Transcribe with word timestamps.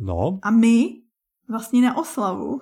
No. 0.00 0.38
A 0.42 0.50
my 0.50 1.00
vlastně 1.50 1.82
na 1.82 1.96
oslavu, 1.96 2.60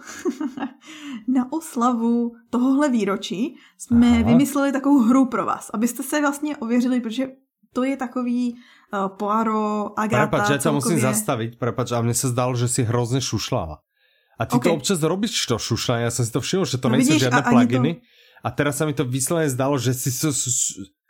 na 1.28 1.52
oslavu 1.52 2.32
tohohle 2.50 2.88
výročí 2.88 3.56
jsme 3.78 4.08
Aha. 4.08 4.22
vymysleli 4.22 4.72
takovou 4.72 4.98
hru 4.98 5.26
pro 5.26 5.46
vás, 5.46 5.70
abyste 5.74 6.02
se 6.02 6.20
vlastně 6.20 6.56
ověřili, 6.56 7.00
protože 7.00 7.28
to 7.72 7.84
je 7.84 7.96
takový 7.96 8.54
uh, 8.92 9.08
Poirot, 9.08 9.92
Agatha, 9.96 10.26
Prepač, 10.26 10.50
ja 10.50 10.58
ťa 10.58 10.72
musím 10.72 10.98
zastaviť, 11.04 11.60
prepač, 11.60 11.92
a 11.92 12.00
mne 12.00 12.16
sa 12.16 12.32
zdalo, 12.32 12.56
že 12.56 12.64
si 12.64 12.80
hrozne 12.80 13.20
šušlala. 13.20 13.84
A 14.40 14.42
ty 14.48 14.56
okay. 14.56 14.72
to 14.72 14.80
občas 14.80 14.98
robíš 15.04 15.44
to 15.44 15.60
šušľanie, 15.60 16.08
ja 16.08 16.12
som 16.14 16.24
si 16.24 16.32
to 16.32 16.40
všiml, 16.40 16.64
že 16.64 16.80
to 16.80 16.88
no, 16.88 16.96
nejsou 16.96 17.20
žiadne 17.20 17.44
pluginy. 17.44 17.92
To... 18.00 18.02
A 18.40 18.48
teraz 18.56 18.80
sa 18.80 18.88
mi 18.88 18.96
to 18.96 19.04
vyslovene 19.04 19.52
zdalo, 19.52 19.76
že 19.76 19.92
si 19.92 20.08
so, 20.08 20.32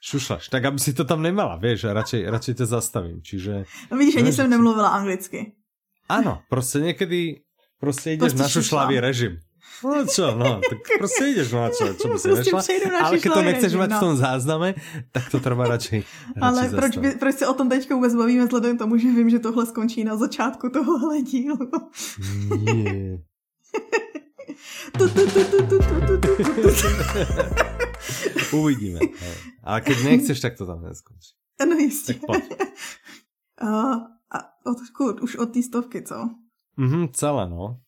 šušlaš, 0.02 0.50
tak 0.50 0.66
aby 0.66 0.82
si 0.82 0.90
to 0.96 1.06
tam 1.06 1.22
nemala, 1.22 1.62
vieš, 1.62 1.86
a 1.86 1.94
radšej 1.94 2.54
ťa 2.58 2.66
zastavím, 2.66 3.22
čiže... 3.22 3.70
No 3.92 3.94
vidíš, 3.94 4.16
ani 4.16 4.32
jsem 4.32 4.50
nemluvila 4.50 4.88
anglicky. 4.88 5.57
Áno, 6.08 6.42
prostě 6.48 6.78
někdy 6.78 7.40
prostě 7.80 8.12
ideš 8.12 8.32
prostě 8.32 8.42
na 8.42 8.48
šušlavý 8.48 9.00
režim. 9.00 9.38
No 9.84 10.06
čo, 10.06 10.34
no, 10.34 10.60
tak 10.70 10.78
prostě 10.98 11.24
ideš, 11.24 11.52
no 11.52 11.70
čo, 11.70 11.94
čo 11.94 12.08
by 12.08 12.18
si 12.18 12.28
nešla. 12.28 12.62
Ale 12.98 13.18
keď 13.22 13.30
to 13.30 13.42
nechceš 13.42 13.72
mať 13.78 13.90
no. 13.90 13.96
v 13.96 14.00
tom 14.00 14.14
zázname, 14.18 14.74
tak 15.14 15.30
to 15.30 15.38
trvá 15.38 15.70
radšej, 15.70 16.02
radšej 16.02 16.42
Ale 16.42 16.60
proč, 16.74 16.92
by, 16.98 17.08
proč 17.14 17.34
se 17.34 17.46
o 17.46 17.54
tom 17.54 17.68
teďka 17.68 17.94
vůbec 17.94 18.14
bavíme, 18.14 18.44
vzhledem 18.44 18.76
k 18.76 18.78
tomu, 18.78 18.98
že 18.98 19.06
vím, 19.06 19.30
že 19.30 19.38
tohle 19.38 19.66
skončí 19.66 20.04
na 20.04 20.16
začátku 20.16 20.68
tohohle 20.74 21.22
dílu. 21.22 21.58
Nie. 22.58 23.22
Uvidíme. 28.52 28.98
Ale 29.62 29.80
keď 29.80 29.96
nechceš, 30.02 30.40
tak 30.40 30.58
to 30.58 30.66
tam 30.66 30.82
neskončí. 30.82 31.38
No 31.66 31.76
jistě. 31.76 32.14
Tak 32.14 32.26
pojď. 32.26 32.44
Uh, 33.62 33.68
a 33.68 34.17
odkud? 34.68 35.20
Už 35.20 35.36
od 35.36 35.52
té 35.52 35.62
stovky, 35.62 36.02
co? 36.02 36.28
Mhm, 36.76 37.08
celé, 37.12 37.48
no. 37.48 37.80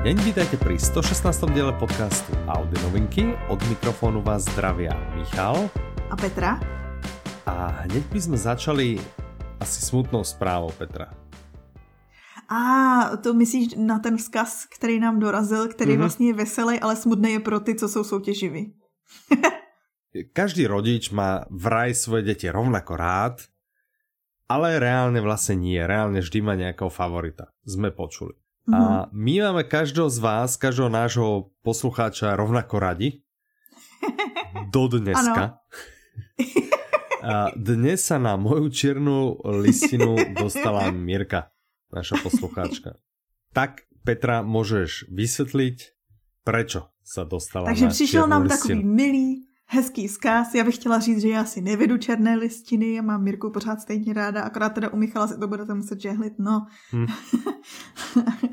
deň, 0.00 0.26
vítajte 0.26 0.56
pri 0.56 0.80
116. 0.80 1.52
diele 1.52 1.76
podcastu 1.76 2.32
Audi 2.48 2.74
novinky. 2.82 3.36
Od 3.52 3.60
mikrofónu 3.68 4.24
vás 4.24 4.42
zdravia 4.42 4.96
Michal 5.12 5.68
a 6.10 6.16
Petra. 6.16 6.56
A 7.46 7.84
hneď 7.86 8.08
by 8.08 8.18
sme 8.18 8.38
začali 8.40 8.96
asi 9.60 9.78
smutnou 9.84 10.24
zprávou 10.24 10.72
Petra. 10.72 11.19
A 12.50 12.62
to 13.22 13.34
myslíš 13.34 13.78
na 13.78 13.98
ten 13.98 14.16
vzkaz, 14.18 14.66
který 14.66 15.00
nám 15.00 15.22
dorazil, 15.22 15.68
který 15.68 15.94
mm-hmm. 15.94 15.98
vlastně 15.98 16.26
je 16.26 16.34
veselý, 16.34 16.80
ale 16.80 16.96
smutný 16.96 17.32
je 17.32 17.40
pro 17.40 17.60
ty, 17.60 17.74
co 17.74 17.88
jsou 17.88 18.04
soutěživí. 18.04 18.74
Každý 20.32 20.66
rodič 20.66 21.14
má 21.14 21.46
vraj 21.46 21.94
svoje 21.94 22.26
deti 22.26 22.50
rovnako 22.50 22.98
rád, 22.98 23.46
ale 24.50 24.82
reálne 24.82 25.22
vlastne 25.22 25.54
nie. 25.54 25.78
Reálne 25.78 26.18
vždy 26.18 26.38
má 26.42 26.58
nejakého 26.58 26.90
favorita. 26.90 27.54
Sme 27.62 27.94
počuli. 27.94 28.34
Mm. 28.66 28.74
A 28.74 28.80
mhm. 28.82 29.14
my 29.14 29.34
máme 29.46 29.62
každého 29.70 30.10
z 30.10 30.18
vás, 30.18 30.58
každého 30.58 30.90
nášho 30.90 31.54
poslucháča 31.62 32.34
rovnako 32.34 32.82
radi. 32.82 33.22
Do 34.74 34.90
dneska. 34.90 35.54
A 37.20 37.52
dnes 37.52 38.00
sa 38.00 38.16
na 38.16 38.40
moju 38.40 38.72
čiernu 38.72 39.44
listinu 39.60 40.16
dostala 40.32 40.88
Mirka, 40.88 41.52
naša 41.92 42.16
poslucháčka. 42.22 42.96
Tak, 43.50 43.86
Petra, 44.06 44.40
môžeš 44.46 45.10
vysvetliť, 45.10 45.76
prečo 46.46 46.88
sa 47.04 47.26
dostala 47.26 47.66
Takže 47.66 47.86
na 47.86 47.90
přišel 47.90 48.24
nám 48.26 48.42
listinu. 48.42 48.56
takový 48.56 48.80
milý, 48.84 49.28
hezký 49.66 50.08
zkaz. 50.08 50.54
Já 50.54 50.64
bych 50.64 50.74
chtěla 50.74 50.98
říct, 50.98 51.20
že 51.20 51.28
já 51.28 51.44
si 51.44 51.60
nevedu 51.60 51.98
černé 51.98 52.36
listiny, 52.36 52.94
já 52.94 53.02
mám 53.02 53.22
Mirku 53.22 53.50
pořád 53.50 53.80
stejně 53.80 54.14
ráda, 54.14 54.42
akorát 54.42 54.68
teda 54.68 54.88
u 54.88 54.96
Michala 54.96 55.26
si 55.28 55.38
to 55.38 55.48
budete 55.48 55.74
muset 55.74 56.00
žehlit, 56.00 56.32
no. 56.38 56.66
Hmm. 56.90 57.06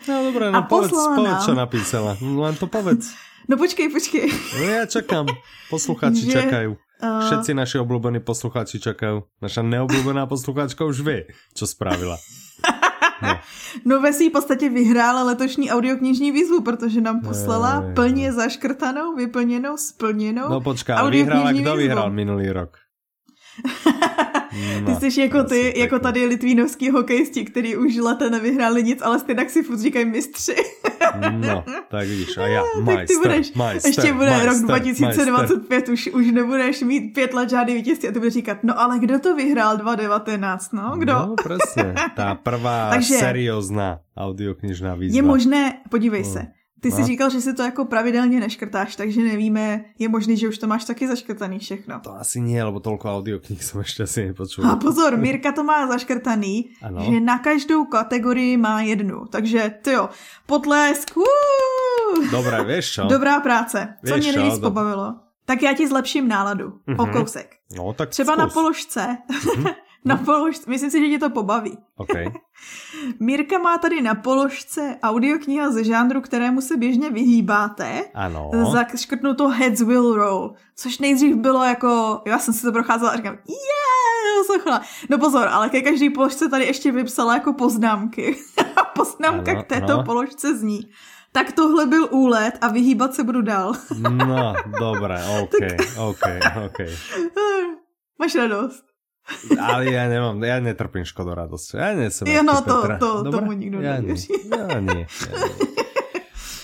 No 0.07 0.23
dobré, 0.23 0.51
no 0.51 0.63
povedz, 0.69 0.91
povedz, 0.91 1.45
čo 1.45 1.53
napísala. 1.57 2.17
No, 2.21 2.43
len 2.43 2.55
to 2.55 2.67
povedz. 2.67 3.09
No 3.47 3.55
počkej, 3.55 3.87
počkej. 3.87 4.27
No 4.59 4.63
ja 4.67 4.83
čakám. 4.83 5.23
Posluchači 5.71 6.27
že, 6.27 6.35
čakajú. 6.35 6.75
Uh... 6.99 7.23
Všetci 7.23 7.55
naši 7.55 7.79
obľúbení 7.79 8.19
posluchači 8.19 8.83
čakajú. 8.83 9.23
Naša 9.39 9.63
neobľúbená 9.63 10.27
posluchačka 10.27 10.83
už 10.83 10.99
vie, 10.99 11.31
čo 11.55 11.63
spravila. 11.63 12.19
No. 13.21 13.39
no 13.85 14.01
Vesí 14.01 14.29
v 14.29 14.31
podstatě 14.31 14.69
vyhrála 14.69 15.23
letošní 15.23 15.71
audioknižní 15.71 16.31
výzvu, 16.31 16.61
protože 16.61 17.01
nám 17.01 17.21
poslala 17.21 17.83
je, 17.87 17.93
plně 17.93 18.33
zaškrtanou, 18.33 19.15
vyplněnou, 19.15 19.77
splněnou 19.77 20.49
No 20.49 20.61
počká, 20.61 21.09
vyhrála, 21.09 21.51
kdo 21.51 21.75
vyhrál 21.75 22.11
minulý 22.11 22.51
rok? 22.51 22.77
Ty 24.85 25.11
jsi 25.11 25.21
jako 25.21 25.43
ty, 25.43 25.79
jako 25.79 25.99
tady 25.99 26.25
litvínovský 26.25 26.89
hokejisti, 26.89 27.45
který 27.45 27.77
už 27.77 27.95
leta 27.95 28.29
nevyhráli 28.29 28.83
nic, 28.83 29.01
ale 29.01 29.19
stejně 29.19 29.49
si 29.49 29.63
furt 29.63 29.79
říkají 29.79 30.05
mistři. 30.05 30.55
no, 31.31 31.63
tak 31.87 32.07
vidíš, 32.07 32.37
a 32.37 32.47
já, 32.47 32.63
majster, 32.81 32.97
tak 32.97 33.07
ty 33.07 33.15
budeš, 33.15 33.53
majster, 33.53 33.89
ještě 33.89 34.13
bude 34.13 34.29
majster, 34.29 34.49
rok 34.49 34.61
2025, 34.61 35.69
majster. 35.69 35.93
už, 35.93 36.07
už 36.07 36.31
nebudeš 36.31 36.81
mít 36.81 37.13
pět 37.13 37.33
let 37.33 37.49
žádný 37.49 37.73
vítězství 37.73 38.09
a 38.09 38.11
ty 38.11 38.19
budeš 38.19 38.33
říkat, 38.33 38.57
no 38.63 38.79
ale 38.81 38.99
kdo 38.99 39.19
to 39.19 39.35
vyhrál 39.35 39.77
2019, 39.77 40.73
no, 40.73 40.93
kdo? 40.97 41.13
No, 41.13 41.35
přesně, 41.35 41.93
ta 42.15 42.35
prvá 42.43 43.01
seriózná 43.01 43.99
audioknižná 44.17 44.95
výzva. 44.95 45.15
Je 45.15 45.21
možné, 45.21 45.73
podívej 45.89 46.23
no. 46.23 46.29
se, 46.33 46.47
ty 46.81 46.91
jsi 46.91 47.01
no. 47.01 47.07
říkal, 47.07 47.29
že 47.29 47.41
si 47.41 47.53
to 47.53 47.63
jako 47.63 47.85
pravidelně 47.85 48.39
neškrtáš, 48.39 48.95
takže 48.95 49.21
nevíme, 49.21 49.85
je 49.99 50.09
možný, 50.09 50.37
že 50.37 50.47
už 50.47 50.57
to 50.57 50.67
máš 50.67 50.85
taky 50.85 51.07
zaškrtaný 51.07 51.59
všechno. 51.59 51.99
To 51.99 52.15
asi 52.15 52.41
nie, 52.41 52.63
lebo 52.63 52.79
tolko 52.79 53.09
audioknih 53.09 53.63
jsem 53.63 53.79
ještě 53.79 54.03
asi 54.03 54.27
nepočul. 54.27 54.65
A 54.65 54.75
pozor, 54.75 55.17
Mirka 55.17 55.51
to 55.51 55.63
má 55.63 55.87
zaškrtaný, 55.87 56.69
ano. 56.81 57.03
že 57.03 57.19
na 57.19 57.39
každou 57.39 57.85
kategorii 57.85 58.57
má 58.57 58.81
jednu. 58.81 59.25
Takže 59.25 59.73
ty 59.81 59.91
jo, 59.91 60.09
potlesk. 60.45 61.11
Dobré, 62.31 62.63
víš 62.63 62.91
čo? 62.91 63.03
Dobrá 63.03 63.39
práce. 63.39 63.87
Co 64.07 64.15
Víš 64.15 64.25
mě 64.25 64.33
nejvíc 64.33 64.59
pobavilo? 64.59 65.15
Tak 65.45 65.61
já 65.63 65.73
ti 65.73 65.87
zlepším 65.87 66.27
náladu. 66.27 66.69
Mm-hmm. 66.87 67.01
O 67.01 67.05
kousek. 67.05 67.55
No, 67.77 67.93
tak 67.93 68.09
Třeba 68.09 68.33
zkus. 68.33 68.39
na 68.39 68.47
položce. 68.47 69.17
Mm-hmm. 69.29 69.75
na 70.07 70.17
položce. 70.17 70.69
Myslím 70.69 70.91
si, 70.91 70.99
že 70.99 71.09
tě 71.09 71.19
to 71.19 71.29
pobaví. 71.29 71.77
Okay. 71.97 72.25
Mírka 73.19 73.57
má 73.57 73.77
tady 73.77 74.01
na 74.01 74.15
položce 74.15 74.97
audiokniha 75.03 75.71
ze 75.71 75.83
žánru, 75.83 76.21
kterému 76.21 76.61
se 76.61 76.77
běžně 76.77 77.09
vyhýbáte. 77.09 78.03
Ano. 78.13 78.51
to 79.33 79.47
Heads 79.47 79.81
Will 79.81 80.15
Roll, 80.15 80.53
což 80.75 80.99
nejdřív 80.99 81.35
bylo 81.35 81.63
jako, 81.63 82.21
já 82.25 82.39
jsem 82.39 82.53
si 82.53 82.61
to 82.61 82.71
procházela 82.71 83.11
a 83.11 83.15
říkám, 83.15 83.33
yeah, 83.33 83.87
No 85.09 85.17
pozor, 85.17 85.47
ale 85.47 85.69
ke 85.69 85.81
každý 85.81 86.09
položce 86.09 86.49
tady 86.49 86.65
ještě 86.65 86.91
vypsala 86.91 87.33
jako 87.33 87.53
poznámky. 87.53 88.37
A 88.75 88.83
poznámka 88.83 89.51
ano, 89.51 89.63
k 89.63 89.67
této 89.67 89.93
ano. 89.93 90.03
položce 90.03 90.57
zní. 90.57 90.91
Tak 91.31 91.51
tohle 91.51 91.85
byl 91.85 92.07
úlet 92.11 92.57
a 92.61 92.67
vyhýbat 92.67 93.13
se 93.13 93.23
budu 93.23 93.41
dál. 93.41 93.73
no, 93.99 94.53
dobré, 94.79 95.25
OK, 95.41 95.53
OK, 95.97 96.21
OK. 96.65 96.87
Máš 98.19 98.35
radost. 98.35 98.86
Ale 99.59 99.91
ja 99.91 100.07
nemám, 100.07 100.39
ja 100.39 100.57
netrpím 100.63 101.03
škodoradosť. 101.03 101.67
Ja 101.75 101.91
nie 101.91 102.07
som 102.11 102.25
ja, 102.27 102.43
no 102.43 102.63
to, 102.63 102.87
to, 102.95 103.09
tomu 103.27 103.51
nikdo 103.51 103.83
ja 103.83 103.99
nevěří. 103.99 104.31
Ja 104.47 104.79
nie, 104.79 104.79
ja 104.79 104.79
nie. 104.79 105.05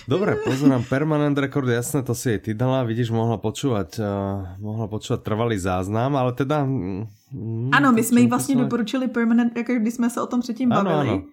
Dobre, 0.03 0.35
pozorám, 0.35 0.83
permanent 0.83 1.37
rekord, 1.39 1.63
jasné, 1.71 2.03
to 2.03 2.11
si 2.11 2.35
aj 2.35 2.39
ty 2.43 2.51
dala, 2.51 2.83
vidíš, 2.83 3.15
mohla 3.15 3.39
počúvať, 3.39 4.03
uh, 4.03 4.59
mohla 4.59 4.91
počúvať 4.91 5.23
trvalý 5.23 5.55
záznam, 5.55 6.19
ale 6.19 6.35
teda... 6.35 6.67
Mm, 6.67 7.71
ano, 7.71 7.91
my 7.91 8.03
jsme 8.03 8.19
jí 8.21 8.27
vlastně 8.27 8.55
doporučili 8.55 9.07
permanent 9.07 9.55
record, 9.55 9.79
když 9.79 9.93
jsme 9.93 10.09
se 10.09 10.21
o 10.21 10.27
tom 10.27 10.41
předtím 10.41 10.69
bavili. 10.69 10.93
Ano, 10.93 11.11
ano. 11.11 11.23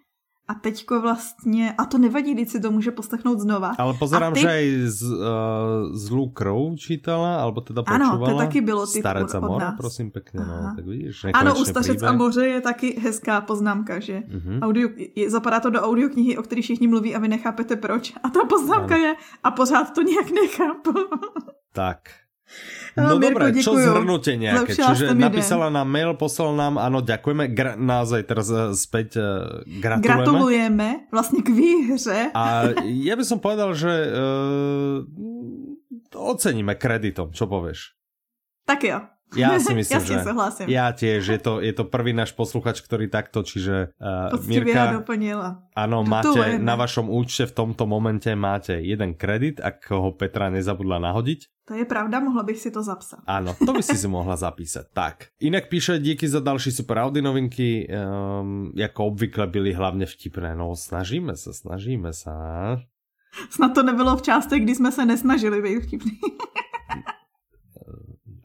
A 0.50 0.54
teďko 0.54 1.00
vlastně, 1.00 1.74
a 1.78 1.84
to 1.84 1.98
nevadí, 1.98 2.34
když 2.34 2.48
si 2.48 2.60
to 2.60 2.70
může 2.70 2.90
poslechnout 2.90 3.40
znova. 3.40 3.78
Ale 3.78 3.94
pozerám, 3.94 4.34
ty... 4.34 4.42
že 4.42 4.50
aj 4.50 4.66
z, 4.90 5.02
uh, 5.06 5.18
zlú 5.94 6.34
krv 6.34 6.74
čítala, 6.74 7.38
alebo 7.38 7.62
teda 7.62 7.86
počúvala. 7.86 8.18
Ano, 8.18 8.34
to 8.34 8.42
taky 8.42 8.58
bylo 8.58 8.82
typ 8.82 8.98
Starec 8.98 9.30
a 9.30 9.40
mor, 9.40 9.62
prosím 9.78 10.10
pěkně, 10.10 10.40
no, 10.42 10.74
tak 10.76 10.86
vidíš. 10.86 11.30
Ano, 11.30 11.54
u 11.54 11.64
Stařec 11.64 12.02
a 12.02 12.12
moře 12.12 12.46
je 12.46 12.60
taky 12.60 12.98
hezká 13.00 13.40
poznámka, 13.46 14.02
že 14.02 14.26
uh-huh. 14.26 14.58
audio, 14.58 14.88
je, 15.14 15.30
zapadá 15.30 15.60
to 15.60 15.70
do 15.70 15.80
audioknihy, 15.80 16.34
o 16.38 16.42
které 16.42 16.62
všichni 16.62 16.90
mluví 16.90 17.14
a 17.14 17.18
vy 17.18 17.28
nechápete 17.28 17.76
proč. 17.76 18.12
A 18.22 18.28
ta 18.28 18.42
poznámka 18.48 18.94
ano. 18.94 19.04
je, 19.04 19.12
a 19.44 19.48
pořád 19.50 19.94
to 19.94 20.02
nějak 20.02 20.30
nechápu. 20.30 20.92
tak, 21.72 21.98
No, 22.98 23.22
dobré, 23.22 23.54
čo 23.62 23.78
zhrnutie 23.78 24.34
nejaké? 24.34 24.74
Čiže 24.74 25.14
napísala 25.14 25.70
nám 25.70 25.86
mail, 25.86 26.18
poslal 26.18 26.58
nám, 26.58 26.74
áno, 26.74 26.98
ďakujeme, 26.98 27.46
gra, 27.54 27.78
naozaj 27.78 28.26
teraz 28.26 28.50
eh, 28.50 28.74
späť 28.74 29.08
uh, 29.18 29.62
gratulujeme. 29.78 30.02
Gratulujeme 30.02 30.88
vlastne 31.14 31.40
k 31.46 31.48
výhře. 31.54 32.18
A 32.34 32.74
ja 32.82 33.14
by 33.14 33.24
som 33.24 33.38
povedal, 33.38 33.70
že 33.78 33.90
uh, 34.10 35.06
oceníme 36.18 36.74
kreditom, 36.74 37.30
čo 37.30 37.46
povieš? 37.46 37.94
Tak 38.66 38.80
jo, 38.86 38.98
Ja 39.38 39.58
si 39.62 39.72
myslím, 39.74 40.00
Jasne, 40.02 40.16
že... 40.18 40.26
souhlasím. 40.26 40.66
Ja 40.66 40.90
tiež, 40.90 41.22
je 41.22 41.40
to, 41.40 41.52
je 41.62 41.70
to 41.70 41.84
prvý 41.86 42.10
náš 42.10 42.34
posluchač, 42.34 42.82
ktorý 42.82 43.06
takto, 43.06 43.46
čiže 43.46 43.94
uh, 43.98 44.34
Poctivě 44.34 44.74
Mirka, 44.74 44.92
doplnila. 44.98 45.48
áno, 45.76 46.02
máte 46.02 46.58
na 46.58 46.74
vašom 46.74 47.06
účte 47.06 47.46
v 47.46 47.52
tomto 47.54 47.86
momente 47.86 48.30
máte 48.34 48.82
jeden 48.82 49.14
kredit, 49.14 49.62
ak 49.62 49.86
ho 49.94 50.10
Petra 50.10 50.50
nezabudla 50.50 50.98
nahodiť. 50.98 51.46
To 51.70 51.78
je 51.78 51.86
pravda, 51.86 52.18
mohla 52.18 52.42
bych 52.42 52.58
si 52.58 52.70
to 52.74 52.82
zapsat. 52.82 53.22
Áno, 53.30 53.54
to 53.54 53.70
by 53.70 53.78
si 53.78 53.94
si 53.94 54.10
mohla 54.10 54.34
zapísať. 54.34 54.90
Tak, 55.00 55.30
inak 55.40 55.70
píše, 55.70 55.98
díky 55.98 56.28
za 56.28 56.40
další 56.40 56.72
super 56.72 56.98
Audi 56.98 57.22
novinky, 57.22 57.88
um, 57.88 58.72
jako 58.74 59.04
obvykle 59.04 59.46
byly 59.46 59.72
hlavně 59.72 60.06
vtipné. 60.06 60.54
No, 60.54 60.76
snažíme 60.76 61.36
se, 61.36 61.54
snažíme 61.54 62.12
se. 62.12 62.30
Snad 63.50 63.74
to 63.74 63.82
nebylo 63.82 64.16
v 64.16 64.22
částech, 64.22 64.62
kdy 64.62 64.74
jsme 64.74 64.92
se 64.92 65.06
nesnažili 65.06 65.62
být 65.62 65.80
vtipný. 65.86 66.18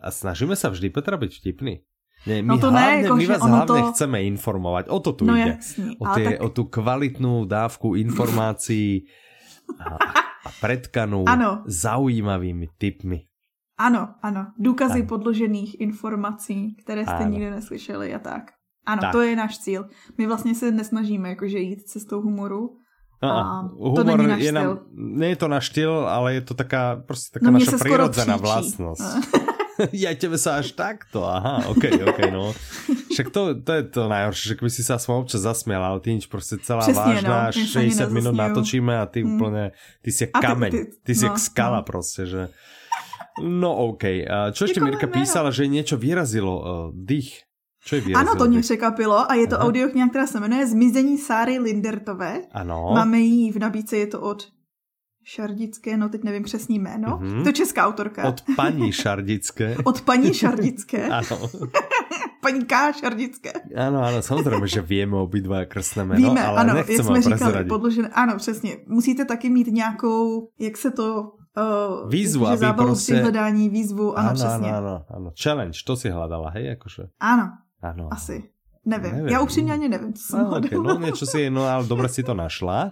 A 0.06 0.14
snažíme 0.14 0.54
sa 0.54 0.70
vždy, 0.70 0.94
Petra, 0.94 1.18
byť 1.18 1.32
vtipný. 1.42 1.82
Nie, 2.26 2.42
my, 2.42 2.50
No 2.54 2.58
to 2.62 2.70
ne, 2.70 2.78
hlavne, 2.78 3.02
jako, 3.06 3.16
my 3.18 3.26
vás 3.26 3.42
hlavne 3.42 3.66
to- 3.66 3.90
chceme 3.94 4.18
informovať. 4.30 4.86
O 4.90 4.98
to 5.02 5.12
tu 5.14 5.24
No 5.26 5.34
jasný, 5.34 5.98
O, 5.98 6.06
tie, 6.14 6.26
tak- 6.26 6.42
o 6.42 6.50
tú 6.50 6.64
kvalitnú 6.70 7.46
dávku 7.46 7.94
informácií 7.98 9.06
a, 9.78 9.98
a 10.46 10.50
predkanú 10.62 11.26
Ano. 11.26 11.66
zaujímavými 11.66 12.70
tipmi. 12.78 13.26
Ano, 13.78 14.16
ano. 14.22 14.54
Důkazy 14.58 15.00
Ano. 15.06 15.10
podložených 15.10 15.82
informací, 15.82 16.78
které 16.86 17.04
jste 17.06 17.26
Ano. 17.26 17.30
nikdy 17.30 17.50
neslyšeli 17.52 18.14
a 18.14 18.20
tak. 18.20 18.44
Ano, 18.86 19.02
Tak. 19.02 19.12
to 19.12 19.22
je 19.22 19.36
náš 19.36 19.58
cíl. 19.60 19.86
My 20.18 20.28
vlastně 20.28 20.56
se 20.56 20.72
nesnažíme 20.72 21.30
jakože 21.30 21.60
jít 21.60 21.82
cestou 21.90 22.22
humoru. 22.22 22.78
A, 23.22 23.30
A 23.30 23.62
to 23.70 23.76
humor 24.02 24.18
není 24.18 24.28
náš 24.30 24.42
je 24.42 24.50
styl. 24.52 24.62
nám, 24.62 24.80
nie 24.94 25.30
je 25.30 25.36
to 25.36 25.48
náš 25.48 25.66
štýl, 25.66 25.94
ale 26.06 26.34
je 26.34 26.42
to 26.42 26.54
taká, 26.54 26.96
prostě 27.08 27.40
taká 27.40 27.46
No 27.52 27.58
naša 27.58 27.72
se 27.72 27.78
prirodzená 27.82 28.38
příčí. 28.38 28.78
ja 29.92 30.16
tebe 30.16 30.38
sa 30.40 30.60
až 30.64 30.72
takto, 30.72 31.28
aha, 31.28 31.68
ok, 31.68 31.84
ok, 32.08 32.20
no. 32.32 32.56
Však 33.12 33.28
to, 33.32 33.60
to 33.60 33.72
je 33.76 33.84
to 33.92 34.02
najhoršie, 34.08 34.46
že 34.52 34.56
keby 34.56 34.72
si 34.72 34.84
sa 34.84 34.96
aspoň 34.96 35.16
občas 35.28 35.42
zasmiel, 35.44 35.84
ale 35.84 36.00
ty 36.00 36.14
nič, 36.16 36.26
prostě 36.28 36.58
celá 36.64 36.82
Přesně, 36.82 37.02
vážná, 37.02 37.30
no, 37.30 37.36
já 37.46 37.52
se 37.52 37.80
ani 37.80 37.92
60 37.92 38.10
minut 38.10 38.16
nezasměju. 38.16 38.50
natočíme 38.50 38.94
a 39.00 39.06
ty 39.06 39.20
Hmm. 39.24 39.36
úplně, 39.36 39.72
ty 40.02 40.12
si 40.12 40.24
A 40.32 40.40
ty- 40.40 40.48
kameň, 40.48 40.72
ty, 40.72 40.86
ty- 41.04 41.16
si 41.16 41.26
no, 41.26 41.32
jak 41.32 41.40
skala 41.40 41.78
no. 41.78 41.84
prostě, 41.84 42.26
že... 42.26 42.50
No 43.44 43.76
ok, 43.92 44.04
čo 44.56 44.64
ešte 44.64 44.80
Nikomu 44.80 44.96
Mirka 44.96 45.08
písala, 45.12 45.52
že 45.52 45.68
niečo 45.68 46.00
vyrazilo, 46.00 46.56
uh, 46.56 46.68
dých. 46.96 47.44
Čo 47.84 48.00
je 48.00 48.02
vyrazilo? 48.08 48.32
Ano, 48.32 48.40
to 48.40 48.48
mě 48.48 48.58
dých? 48.64 48.66
překvapilo 48.66 49.32
a 49.32 49.34
je 49.36 49.48
to 49.48 49.56
Aha. 49.60 49.66
audiokniha, 49.68 50.08
která 50.10 50.28
se 50.28 50.40
jmenuje 50.40 50.68
Zmizení 50.68 51.18
Sáry 51.18 51.60
Lindertové. 51.60 52.48
Ano. 52.56 52.92
Máme 52.96 53.20
ji 53.20 53.52
v 53.52 53.60
nabídce, 53.60 53.98
je 53.98 54.08
to 54.08 54.22
od 54.22 54.48
Šardické, 55.26 55.98
no 55.98 56.10
teď 56.10 56.24
nevím 56.24 56.44
přesný 56.44 56.80
jméno. 56.80 57.18
Mhm. 57.18 57.28
Mm-hmm. 57.28 57.42
To 57.44 57.50
je 57.50 57.54
česká 57.54 57.88
autorka. 57.88 58.24
Od 58.30 58.42
paní 58.56 58.92
Šardické. 58.92 59.76
od 59.84 60.02
paní 60.02 60.34
Šardické. 60.34 61.10
Ano. 61.20 61.50
paní 62.46 62.62
K. 62.66 62.94
Šardické. 62.94 63.52
Áno, 63.74 64.06
áno, 64.06 64.22
samozrejme, 64.22 64.70
že 64.70 64.86
vieme 64.86 65.18
obidva 65.18 65.66
krstné 65.66 66.06
meno, 66.06 66.22
Víme, 66.22 66.38
ale 66.46 66.58
ano, 66.62 66.72
jak 66.78 66.88
nechcem 66.94 67.06
jsme 67.10 67.22
říkali, 67.26 67.66
podložené. 67.66 68.08
Ano, 68.14 68.38
přesně. 68.38 68.86
Musíte 68.86 69.26
taky 69.26 69.50
mít 69.50 69.68
nějakou, 69.74 70.50
jak 70.60 70.78
se 70.78 70.92
to... 70.94 71.34
Uh, 71.58 72.06
Výzvu, 72.12 72.46
jakože 72.46 72.66
aby 72.66 72.78
prostě- 72.78 73.14
při 73.14 73.22
hledání 73.22 73.70
výzvu, 73.70 74.18
ano, 74.18 74.30
áno, 74.30 74.36
přesně. 74.36 74.70
áno, 74.76 74.78
áno, 74.78 74.96
áno. 75.10 75.28
Challenge, 75.34 75.78
to 75.88 75.96
si 75.96 76.12
hľadala, 76.12 76.52
hej, 76.54 76.76
akože. 76.78 77.16
Ano, 77.18 77.48
Áno. 77.82 78.12
asi. 78.14 78.44
Nevím. 78.86 79.12
Nevím. 79.12 79.28
Já 79.28 79.40
upřímně 79.42 79.74
ani 79.74 79.90
nevím, 79.90 80.14
co 80.14 80.24
jsem 80.24 80.40
No, 80.40 80.48
okay, 80.52 80.70
hledala. 80.70 80.94
no 80.94 81.06
niečo 81.06 81.26
si, 81.26 81.50
no 81.50 81.64
ale 81.66 81.88
dobre 81.88 82.06
si 82.12 82.22
to 82.24 82.34
našla. 82.38 82.92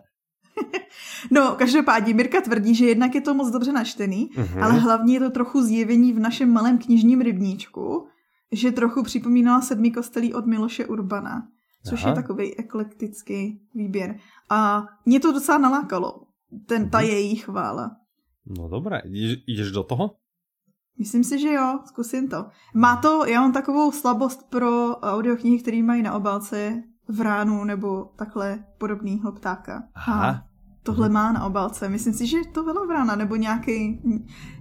No, 1.32 1.56
každopádně 1.58 2.14
Mirka 2.14 2.42
tvrdí, 2.42 2.76
že 2.76 2.86
jednak 2.86 3.16
je 3.16 3.22
to 3.22 3.34
moc 3.34 3.52
dobře 3.52 3.72
načtený, 3.72 4.30
Mhm. 4.38 4.64
ale 4.64 4.74
hlavně 4.74 5.14
je 5.16 5.20
to 5.20 5.30
trochu 5.30 5.62
zjevení 5.62 6.14
v 6.14 6.20
našem 6.20 6.54
malém 6.54 6.78
knižním 6.78 7.22
rybníčku, 7.22 8.08
že 8.52 8.72
trochu 8.72 9.04
připomínala 9.04 9.62
sedmi 9.62 9.92
kostelí 9.92 10.34
od 10.34 10.46
Miloše 10.46 10.86
Urbana, 10.86 11.48
což 11.90 12.02
Aha. 12.04 12.10
je 12.10 12.16
takový 12.16 12.56
eklektický 12.60 13.62
výběr. 13.76 14.16
A 14.50 14.86
mě 15.06 15.20
to 15.20 15.32
docela 15.32 15.58
nalákalo, 15.58 16.22
ten, 16.66 16.90
ta 16.90 16.98
Mhm. 16.98 17.08
její 17.08 17.36
chvála. 17.36 17.92
No 18.58 18.68
dobré, 18.68 19.02
ideš 19.48 19.72
do 19.72 19.84
toho? 19.84 20.16
Myslím 21.00 21.24
si, 21.24 21.40
že 21.40 21.54
jo, 21.54 21.80
zkusím 21.86 22.30
to. 22.30 22.46
Má 22.76 22.96
to, 22.96 23.26
já 23.26 23.42
mám 23.42 23.54
takovou 23.54 23.92
slabost 23.92 24.50
pro 24.50 24.96
audioknihy, 25.00 25.60
které 25.60 25.84
mají 25.84 26.02
na 26.04 26.14
obálce 26.14 26.84
vránu 27.08 27.64
nebo 27.64 28.06
takhle 28.18 28.66
podobného 28.78 29.32
ptáka. 29.32 29.84
Aha. 29.96 30.32
A 30.32 30.42
tohle 30.84 31.10
má 31.10 31.32
na 31.32 31.46
obálce. 31.46 31.90
Myslím 31.90 32.14
si, 32.14 32.28
že 32.28 32.38
to 32.54 32.64
byla 32.64 32.86
vrána, 32.86 33.16
nebo 33.16 33.36
nějaký, 33.36 34.00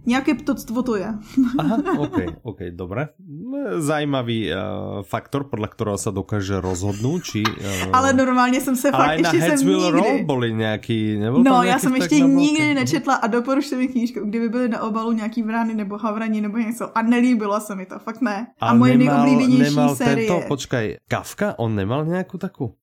nějaké 0.07 0.35
ptoctvo 0.35 0.83
to 0.83 0.97
je. 0.97 1.15
Aha, 1.59 1.77
OK, 1.99 2.19
OK, 2.43 2.59
dobre. 2.71 3.09
No, 3.19 3.83
Zajímavý 3.83 4.49
uh, 4.49 4.57
faktor, 5.03 5.51
podľa 5.51 5.69
ktorého 5.75 5.99
sa 5.99 6.11
dokáže 6.15 6.63
rozhodnúť, 6.63 7.21
či... 7.23 7.41
Uh, 7.45 7.91
Ale 7.93 8.13
normálně 8.13 8.61
jsem 8.61 8.77
se 8.77 8.91
ale 8.91 9.07
fakt 9.07 9.21
na 9.21 9.31
ještě 9.33 9.59
jsem 9.59 9.69
Will 9.69 9.91
Roll 9.91 10.13
nikdy... 10.13 10.25
boli 10.25 10.49
nejaký... 10.53 11.19
Nebol 11.19 11.43
No, 11.43 11.63
já 11.63 11.79
jsem 11.79 11.95
ještě 11.97 12.21
nikdy 12.21 12.75
nečetla 12.75 13.15
a 13.15 13.27
doporučte 13.27 13.77
mi 13.77 13.89
knížku, 13.89 14.21
kdyby 14.25 14.49
byly 14.49 14.69
na 14.69 14.83
obalu 14.83 15.13
nějaký 15.13 15.43
vrány 15.43 15.75
nebo 15.75 15.99
havrani 15.99 16.41
nebo 16.41 16.59
něco 16.59 16.99
a 16.99 17.03
nelíbilo 17.03 17.61
se 17.61 17.75
mi 17.75 17.87
to, 17.87 17.99
fakt 17.99 18.21
ne. 18.21 18.47
A 18.61 18.69
Ale 18.69 18.79
moje 18.79 18.97
nemal, 18.99 19.25
nejoblíbenější 19.27 19.75
nemal 19.75 19.97
série. 19.97 20.29
Tento, 20.29 20.49
počkaj, 20.49 20.97
Kafka, 21.09 21.59
on 21.59 21.75
nemal 21.75 22.05
nejakú 22.05 22.39
takú? 22.39 22.82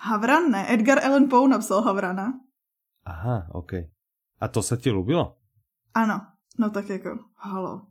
Havran 0.00 0.50
ne, 0.50 0.66
Edgar 0.68 0.98
Allan 1.04 1.28
Poe 1.28 1.48
napsal 1.48 1.82
Havrana. 1.84 2.32
Aha, 3.04 3.52
OK. 3.52 3.72
A 4.40 4.48
to 4.48 4.64
sa 4.64 4.76
ti 4.80 4.88
ľúbilo? 4.88 5.36
Ano, 5.94 6.20
no 6.58 6.70
tak 6.70 6.88
jako, 6.88 7.18
halo. 7.36 7.86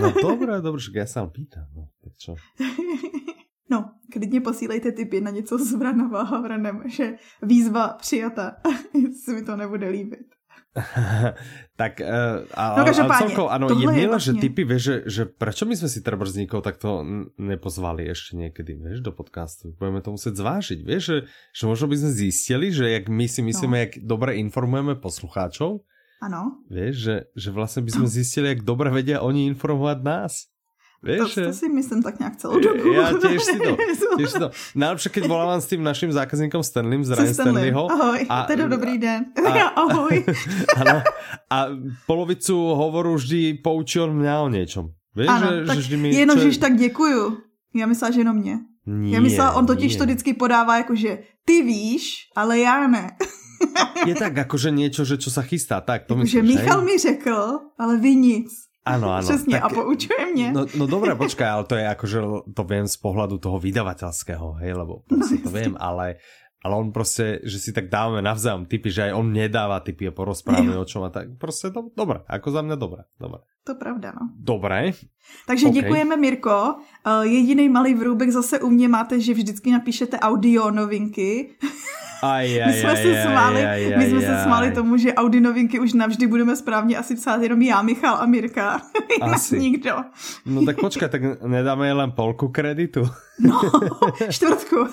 No 0.00 0.08
dobré, 0.24 0.60
ja 0.92 1.06
sa 1.06 1.24
len 1.24 1.32
pýtam. 1.32 1.68
No, 1.72 1.88
tak 2.04 2.12
čo? 2.16 2.36
No, 3.72 3.94
klidně 4.12 4.40
posílejte 4.40 4.92
tipy 4.92 5.20
na 5.20 5.30
něco 5.30 5.58
s 5.58 5.72
Vranova 5.72 6.22
Havranem, 6.22 6.82
že 6.86 7.16
výzva 7.42 7.88
přijata, 7.88 8.56
jestli 8.94 9.34
mi 9.34 9.42
to 9.42 9.56
nebude 9.56 9.88
líbit. 9.88 10.26
tak 11.76 12.00
uh, 12.00 12.48
a, 12.50 12.64
No, 12.74 12.82
a 12.82 12.86
každopádne, 12.86 13.22
celkovo, 13.28 13.48
áno, 13.48 13.66
je 13.68 13.76
milé, 13.82 14.08
že 14.16 14.32
vlastne- 14.32 14.40
typy, 14.40 14.62
vieš, 14.62 14.82
že, 14.82 14.96
že 15.06 15.22
prečo 15.26 15.64
my 15.64 15.74
sme 15.74 15.86
si 15.86 16.00
treba 16.00 16.24
z 16.24 16.40
nikoho 16.40 16.60
takto 16.60 17.04
nepozvali 17.36 18.06
ešte 18.06 18.34
niekedy, 18.34 18.72
vieš, 18.74 19.00
do 19.00 19.10
podcastu. 19.10 19.72
Budeme 19.74 20.00
to 20.00 20.12
musieť 20.12 20.34
zvážiť, 20.34 20.78
vieš, 20.80 21.02
že, 21.02 21.16
že 21.52 21.64
možno 21.66 21.86
by 21.86 21.96
sme 21.98 22.10
zistili, 22.10 22.66
že 22.68 22.88
jak 22.90 23.06
my 23.06 23.26
si 23.26 23.40
myslíme, 23.40 23.70
No. 23.70 23.80
jak 23.80 23.92
dobre 23.98 24.36
informujeme 24.38 24.96
poslucháčov, 24.96 25.84
Ano, 26.20 26.62
vieš, 26.68 26.94
že, 27.02 27.16
že 27.34 27.48
vlastne 27.50 27.82
by 27.82 27.90
sme 27.92 28.06
zistili, 28.06 28.46
jak 28.48 28.62
dobre 28.62 28.88
vedia 28.88 29.20
oni 29.20 29.50
informovať 29.50 29.98
nás. 30.00 30.51
To, 31.02 31.06
Vieš, 31.10 31.34
to 31.34 31.40
že... 31.50 31.52
si 31.52 31.66
myslím 31.68 32.02
tak 32.02 32.18
nějak 32.18 32.36
celou 32.38 32.58
dobu. 32.62 32.92
Ja 32.94 33.10
tiež 33.18 33.42
si 33.42 33.58
to, 33.58 33.74
tiež 34.14 34.30
si 34.30 34.38
to. 34.38 34.48
Najlepšie, 34.78 35.10
keď 35.10 35.22
volávam 35.26 35.58
s 35.58 35.66
tým 35.66 35.82
našim 35.82 36.14
zákazníkom 36.14 36.62
Stanleym 36.62 37.02
z 37.02 37.10
Ryan 37.10 37.34
Stanley. 37.34 37.34
Stanleyho. 37.34 37.82
Ahoj, 37.90 38.20
A- 38.30 38.46
teda 38.46 38.64
dobrý 38.70 39.02
den. 39.02 39.34
a- 39.42 39.74
Ahoj. 39.82 40.22
Ano. 40.78 41.02
A 41.50 41.56
polovicu 42.06 42.54
hovoru 42.54 43.18
vždy 43.18 43.58
poučí 43.58 43.98
on 43.98 44.14
mňa 44.14 44.34
o 44.40 44.48
niečom. 44.48 44.84
Vieš, 45.18 45.28
Ano, 45.28 45.46
že, 45.50 45.54
tak 45.66 45.76
že 45.76 45.80
vždy 45.90 45.96
mi... 45.98 46.08
jenom, 46.14 46.36
čo- 46.38 46.50
že 46.50 46.58
tak 46.62 46.74
děkuju. 46.78 47.36
Já 47.74 47.86
myslela, 47.86 48.10
že 48.14 48.20
jenom 48.20 48.36
mě. 48.36 48.56
Nie, 48.86 49.14
Já 49.16 49.20
myslela, 49.20 49.52
on 49.58 49.66
totiž 49.66 49.92
nie. 49.94 49.98
to 49.98 50.04
vždycky 50.04 50.30
podává 50.34 50.76
jako, 50.76 50.94
že 50.94 51.18
ty 51.44 51.62
víš, 51.62 52.30
ale 52.36 52.58
já 52.58 52.86
ne. 52.86 53.10
Je 54.06 54.14
tak 54.18 54.34
akože 54.38 54.74
niečo, 54.74 55.06
že 55.06 55.22
čo 55.22 55.30
sa 55.30 55.46
chystá, 55.46 55.78
tak 55.78 56.10
to 56.10 56.18
Jako, 56.18 56.26
myslíš, 56.26 56.34
že 56.34 56.42
Michal 56.42 56.78
hej? 56.82 56.86
mi 56.86 56.94
řekl, 56.98 57.38
ale 57.78 57.94
vy 58.02 58.12
nic. 58.18 58.50
Áno, 58.82 59.14
áno. 59.14 59.22
Přesně, 59.22 59.60
tak- 59.62 59.64
a 59.64 59.68
poučuje 59.68 60.26
mě. 60.34 60.52
No, 60.52 60.66
no 60.74 60.86
dobré, 60.90 61.14
počkaj, 61.14 61.48
ale 61.48 61.64
to 61.70 61.74
je 61.78 61.84
akože, 61.86 62.18
to 62.50 62.62
viem 62.66 62.86
z 62.90 62.96
pohľadu 62.98 63.38
toho 63.38 63.62
vydavateľského, 63.62 64.58
hej, 64.58 64.74
lebo 64.74 65.06
proste 65.06 65.38
to 65.38 65.50
viem, 65.54 65.78
ale, 65.78 66.18
ale 66.66 66.74
on 66.74 66.90
proste, 66.90 67.38
že 67.46 67.62
si 67.62 67.70
tak 67.70 67.86
dávame 67.86 68.22
navzájom 68.26 68.66
typy, 68.66 68.90
že 68.90 69.06
aj 69.06 69.12
on 69.14 69.30
nedáva 69.30 69.78
typy 69.86 70.10
a 70.10 70.12
porozprávame 70.14 70.74
o 70.74 70.82
čom 70.82 71.06
a 71.06 71.14
tak, 71.14 71.30
proste 71.38 71.70
to, 71.70 71.94
dobré, 71.94 72.26
ako 72.26 72.48
za 72.50 72.60
mňa 72.66 72.74
dobré, 72.74 73.06
dobré. 73.22 73.46
To 73.64 73.74
pravda, 73.74 74.12
no. 74.20 74.28
Dobré, 74.38 74.90
Takže 75.46 75.66
OK. 75.66 75.74
děkujeme, 75.74 76.16
Mirko. 76.16 76.74
Uh, 77.06 77.22
jediný 77.22 77.68
malý 77.68 77.94
vrůbek 77.94 78.30
zase 78.30 78.60
u 78.60 78.70
mě 78.70 78.88
máte, 78.88 79.20
že 79.20 79.34
vždycky 79.34 79.72
napíšete 79.72 80.18
audio 80.18 80.70
novinky. 80.70 81.54
aj, 82.22 82.62
aj, 82.62 82.66
My 82.66 82.72
jsme 82.72 82.90
aj, 82.90 83.02
se 83.02 83.22
smáli, 83.22 83.60
aj, 83.66 83.82
aj, 83.86 83.98
my 83.98 84.04
jsme 84.10 84.18
aj. 84.18 84.24
se 84.24 84.34
smáli 84.42 84.70
tomu, 84.72 84.96
že 84.96 85.14
Audi 85.14 85.40
novinky 85.40 85.78
už 85.80 85.92
navždy 85.92 86.26
budeme 86.26 86.56
správně 86.56 86.96
asi 86.98 87.14
psát 87.14 87.42
jenom 87.42 87.62
já, 87.62 87.82
Michal 87.82 88.14
a 88.14 88.26
Mirka. 88.26 88.82
Asi. 89.20 89.58
Nikdo. 89.58 89.96
No 90.46 90.64
tak 90.66 90.80
počkaj, 90.80 91.08
tak 91.08 91.22
nedáme 91.46 91.86
jej 91.86 91.94
len 91.94 92.10
polku 92.10 92.48
kreditu. 92.48 93.06
No, 93.42 93.58
čtvrtku. 94.30 94.86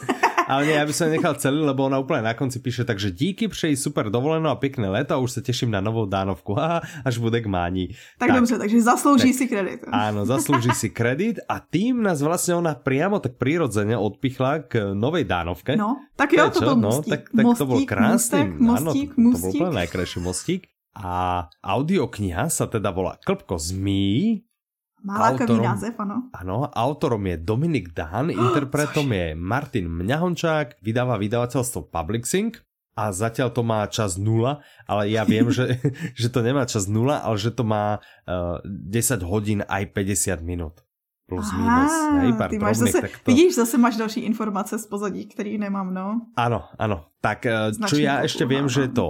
Ale 0.47 0.65
nie, 0.65 0.73
ja 0.73 0.81
by 0.81 0.93
som 0.95 1.13
nechal 1.13 1.37
celý, 1.37 1.61
lebo 1.61 1.85
ona 1.85 2.01
úplne 2.01 2.25
na 2.25 2.33
konci 2.33 2.57
píše, 2.57 2.81
takže 2.81 3.11
díky, 3.11 3.45
přeji 3.47 3.77
super 3.77 4.09
dovolenou 4.09 4.49
a 4.49 4.55
pěkné 4.55 4.89
léto 4.89 5.13
a 5.13 5.17
už 5.21 5.31
se 5.31 5.41
těším 5.41 5.71
na 5.71 5.81
novou 5.81 6.05
dánovku, 6.09 6.53
Haha, 6.57 6.81
až 7.05 7.17
bude 7.17 7.41
k 7.41 7.45
mání. 7.45 7.87
Tak, 7.87 7.95
tak 8.17 8.31
dobře, 8.31 8.57
takže 8.59 8.83
zaslouží 8.83 9.31
tak- 9.31 9.39
si 9.39 9.45
kredit. 9.47 9.79
Áno, 9.87 10.27
zaslúži 10.27 10.71
si 10.75 10.91
kredit 10.91 11.39
a 11.47 11.63
tým 11.63 12.03
nás 12.03 12.19
vlastne 12.19 12.59
ona 12.59 12.75
priamo 12.75 13.23
tak 13.23 13.39
prirodzene 13.39 13.95
odpichla 13.95 14.67
k 14.67 14.91
novej 14.91 15.23
dánovke. 15.23 15.79
No, 15.79 16.03
tak 16.19 16.35
jo, 16.35 16.51
to 16.51 16.59
byl 16.59 16.75
no, 16.75 16.91
mostík. 16.91 17.11
tak, 17.15 17.21
tak 17.31 17.45
mostík, 17.47 17.59
to 17.63 17.65
bol 17.65 17.79
krásny. 17.87 18.11
Mostek, 18.11 18.47
mostík, 18.59 19.09
áno, 19.09 19.21
to, 19.23 19.31
to 19.31 19.39
bol 19.39 19.51
úplne 19.55 19.73
najkrajší 19.79 20.19
mostík. 20.19 20.61
A 20.99 21.11
audiokniha 21.63 22.51
sa 22.51 22.67
teda 22.67 22.91
volá 22.91 23.15
Klpko 23.23 23.55
zmí 23.55 24.43
Má 24.99 25.31
lákavý 25.31 25.63
název, 25.63 25.95
ano. 25.95 26.27
Ano, 26.35 26.67
autorom 26.67 27.23
je 27.23 27.39
Dominik 27.39 27.95
Dán, 27.95 28.27
interpretom 28.51 29.07
je 29.07 29.31
Martin 29.31 29.87
Mňahončák, 29.87 30.83
vydáva 30.83 31.15
vydavateľstvo 31.15 31.87
Public 31.87 32.27
Sync 32.27 32.59
a 32.99 33.15
zatiaľ 33.15 33.55
to 33.55 33.63
má 33.63 33.87
čas 33.87 34.19
nula, 34.19 34.59
ale 34.83 35.07
ja 35.07 35.23
viem, 35.23 35.47
že, 35.55 35.79
že 36.19 36.27
to 36.27 36.43
nemá 36.43 36.67
čas 36.67 36.91
nula, 36.91 37.23
ale 37.23 37.39
že 37.39 37.55
to 37.55 37.63
má 37.63 38.03
uh, 38.27 38.59
eh, 38.59 38.99
10 38.99 39.23
hodín 39.23 39.63
aj 39.63 39.95
50 39.95 40.43
minut. 40.43 40.83
Plus 41.29 41.45
Aha, 41.45 41.61
minus. 41.61 41.93
Hej, 42.25 42.31
pár 42.41 42.49
ty 42.49 42.57
máš 42.57 42.81
drobných, 42.81 42.95
zase, 42.97 43.07
to... 43.21 43.27
vidíš, 43.29 43.51
zase 43.55 43.75
máš 43.77 43.95
další 44.01 44.19
informace 44.25 44.79
z 44.81 44.85
pozadí, 44.89 45.29
který 45.29 45.61
nemám, 45.61 45.93
no. 45.93 46.25
Áno, 46.33 46.65
áno. 46.73 47.05
Tak 47.21 47.45
uh, 47.45 47.69
čo 47.85 48.01
ja 48.01 48.25
ešte 48.25 48.49
viem, 48.49 48.65
že 48.65 48.89
je 48.89 48.91
to 48.97 49.07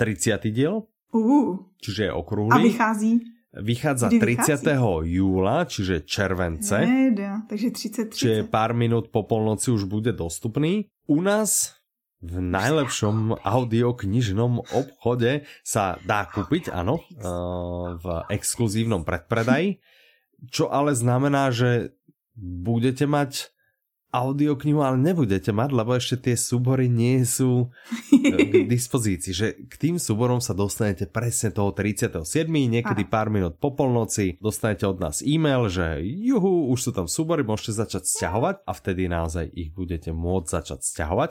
30. 0.00 0.48
diel, 0.48 0.88
uh. 1.12 1.60
čiže 1.84 2.08
je 2.08 2.12
okrúhly. 2.12 2.56
A 2.56 2.64
vychází? 2.64 3.20
Vychádza 3.52 4.08
Kdy 4.08 4.20
30. 4.20 4.64
Vychází? 4.64 5.12
júla, 5.12 5.56
čiže 5.68 6.08
července. 6.08 6.78
Jeda, 6.84 7.44
takže 7.48 7.68
30, 7.68 8.16
30. 8.16 8.20
Čiže 8.20 8.36
pár 8.48 8.72
minút 8.72 9.12
po 9.12 9.28
polnoci 9.28 9.68
už 9.68 9.84
bude 9.84 10.16
dostupný. 10.16 10.88
U 11.08 11.20
nás 11.20 11.77
v 12.18 12.34
najlepšom 12.42 13.46
audioknižnom 13.46 14.74
obchode 14.74 15.46
sa 15.62 16.02
dá 16.02 16.26
kúpiť, 16.26 16.74
áno, 16.74 16.98
eh, 16.98 17.26
v 17.94 18.06
exkluzívnom 18.34 19.06
predpredaji, 19.06 19.78
čo 20.50 20.70
ale 20.70 20.94
znamená, 20.94 21.50
že 21.54 21.94
budete 22.38 23.06
mať 23.06 23.50
audioknihu, 24.08 24.80
ale 24.80 24.96
nebudete 24.96 25.52
mať, 25.52 25.70
lebo 25.76 25.92
ešte 25.92 26.30
tie 26.30 26.36
súbory 26.36 26.88
nie 26.88 27.28
sú 27.28 27.68
e, 28.08 28.64
k 28.64 28.64
dispozícii. 28.74 29.32
Že 29.36 29.46
k 29.68 29.74
tým 29.76 29.96
súborom 30.00 30.40
sa 30.40 30.56
dostanete 30.56 31.04
presne 31.04 31.52
toho 31.52 31.76
37. 31.76 32.24
Niekedy 32.48 33.04
pár 33.04 33.28
minút 33.28 33.60
po 33.60 33.76
polnoci 33.76 34.40
dostanete 34.40 34.88
od 34.88 34.96
nás 34.96 35.20
e-mail, 35.20 35.68
že 35.68 36.00
juhu, 36.00 36.72
už 36.72 36.88
sú 36.88 36.90
tam 36.96 37.04
súbory, 37.04 37.44
môžete 37.44 37.76
začať 37.76 38.08
stiahovať 38.08 38.64
a 38.64 38.72
vtedy 38.72 39.12
naozaj 39.12 39.44
ich 39.52 39.76
budete 39.76 40.08
môcť 40.16 40.48
začať 40.48 40.80
stiahovať. 40.88 41.30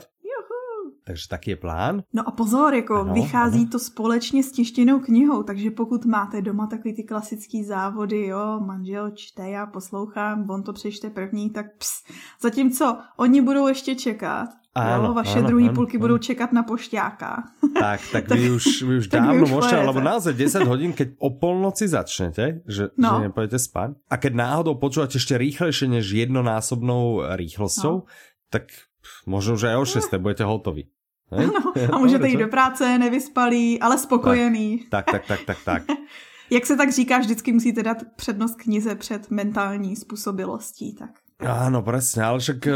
Takže 1.08 1.28
taký 1.28 1.50
je 1.50 1.56
plán. 1.56 2.02
No 2.12 2.28
a 2.28 2.30
pozor, 2.30 2.74
jako 2.74 2.94
ano, 2.94 3.14
vychází 3.14 3.60
ano. 3.60 3.68
to 3.72 3.78
společně 3.78 4.42
s 4.44 4.52
tištěnou 4.52 5.00
knihou, 5.00 5.42
takže 5.42 5.70
pokud 5.70 6.04
máte 6.04 6.42
doma 6.42 6.66
takový 6.66 6.94
ty 6.94 7.02
klasický 7.02 7.64
závody, 7.64 8.26
jo, 8.26 8.60
manžel 8.60 9.10
čte, 9.10 9.48
já 9.48 9.66
poslouchám, 9.66 10.50
on 10.50 10.62
to 10.62 10.72
přečte 10.72 11.10
první, 11.10 11.50
tak 11.50 11.66
ps. 11.78 12.04
Zatímco 12.42 12.98
oni 13.16 13.40
budou 13.40 13.66
ještě 13.66 13.94
čekat, 13.94 14.48
ano, 14.74 15.04
jo, 15.04 15.14
vaše 15.14 15.38
ano, 15.38 15.48
druhý 15.48 15.64
ano, 15.64 15.74
půlky 15.74 15.96
ano. 15.96 16.00
budou 16.00 16.18
čekat 16.18 16.52
na 16.52 16.62
pošťáka. 16.62 17.42
Tak, 17.80 18.00
tak 18.12 18.28
vy 18.36 18.50
už, 18.50 18.82
vy 18.82 18.94
už 18.98 19.06
dávno 19.12 19.48
už 19.48 19.50
môžete, 19.50 19.80
lebo 19.80 20.04
naozaj 20.04 20.36
10 20.36 20.68
hodín, 20.68 20.92
keď 20.92 21.16
o 21.16 21.32
polnoci 21.40 21.88
začnete, 21.88 22.68
že, 22.68 22.92
no. 23.00 23.16
že 23.16 23.32
nepojete 23.32 23.56
spať, 23.56 23.96
a 24.12 24.14
keď 24.20 24.32
náhodou 24.36 24.76
počúvate 24.76 25.16
ešte 25.16 25.40
rýchlejšie 25.40 25.88
než 25.88 26.04
jednonásobnou 26.12 27.32
rýchlosťou, 27.32 27.94
no. 28.04 28.08
tak 28.52 28.68
možno 29.24 29.56
už 29.56 29.72
aj 29.72 29.76
o 29.80 29.84
6 29.88 30.20
budete 30.20 30.44
hotoví. 30.44 30.92
Ano, 31.30 31.72
a 31.92 31.98
můžete 31.98 32.28
jít 32.28 32.36
do 32.36 32.48
práce, 32.48 32.98
nevyspalý, 32.98 33.80
ale 33.80 33.98
spokojený. 33.98 34.86
Tak, 34.90 35.04
tak, 35.10 35.26
tak, 35.26 35.40
tak, 35.46 35.58
tak. 35.64 35.86
tak. 35.86 35.96
Jak 36.50 36.66
se 36.66 36.76
tak 36.76 36.92
říká, 36.92 37.18
vždycky 37.18 37.52
musíte 37.52 37.82
dát 37.82 37.96
přednost 38.16 38.54
knize 38.54 38.94
před 38.94 39.30
mentální 39.30 39.96
způsobilostí, 39.96 40.94
tak. 40.94 41.10
Áno, 41.38 41.86
presne, 41.86 42.26
ale 42.26 42.42
však 42.42 42.66
uh, 42.66 42.74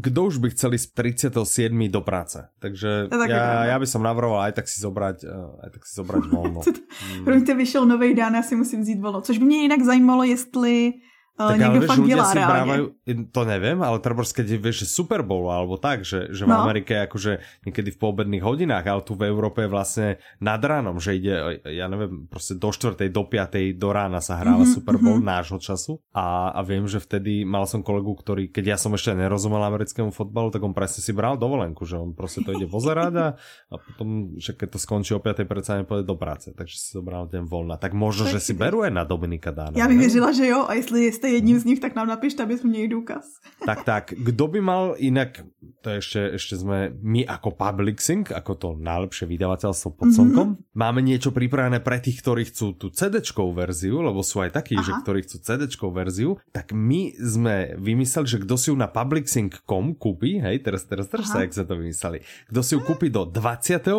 kdo 0.00 0.24
už 0.24 0.40
by 0.40 0.48
chcel 0.56 0.72
ísť 0.72 0.96
37. 1.28 1.92
do 1.92 2.00
práce? 2.00 2.48
Takže 2.56 3.12
tak 3.12 3.28
ja, 3.28 3.68
ja 3.68 3.76
by 3.76 3.84
som 3.84 4.00
navrhoval 4.00 4.48
aj 4.48 4.56
tak 4.56 4.64
si 4.64 4.80
zobrať, 4.80 5.28
uh, 5.28 5.60
aj 5.60 5.70
tak 5.76 5.82
si 5.84 5.92
zobrať 6.00 6.24
volno. 6.32 6.64
Promiňte, 7.28 7.52
vyšel 7.52 7.84
nový 7.84 8.16
den, 8.16 8.34
já 8.34 8.42
si 8.42 8.56
musím 8.56 8.80
vzít 8.80 9.00
volno. 9.00 9.20
Což 9.20 9.38
by 9.38 9.44
mě 9.44 9.62
jinak 9.68 9.82
zajímalo, 9.84 10.24
jestli 10.24 10.92
tak 11.32 11.56
niekto 11.56 11.80
ale 11.80 11.88
fakt 11.88 12.04
dělá 12.04 12.28
reálne. 12.34 12.52
Brávajú, 12.52 12.84
to 13.32 13.42
neviem, 13.48 13.78
ale 13.80 13.96
treba 14.04 14.22
keď 14.22 14.46
vieš, 14.60 14.76
že 14.84 14.86
Super 14.92 15.24
Bowl 15.24 15.48
alebo 15.48 15.80
tak, 15.80 16.04
že, 16.04 16.28
že 16.28 16.44
v 16.44 16.52
no. 16.52 16.60
Amerike 16.60 17.08
akože 17.08 17.64
niekedy 17.64 17.88
v 17.96 17.98
poobedných 17.98 18.44
hodinách, 18.44 18.84
ale 18.84 19.00
tu 19.00 19.16
v 19.16 19.26
Európe 19.26 19.64
je 19.64 19.70
vlastne 19.72 20.08
nad 20.38 20.60
ránom, 20.60 21.00
že 21.00 21.16
ide, 21.16 21.64
ja 21.64 21.88
neviem, 21.88 22.28
proste 22.28 22.56
do 22.60 22.68
4. 22.68 23.08
do 23.08 23.22
5. 23.24 23.72
do 23.80 23.88
rána 23.90 24.20
sa 24.20 24.36
hráva 24.36 24.62
mm-hmm, 24.62 24.76
Super 24.76 24.96
Bowl 25.00 25.18
mm-hmm. 25.18 25.32
nášho 25.32 25.58
času 25.58 26.04
a, 26.12 26.52
a 26.52 26.60
viem, 26.60 26.84
že 26.84 27.00
vtedy 27.00 27.48
mal 27.48 27.64
som 27.64 27.80
kolegu, 27.80 28.12
ktorý, 28.12 28.52
keď 28.52 28.76
ja 28.76 28.76
som 28.76 28.92
ešte 28.92 29.16
nerozumel 29.16 29.64
americkému 29.64 30.12
fotbalu, 30.12 30.52
tak 30.52 30.60
on 30.60 30.76
presne 30.76 31.00
si 31.00 31.16
bral 31.16 31.40
dovolenku, 31.40 31.88
že 31.88 31.96
on 31.96 32.12
proste 32.12 32.44
to 32.44 32.52
ide 32.52 32.68
pozerať 32.68 33.12
a, 33.16 33.26
a 33.72 33.74
potom, 33.80 34.36
že 34.36 34.52
keď 34.52 34.76
to 34.76 34.78
skončí 34.78 35.16
o 35.16 35.20
5. 35.20 35.48
predsa 35.48 35.80
nepôjde 35.80 36.04
do 36.04 36.16
práce, 36.20 36.52
takže 36.52 36.76
si 36.76 36.88
zobral 36.92 37.24
ten 37.26 37.48
voľna. 37.48 37.80
Tak 37.80 37.96
možno, 37.96 38.28
tak 38.28 38.36
že 38.36 38.40
si 38.40 38.52
berú 38.52 38.84
aj 38.84 38.92
na 38.92 39.04
Dominika 39.08 39.50
Dána. 39.50 39.74
Ja 39.76 39.88
bych 39.88 39.98
věřila, 39.98 40.32
že 40.32 40.46
jo, 40.46 40.64
a 40.68 40.74
jestli 40.74 41.04
jste 41.22 41.30
jedním 41.30 41.58
z 41.58 41.64
nich, 41.64 41.80
tak 41.80 41.94
nám 41.94 42.10
napište, 42.10 42.42
aby 42.42 42.58
sme 42.58 42.74
měli 42.74 42.88
důkaz. 42.98 43.38
Tak, 43.62 43.86
tak. 43.86 44.04
Kdo 44.18 44.50
by 44.50 44.58
mal 44.58 44.84
inak, 44.98 45.46
to 45.86 46.02
ešte, 46.02 46.34
ešte 46.34 46.58
sme 46.58 46.90
my 46.98 47.22
ako 47.22 47.54
Publixing, 47.54 48.26
ako 48.34 48.52
to 48.58 48.68
najlepšie 48.74 49.30
vydavateľstvo 49.30 49.88
pod 49.94 50.10
mhm. 50.10 50.14
slnkom, 50.18 50.48
mm-hmm. 50.50 50.74
máme 50.74 50.98
niečo 50.98 51.30
pripravené 51.30 51.78
pre 51.78 52.02
tých, 52.02 52.18
ktorí 52.26 52.50
chcú 52.50 52.74
tú 52.74 52.90
cd 52.90 53.22
verziu, 53.54 54.02
lebo 54.02 54.26
sú 54.26 54.42
aj 54.42 54.58
takí, 54.58 54.74
Aha. 54.74 54.82
že 54.82 54.92
ktorí 55.06 55.22
chcú 55.22 55.36
cd 55.46 55.70
verziu, 55.94 56.42
tak 56.50 56.74
my 56.74 57.14
sme 57.14 57.78
vymysleli, 57.78 58.26
že 58.26 58.42
kto 58.42 58.54
si 58.58 58.74
ju 58.74 58.76
na 58.76 58.90
publixing.com 58.90 59.94
kúpi, 59.94 60.42
hej, 60.42 60.58
teraz, 60.66 60.82
teraz, 60.90 61.06
teraz 61.06 61.30
sa, 61.30 61.46
jak 61.46 61.54
sa 61.54 61.62
to 61.62 61.78
vymysleli, 61.78 62.26
kto 62.50 62.60
si 62.66 62.74
ju 62.74 62.82
kúpi 62.82 63.14
do 63.14 63.22
28. 63.22 63.94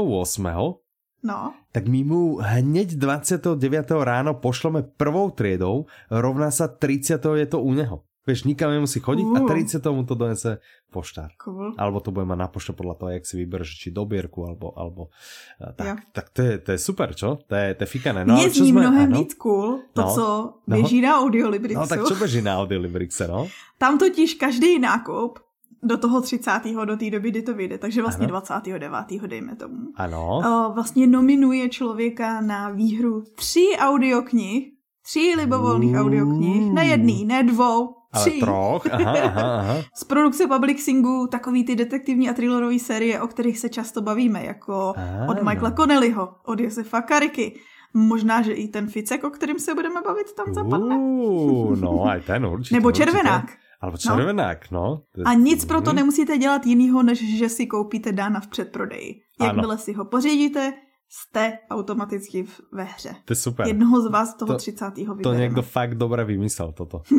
No. 1.24 1.56
Tak 1.72 1.88
my 1.88 2.03
mu 2.03 2.22
hneď 2.44 3.00
29. 3.00 3.56
ráno 4.03 4.36
pošleme 4.36 4.84
prvou 4.84 5.32
triedou, 5.32 5.88
rovná 6.12 6.51
sa 6.51 6.68
30. 6.68 7.15
je 7.15 7.48
to 7.48 7.63
u 7.63 7.72
neho. 7.72 8.03
Vieš, 8.24 8.48
nikam 8.48 8.72
nemusí 8.72 9.03
chodiť 9.03 9.27
uh. 9.36 9.36
a 9.36 9.39
30. 9.44 9.84
mu 9.92 10.08
to 10.08 10.15
donese 10.15 10.63
poštár. 10.88 11.36
Cool. 11.44 11.75
Alebo 11.75 12.00
to 12.00 12.15
bude 12.15 12.24
mať 12.24 12.39
na 12.39 12.48
pošte 12.48 12.72
podľa 12.72 12.96
toho, 12.96 13.10
jak 13.20 13.27
si 13.27 13.36
vybereš, 13.36 13.70
či 13.75 13.88
dobierku, 13.92 14.48
alebo, 14.48 14.72
alebo 14.80 15.12
eh, 15.60 15.75
tak, 15.75 15.88
ja. 15.88 15.96
tak 16.15 16.25
to, 16.32 16.39
je, 16.39 16.53
to 16.63 16.70
je 16.72 16.80
super, 16.80 17.12
čo? 17.12 17.44
To 17.44 17.51
je, 17.51 17.68
to 17.75 17.84
je 17.84 17.89
fikané. 17.89 18.24
No, 18.24 18.39
zní 18.39 18.72
sme, 18.72 18.88
mnohem 18.88 19.12
ano? 19.12 19.18
víc 19.20 19.36
cool 19.36 19.84
to, 19.92 20.08
no, 20.08 20.15
co 20.15 20.25
no. 20.56 20.72
běží 20.72 21.03
no. 21.03 21.08
na 21.08 21.12
Audiolibrixu. 21.20 21.84
No 21.84 21.88
tak 21.88 22.08
čo 22.08 22.15
beží 22.15 22.39
na 22.39 22.63
Audiolibrixe, 22.63 23.27
no? 23.27 23.51
Tam 23.75 24.00
totiž 24.00 24.39
každý 24.39 24.80
nákup 24.80 25.42
do 25.84 25.98
toho 25.98 26.22
30. 26.22 26.52
do 26.86 26.98
té 26.98 27.10
doby, 27.10 27.32
kdy 27.32 27.42
to 27.42 27.54
vyjde, 27.54 27.78
takže 27.78 28.02
vlastně 28.02 28.25
ano. 28.25 28.32
29. 28.32 29.28
dejme 29.28 29.56
tomu. 29.56 29.78
Ano. 29.96 30.42
Vlastně 30.75 31.08
nominuje 31.08 31.70
člověka 31.70 32.42
na 32.42 32.70
výhru 32.70 33.24
tří 33.36 33.66
audioknih, 33.78 34.74
tří 35.06 35.36
libovolných 35.36 35.96
audioknih, 35.98 36.74
ne 36.74 36.86
jedný, 36.86 37.25
ne 37.25 37.44
dvou, 37.44 37.96
ale 38.12 38.25
tři. 38.25 38.40
troch, 38.40 38.86
aha, 38.92 39.16
aha, 39.24 39.60
aha. 39.60 39.75
Z 39.96 40.04
produkce 40.04 40.48
Publixingu 40.48 41.28
takový 41.28 41.63
ty 41.63 41.75
detektivní 41.75 42.30
a 42.30 42.34
thrillerové 42.34 42.80
série, 42.80 43.22
o 43.22 43.28
kterých 43.28 43.60
se 43.60 43.70
často 43.70 44.02
bavíme, 44.02 44.46
jako 44.46 44.94
ano. 44.98 45.32
od 45.32 45.44
Michaela 45.44 45.72
Connellyho, 45.72 46.30
od 46.46 46.60
Josefa 46.60 47.02
Kariky, 47.02 47.60
Možná, 47.94 48.42
že 48.42 48.54
i 48.54 48.68
ten 48.68 48.88
Ficek, 48.88 49.24
o 49.24 49.30
kterým 49.30 49.60
se 49.60 49.74
budeme 49.74 50.02
bavit, 50.02 50.34
tam 50.34 50.54
zapadne. 50.54 50.98
Uh, 50.98 51.75
no, 51.80 52.06
aj 52.06 52.22
ten 52.22 52.46
určitě. 52.46 52.75
Nebo 52.75 52.92
Červenák. 52.92 53.44
Určitě. 53.44 53.62
Alebo 53.84 53.98
červenák, 53.98 54.72
no. 54.72 55.02
no. 55.18 55.24
A 55.25 55.34
nic 55.34 55.66
pro 55.66 55.82
to 55.82 55.90
hmm. 55.90 55.96
nemusíte 55.96 56.38
dělat 56.38 56.66
jinýho, 56.66 57.04
než 57.04 57.38
že 57.38 57.50
si 57.50 57.68
koupíte 57.68 58.12
Dana 58.12 58.40
v 58.40 58.48
předprodeji. 58.48 59.16
Jakmile 59.42 59.78
si 59.78 59.94
ho 59.94 60.06
pořídíte, 60.06 60.74
jste 61.10 61.58
automaticky 61.70 62.44
v, 62.44 62.62
ve 62.72 62.84
hře. 62.84 63.16
To 63.25 63.32
je 63.32 63.36
super. 63.36 63.68
Jednoho 63.68 64.02
z 64.02 64.08
vás 64.12 64.36
toho 64.36 64.54
to, 64.54 64.58
30. 64.58 64.86
vybereme. 64.98 65.22
To 65.22 65.34
někdo 65.34 65.62
fakt 65.62 65.96
dobře 65.96 66.24
vymyslel 66.24 66.72
toto. 66.72 67.02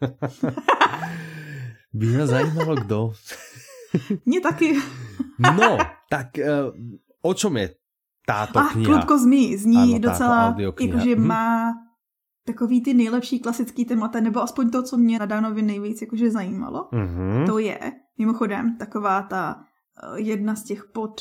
By 1.94 2.06
mě 2.06 2.26
zajímalo, 2.26 2.74
kdo. 2.74 3.12
Mě 4.26 4.40
taky. 4.40 4.78
no, 5.38 5.78
tak 6.10 6.26
uh, 6.38 6.74
o 7.22 7.34
čom 7.34 7.56
je 7.56 7.74
táto 8.26 8.58
Ach, 8.58 8.72
kniha? 8.72 8.92
Krutko 8.92 9.18
zní, 9.18 9.56
zní 9.56 9.94
ano, 9.94 9.98
docela, 9.98 10.56
jakože 10.58 11.16
hm. 11.16 11.26
má 11.26 11.72
takový 12.46 12.82
ty 12.82 12.94
nejlepší 12.94 13.40
klasický 13.40 13.84
témata, 13.84 14.20
nebo 14.20 14.42
aspoň 14.42 14.70
to, 14.70 14.82
co 14.82 14.96
mě 14.96 15.18
na 15.18 15.26
Dánovi 15.26 15.62
nejvíc 15.62 16.00
jakože 16.00 16.30
zajímalo, 16.30 16.88
mm-hmm. 16.92 17.46
to 17.46 17.58
je, 17.58 17.78
mimochodem, 18.18 18.76
taková 18.76 19.22
ta 19.22 19.56
uh, 19.56 20.18
jedna 20.18 20.54
z 20.54 20.64
těch 20.64 20.84
pod, 20.92 21.20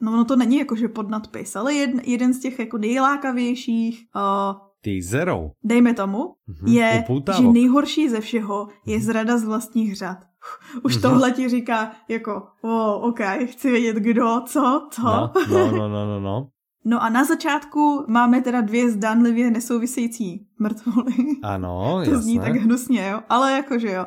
no 0.00 0.16
no 0.16 0.24
to 0.24 0.36
není 0.36 0.58
jakože 0.58 0.88
pod 0.88 1.10
nadpis, 1.10 1.56
ale 1.56 1.74
jed, 1.74 1.90
jeden 2.08 2.34
z 2.34 2.40
těch 2.40 2.58
jako 2.58 2.78
nejlákavějších 2.78 4.04
uh, 4.16 4.70
Teaserou. 4.82 5.50
Dejme 5.64 5.94
tomu, 5.94 6.18
mm-hmm. 6.18 6.72
je, 6.72 7.04
že 7.36 7.48
nejhorší 7.48 8.08
ze 8.08 8.20
všeho 8.20 8.68
je 8.86 8.96
mhm. 8.96 9.04
zrada 9.04 9.38
z 9.38 9.44
vlastních 9.44 9.96
řad. 9.96 10.16
Už 10.82 10.96
mm-hmm. 10.96 11.02
tohle 11.02 11.30
ti 11.30 11.48
říká 11.48 11.92
jako, 12.08 12.42
o, 12.62 12.96
oh, 12.96 13.08
ok, 13.08 13.20
chci 13.44 13.70
vědět 13.70 13.96
kdo, 13.96 14.40
co, 14.46 14.88
co. 14.90 15.02
No, 15.02 15.32
no, 15.50 15.70
no, 15.70 15.88
no, 15.88 16.06
no. 16.06 16.20
no. 16.20 16.48
No 16.84 17.02
a 17.02 17.08
na 17.08 17.24
začátku 17.24 18.04
máme 18.08 18.40
teda 18.40 18.60
dvě 18.60 18.90
zdánlivě 18.90 19.50
nesouvisející 19.50 20.46
mrtvoly. 20.58 21.14
Ano, 21.42 22.00
To 22.04 22.10
jasné. 22.10 22.22
zní 22.22 22.40
tak 22.40 22.52
hnusně, 22.54 23.08
jo. 23.08 23.20
Ale 23.28 23.52
jakože 23.52 23.92
jo. 23.92 24.06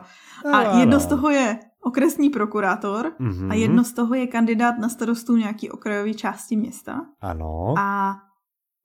A 0.54 0.58
ano. 0.58 0.80
jedno 0.80 1.00
z 1.00 1.06
toho 1.06 1.30
je 1.30 1.60
okresní 1.82 2.30
prokurátor 2.30 3.12
mm-hmm. 3.20 3.52
a 3.52 3.54
jedno 3.54 3.84
z 3.84 3.94
toho 3.94 4.16
je 4.16 4.28
kandidát 4.28 4.78
na 4.78 4.90
starostu 4.90 5.36
nějaký 5.36 5.72
okrajové 5.72 6.14
části 6.14 6.56
města. 6.56 7.02
Ano. 7.22 7.74
A 7.78 8.16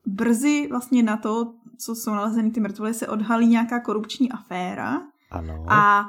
brzy 0.07 0.69
vlastně 0.71 1.03
na 1.03 1.17
to, 1.17 1.53
co 1.79 1.95
jsou 1.95 2.11
nalezeny 2.11 2.51
ty 2.51 2.61
mrtvoly, 2.61 2.95
se 2.95 3.09
odhalí 3.09 3.47
nějaká 3.47 3.81
korupční 3.81 4.33
aféra. 4.33 5.01
Ano. 5.31 5.65
A 5.69 6.05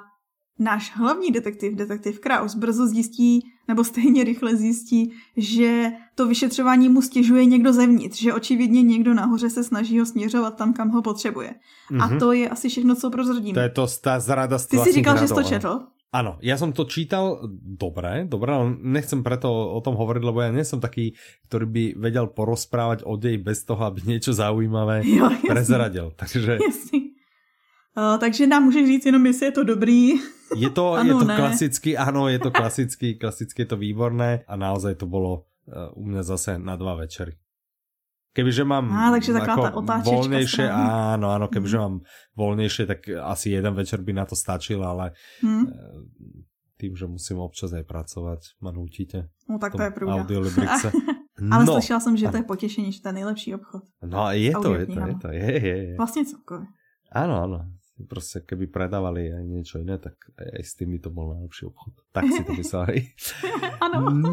náš 0.60 0.92
hlavní 0.96 1.32
detektiv, 1.32 1.76
detektiv 1.76 2.20
Kraus, 2.20 2.56
brzo 2.56 2.88
zjistí, 2.88 3.48
nebo 3.68 3.84
stejně 3.84 4.24
rychle 4.24 4.56
zjistí, 4.56 5.12
že 5.38 5.92
to 6.16 6.28
vyšetřování 6.28 6.90
mu 6.90 7.02
stěžuje 7.02 7.46
někdo 7.46 7.74
zevnitř, 7.74 8.22
že 8.22 8.34
očividně 8.34 8.82
někdo 8.84 9.14
nahoře 9.14 9.50
se 9.50 9.64
snaží 9.64 10.00
ho 10.00 10.06
směřovat 10.06 10.56
tam, 10.58 10.74
kam 10.74 10.90
ho 10.90 11.02
potřebuje. 11.02 11.56
Mm-hmm. 11.92 12.04
A 12.04 12.08
Mhm. 12.08 12.20
to 12.20 12.32
je 12.32 12.50
asi 12.50 12.70
všechno, 12.70 12.96
co 12.96 13.10
prozradíme. 13.10 13.54
To 13.54 13.60
je 13.60 13.70
to 13.70 13.84
tá 13.88 14.20
zrada 14.20 14.60
z 14.60 14.66
Ty 14.68 14.78
si 14.78 14.92
říkal, 14.92 15.18
že 15.18 15.28
jsi 15.28 15.34
to 15.34 15.44
četl? 15.44 15.74
Áno, 16.10 16.42
ja 16.42 16.58
som 16.58 16.74
to 16.74 16.90
čítal 16.90 17.38
dobre, 17.62 18.26
dobre, 18.26 18.50
ale 18.50 18.74
nechcem 18.82 19.22
preto 19.22 19.46
o 19.46 19.78
tom 19.78 19.94
hovoriť, 19.94 20.24
lebo 20.26 20.42
ja 20.42 20.50
nie 20.50 20.66
som 20.66 20.82
taký, 20.82 21.14
ktorý 21.46 21.66
by 21.70 21.84
vedel 22.02 22.26
porozprávať 22.34 23.06
o 23.06 23.14
dej 23.14 23.38
bez 23.38 23.62
toho, 23.62 23.78
aby 23.86 24.02
niečo 24.10 24.34
zaujímavé 24.34 25.06
Jo, 25.06 25.30
jasný. 25.30 25.46
prezradil. 25.46 26.08
Takže 26.18 26.58
Jasný. 26.66 26.99
Uh, 27.98 28.18
takže 28.20 28.48
nám 28.48 28.64
můžeš 28.64 28.88
říct 28.88 29.06
jenom, 29.06 29.26
jestli 29.26 29.46
je 29.46 29.52
to 29.52 29.64
dobrý. 29.64 30.14
je 30.56 30.70
to, 30.70 30.94
Ano, 31.02 31.10
je 31.10 31.14
to 31.14 31.26
ne. 31.26 31.36
klasicky, 31.36 31.90
áno, 31.98 32.28
je 32.30 32.40
to 32.40 32.52
klasicky, 32.52 33.16
klasicky 33.18 33.62
je 33.62 33.70
to 33.74 33.78
výborné 33.78 34.46
a 34.48 34.54
naozaj 34.56 34.96
to 34.96 35.06
bolo 35.10 35.50
uh, 35.68 35.90
u 35.98 36.06
mňa 36.06 36.22
zase 36.24 36.58
na 36.62 36.76
dva 36.78 36.96
večery. 36.96 37.34
Kebyže 38.30 38.62
mám 38.64 38.94
Á, 38.94 39.10
takže 39.18 39.34
taková 39.34 39.74
ako 39.74 39.82
tá 39.82 40.00
otáčečka 40.00 40.16
voľnejšie, 40.16 40.66
správne. 40.70 40.92
áno, 41.18 41.28
áno, 41.34 41.46
kebyže 41.50 41.78
Mhm. 41.78 41.84
mám 41.84 41.96
voľnejšie, 42.38 42.84
tak 42.86 43.00
asi 43.10 43.48
jeden 43.52 43.74
večer 43.74 44.00
by 44.06 44.14
na 44.14 44.26
to 44.30 44.36
stačil, 44.38 44.80
ale 44.86 45.12
Hm? 45.42 45.66
tým, 46.78 46.94
že 46.96 47.10
musím 47.10 47.42
občas 47.42 47.74
aj 47.74 47.84
pracovať, 47.84 48.42
ma 48.62 48.72
nutíte. 48.72 49.34
No 49.50 49.58
tak 49.60 49.74
to 49.76 49.82
je 49.84 49.92
pravda. 49.92 50.24
Audiolibrixe. 50.24 50.90
Ale 51.52 51.64
no, 51.66 51.74
slyšela 51.74 52.00
jsem, 52.00 52.18
že 52.18 52.28
to 52.30 52.38
je 52.38 52.44
potěšení, 52.44 52.92
že 52.92 53.02
to 53.02 53.08
je 53.10 53.14
nejlepší 53.14 53.56
obchod. 53.56 53.84
no 54.04 54.28
je 54.32 54.52
to, 54.52 54.70
je 54.76 54.86
to, 54.86 55.00
je 55.08 55.16
to, 55.22 55.28
je, 55.32 55.48
je, 55.52 55.78
je. 55.90 55.96
Vlastně 55.98 56.26
celkově. 56.26 56.68
Áno, 57.12 57.42
áno. 57.42 57.60
Proste 58.08 58.46
keby 58.46 58.72
predávali 58.72 59.28
aj 59.34 59.44
niečo 59.44 59.76
iné, 59.84 60.00
tak 60.00 60.16
aj 60.40 60.64
s 60.64 60.78
tými 60.80 61.02
to 61.04 61.12
bol 61.12 61.36
najlepší 61.36 61.68
obchod. 61.68 61.94
Tak 62.16 62.24
si 62.30 62.42
to 62.48 62.54
mysleli. 62.56 62.98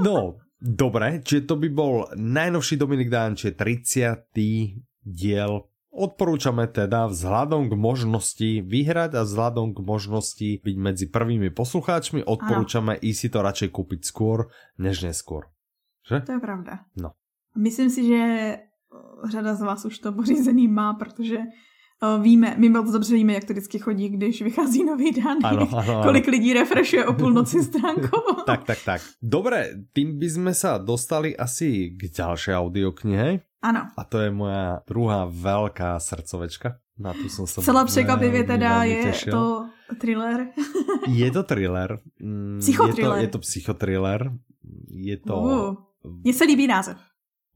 No, 0.06 0.36
dobre, 0.60 1.24
čiže 1.24 1.48
to 1.48 1.54
by 1.56 1.68
bol 1.72 2.06
najnovší 2.12 2.76
Dominik 2.76 3.08
Dán, 3.08 3.34
čiže 3.34 3.56
30. 3.56 4.28
diel. 5.02 5.52
Odporúčame 5.96 6.68
teda 6.68 7.08
vzhľadom 7.08 7.72
k 7.72 7.74
možnosti 7.74 8.50
vyhrať 8.60 9.16
a 9.16 9.24
vzhľadom 9.24 9.72
k 9.72 9.80
možnosti 9.80 10.48
byť 10.60 10.76
medzi 10.76 11.06
prvými 11.08 11.48
poslucháčmi, 11.48 12.20
odporúčame 12.20 13.00
ísť 13.00 13.18
si 13.18 13.28
to 13.32 13.38
radšej 13.40 13.68
kúpiť 13.72 14.00
skôr, 14.04 14.52
než 14.76 15.08
neskôr. 15.08 15.48
Že? 16.04 16.28
To 16.28 16.32
je 16.36 16.42
pravda. 16.44 16.84
No. 17.00 17.16
Myslím 17.56 17.88
si, 17.88 18.04
že 18.04 18.20
uh, 18.60 19.30
řada 19.30 19.56
z 19.56 19.62
vás 19.64 19.80
už 19.88 19.98
to 19.98 20.12
pořízený 20.12 20.68
má, 20.68 20.92
protože 20.94 21.48
víme, 22.22 22.54
my 22.58 22.68
moc 22.68 22.92
dobře 22.92 23.14
víme, 23.14 23.32
jak 23.32 23.44
to 23.44 23.52
vždycky 23.52 23.78
chodí, 23.78 24.08
když 24.08 24.42
vychází 24.42 24.84
nový 24.84 25.12
dan. 25.12 25.38
Kolik 26.02 26.26
lidí 26.26 26.52
refreshuje 26.52 27.06
o 27.06 27.12
půlnoci 27.12 27.64
stránku. 27.64 28.16
Tak, 28.46 28.64
tak, 28.64 28.78
tak. 28.84 29.00
Dobre, 29.22 29.74
tým 29.90 30.22
by 30.22 30.28
sme 30.30 30.52
sa 30.54 30.78
dostali 30.78 31.34
asi 31.34 31.98
k 31.98 32.06
ďalšej 32.14 32.54
audioknihe. 32.54 33.42
Ano. 33.58 33.90
A 33.98 34.02
to 34.06 34.22
je 34.22 34.30
moja 34.30 34.86
druhá 34.86 35.26
veľká 35.26 35.98
srdcovečka. 35.98 36.78
Na 36.94 37.10
tu 37.10 37.26
som 37.26 37.42
sa 37.50 37.58
Celá 37.58 37.82
překvapivě 37.84 38.44
teda 38.46 38.84
je 38.86 39.02
tešil. 39.02 39.32
to 39.34 39.44
thriller. 39.98 40.46
Je 41.10 41.30
to 41.30 41.42
thriller. 41.42 41.98
Mm, 42.22 42.58
Psychotriller. 42.62 43.18
Je 43.18 43.18
to, 43.18 43.22
je 43.22 43.28
to 43.28 43.38
psychotriller. 43.38 44.20
Je 44.94 45.16
to... 45.16 45.34
Uh, 45.36 45.74
Mně 46.24 46.34
se 46.34 46.44
líbí 46.44 46.66
název. 46.66 46.96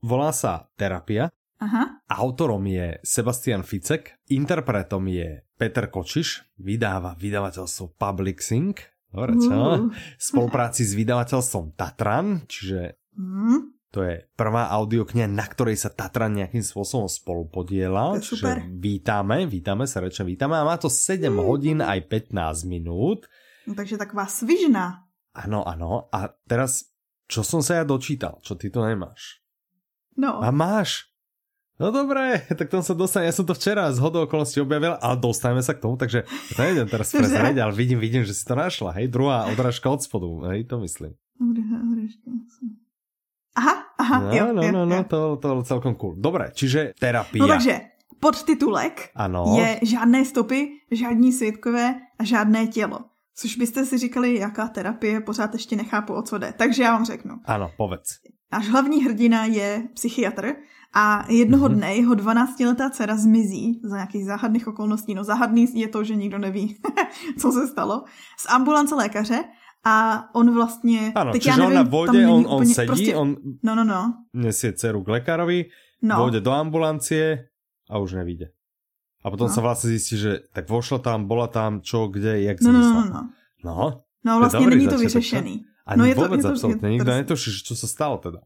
Volá 0.02 0.32
sa 0.32 0.66
Terapia. 0.76 1.30
Aha. 1.60 2.00
Autorom 2.08 2.64
je 2.64 2.96
Sebastian 3.04 3.60
Ficek. 3.62 4.16
Interpretom 4.28 5.04
je 5.06 5.44
Peter 5.54 5.86
Kočiš. 5.86 6.56
Vydáva 6.56 7.12
vydavateľstvo 7.14 7.94
Public 7.94 8.40
Sync. 8.40 8.80
Dobre, 9.10 9.36
čo? 9.36 9.52
Uh. 9.52 9.92
V 9.92 10.22
spolupráci 10.22 10.82
s 10.82 10.94
vydavateľstvom 10.94 11.76
Tatran, 11.76 12.48
čiže 12.48 12.96
Hmm. 13.10 13.74
To 13.90 14.06
je 14.06 14.22
prvá 14.32 14.70
audiokniha, 14.70 15.26
na 15.26 15.42
ktorej 15.42 15.74
sa 15.74 15.90
Tatran 15.90 16.30
nejakým 16.30 16.62
spôsobom 16.62 17.10
spolupodiela. 17.10 18.14
Čiže 18.16 18.70
vítame, 18.70 19.50
vítame, 19.50 19.82
srdečne 19.82 20.30
vítame. 20.30 20.54
A 20.54 20.62
má 20.62 20.78
to 20.78 20.86
7 20.86 21.26
Mm. 21.26 21.42
hodín 21.42 21.78
aj 21.82 22.06
15 22.06 22.62
minút. 22.64 23.26
No, 23.66 23.74
takže 23.74 23.98
taková 23.98 24.30
svižná. 24.30 25.10
Áno, 25.34 25.66
áno. 25.66 26.06
A 26.14 26.30
teraz, 26.46 26.86
čo 27.26 27.42
som 27.42 27.60
sa 27.60 27.82
ja 27.82 27.84
dočítal, 27.84 28.38
čo 28.40 28.54
ty 28.54 28.70
to 28.70 28.78
nemáš? 28.80 29.42
No. 30.14 30.38
A 30.38 30.54
máš? 30.54 31.09
No 31.80 31.88
dobré, 31.88 32.44
tak 32.60 32.68
tom 32.68 32.84
sa 32.84 32.92
dostane. 32.92 33.24
Ja 33.24 33.32
som 33.32 33.48
to 33.48 33.56
včera 33.56 33.88
z 33.88 33.96
hodou 34.04 34.28
okolností 34.28 34.60
objavil, 34.60 35.00
ale 35.00 35.16
dostaneme 35.16 35.64
sa 35.64 35.72
k 35.72 35.80
tomu, 35.80 35.96
takže 35.96 36.28
to 36.52 36.60
nejdem 36.60 36.84
teraz 36.92 37.08
prezrieť, 37.08 37.56
ale 37.56 37.72
vidím, 37.72 37.96
vidím, 37.96 38.20
že 38.20 38.36
si 38.36 38.44
to 38.44 38.52
našla. 38.52 38.92
Hej, 39.00 39.08
druhá 39.08 39.48
odrážka 39.48 39.88
od 39.88 40.04
spodu, 40.04 40.28
hej, 40.52 40.68
to 40.68 40.76
myslím. 40.84 41.16
Aha, 43.56 43.74
aha, 43.96 44.16
No, 44.20 44.36
jo, 44.36 44.46
no, 44.52 44.60
jo, 44.62 44.72
no, 44.76 44.82
no, 44.84 44.96
jo. 44.96 45.04
to, 45.08 45.18
to 45.40 45.48
celkom 45.64 45.96
cool. 45.96 46.14
Dobre, 46.20 46.52
čiže 46.52 46.92
terapia. 47.00 47.40
No 47.40 47.48
takže, 47.48 47.80
podtitulek 48.20 49.10
Ano. 49.16 49.56
je 49.56 49.80
žádné 49.82 50.24
stopy, 50.24 50.84
žádní 50.92 51.32
svědkové 51.32 51.94
a 52.18 52.22
žádné 52.24 52.66
tělo. 52.66 53.08
Což 53.34 53.56
byste 53.56 53.86
si 53.88 53.98
říkali, 53.98 54.34
jaká 54.38 54.68
terapie, 54.68 55.20
pořád 55.20 55.52
ještě 55.56 55.76
nechápu, 55.76 56.12
o 56.14 56.22
co 56.22 56.38
jde. 56.38 56.52
Takže 56.56 56.82
já 56.82 56.92
vám 56.92 57.04
řeknu. 57.04 57.40
Ano, 57.44 57.70
povedz. 57.76 58.20
Náš 58.52 58.68
hlavní 58.68 59.04
hrdina 59.04 59.44
je 59.44 59.88
psychiatr 59.94 60.54
a 60.94 61.24
jednoho 61.30 61.68
Mhm. 61.68 61.74
dne 61.78 61.90
jeho 61.96 62.14
12-letá 62.14 62.90
dcera 62.90 63.16
zmizí 63.16 63.80
za 63.84 63.96
nějakých 63.96 64.24
záhadných 64.24 64.66
okolností. 64.68 65.14
No 65.14 65.24
záhadný 65.24 65.66
je 65.74 65.88
to, 65.88 66.04
že 66.04 66.16
nikdo 66.16 66.38
neví, 66.38 66.76
co 67.38 67.52
se 67.52 67.68
stalo. 67.68 68.04
Z 68.38 68.46
ambulance 68.50 68.94
lékaře 68.94 69.44
a 69.84 70.24
on 70.34 70.54
vlastně... 70.54 71.12
Áno, 71.14 71.32
teď 71.32 71.46
já 71.46 71.56
nevím, 71.56 71.66
on 71.66 71.74
na 71.74 71.82
tam 71.84 71.90
vode, 71.92 72.26
on, 72.26 72.44
on 72.48 72.54
úplně- 72.54 72.74
sedí, 72.74 72.86
prostě, 72.86 73.16
on 73.16 73.36
No, 73.62 73.74
no, 73.74 73.84
no. 73.84 74.14
nesie 74.34 74.72
dceru 74.72 75.02
k 75.04 75.08
lekárovi, 75.08 75.64
no. 76.02 76.16
vôjde 76.16 76.40
do 76.40 76.52
ambulancie 76.52 77.48
a 77.90 77.98
už 77.98 78.12
nevíde. 78.12 78.50
A 79.24 79.30
potom 79.30 79.48
No. 79.48 79.54
sa 79.54 79.60
vlastne 79.60 79.92
zistí, 79.92 80.16
že 80.16 80.40
tak 80.52 80.64
vošla 80.68 80.98
tam, 81.04 81.28
bola 81.28 81.44
tam, 81.48 81.80
čo, 81.84 82.08
kde, 82.08 82.40
jak 82.40 82.60
No, 82.64 82.72
no, 82.72 82.78
no, 82.80 82.84
zmizla. 82.84 83.04
no. 83.04 83.20
No, 83.64 83.76
No 84.24 84.32
To 84.32 84.36
je 84.36 84.40
vlastně 84.40 84.66
není 84.66 84.88
to 84.88 84.98
vyřešený. 84.98 85.54
a 85.86 85.96
No 85.96 86.04
je 86.04 86.14
to- 86.14 86.20
je 86.22 86.28
to- 86.28 86.36
nikto 86.36 87.04
drsný. 87.04 87.04
netuší, 87.04 87.50
čo 87.64 87.72
sa 87.76 87.86
stalo 87.86 88.16
teda. 88.20 88.40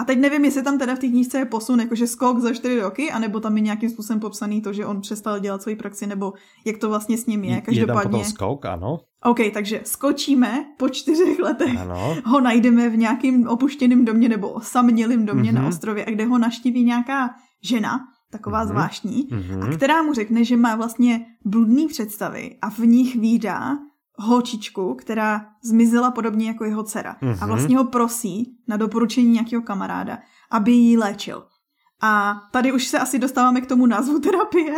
A 0.00 0.04
teď 0.04 0.18
nevím, 0.18 0.44
jestli 0.44 0.62
tam 0.62 0.78
teda 0.78 0.94
v 0.94 0.98
té 0.98 1.08
knížce 1.08 1.38
je 1.38 1.44
posun, 1.44 1.80
jakože 1.80 2.06
skok 2.06 2.38
za 2.38 2.52
čtyři 2.54 2.80
roky, 2.80 3.10
anebo 3.10 3.40
tam 3.40 3.56
je 3.56 3.62
nějakým 3.62 3.90
způsobem 3.90 4.20
popsaný 4.20 4.62
to, 4.62 4.72
že 4.72 4.86
on 4.86 5.00
přestal 5.00 5.38
dělat 5.38 5.62
svoji 5.62 5.76
praxi, 5.76 6.06
nebo 6.06 6.32
jak 6.64 6.78
to 6.78 6.88
vlastně 6.88 7.18
s 7.18 7.26
ním 7.26 7.44
je. 7.44 7.50
Je 7.50 7.56
tam 7.56 7.64
Každopádně. 7.64 8.02
potom 8.02 8.24
skok, 8.24 8.64
áno, 8.64 8.98
OK, 9.24 9.38
takže 9.54 9.80
skočíme 9.84 10.64
po 10.78 10.88
čtyřech 10.88 11.38
letech. 11.38 11.74
áno. 11.74 12.16
Ho 12.24 12.40
najdeme 12.40 12.88
v 12.88 12.96
nějakým 12.96 13.48
opuštěném 13.48 14.04
domě 14.04 14.28
nebo 14.28 14.48
osamělém 14.48 15.26
domě 15.26 15.52
Mhm. 15.52 15.62
na 15.62 15.68
ostrově, 15.68 16.04
a 16.04 16.10
kde 16.10 16.24
ho 16.24 16.38
naštíví 16.38 16.84
nějaká 16.84 17.30
žena, 17.64 18.00
taková 18.30 18.58
Mhm. 18.58 18.68
zvláštní, 18.68 19.28
a 19.32 19.34
Mhm. 19.34 19.72
která 19.76 20.02
mu 20.02 20.14
řekne, 20.14 20.44
že 20.44 20.56
má 20.56 20.76
vlastně 20.76 21.26
bludný 21.44 21.86
představy 21.88 22.56
a 22.62 22.70
v 22.70 22.78
nich 22.78 23.16
výdá 23.16 23.78
holčičku, 24.18 24.94
která 24.94 25.46
zmizela 25.64 26.10
podobně 26.10 26.46
jako 26.48 26.64
jeho 26.64 26.82
dcera. 26.82 27.16
A 27.20 27.24
Mhm. 27.26 27.48
vlastně 27.48 27.76
ho 27.78 27.84
prosí 27.84 28.56
na 28.68 28.76
doporučení 28.76 29.30
nějakého 29.30 29.62
kamaráda, 29.62 30.18
aby 30.50 30.72
ji 30.72 30.98
léčil. 30.98 31.46
A 32.02 32.34
tady 32.52 32.72
už 32.72 32.86
se 32.86 32.98
asi 32.98 33.18
dostáváme 33.18 33.60
k 33.60 33.66
tomu 33.66 33.86
názvu 33.86 34.18
terapie, 34.18 34.74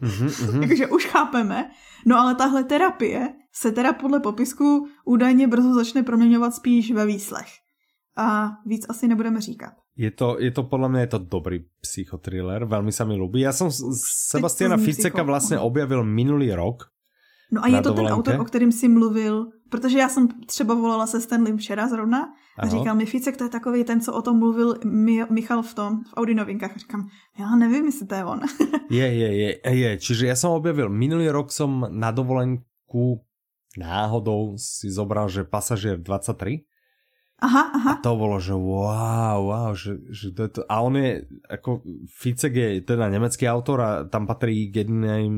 Mhm, 0.00 0.28
mhm. 0.42 0.60
takže 0.68 0.86
už 0.86 1.06
chápeme. 1.06 1.70
No 2.06 2.18
ale 2.18 2.34
tahle 2.34 2.64
terapie 2.64 3.28
se 3.54 3.72
teda 3.72 3.92
podle 3.92 4.20
popisku 4.20 4.88
údajně 5.04 5.48
brzo 5.48 5.74
začne 5.74 6.02
proměňovat 6.02 6.54
spíš 6.54 6.92
ve 6.92 7.06
výslech. 7.06 7.48
A 8.16 8.50
víc 8.66 8.86
asi 8.88 9.08
nebudeme 9.08 9.40
říkat. 9.40 9.72
Je 9.96 10.10
to, 10.10 10.36
je 10.40 10.48
to 10.52 10.64
podľa 10.68 10.88
mňa 10.88 11.00
je 11.04 11.10
to 11.12 11.20
dobrý 11.20 11.58
psychotriller, 11.84 12.64
veľmi 12.64 12.88
sa 12.92 13.04
mi. 13.04 13.16
Ja 13.40 13.52
som 13.52 13.68
s- 13.68 13.84
Sebastiana 14.32 14.76
Ficeka 14.80 15.20
vlastne 15.20 15.60
objavil 15.60 16.00
minulý 16.00 16.48
rok. 16.56 16.91
No 17.52 17.60
a 17.64 17.68
je 17.68 17.80
to 17.84 17.92
ten 17.92 18.06
autor, 18.08 18.40
o 18.40 18.44
kterém 18.44 18.72
si 18.72 18.88
mluvil, 18.88 19.46
protože 19.68 19.98
já 19.98 20.08
jsem 20.08 20.28
třeba 20.46 20.74
volala 20.74 21.06
se 21.06 21.20
Stanleym 21.20 21.56
včera 21.56 21.88
zrovna 21.88 22.32
a 22.58 22.62
Ano. 22.62 22.70
říkal 22.70 22.94
mi, 22.96 23.06
Ficek, 23.06 23.36
to 23.36 23.44
je 23.44 23.50
takový 23.50 23.84
ten, 23.84 24.00
co 24.00 24.12
o 24.12 24.22
tom 24.22 24.38
mluvil 24.38 24.76
Mi- 24.84 25.26
Michal 25.30 25.62
v 25.62 25.74
tom, 25.74 25.92
v 26.04 26.12
Audi 26.16 26.34
novinkách. 26.34 26.72
A 26.74 26.78
říkám, 26.78 27.08
já 27.38 27.56
nevím, 27.56 27.84
jestli 27.86 28.06
to 28.06 28.14
je 28.14 28.24
on. 28.24 28.40
Je, 28.90 29.06
je, 29.14 29.30
je, 29.36 29.50
je. 29.76 29.90
Čiže 29.96 30.28
ja 30.28 30.36
som 30.36 30.52
objavil, 30.52 30.92
minulý 30.92 31.32
rok 31.32 31.48
som 31.48 31.88
na 31.88 32.12
dovolenku 32.12 33.24
náhodou 33.80 34.60
si 34.60 34.92
zobral, 34.92 35.28
že 35.32 35.48
pasažier 35.48 35.96
23 35.96 36.60
aha, 37.42 37.62
aha. 37.74 37.90
a 37.90 38.00
to 38.00 38.14
bolo, 38.14 38.38
že 38.38 38.54
wow, 38.54 39.38
wow, 39.50 39.70
že, 39.74 39.98
že 40.14 40.30
to 40.30 40.40
je 40.46 40.50
to, 40.54 40.60
a 40.70 40.74
on 40.78 40.94
je, 40.94 41.26
ako 41.50 41.82
Ficek 42.06 42.54
je 42.54 42.68
teda 42.86 43.10
nemecký 43.10 43.50
autor 43.50 43.78
a 43.82 43.90
tam 44.06 44.30
patrí 44.30 44.70
k 44.70 44.86
jedným, 44.86 45.34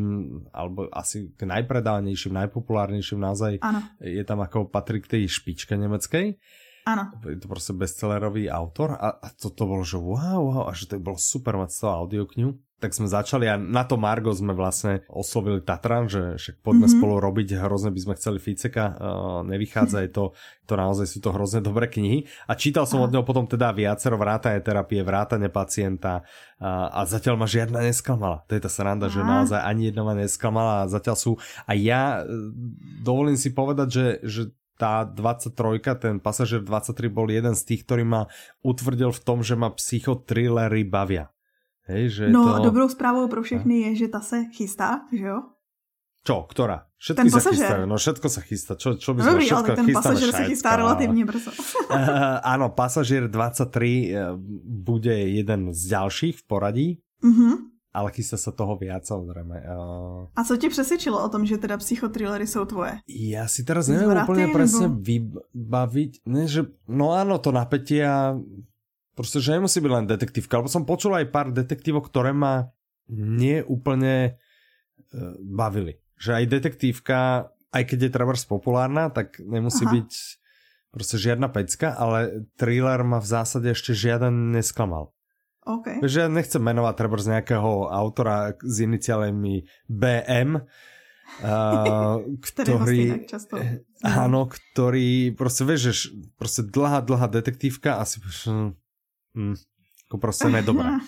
alebo 0.52 0.92
asi 0.92 1.32
k 1.32 1.48
najpredávanejším, 1.48 2.36
najpopulárnejším 2.36 3.20
naozaj, 3.20 3.52
Ano. 3.64 3.80
je 3.98 4.24
tam 4.24 4.44
ako 4.44 4.68
patrí 4.68 5.00
k 5.00 5.16
tej 5.16 5.22
špičke 5.32 5.74
nemeckej. 5.80 6.36
Áno. 6.84 7.16
Je 7.24 7.40
to 7.40 7.48
prostě 7.48 7.72
bestsellerový 7.72 8.50
autor 8.50 8.92
a, 9.00 9.08
a 9.08 9.28
to, 9.40 9.50
to 9.50 9.64
bolo, 9.64 9.84
že 9.84 9.96
wow, 9.96 10.44
wow, 10.44 10.68
a 10.68 10.76
že 10.76 10.84
to 10.86 11.00
bolo 11.00 11.16
super 11.16 11.56
mať 11.56 11.70
z 11.72 11.80
toho 11.80 11.92
audioknihu 12.04 12.52
tak 12.82 12.90
sme 12.92 13.06
začali 13.08 13.46
a 13.48 13.54
na 13.56 13.86
to 13.86 13.94
Margo 13.94 14.34
sme 14.34 14.52
vlastne 14.52 15.06
oslovili 15.08 15.62
Tatran, 15.62 16.10
že 16.10 16.36
však 16.36 16.60
poďme 16.60 16.90
mm-hmm. 16.90 17.00
spolu 17.00 17.14
robiť, 17.22 17.48
hrozne 17.56 17.94
by 17.94 18.00
sme 18.02 18.14
chceli 18.18 18.38
Ficeka, 18.42 18.84
uh, 18.92 18.94
nevychádza, 19.46 20.04
je 20.04 20.10
to, 20.10 20.24
to 20.66 20.74
naozaj 20.74 21.06
sú 21.06 21.22
to 21.22 21.30
hrozne 21.32 21.62
dobré 21.62 21.86
knihy 21.86 22.28
a 22.50 22.52
čítal 22.58 22.84
som 22.84 23.00
Aha. 23.00 23.08
od 23.08 23.12
neho 23.14 23.24
potom 23.24 23.46
teda 23.46 23.72
viacero 23.72 24.18
vrátane 24.18 24.58
terapie, 24.60 25.00
vrátane 25.00 25.48
pacienta 25.48 26.26
uh, 26.60 26.90
a 26.90 27.06
zatiaľ 27.06 27.40
ma 27.40 27.46
žiadna 27.48 27.80
nesklamala. 27.86 28.42
To 28.50 28.58
je 28.58 28.62
tá 28.66 28.70
sranda, 28.70 29.06
Aha. 29.08 29.14
že 29.14 29.20
naozaj 29.22 29.60
ani 29.64 29.94
jedna 29.94 30.02
ma 30.02 30.12
nesklamala 30.18 30.84
a 30.84 30.90
zatiaľ 30.90 31.16
sú 31.16 31.32
a 31.64 31.72
ja 31.78 32.20
uh, 32.20 32.26
dovolím 33.00 33.38
si 33.38 33.54
povedať, 33.54 33.88
že, 33.88 34.06
že 34.26 34.42
tá 34.74 35.06
23, 35.06 35.54
ten 35.96 36.14
pasažier 36.18 36.60
23 36.60 37.06
bol 37.06 37.30
jeden 37.30 37.54
z 37.54 37.62
tých, 37.62 37.86
ktorý 37.86 38.02
ma 38.02 38.22
utvrdil 38.66 39.14
v 39.14 39.20
tom, 39.22 39.40
že 39.46 39.54
ma 39.54 39.70
psychotrillery 39.70 40.82
bavia. 40.82 41.30
Hej, 41.84 42.08
že 42.08 42.24
no, 42.32 42.56
to... 42.56 42.64
dobrou 42.64 42.88
zprávou 42.88 43.28
pro 43.28 43.42
všechny 43.42 43.80
je, 43.80 43.96
že 43.96 44.08
ta 44.08 44.20
se 44.20 44.44
chystá, 44.56 45.04
že 45.12 45.24
jo? 45.24 45.42
Čo, 46.24 46.48
ktorá? 46.48 46.88
Všetky 46.96 47.20
ten 47.20 47.28
sa 47.28 47.52
chystajú, 47.52 47.84
no 47.84 48.00
všetko 48.00 48.26
sa 48.32 48.40
chystá. 48.40 48.72
Čo, 48.80 48.96
čo 48.96 49.12
by 49.12 49.20
sme 49.20 49.30
Dobrý, 49.36 49.46
ale 49.52 49.66
ten 49.76 49.88
pasažier 49.92 50.30
sa 50.32 50.48
chystá 50.48 50.72
ale... 50.72 50.80
relatívne 50.80 51.28
brzo. 51.28 51.52
uh, 51.52 52.40
áno, 52.40 52.72
pasažier 52.72 53.28
23 53.28 53.68
uh, 53.68 54.32
bude 54.64 55.12
jeden 55.12 55.76
z 55.76 55.82
ďalších 55.92 56.40
v 56.40 56.44
poradí, 56.48 56.88
uh-huh. 57.20 57.68
ale 57.92 58.08
chystá 58.16 58.40
sa 58.40 58.56
toho 58.56 58.80
viac, 58.80 59.04
samozrejme. 59.04 59.68
Uh... 59.68 60.32
A 60.32 60.40
co 60.48 60.56
ti 60.56 60.72
přesvědčilo 60.72 61.20
o 61.20 61.28
tom, 61.28 61.44
že 61.44 61.60
teda 61.60 61.76
psychotrillery 61.76 62.48
jsou 62.48 62.64
tvoje? 62.64 63.04
Ja 63.04 63.44
si 63.44 63.60
teraz 63.60 63.92
neviem 63.92 64.16
Zvraty, 64.16 64.48
presne 64.48 64.88
nebo... 64.88 65.04
vybaviť. 65.04 66.24
Ne, 66.24 66.48
že, 66.48 66.72
no 66.88 67.12
áno, 67.12 67.36
to 67.36 67.52
napätie 67.52 68.00
a 68.00 68.32
Proste, 69.14 69.38
že 69.38 69.54
nemusí 69.54 69.78
byť 69.78 69.92
len 69.94 70.06
detektívka, 70.10 70.58
lebo 70.58 70.66
som 70.66 70.82
počul 70.82 71.14
aj 71.14 71.30
pár 71.30 71.54
detektívok, 71.54 72.10
ktoré 72.10 72.34
ma 72.34 72.74
neúplne 73.14 74.34
uh, 74.34 75.38
bavili. 75.38 76.02
Že 76.18 76.42
aj 76.42 76.44
detektívka, 76.50 77.18
aj 77.70 77.82
keď 77.86 77.98
je 78.06 78.10
trebárs 78.10 78.42
populárna, 78.42 79.14
tak 79.14 79.38
nemusí 79.38 79.86
Aha. 79.86 79.92
byť 79.98 80.10
proste 80.94 81.18
žiadna 81.18 81.50
pecka, 81.50 81.94
ale 81.94 82.46
thriller 82.54 83.02
ma 83.02 83.18
v 83.18 83.26
zásade 83.26 83.70
ešte 83.70 83.94
žiaden 83.94 84.54
nesklamal. 84.54 85.14
Okay. 85.64 85.98
Takže 85.98 86.18
ja 86.22 86.28
nechcem 86.28 86.60
menovať 86.60 86.94
treba 86.94 87.16
z 87.16 87.30
nejakého 87.34 87.88
autora 87.88 88.52
s 88.60 88.76
iniciálmi 88.84 89.64
BM, 89.88 90.60
uh, 90.60 92.20
ktorý, 92.50 93.24
často... 93.30 93.56
áno, 94.04 94.46
ktorý, 94.46 95.32
proste 95.32 95.62
vieš, 95.64 95.80
že 95.88 95.92
proste 96.36 96.68
dlhá, 96.68 97.00
dlhá 97.00 97.32
detektívka 97.32 97.96
asi 97.96 98.20
mm, 99.34 99.56
ako 100.10 100.16
proste 100.22 100.48
nedobré. 100.48 100.88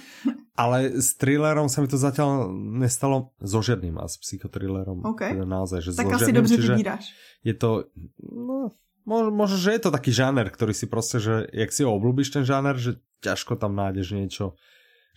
Ale 0.57 0.89
s 0.89 1.15
thrillerom 1.21 1.69
sa 1.69 1.85
mi 1.85 1.89
to 1.89 2.01
zatiaľ 2.01 2.49
nestalo 2.53 3.37
so 3.45 3.61
žiadnym 3.61 4.01
a 4.01 4.09
s 4.09 4.17
psychotrillerom. 4.17 5.05
Okay. 5.15 5.37
Teda 5.37 5.45
naozaj, 5.45 5.85
že 5.85 5.91
tak 5.93 6.17
asi 6.17 6.33
dobře 6.33 6.57
vybíráš. 6.57 7.13
Je 7.45 7.53
to, 7.53 7.93
no, 8.25 8.73
možno, 9.07 9.61
že 9.61 9.77
je 9.77 9.81
to 9.85 9.91
taký 9.93 10.17
žáner, 10.17 10.49
ktorý 10.49 10.73
si 10.73 10.89
proste, 10.89 11.21
že 11.21 11.45
jak 11.53 11.71
si 11.71 11.85
ho 11.85 11.93
obľúbiš 11.93 12.33
ten 12.33 12.45
žáner, 12.49 12.75
že 12.81 12.97
ťažko 13.21 13.61
tam 13.61 13.77
nájdeš 13.77 14.17
niečo. 14.17 14.57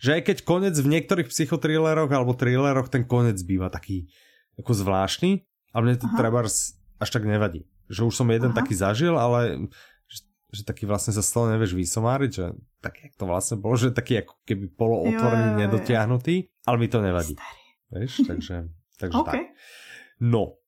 Že 0.00 0.20
aj 0.20 0.22
keď 0.28 0.36
konec 0.44 0.74
v 0.76 0.92
niektorých 0.96 1.28
psychotrilleroch 1.32 2.12
alebo 2.12 2.36
thrilleroch 2.36 2.92
ten 2.92 3.08
konec 3.08 3.40
býva 3.40 3.72
taký 3.72 4.12
ako 4.60 4.76
zvláštny, 4.76 5.44
ale 5.72 5.82
mne 5.88 5.96
to 6.00 6.06
treba 6.20 6.44
až 6.44 7.08
tak 7.08 7.24
nevadí. 7.24 7.64
Že 7.88 8.12
už 8.12 8.14
som 8.14 8.28
jeden 8.28 8.52
Aha. 8.52 8.58
taký 8.60 8.76
zažil, 8.76 9.16
ale 9.16 9.72
že 10.50 10.66
taký 10.66 10.84
vlastne 10.86 11.14
sa 11.14 11.22
z 11.22 11.30
toho 11.30 11.46
nevieš 11.50 11.78
vysomáriť, 11.78 12.30
že 12.30 12.44
tak 12.82 12.94
jak 12.98 13.14
to 13.14 13.24
vlastne 13.26 13.56
bolo, 13.62 13.78
že 13.78 13.94
taký 13.94 14.26
ako 14.26 14.34
keby 14.42 14.66
polootvorený, 14.74 15.62
nedotiahnutý, 15.66 16.50
ale 16.66 16.76
mi 16.76 16.88
to 16.90 16.98
nevadí. 16.98 17.38
Vieš, 17.90 18.12
takže, 18.30 18.66
takže 18.98 19.16
okay. 19.18 19.50
tak. 19.50 19.54
No, 20.20 20.58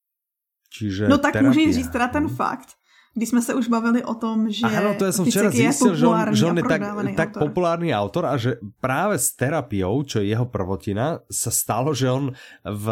čiže 0.70 1.10
No 1.10 1.18
tak 1.18 1.42
můžeš 1.42 1.74
říct 1.74 1.92
teda 1.92 2.08
ten 2.08 2.28
fakt, 2.28 2.78
když 3.14 3.28
jsme 3.28 3.42
se 3.42 3.54
už 3.54 3.68
bavili 3.68 4.04
o 4.04 4.14
tom, 4.14 4.48
že 4.48 4.64
Aha, 4.64 4.80
no 4.80 4.96
to 4.96 5.04
ja 5.04 5.12
som 5.12 5.28
včera 5.28 5.52
zistil, 5.52 5.92
že 5.92 6.08
on, 6.08 6.32
že 6.32 6.48
on 6.48 6.56
je 6.56 6.64
tak, 6.64 6.80
tak 7.12 7.30
populárny 7.36 7.92
autor 7.92 8.24
a 8.24 8.40
že 8.40 8.56
práve 8.80 9.20
s 9.20 9.36
terapiou, 9.36 10.00
čo 10.00 10.24
je 10.24 10.32
jeho 10.32 10.48
prvotina, 10.48 11.20
sa 11.28 11.52
stalo, 11.52 11.92
že 11.92 12.08
on 12.08 12.32
v, 12.64 12.86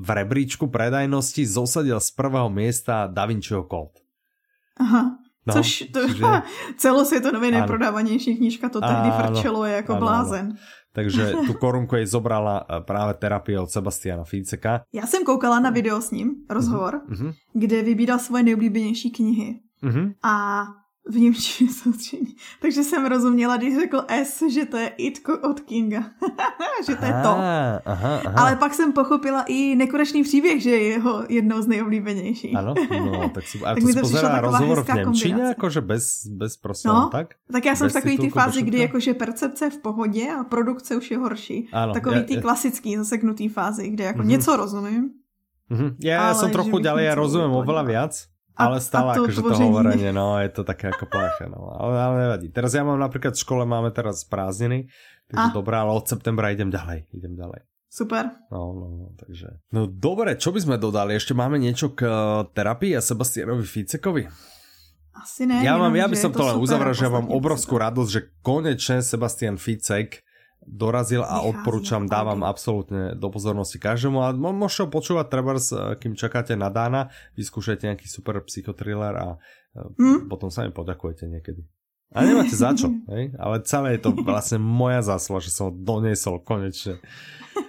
v 0.00 0.08
rebríčku 0.08 0.72
predajnosti 0.72 1.44
zosadil 1.44 2.00
z 2.00 2.10
prvého 2.16 2.48
miesta 2.48 3.04
Da 3.04 3.28
Vinciho 3.28 3.68
Code. 3.68 4.00
Aha. 4.80 5.23
No, 5.46 5.54
Což 5.54 5.84
to, 5.92 6.08
čiže... 6.08 6.24
celosvětově 6.76 7.50
nejprodávanější 7.50 8.36
knížka, 8.36 8.68
to 8.68 8.80
tehdy 8.80 9.10
frčelo 9.10 9.64
jako 9.64 9.92
ano, 9.92 10.00
blázen. 10.00 10.46
Ano. 10.46 10.54
Takže 10.92 11.32
tu 11.46 11.54
korunku 11.54 11.96
jej 11.96 12.06
zobrala 12.06 12.66
eh, 12.70 12.80
právě 12.80 13.14
terapie 13.14 13.60
od 13.60 13.70
Sebastiana 13.70 14.24
Ficeka. 14.24 14.80
Já 14.92 15.06
jsem 15.06 15.24
koukala 15.24 15.60
na 15.60 15.70
video 15.70 16.00
s 16.00 16.10
ním, 16.10 16.34
rozhovor, 16.50 17.00
uh-huh. 17.10 17.34
kde 17.52 17.82
vybíral 17.82 18.18
svoje 18.18 18.42
nejoblíbenější 18.42 19.10
knihy. 19.10 19.60
Uh-huh. 19.82 20.14
A 20.22 20.64
v 21.10 21.16
Němčině 21.16 21.72
samozřejmě. 21.82 22.32
Takže 22.60 22.84
jsem 22.84 23.06
rozuměla, 23.06 23.56
když 23.56 23.74
řekl 23.74 24.04
S, 24.08 24.42
že 24.50 24.66
to 24.66 24.76
je 24.76 24.88
Itko 24.88 25.38
od 25.38 25.60
Kinga. 25.60 26.04
že 26.86 26.96
to 26.96 27.04
je 27.04 27.12
to. 27.12 27.28
Aha, 27.28 27.80
aha. 27.84 28.34
Ale 28.36 28.56
pak 28.56 28.74
jsem 28.74 28.92
pochopila 28.92 29.42
i 29.42 29.76
nekonečný 29.76 30.22
příběh, 30.22 30.62
že 30.62 30.70
je 30.70 30.82
jeho 30.82 31.24
jednou 31.28 31.62
z 31.62 31.66
nejoblíbenějších. 31.66 32.56
Ano, 32.56 32.74
no, 32.90 33.28
tak 33.28 33.46
si, 33.46 33.58
a 33.58 33.74
tak 33.74 33.82
to 33.82 33.88
si 33.88 34.00
pozerá 34.00 34.40
rozhovor 34.40 34.84
v 34.84 34.94
Němčině, 34.94 35.42
jakože 35.42 35.80
bez, 35.80 36.26
bez 36.26 36.56
prosím, 36.56 36.88
no, 36.88 37.08
tak? 37.12 37.34
Tak 37.52 37.64
já 37.64 37.76
jsem 37.76 37.90
v 37.90 37.92
takové 37.92 38.16
té 38.16 38.30
fázi, 38.30 38.62
kdy 38.62 38.78
jakože 38.78 39.14
percepce 39.14 39.70
v 39.70 39.78
pohodě 39.78 40.30
a 40.40 40.44
produkce 40.44 40.96
už 40.96 41.10
je 41.10 41.18
horší. 41.18 41.68
Ano, 41.72 41.92
Takový 41.92 42.22
ty 42.22 42.36
klasický 42.36 42.96
zaseknutý 42.96 43.48
fázi, 43.48 43.88
kde 43.88 44.04
jako 44.04 44.18
mm-hmm. 44.18 44.26
něco 44.26 44.56
rozumím. 44.56 45.10
Mm-hmm. 45.70 45.94
Já 46.00 46.34
jsem 46.34 46.50
trochu 46.50 46.78
ďalej, 46.78 47.04
ja 47.06 47.14
rozumím 47.14 47.56
oveľa 47.56 47.82
viac. 47.82 48.33
Ale 48.54 48.78
stále 48.78 49.18
to 49.18 49.26
akože 49.26 49.42
to 49.42 49.56
hovorenie, 49.58 50.10
no, 50.14 50.38
je 50.38 50.50
to 50.54 50.62
také 50.62 50.94
ako 50.94 51.10
plácha, 51.10 51.50
no. 51.50 51.74
Ale, 51.74 51.94
ale 51.98 52.14
nevadí. 52.30 52.46
Teraz 52.54 52.70
ja 52.70 52.86
mám 52.86 53.02
napríklad 53.02 53.34
v 53.34 53.42
škole 53.42 53.66
máme 53.66 53.90
teraz 53.90 54.22
prázdniny, 54.22 54.86
takže 55.26 55.48
a. 55.50 55.54
dobré, 55.54 55.74
ale 55.74 55.90
od 55.90 56.06
septembra 56.06 56.54
idem 56.54 56.70
ďalej, 56.70 57.10
idem 57.10 57.34
ďalej. 57.34 57.66
Super. 57.94 58.26
No, 58.50 58.74
no, 58.74 58.86
no, 58.90 59.06
takže. 59.14 59.62
No 59.70 59.86
dobre, 59.86 60.34
čo 60.34 60.50
by 60.50 60.58
sme 60.58 60.76
dodali? 60.82 61.14
Ešte 61.14 61.30
máme 61.30 61.62
niečo 61.62 61.94
k 61.94 62.02
uh, 62.02 62.42
terapii 62.50 62.98
a 62.98 63.02
Sebastianovi 63.02 63.62
Ficekovi? 63.62 64.26
Asi 65.14 65.46
ne. 65.46 65.62
Ja, 65.62 65.78
mám, 65.78 65.94
ja 65.94 66.10
by 66.10 66.18
som 66.18 66.34
to, 66.34 66.42
to 66.42 66.50
len 66.50 66.58
uzavrel, 66.58 66.90
že 66.90 67.06
ja 67.06 67.14
mám 67.14 67.30
obrovskú 67.30 67.78
radosť, 67.78 68.10
že 68.10 68.20
konečne 68.42 68.98
Sebastian 68.98 69.62
Ficek 69.62 70.23
dorazil 70.66 71.22
a 71.24 71.44
odporúčam, 71.44 72.08
dávam 72.08 72.42
absolútne 72.44 73.12
do 73.14 73.28
pozornosti 73.28 73.76
každému 73.76 74.18
a 74.20 74.32
môžete 74.32 74.84
ho 74.84 74.88
počúvať 74.88 75.26
trebárs, 75.28 75.68
kým 76.00 76.16
čakáte 76.16 76.56
na 76.56 76.72
Dána, 76.72 77.12
vyskúšajte 77.36 77.88
nejaký 77.88 78.06
super 78.08 78.40
psychotriller 78.44 79.14
a 79.14 79.26
hmm? 79.76 80.26
potom 80.26 80.48
sa 80.48 80.64
mi 80.64 80.72
poďakujete 80.72 81.28
niekedy. 81.28 81.62
A 82.14 82.22
nemáte 82.22 82.54
za 82.54 82.70
čo, 82.72 82.88
hej? 83.14 83.34
ale 83.36 83.64
celé 83.66 83.98
je 83.98 84.06
to 84.06 84.10
vlastne 84.22 84.62
moja 84.62 85.02
zásluha, 85.02 85.42
že 85.42 85.50
som 85.50 85.70
ho 85.70 85.72
doniesol 85.74 86.40
konečne. 86.40 87.00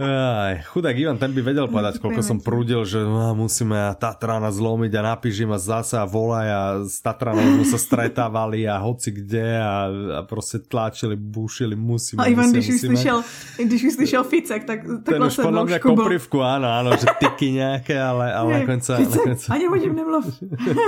Aj, 0.00 0.56
chudák 0.72 0.96
Ivan, 0.96 1.20
ten 1.20 1.36
by 1.36 1.44
vedel 1.44 1.68
povedať, 1.68 2.00
koľko 2.00 2.24
som 2.24 2.40
prúdil, 2.40 2.80
že 2.88 3.04
no, 3.04 3.36
musíme 3.36 3.92
Tatrana 4.00 4.48
zlomiť 4.48 4.92
a 4.96 5.02
napíšim 5.12 5.52
a 5.52 5.60
zase 5.60 6.00
a 6.00 6.08
volaj 6.08 6.48
a 6.48 6.62
s 6.80 7.04
Tatranom 7.04 7.60
sme 7.60 7.66
sa 7.68 7.76
stretávali 7.76 8.64
a 8.64 8.80
hoci 8.80 9.12
kde 9.12 9.60
a, 9.60 9.92
a 9.92 10.20
prostě 10.24 10.58
tlačili, 10.64 11.16
bušili, 11.16 11.76
musíme, 11.76 12.24
A 12.24 12.26
Ivan, 12.26 12.48
musíme, 12.48 12.58
když 12.58 12.68
už 12.74 12.80
slyšel, 12.80 13.18
když 13.64 13.80
už 13.84 13.92
slyšel 13.92 14.24
Ficek, 14.24 14.64
tak 14.64 14.78
takhle 15.04 15.30
se 15.30 15.42
podľa 15.42 15.64
mňa 15.64 15.78
koprivku, 15.78 16.38
áno, 16.40 16.68
áno, 16.72 16.96
že 16.96 17.06
tyky 17.20 17.52
nejaké, 17.52 17.96
ale, 18.00 18.32
ale 18.32 18.64
nakoniec 18.64 18.84
sa... 18.88 18.96
Nakoniec, 18.96 19.44
ani 19.52 19.66
hodím 19.68 19.92
nemluv. 19.92 20.24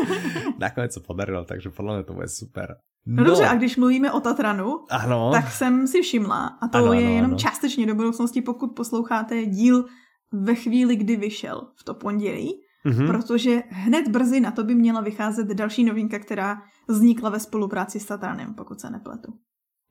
nakoniec 0.64 0.92
sa 0.96 1.00
podarilo, 1.04 1.44
takže 1.44 1.68
podľa 1.68 2.00
mňa 2.00 2.04
to 2.08 2.12
bude 2.16 2.30
super. 2.32 2.80
No, 3.06 3.16
no 3.16 3.24
dobře, 3.24 3.46
a 3.46 3.54
když 3.54 3.76
mluvíme 3.76 4.12
o 4.12 4.20
Tatranu, 4.20 4.80
ano. 4.90 5.30
tak 5.32 5.50
jsem 5.50 5.86
si 5.86 6.02
všimla, 6.02 6.46
a 6.46 6.68
to 6.68 6.78
ano, 6.78 6.92
je 6.92 7.06
ano, 7.06 7.14
jenom 7.14 7.30
ano. 7.30 7.38
částečně 7.38 7.86
do 7.86 7.94
budoucnosti, 7.94 8.42
pokud 8.42 8.68
posloucháte 8.68 9.46
díl 9.46 9.84
ve 10.32 10.54
chvíli, 10.54 10.96
kdy 10.96 11.16
vyšel 11.16 11.68
v 11.76 11.84
to 11.84 11.94
pondělí, 11.94 12.60
mm-hmm. 12.86 13.06
protože 13.06 13.62
hned 13.68 14.08
brzy 14.08 14.40
na 14.40 14.50
to 14.50 14.64
by 14.64 14.74
měla 14.74 15.00
vycházet 15.00 15.46
další 15.46 15.84
novinka, 15.84 16.18
která 16.18 16.62
vznikla 16.88 17.30
ve 17.30 17.40
spolupráci 17.40 18.00
s 18.00 18.04
Tatranem, 18.06 18.54
pokud 18.54 18.80
se 18.80 18.90
nepletu. 18.90 19.32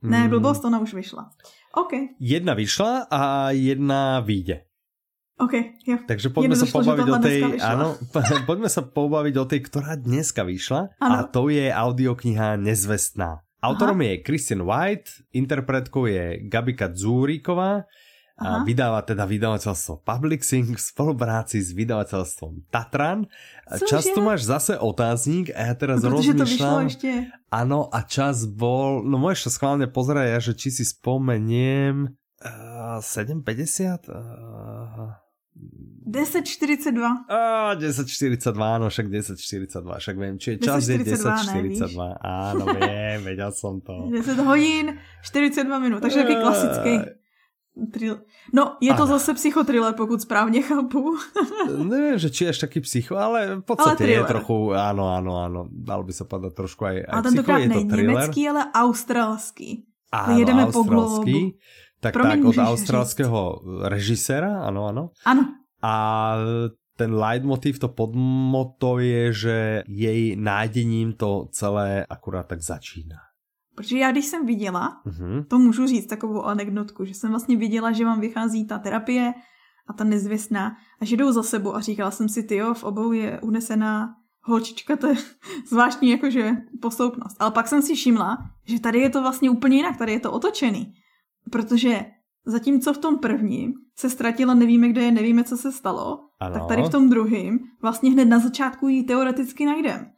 Ne, 0.04 0.28
blbost, 0.30 0.66
ona 0.66 0.80
už 0.80 0.94
vyšla. 0.94 1.30
OK. 1.76 1.92
Jedna 2.20 2.54
vyšla 2.54 3.08
a 3.12 3.52
jedna 3.52 4.20
vyjde. 4.20 4.62
OK, 5.34 5.54
jo. 5.82 5.98
Takže 6.06 6.30
poďme 6.30 6.54
sa 6.54 6.70
pobaviť 6.70 7.08
o 7.10 7.18
tej, 7.18 7.40
áno, 7.58 7.88
poďme 8.50 8.70
sa 8.70 8.86
pobaviť 8.86 9.36
o 9.42 9.46
tej, 9.50 9.60
ktorá 9.66 9.98
dneska 9.98 10.46
vyšla 10.46 10.94
ano. 11.02 11.14
a 11.14 11.18
to 11.26 11.50
je 11.50 11.74
audiokniha 11.74 12.54
Nezvestná. 12.62 13.42
Autorom 13.64 14.04
Aha. 14.04 14.14
je 14.14 14.22
Christian 14.28 14.62
White, 14.68 15.24
interpretkou 15.32 16.06
je 16.06 16.44
Gabika 16.52 16.92
Dzúriková 16.92 17.88
A 18.34 18.66
vydáva 18.66 19.06
teda 19.06 19.30
vydavateľstvo 19.30 20.02
Publixing 20.02 20.74
v 20.74 20.82
spolupráci 20.82 21.62
s 21.62 21.70
vydavateľstvom 21.70 22.66
Tatran. 22.74 23.30
Cože? 23.70 23.86
Čas 23.86 24.10
tu 24.10 24.26
máš 24.26 24.50
zase 24.50 24.74
otázník 24.74 25.54
a 25.54 25.70
ja 25.70 25.74
teraz 25.78 26.02
No, 26.02 26.18
rozmýšľam. 26.18 26.90
Áno, 27.54 27.94
a 27.94 28.02
čas 28.02 28.50
bol, 28.50 29.06
no 29.06 29.22
môžeš 29.22 29.48
to 29.48 29.52
schválne 29.54 29.86
pozerať, 29.86 30.26
ja, 30.34 30.40
že 30.42 30.54
či 30.58 30.74
si 30.74 30.84
spomeniem 30.84 32.10
uh, 32.42 32.98
7.50? 33.00 34.10
Uh, 34.10 34.73
10.42. 36.04 37.00
Á, 37.32 37.74
10.42, 37.80 38.44
áno, 38.60 38.92
však 38.92 39.08
10.42, 39.08 39.88
však 40.04 40.16
viem, 40.20 40.36
či 40.36 40.48
je 40.52 40.58
čas 40.60 40.84
je 40.84 41.00
10.42, 41.00 41.88
10.42. 41.96 42.18
Áno, 42.20 42.64
viem, 42.76 43.18
vedel 43.24 43.52
som 43.56 43.80
to. 43.80 44.12
10 44.12 44.36
hodin, 44.44 45.00
42 45.24 45.64
minut, 45.80 46.00
takže 46.02 46.22
taky 46.22 46.36
klasický. 46.36 46.94
Tril. 47.90 48.22
No, 48.54 48.78
je 48.78 48.94
to 48.94 49.10
Ano. 49.10 49.18
zase 49.18 49.34
psychotriller, 49.34 49.94
pokud 49.98 50.22
správně 50.22 50.62
chápu. 50.62 51.18
Neviem, 51.90 52.22
že 52.22 52.30
či 52.30 52.46
je 52.46 52.50
až 52.54 52.60
taký 52.70 52.86
psycho, 52.86 53.18
ale 53.18 53.58
v 53.58 53.66
podstate 53.66 54.06
Ale 54.06 54.14
je 54.14 54.24
trochu, 54.30 54.78
áno, 54.78 55.10
áno, 55.10 55.42
áno, 55.42 55.66
dalo 55.74 56.06
by 56.06 56.14
sa 56.14 56.30
povedať 56.30 56.54
trošku 56.54 56.86
aj, 56.86 56.98
aj 57.02 57.14
A 57.18 57.22
tentokrát 57.26 57.66
je 57.66 57.74
to 57.74 57.82
ne 57.82 57.90
thriller. 57.90 58.14
německý, 58.14 58.42
ale 58.46 58.62
australský. 58.78 59.70
Áno, 60.14 60.38
jedeme 60.38 60.70
po 60.70 60.86
australský. 60.86 61.34
globu. 61.34 61.58
Tak, 62.04 62.14
Promiň, 62.14 62.44
tak, 62.44 62.46
od 62.52 62.58
australského 62.60 63.40
režiséra, 63.88 64.68
áno, 64.68 64.92
áno. 64.92 65.04
Ano, 65.24 65.44
A 65.80 65.94
ten 67.00 67.16
leitmotiv, 67.16 67.80
to 67.80 67.88
podmoto 67.88 69.00
je, 69.00 69.34
že 69.34 69.58
jej 69.88 70.36
nájdením 70.36 71.16
to 71.16 71.48
celé 71.52 72.04
akurát 72.06 72.44
tak 72.48 72.60
začíná. 72.62 73.18
protože 73.76 73.98
já 73.98 74.12
když 74.12 74.26
jsem 74.26 74.46
viděla, 74.46 75.02
Mhm. 75.06 75.44
to 75.50 75.58
můžu 75.60 75.88
říct 75.88 76.06
takovou 76.08 76.44
anekdotku, 76.46 77.06
že 77.06 77.14
jsem 77.14 77.30
vlastně 77.30 77.58
viděla, 77.58 77.92
že 77.92 78.06
vám 78.06 78.20
vychází 78.22 78.68
ta 78.68 78.78
terapie 78.78 79.34
a 79.90 79.94
ta 79.94 80.04
nezvěstná 80.04 80.76
a 81.02 81.06
že 81.06 81.18
jdou 81.18 81.32
za 81.32 81.44
sebou 81.44 81.76
a 81.76 81.82
říkala 81.82 82.12
jsem 82.12 82.30
si, 82.30 82.44
ty 82.44 82.56
jo, 82.56 82.74
v 82.74 82.84
obou 82.84 83.12
je 83.12 83.40
unesená 83.42 84.14
holčička, 84.46 84.96
to 84.96 85.08
je 85.08 85.16
zvláštní 85.70 86.10
jakože 86.10 86.52
posloupnost. 86.82 87.42
Ale 87.42 87.52
pak 87.52 87.68
jsem 87.68 87.82
si 87.82 87.96
všimla, 87.96 88.38
že 88.66 88.80
tady 88.80 89.00
je 89.00 89.10
to 89.10 89.22
vlastně 89.22 89.50
úplně 89.50 89.78
jinak, 89.78 89.98
tady 89.98 90.12
je 90.12 90.20
to 90.20 90.32
otočený. 90.32 90.94
Protože 91.52 92.06
zatímco 92.46 92.94
v 92.94 92.98
tom 92.98 93.18
prvním 93.18 93.74
se 93.96 94.10
ztratila, 94.10 94.54
nevíme, 94.54 94.90
kde 94.90 95.02
je, 95.02 95.12
nevíme, 95.12 95.44
co 95.44 95.58
se 95.58 95.72
stalo, 95.72 96.20
Ano. 96.40 96.54
tak 96.54 96.68
tady 96.68 96.82
v 96.84 96.90
tom 96.90 97.10
druhém 97.10 97.60
vlastně 97.82 98.12
hned 98.12 98.26
na 98.26 98.40
začátku 98.40 98.88
ji 98.88 99.04
teoreticky 99.04 99.66
najdem. 99.66 100.10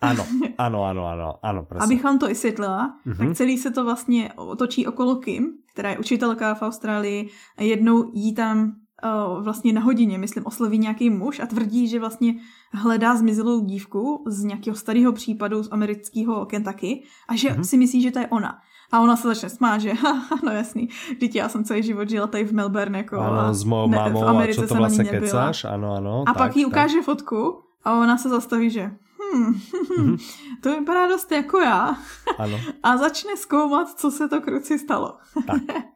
Áno, 0.00 0.24
áno, 0.56 0.78
áno, 0.90 1.02
áno, 1.12 1.28
áno, 1.44 1.60
presne. 1.68 1.84
Abych 1.84 2.00
vám 2.04 2.16
to 2.18 2.26
vysvětlila, 2.26 2.96
Mhm. 3.04 3.16
tak 3.16 3.36
celý 3.36 3.58
se 3.58 3.70
to 3.70 3.84
vlastně 3.84 4.32
otočí 4.36 4.86
okolo 4.86 5.16
Kim, 5.16 5.52
která 5.72 5.90
je 5.90 5.98
učitelka 5.98 6.54
v 6.54 6.62
Austrálii 6.62 7.28
a 7.58 7.62
jednou 7.62 8.10
jí 8.14 8.34
tam 8.34 8.56
uh, 9.04 9.44
vlastně 9.44 9.72
na 9.72 9.80
hodině, 9.80 10.18
myslím, 10.18 10.46
osloví 10.46 10.78
nějaký 10.78 11.10
muž 11.10 11.40
a 11.40 11.46
tvrdí, 11.46 11.88
že 11.88 12.00
vlastně 12.00 12.34
hledá 12.72 13.16
zmizelou 13.16 13.60
dívku 13.60 14.24
z 14.26 14.44
nějakého 14.44 14.76
starého 14.76 15.12
případu 15.12 15.62
z 15.62 15.68
amerického 15.72 16.46
Kentucky 16.46 17.02
a 17.28 17.36
že 17.36 17.50
Mhm. 17.50 17.64
si 17.64 17.76
myslí, 17.76 18.02
že 18.02 18.10
to 18.10 18.18
je 18.18 18.26
ona. 18.26 18.58
A 18.92 19.00
ona 19.00 19.16
se 19.16 19.28
začne 19.28 19.48
smát, 19.50 19.78
že 19.78 19.92
no 20.44 20.52
jasný, 20.52 20.88
dítě, 21.20 21.38
já 21.38 21.48
jsem 21.48 21.64
celý 21.64 21.82
život 21.82 22.10
žila 22.10 22.26
tady 22.26 22.44
v 22.44 22.52
Melbourne, 22.52 22.98
jako 22.98 23.16
Áno, 23.22 23.40
a 23.40 23.54
s 23.54 23.62
mojou 23.64 23.88
ne, 23.88 23.96
mamou 23.96 24.20
v 24.20 24.26
a 24.26 24.30
Americe 24.30 24.60
to 24.60 24.66
jsem 24.66 24.76
ani 24.76 24.82
vlastne 24.82 25.04
nebyla. 25.04 25.20
kecáš, 25.30 25.58
áno, 25.64 25.88
áno. 25.94 26.14
A 26.26 26.32
tak, 26.34 26.38
pak 26.38 26.56
jí 26.56 26.62
tak. 26.64 26.70
ukáže 26.72 27.02
fotku 27.02 27.40
a 27.84 27.88
ona 28.02 28.18
se 28.18 28.28
zastaví, 28.28 28.70
že 28.70 28.90
hm, 28.90 29.52
Mhm. 29.98 30.16
to 30.62 30.70
vypadá 30.74 31.06
dost 31.06 31.32
jako 31.32 31.58
já. 31.62 31.94
Áno, 32.38 32.56
A 32.82 32.96
začne 32.96 33.36
zkoumat, 33.36 33.88
co 33.94 34.10
se 34.10 34.28
to 34.28 34.40
kruci 34.40 34.78
stalo. 34.78 35.22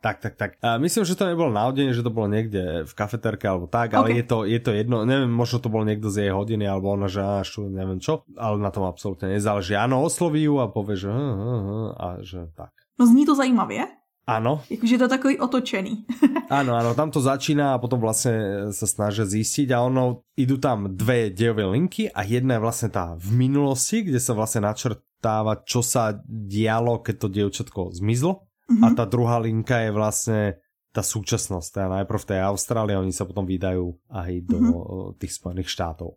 tak, 0.01 0.19
tak, 0.23 0.35
tak. 0.37 0.51
A 0.63 0.79
myslím, 0.79 1.03
že 1.05 1.19
to 1.19 1.27
nebolo 1.27 1.51
náhodne, 1.51 1.91
že 1.91 2.05
to 2.07 2.15
bolo 2.15 2.31
niekde 2.31 2.87
v 2.87 2.93
kafetérke 2.95 3.49
alebo 3.49 3.67
tak, 3.67 3.91
ale 3.99 4.07
Ok. 4.07 4.15
je, 4.15 4.25
to, 4.25 4.39
je 4.47 4.61
to 4.63 4.71
jedno, 4.71 5.03
neviem, 5.03 5.27
možno 5.27 5.59
to 5.59 5.67
bol 5.67 5.83
niekto 5.83 6.13
z 6.15 6.29
jej 6.29 6.33
hodiny, 6.33 6.63
alebo 6.63 6.95
ona, 6.95 7.11
že 7.11 7.19
á, 7.19 7.43
štú, 7.43 7.67
neviem 7.67 7.99
čo, 7.99 8.23
ale 8.39 8.61
na 8.63 8.71
tom 8.71 8.87
absolútne 8.87 9.35
nezáleží. 9.35 9.75
Áno, 9.75 10.05
osloví 10.07 10.47
ju 10.47 10.63
a 10.63 10.71
povie, 10.71 10.95
že 10.95 11.11
uh, 11.11 11.19
uh, 11.19 11.51
uh, 11.59 11.89
a 11.99 12.07
že 12.23 12.47
tak. 12.55 12.71
No 12.99 13.07
zní 13.07 13.27
to 13.27 13.35
zajímavě, 13.35 13.87
Áno, 14.25 14.65
jakože 14.73 14.97
to 14.97 15.05
je 15.05 15.13
takový 15.21 15.35
otočený. 15.37 15.93
áno, 16.49 16.73
áno, 16.73 16.97
tam 16.97 17.13
to 17.13 17.21
začína 17.21 17.77
a 17.77 17.81
potom 17.81 18.01
vlastne 18.01 18.73
sa 18.73 18.89
snažia 18.89 19.29
zistiť 19.29 19.69
a 19.69 19.85
ono, 19.85 20.25
idú 20.33 20.57
tam 20.57 20.89
dve 20.97 21.29
dejové 21.29 21.69
linky 21.69 22.09
a 22.09 22.25
jedna 22.25 22.57
je 22.57 22.65
vlastne 22.65 22.89
tá 22.89 23.13
v 23.21 23.29
minulosti, 23.37 24.01
kde 24.01 24.17
sa 24.17 24.33
vlastne 24.33 24.65
načrtáva, 24.65 25.61
čo 25.69 25.85
sa 25.85 26.17
dialo, 26.25 27.05
keď 27.05 27.15
to 27.21 27.29
dievčatko 27.29 27.81
zmizlo 27.93 28.49
a 28.81 28.97
tá 28.97 29.05
druhá 29.05 29.37
linka 29.37 29.85
je 29.85 29.93
vlastne 29.93 30.41
tá 30.89 31.05
súčasnosť, 31.05 31.69
teda 31.69 31.89
najprv 32.01 32.21
v 32.25 32.29
tej 32.33 32.41
Austrálii, 32.49 32.97
oni 32.97 33.13
sa 33.13 33.29
potom 33.29 33.45
vydajú 33.45 33.93
aj 34.09 34.33
do 34.49 34.57
Mhm. 34.57 34.73
mm-hmm. 34.73 35.21
tých 35.21 35.33
Spojených 35.37 35.69
štátov. 35.69 36.17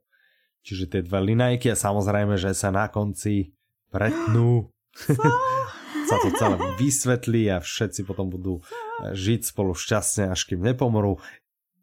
Čiže 0.64 0.96
tie 0.96 1.02
dve 1.04 1.28
linajky 1.28 1.68
a 1.72 1.76
samozrejme, 1.76 2.40
že 2.40 2.56
sa 2.56 2.72
na 2.72 2.88
konci 2.88 3.52
pretnú. 3.92 4.72
sa 6.08 6.18
to 6.24 6.30
celé 6.34 6.56
vysvetlí 6.80 7.42
a 7.52 7.58
všetci 7.60 8.08
potom 8.08 8.32
budú 8.32 8.64
eh, 8.64 9.14
žiť 9.14 9.52
spolu 9.52 9.76
šťastne, 9.76 10.32
až 10.32 10.48
kým 10.48 10.64
nepomrú. 10.64 11.20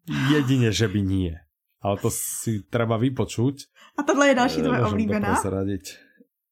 Jedine, 0.05 0.69
že 0.69 0.85
by 0.85 1.01
nie. 1.01 1.33
Ale 1.81 2.01
to 2.01 2.09
si 2.09 2.65
treba 2.65 2.97
vypočuť. 2.97 3.69
A 3.97 4.01
tohle 4.01 4.33
je 4.33 4.35
další 4.35 4.59
Eh, 4.61 4.65
tvoje 4.65 4.81
oblíbená. 4.85 5.37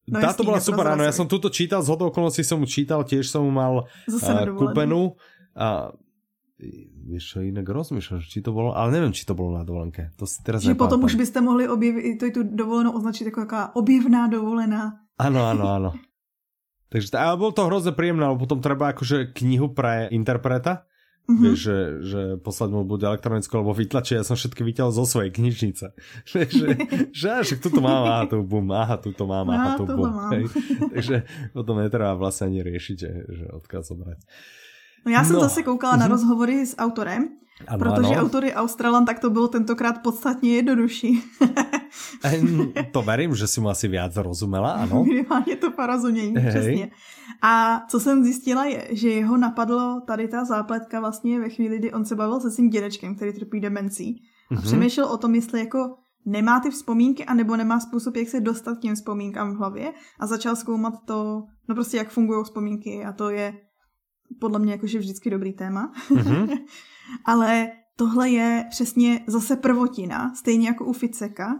No 0.03 0.19
Táto 0.19 0.43
bola 0.43 0.59
super, 0.59 0.83
áno, 0.83 1.07
ja 1.07 1.15
som 1.15 1.31
túto 1.31 1.47
čítal, 1.47 1.79
z 1.79 1.87
hodou 1.87 2.11
okolností 2.11 2.43
som 2.43 2.59
mu 2.59 2.67
čítal, 2.67 3.07
tiež 3.07 3.23
som 3.23 3.47
mu 3.47 3.55
mal 3.55 3.87
uh, 3.87 4.11
dovolený. 4.11 4.51
kúpenú. 4.59 5.15
A 5.55 5.95
vieš 7.07 7.23
čo, 7.31 7.37
inak 7.39 7.63
rozmýšľam, 7.63 8.19
že 8.19 8.27
či 8.27 8.39
to 8.43 8.51
bolo, 8.51 8.75
ale 8.75 8.99
neviem, 8.99 9.15
či 9.15 9.23
to 9.23 9.31
bolo 9.31 9.55
na 9.55 9.63
dovolenke. 9.63 10.11
To 10.19 10.27
si 10.27 10.43
teraz 10.43 10.59
Že 10.59 10.75
potom 10.75 11.07
už 11.07 11.15
byste 11.15 11.39
mohli 11.39 11.71
objevit, 11.71 12.19
to 12.19 12.27
je 12.27 12.33
tu 12.35 12.41
dovolenou 12.43 12.91
označit 12.91 13.31
jako 13.31 13.47
taková 13.47 13.75
objevná 13.79 14.27
dovolená. 14.27 14.99
Áno, 15.15 15.39
áno, 15.39 15.63
áno. 15.71 15.89
Takže 16.93 17.17
ale 17.17 17.41
bolo 17.41 17.49
to 17.49 17.65
hrozne 17.65 17.97
príjemné, 17.97 18.21
ale 18.29 18.37
potom 18.37 18.61
treba 18.61 18.93
akože 18.93 19.33
knihu 19.33 19.73
pre 19.73 20.13
interpreta, 20.13 20.85
Mhm. 21.23 21.39
Vieš, 21.39 21.59
že, 21.63 21.77
že 22.03 22.21
poslať 22.43 22.69
mu 22.75 22.83
buď 22.83 23.15
elektronickú 23.15 23.55
alebo 23.55 23.71
vytlačiť, 23.71 24.19
ja 24.19 24.27
som 24.27 24.35
všetky 24.35 24.59
vyťal 24.59 24.91
zo 24.91 25.07
svojej 25.07 25.31
knižnice. 25.31 25.95
Vieš, 26.35 26.51
že, 26.51 26.69
že 27.15 27.27
až 27.31 27.47
tu 27.63 27.71
to 27.71 27.79
mám, 27.79 28.03
aha, 28.03 28.23
tu 28.27 28.43
bum, 28.43 28.67
aha, 28.75 28.99
tu 28.99 29.15
to 29.15 29.23
mám, 29.23 29.47
aha, 29.47 29.79
tu 29.79 29.87
bum. 29.87 30.11
Hej. 30.35 30.51
Takže 30.91 31.15
potom 31.55 31.79
netreba 31.79 32.19
vlastne 32.19 32.51
ani 32.51 32.59
riešiť, 32.67 32.97
že, 32.99 33.11
že 33.39 33.45
odkiaľ 33.55 33.81
zobrať. 33.87 34.19
No 35.05 35.11
já 35.11 35.23
jsem 35.23 35.33
No. 35.35 35.39
zase 35.41 35.63
koukala 35.63 35.95
na 35.95 36.07
rozhovory 36.07 36.65
s 36.65 36.77
autorem, 36.77 37.29
Ano, 37.67 37.79
protože 37.79 38.13
ano. 38.15 38.21
autor 38.21 38.45
je 38.45 38.53
Australan, 38.53 39.05
tak 39.05 39.19
to 39.19 39.29
bylo 39.29 39.47
tentokrát 39.47 40.01
podstatně 40.03 40.55
jednodušší. 40.55 41.23
To 42.91 43.01
verím, 43.01 43.35
že 43.35 43.47
si 43.47 43.61
mu 43.61 43.69
asi 43.69 43.87
viac 43.87 44.15
rozumela, 44.15 44.71
ano. 44.71 45.03
Minimálně 45.07 45.55
to 45.55 45.71
porozumění, 45.71 46.33
Hej. 46.37 46.49
přesně. 46.49 46.91
A 47.41 47.81
co 47.89 47.99
jsem 47.99 48.23
zjistila 48.23 48.65
je, 48.65 48.87
že 48.91 49.09
jeho 49.09 49.37
napadlo 49.37 50.01
tady 50.07 50.27
ta 50.27 50.45
zápletka 50.45 50.99
vlastně 50.99 51.39
ve 51.39 51.49
chvíli, 51.49 51.77
kdy 51.79 51.91
on 51.93 52.05
se 52.05 52.15
bavil 52.15 52.39
se 52.39 52.51
svým 52.51 52.69
dědečkem, 52.69 53.15
který 53.15 53.33
trpí 53.33 53.59
demencí. 53.59 54.15
A 54.51 54.53
Mhm. 54.53 54.63
přemýšlel 54.63 55.07
o 55.07 55.17
tom, 55.17 55.35
jestli 55.35 55.59
jako 55.59 55.95
nemá 56.25 56.59
ty 56.59 56.69
vzpomínky, 56.69 57.25
anebo 57.25 57.55
nemá 57.57 57.79
způsob, 57.79 58.15
jak 58.17 58.27
se 58.29 58.39
dostat 58.41 58.77
k 58.77 58.81
těm 58.81 58.95
vzpomínkám 58.95 59.53
v 59.53 59.57
hlavě 59.57 59.93
a 60.19 60.27
začal 60.27 60.55
zkoumat 60.55 60.93
to, 61.05 61.43
no 61.69 61.75
prostě 61.75 61.97
jak 61.97 62.09
fungují 62.09 62.43
vzpomínky 62.43 63.05
a 63.05 63.11
to 63.13 63.29
je 63.29 63.53
podle 64.39 64.59
mě 64.59 64.71
jakože 64.71 64.99
vždycky 64.99 65.29
dobrý 65.29 65.53
téma. 65.53 65.91
Mhm. 66.09 66.47
Ale 67.25 67.71
tohle 67.95 68.29
je 68.29 68.65
přesně 68.69 69.23
zase 69.27 69.55
prvotina, 69.55 70.35
stejně 70.35 70.67
jako 70.67 70.85
u 70.85 70.93
Ficeka. 70.93 71.59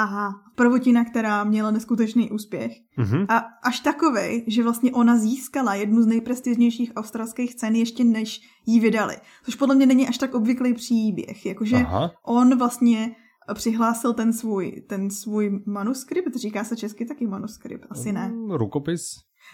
A 0.00 0.30
prvotina, 0.54 1.04
která 1.04 1.44
měla 1.44 1.70
neskutečný 1.70 2.30
úspěch. 2.30 2.72
Mhm. 2.96 3.26
A 3.28 3.38
až 3.62 3.80
takovej, 3.80 4.44
že 4.46 4.62
vlastně 4.62 4.92
ona 4.92 5.16
získala 5.16 5.74
jednu 5.74 6.02
z 6.02 6.06
nejprestižnějších 6.06 6.92
australských 6.96 7.54
cen 7.54 7.74
ještě 7.74 8.04
než 8.04 8.40
jí 8.66 8.80
vydali. 8.80 9.16
Což 9.44 9.54
podle 9.54 9.74
mě 9.74 9.86
není 9.86 10.08
až 10.08 10.18
tak 10.18 10.34
obvyklý 10.34 10.74
příběh. 10.74 11.46
Jakože 11.46 11.76
Aha. 11.76 12.10
on 12.26 12.58
vlastně 12.58 13.14
přihlásil 13.54 14.14
ten 14.14 14.32
svůj, 14.32 14.82
ten 14.88 15.10
svůj 15.10 15.62
manuskript, 15.66 16.36
říká 16.36 16.64
se 16.64 16.76
česky 16.76 17.04
taky 17.04 17.26
manuskript, 17.26 17.86
asi 17.90 18.12
ne. 18.12 18.28
Mm, 18.28 18.50
Rukopis. 18.50 19.02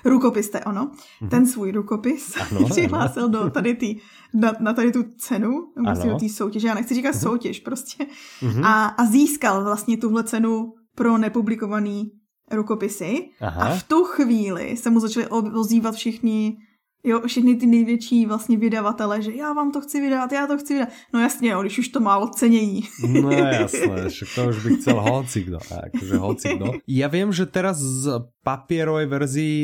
Rukopis, 0.04 0.50
to 0.50 0.56
je 0.56 0.64
ono. 0.64 0.90
Ten 1.30 1.46
svůj 1.46 1.72
rukopis. 1.72 2.36
Ano, 2.50 2.66
přihlásil 2.70 3.28
do 3.28 3.50
tady 3.50 3.74
tý, 3.74 3.96
na, 4.34 4.52
na 4.60 4.72
tady 4.72 4.92
tu 4.92 5.02
cenu, 5.16 5.72
Ano. 5.86 6.04
do 6.12 6.16
té 6.18 6.28
soutěže, 6.28 6.68
já 6.68 6.74
nechci 6.74 6.94
říkat 6.94 7.12
soutěž 7.14 7.60
prostě. 7.60 8.06
Mhm. 8.42 8.64
A, 8.64 8.84
a 8.86 9.04
získal 9.06 9.64
vlastně 9.64 9.96
tuhle 9.96 10.24
cenu 10.24 10.72
pro 10.94 11.18
nepublikovaný 11.18 12.10
rukopisy. 12.50 13.28
Aha. 13.40 13.62
A 13.64 13.74
v 13.76 13.82
tu 13.82 14.04
chvíli 14.04 14.76
se 14.76 14.90
mu 14.90 15.00
začali 15.00 15.26
o- 15.28 15.60
ozývat 15.60 15.94
všichni, 15.94 16.56
jo, 17.04 17.20
všechny 17.26 17.56
ty 17.56 17.66
největší 17.66 18.26
vlastně 18.26 18.56
vydavatele, 18.56 19.22
že 19.22 19.32
já 19.32 19.52
vám 19.52 19.72
to 19.72 19.80
chci 19.80 20.00
vydat, 20.00 20.32
já 20.32 20.46
to 20.46 20.58
chci 20.58 20.74
vydat. 20.74 20.88
No 21.12 21.20
jasně, 21.20 21.50
jo, 21.50 21.60
když 21.62 21.78
už 21.78 21.88
to 21.88 22.00
má 22.00 22.18
ocenění. 22.18 22.82
No 23.08 23.30
jasné, 23.60 24.08
však 24.08 24.28
to 24.34 24.48
už 24.48 24.64
by 24.64 24.76
chcel 24.76 25.00
hocikdo. 25.00 25.58
Akože 25.58 26.16
hocikdo. 26.16 26.66
Ja 26.88 27.08
viem, 27.08 27.32
že 27.32 27.46
teraz 27.46 27.78
z 27.78 28.24
papierovej 28.44 29.06
verzii 29.06 29.56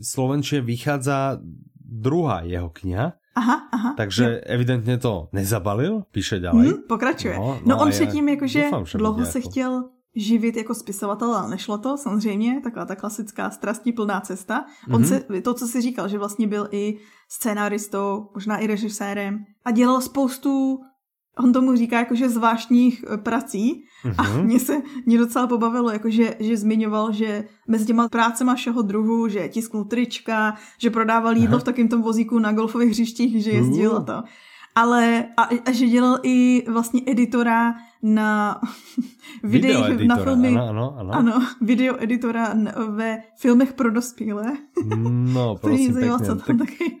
v 0.00 0.04
Slovenčine 0.04 0.60
vychádza 0.60 1.40
druhá 1.76 2.44
jeho 2.44 2.70
kniha. 2.70 3.12
Aha, 3.34 3.68
aha. 3.72 3.94
Takže 3.96 4.24
jo. 4.24 4.40
evidentně 4.44 4.98
to 4.98 5.28
nezabalil, 5.32 6.02
píše 6.12 6.38
ďalej. 6.38 6.68
Hmm, 6.68 6.82
pokračuje. 6.88 7.34
No, 7.36 7.46
no, 7.46 7.60
no 7.64 7.80
on 7.80 7.90
předtím 7.90 8.28
jakože 8.28 8.70
dlouho 8.94 9.24
se 9.24 9.38
jako... 9.38 9.50
chtěl 9.50 9.84
živit 10.16 10.56
jako 10.56 10.74
spisovatel, 10.74 11.34
ale 11.34 11.50
nešlo 11.50 11.78
to 11.78 11.96
samozřejmě, 11.96 12.60
taková 12.64 12.86
ta 12.86 12.96
klasická 12.96 13.50
plná 13.96 14.20
cesta. 14.20 14.64
On 14.92 15.02
mm-hmm. 15.02 15.24
se, 15.32 15.40
to, 15.42 15.54
co 15.54 15.66
si 15.66 15.80
říkal, 15.80 16.08
že 16.08 16.18
vlastně 16.18 16.46
byl 16.46 16.68
i 16.70 16.98
scénaristou, 17.28 18.28
možná 18.34 18.58
i 18.58 18.66
režisérem 18.66 19.44
a 19.64 19.70
dělal 19.70 20.00
spoustu 20.00 20.80
on 21.38 21.52
tomu 21.52 21.76
říká 21.76 21.98
jakože 21.98 22.28
zvláštních 22.28 23.04
eh, 23.10 23.16
prací 23.16 23.84
mm-hmm. 24.04 24.14
a 24.18 24.22
mhm. 24.22 24.44
mě 24.44 24.60
se 24.60 24.82
mě 25.06 25.18
docela 25.18 25.46
pobavilo, 25.46 25.90
jakože 25.90 26.36
že 26.40 26.56
zmiňoval, 26.56 27.12
že 27.12 27.44
mezi 27.68 27.86
těma 27.86 28.08
prácema 28.08 28.54
všeho 28.54 28.82
druhu, 28.82 29.28
že 29.28 29.48
tisknul 29.48 29.84
trička, 29.84 30.56
že 30.78 30.90
prodával 30.90 31.36
jídlo 31.36 31.56
Aha. 31.56 31.60
v 31.60 31.64
takém 31.64 31.88
tom 31.88 32.02
vozíku 32.02 32.38
na 32.38 32.52
golfových 32.52 32.90
hřištích, 32.90 33.44
že 33.44 33.50
jezdil 33.50 33.90
uh. 33.90 33.96
a 33.96 34.00
to. 34.00 34.22
Ale 34.74 35.24
a, 35.36 35.42
a 35.42 35.72
že 35.72 35.86
dělal 35.86 36.18
i 36.22 36.64
vlastně 36.70 37.00
editora 37.06 37.74
na 38.02 38.60
videích, 39.42 40.06
na 40.06 40.16
filmy. 40.16 40.48
Ano, 40.48 40.68
ano, 40.68 40.94
ano. 40.98 41.12
ano, 41.14 41.46
video 41.60 42.02
editora 42.02 42.54
ve 42.88 43.22
filmech 43.36 43.72
pro 43.72 43.90
dospělé. 43.90 44.52
No, 45.06 45.56
prosím, 45.60 45.94
pěkně. 45.94 46.18
Co 46.18 46.36
tam 46.36 46.38
tak... 46.38 46.58
taky 46.58 47.00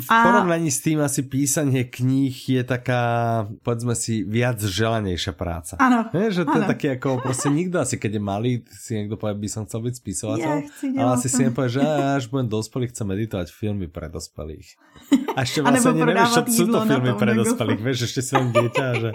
v 0.00 0.06
porovnaní 0.06 0.70
s 0.70 0.78
tým 0.82 1.02
asi 1.02 1.26
písanie 1.26 1.86
kníh 1.90 2.32
je 2.32 2.62
taká, 2.62 3.44
povedzme 3.66 3.98
si, 3.98 4.22
viac 4.22 4.62
želanejšia 4.62 5.34
práca. 5.34 5.74
Áno. 5.82 6.06
že 6.12 6.46
to 6.46 6.54
ano. 6.54 6.60
je 6.62 6.70
také 6.70 6.88
ako, 6.94 7.18
proste 7.18 7.50
nikto 7.50 7.82
asi, 7.82 7.98
keď 7.98 8.18
je 8.18 8.22
malý, 8.22 8.52
si 8.70 8.94
niekto 8.94 9.18
povie, 9.18 9.42
by 9.42 9.48
som 9.50 9.62
chcel 9.66 9.82
byť 9.82 9.94
spisovateľ, 9.98 10.54
ja 10.94 11.00
ale 11.02 11.10
asi 11.18 11.26
si 11.26 11.40
nepovie, 11.42 11.70
že 11.78 11.82
až 11.82 12.30
budem 12.30 12.46
dospelý, 12.46 12.84
chcem 12.94 13.06
meditovať 13.10 13.46
filmy 13.50 13.86
pre 13.90 14.06
dospelých. 14.06 14.78
A 15.34 15.42
ešte 15.42 15.66
vlastne 15.66 15.92
nevieš, 15.92 16.30
čo 16.30 16.42
sú 16.46 16.64
to 16.70 16.78
filmy 16.86 17.12
pre 17.18 17.32
dospelých, 17.34 17.80
vieš, 17.82 17.98
ešte 18.06 18.20
si 18.22 18.32
len 18.38 18.48
dieťa, 18.54 18.86
že 19.02 19.10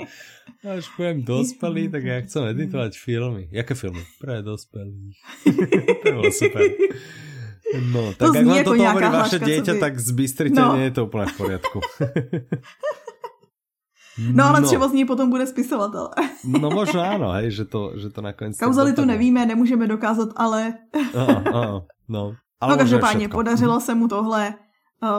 až 0.62 0.86
budem 0.94 1.18
dospelý, 1.24 1.84
tak 1.90 2.04
ja 2.04 2.18
chcem 2.28 2.44
editovať 2.54 2.92
filmy. 3.00 3.48
Jaké 3.50 3.74
filmy? 3.74 4.04
Pre 4.20 4.44
dospelých. 4.44 5.18
to 6.04 6.08
bolo 6.12 6.30
super. 6.30 6.62
No, 7.72 8.12
tak 8.20 8.36
to 8.36 8.40
ak 8.40 8.46
vám 8.46 8.64
toto 8.64 8.84
hovorí 8.84 9.08
vaše 9.08 9.40
dieťa, 9.40 9.74
by... 9.74 9.80
tak 9.80 9.94
z 10.00 10.10
Bystrice 10.12 10.60
no. 10.60 10.76
nie 10.76 10.84
je 10.84 10.92
to 10.92 11.06
úplně 11.06 11.26
v 11.26 11.38
poriadku. 11.38 11.80
No 14.34 14.46
ale 14.46 14.62
no. 14.62 14.68
třeba 14.68 14.88
z 14.88 14.94
ní 14.94 15.06
potom 15.06 15.30
bude 15.30 15.48
spisovatel. 15.48 16.10
no 16.44 16.70
možná 16.70 17.12
ano, 17.16 17.32
hej, 17.32 17.52
že 17.52 17.66
to, 17.66 17.96
že 17.96 18.10
to 18.10 18.22
nakonec... 18.22 18.58
Kauzalitu 18.58 19.06
nevíme, 19.06 19.46
nemůžeme 19.46 19.88
dokázat, 19.88 20.30
ale... 20.36 20.74
uh, 21.16 21.22
uh, 21.22 21.80
no. 22.10 22.36
Ale 22.62 22.72
no 22.72 22.78
každopádně, 22.78 23.30
podařilo 23.30 23.80
se 23.80 23.96
mu 23.96 24.08
tohle. 24.08 24.54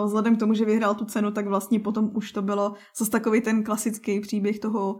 Vzhledem 0.04 0.36
k 0.36 0.38
tomu, 0.38 0.54
že 0.54 0.64
vyhrál 0.64 0.94
tu 0.94 1.04
cenu, 1.04 1.30
tak 1.30 1.46
vlastně 1.46 1.80
potom 1.80 2.10
už 2.14 2.32
to 2.32 2.42
bylo 2.42 2.74
zase 2.98 3.10
takový 3.10 3.40
ten 3.40 3.64
klasický 3.64 4.20
příběh 4.20 4.58
toho 4.58 4.96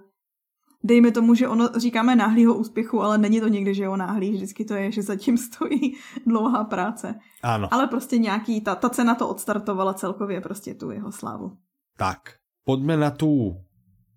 dejme 0.84 1.10
tomu, 1.10 1.34
že 1.34 1.48
ono 1.48 1.68
říkáme 1.76 2.16
náhlýho 2.16 2.54
úspěchu, 2.54 3.02
ale 3.02 3.18
není 3.18 3.40
to 3.40 3.48
někdy, 3.48 3.74
že 3.74 3.84
jo 3.84 3.96
náhlý, 3.96 4.32
vždycky 4.32 4.64
to 4.64 4.74
je, 4.74 4.92
že 4.92 5.02
zatím 5.02 5.38
stojí 5.48 5.96
dlouhá 6.26 6.64
práce. 6.64 7.14
Ano. 7.42 7.68
Ale 7.70 7.86
prostě 7.86 8.18
nějaký, 8.18 8.60
ta, 8.60 8.74
ta 8.74 8.88
cena 8.88 9.14
to 9.14 9.28
odstartovala 9.28 9.94
celkově 9.94 10.40
prostě 10.40 10.74
tu 10.74 10.90
jeho 10.90 11.12
slávu. 11.12 11.52
Tak, 11.98 12.18
pojďme 12.64 12.96
na 12.96 13.10
tu 13.10 13.56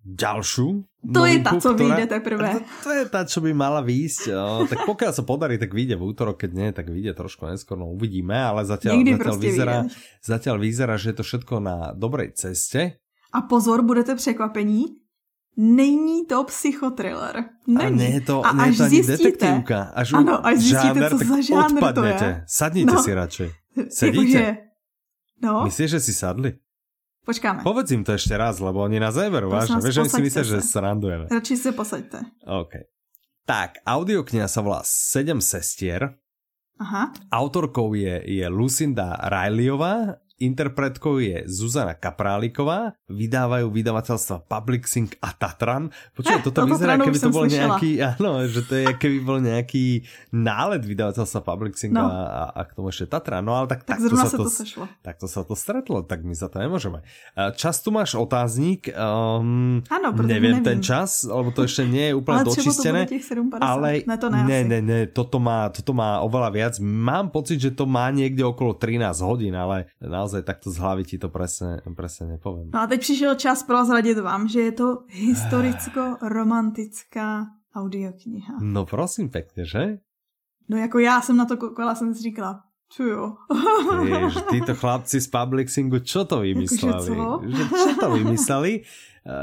ďalšiu 0.06 0.86
to 1.14 1.26
je 1.26 1.38
ta, 1.38 1.60
co 1.60 1.74
vyjde 1.74 2.06
teprve. 2.06 2.50
To, 2.54 2.60
to 2.82 2.90
je 2.90 3.04
ta, 3.06 3.22
čo 3.22 3.38
by 3.38 3.54
mala 3.54 3.78
výjsť. 3.78 4.22
Tak 4.66 4.78
pokiaľ 4.86 5.12
sa 5.14 5.22
podarí, 5.22 5.54
tak 5.54 5.70
vyjde 5.70 5.94
v 5.94 6.02
útorok, 6.02 6.42
keď 6.42 6.50
nie, 6.50 6.68
tak 6.74 6.90
vyjde 6.90 7.14
trošku 7.14 7.46
neskôr, 7.46 7.78
no 7.78 7.94
uvidíme, 7.94 8.34
ale 8.34 8.66
zatiaľ, 8.66 9.02
zatiaľ, 9.06 9.38
vyzerá, 9.38 9.76
zatiaľ 10.18 10.56
vyzerá, 10.58 10.94
že 10.98 11.14
je 11.14 11.16
to 11.22 11.24
všetko 11.26 11.54
na 11.62 11.94
dobrej 11.94 12.34
ceste. 12.34 12.98
A 13.30 13.38
pozor, 13.46 13.82
budete 13.86 14.14
překvapení, 14.14 15.05
Není 15.56 16.26
to 16.26 16.44
psychotriller. 16.44 17.44
Není. 17.66 17.80
A 17.80 17.88
nie 17.88 18.10
je 18.10 18.20
to, 18.20 18.46
a 18.46 18.52
nie 18.52 18.60
až 18.68 18.76
to 18.76 18.84
ani 18.84 18.90
zjistíte, 18.92 19.16
detektívka. 19.16 19.80
Až 19.96 20.08
ano, 20.12 20.46
až 20.46 20.56
zjistíte, 20.58 21.00
žáner, 21.00 21.10
co 21.10 21.18
za 21.24 21.40
žánr 21.40 21.80
to 21.94 22.04
je. 22.04 22.44
Sadnite 22.46 22.92
no. 22.92 23.02
si 23.02 23.10
radšej. 23.14 23.48
Sedíte? 23.88 24.20
Jakože, 24.20 24.56
no. 25.40 25.64
Myslíš, 25.64 25.90
že 25.96 26.00
si 26.00 26.12
sadli? 26.12 26.50
Počkáme. 27.26 27.66
Povedz 27.66 27.90
im 27.90 28.06
to 28.06 28.14
ešte 28.14 28.38
raz, 28.38 28.62
lebo 28.62 28.86
oni 28.86 29.02
nás 29.02 29.18
neberú, 29.18 29.50
vážne. 29.50 29.82
Vieš, 29.82 30.06
oni 30.06 30.10
si 30.12 30.22
myslia, 30.30 30.44
že 30.46 30.58
srandujeme. 30.62 31.26
Radšej 31.26 31.56
si 31.58 31.70
posaďte. 31.74 32.22
OK. 32.46 32.86
Tak, 33.48 33.82
audiokniha 33.82 34.46
sa 34.46 34.62
volá 34.62 34.84
Sedem 34.86 35.42
sestier. 35.42 36.14
Aha. 36.76 37.10
Autorkou 37.32 37.96
je, 37.96 38.20
je 38.28 38.46
Lucinda 38.46 39.16
Rileyová 39.26 40.20
Interpretkou 40.36 41.16
je 41.16 41.48
Zuzana 41.48 41.96
Kapráliková, 41.96 42.92
vydávajú 43.08 43.72
vydavateľstva 43.72 44.44
Public 44.44 44.84
Sync 44.84 45.16
a 45.24 45.32
Tatran. 45.32 45.88
Počujem, 46.12 46.44
toto 46.44 46.60
no, 46.68 46.76
vyzerá, 46.76 47.00
keby 47.00 47.16
to 47.16 47.32
bol 47.32 47.48
slyšela. 47.48 47.80
nejaký, 47.80 47.90
áno, 48.04 48.44
že 48.44 48.60
to 48.68 48.74
je, 48.76 48.86
keby 49.00 49.18
bol 49.24 49.40
nejaký 49.40 50.04
nálet 50.36 50.84
vydavateľstva 50.84 51.40
Public 51.40 51.80
Sync 51.80 51.96
no. 51.96 52.04
a, 52.04 52.52
a, 52.52 52.60
k 52.68 52.76
tomu 52.76 52.92
ešte 52.92 53.08
Tatran. 53.08 53.48
No 53.48 53.56
ale 53.56 53.64
tak, 53.64 53.88
tak 53.88 53.96
takto 53.96 54.12
sa, 54.12 54.28
to, 54.28 54.44
to 54.44 54.52
sešlo. 54.52 54.84
takto 55.00 55.24
sa 55.24 55.40
to 55.40 55.56
stretlo, 55.56 56.04
tak 56.04 56.20
my 56.20 56.36
za 56.36 56.52
to 56.52 56.60
nemôžeme. 56.60 57.00
Čas 57.56 57.80
tu 57.80 57.88
máš 57.88 58.12
otáznik, 58.12 58.92
um, 58.92 59.80
ano, 59.88 60.08
neviem, 60.20 60.60
nevím. 60.60 60.68
ten 60.68 60.84
čas, 60.84 61.24
lebo 61.24 61.48
to 61.48 61.64
ešte 61.64 61.88
nie 61.88 62.12
je 62.12 62.14
úplne 62.20 62.44
ale 62.44 62.48
dočistené. 62.52 63.00
Ale 63.56 64.04
ne, 64.04 64.16
to 64.20 64.28
ne, 64.28 64.60
ne, 64.68 64.78
ne, 64.84 65.00
toto 65.08 65.40
má, 65.40 65.72
toto 65.72 65.96
má 65.96 66.20
oveľa 66.20 66.50
viac. 66.52 66.74
Mám 66.84 67.32
pocit, 67.32 67.56
že 67.56 67.72
to 67.72 67.88
má 67.88 68.12
niekde 68.12 68.44
okolo 68.44 68.76
13 68.76 69.00
hodín, 69.24 69.56
ale 69.56 69.88
na 69.96 70.25
naozaj 70.26 70.42
takto 70.42 70.74
z 70.74 70.82
hlavy 70.82 71.06
ti 71.06 71.22
to 71.22 71.30
presne, 71.30 71.78
presne 71.94 72.34
nepoviem. 72.34 72.74
No 72.74 72.82
a 72.82 72.90
teď 72.90 73.00
přišel 73.00 73.38
čas 73.38 73.62
prozradit 73.62 74.18
vám, 74.18 74.50
že 74.50 74.60
je 74.60 74.72
to 74.74 75.06
historicko-romantická 75.06 77.46
audiokniha. 77.70 78.58
No 78.58 78.82
prosím 78.82 79.30
pekne, 79.30 79.62
že? 79.62 80.02
No 80.66 80.74
jako 80.76 80.98
já 80.98 81.22
jsem 81.22 81.36
na 81.36 81.46
to 81.46 81.56
koukala, 81.56 81.94
jsem 81.94 82.14
si 82.14 82.22
říkala, 82.22 82.60
čo 82.90 83.02
jo. 83.02 83.34
Jež, 84.02 84.34
títo 84.50 84.74
chlapci 84.74 85.20
z 85.20 85.28
Publixingu, 85.30 85.98
čo 86.02 86.24
to 86.26 86.40
vymysleli? 86.42 87.06
čo? 87.06 87.40
Že, 87.46 87.64
čo 87.70 87.94
to 88.00 88.10
vymysleli? 88.10 88.82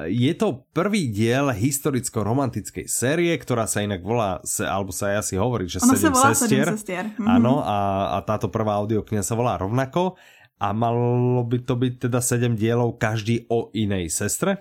Je 0.08 0.32
to 0.40 0.64
prvý 0.72 1.12
diel 1.12 1.52
historicko-romantickej 1.52 2.88
série, 2.88 3.36
ktorá 3.36 3.68
sa 3.68 3.84
inak 3.84 4.00
volá, 4.00 4.40
alebo 4.64 4.96
sa 4.96 5.20
asi 5.20 5.36
hovorí, 5.36 5.68
že 5.68 5.84
Ona 5.84 6.00
sedem 6.00 6.16
sa 6.16 6.32
sestier. 6.32 6.72
Sedem 6.72 6.80
sestier. 6.80 7.12
Áno, 7.20 7.60
a, 7.60 8.16
a 8.16 8.24
táto 8.24 8.48
prvá 8.48 8.80
audiokniha 8.80 9.20
sa 9.20 9.36
volá 9.36 9.60
rovnako 9.60 10.16
a 10.64 10.74
malo 10.74 11.44
by 11.44 11.60
to 11.60 11.76
být 11.76 12.00
teda 12.00 12.22
sedm 12.22 12.56
dílů 12.56 12.92
každý 12.92 13.46
o 13.50 13.70
jiné 13.74 14.10
sestre? 14.10 14.58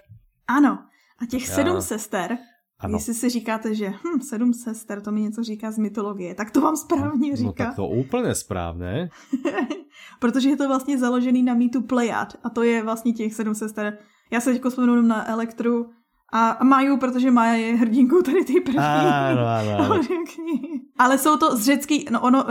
Ano. 0.49 0.79
A 1.19 1.27
těch 1.27 1.49
sedm 1.49 1.75
ja. 1.75 1.81
sester, 1.81 2.39
ano. 2.81 2.97
jestli 2.97 3.15
si 3.15 3.29
říkáte, 3.29 3.75
že 3.75 3.89
hm, 3.89 4.21
sedm 4.21 4.55
sester, 4.55 5.01
to 5.01 5.13
mi 5.13 5.21
něco 5.21 5.43
říká 5.43 5.71
z 5.71 5.79
mytologie, 5.79 6.35
tak 6.35 6.51
to 6.51 6.61
vám 6.61 6.77
správně 6.77 7.31
no, 7.31 7.37
říká. 7.37 7.47
No 7.47 7.53
tak 7.53 7.77
to 7.77 7.87
úplně 7.87 8.35
správně. 8.35 9.11
Protože 10.21 10.49
je 10.49 10.57
to 10.57 10.69
vlastně 10.69 10.99
založený 10.99 11.43
na 11.43 11.55
mýtu 11.55 11.83
Pleiad 11.83 12.37
a 12.45 12.51
to 12.51 12.63
je 12.63 12.83
vlastně 12.83 13.13
těch 13.13 13.35
sedm 13.35 13.55
sester. 13.55 13.99
Já 14.31 14.41
se 14.41 14.53
teď 14.53 14.63
vzpomenu 14.69 15.03
na 15.03 15.29
Elektru, 15.29 15.91
a 16.33 16.65
Maju, 16.65 16.97
protože 16.97 17.31
Maja 17.31 17.55
je 17.55 17.77
hrdinkou 17.77 18.23
tady 18.23 18.45
ty 18.45 18.61
první. 18.61 18.79
Ano, 18.79 19.47
ano, 19.47 19.85
ano. 19.85 20.01
Ale 20.99 21.19
jsou 21.19 21.37
to 21.37 21.57
z 21.57 21.65
řecký, 21.65 22.07
no 22.11 22.21
ono, 22.21 22.45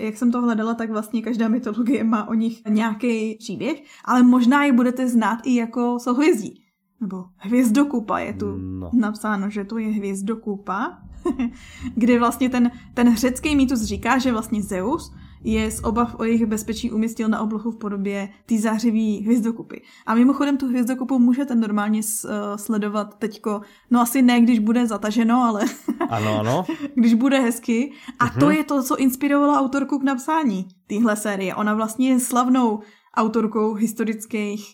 jak 0.00 0.16
jsem 0.16 0.32
to 0.32 0.40
hledala, 0.40 0.74
tak 0.74 0.90
vlastně 0.90 1.22
každá 1.22 1.48
mytologie 1.48 2.04
má 2.04 2.28
o 2.28 2.34
nich 2.34 2.62
nějaký 2.68 3.34
příběh, 3.34 3.82
ale 4.04 4.22
možná 4.22 4.64
je 4.64 4.72
budete 4.72 5.08
znát 5.08 5.38
i 5.44 5.54
jako 5.54 5.98
souhvězdí. 5.98 6.62
Nebo 7.00 7.24
hvězdokupa 7.36 8.18
je 8.18 8.32
tu 8.32 8.56
no. 8.56 8.90
napsáno, 8.94 9.50
že 9.50 9.64
to 9.64 9.78
je 9.78 9.88
hvězdokupa, 9.88 10.98
kde 11.94 12.18
vlastně 12.18 12.48
ten, 12.48 12.70
ten 12.94 13.16
řecký 13.16 13.56
mýtus 13.56 13.82
říká, 13.82 14.18
že 14.18 14.32
vlastně 14.32 14.62
Zeus 14.62 15.12
je 15.44 15.70
z 15.70 15.80
obav 15.84 16.14
o 16.18 16.24
jejich 16.24 16.46
bezpečí 16.46 16.90
umístil 16.90 17.28
na 17.28 17.40
oblohu 17.40 17.70
v 17.70 17.76
podobě 17.76 18.28
té 18.46 18.58
zářivý 18.58 19.20
hvězdokupy. 19.20 19.76
A 20.06 20.14
mimochodem 20.14 20.56
tu 20.56 20.68
hvězdokupu 20.68 21.18
můžete 21.18 21.54
normálně 21.54 22.00
uh, 22.00 22.30
sledovat 22.56 23.18
teďko, 23.18 23.60
no 23.90 24.00
asi 24.00 24.22
ne, 24.22 24.40
když 24.40 24.58
bude 24.58 24.86
zataženo, 24.86 25.42
ale 25.42 25.64
ano, 26.10 26.40
ano. 26.40 26.64
když 26.94 27.14
bude 27.14 27.40
hezky. 27.40 27.92
A 28.18 28.26
uh-huh. 28.26 28.40
to 28.40 28.50
je 28.50 28.64
to, 28.64 28.82
co 28.82 28.96
inspirovalo 28.96 29.54
autorku 29.54 29.98
k 29.98 30.02
napsání 30.02 30.66
téhle 30.86 31.16
série. 31.16 31.54
Ona 31.54 31.74
vlastně 31.74 32.08
je 32.08 32.20
slavnou 32.20 32.80
autorkou 33.14 33.74
historických 33.74 34.66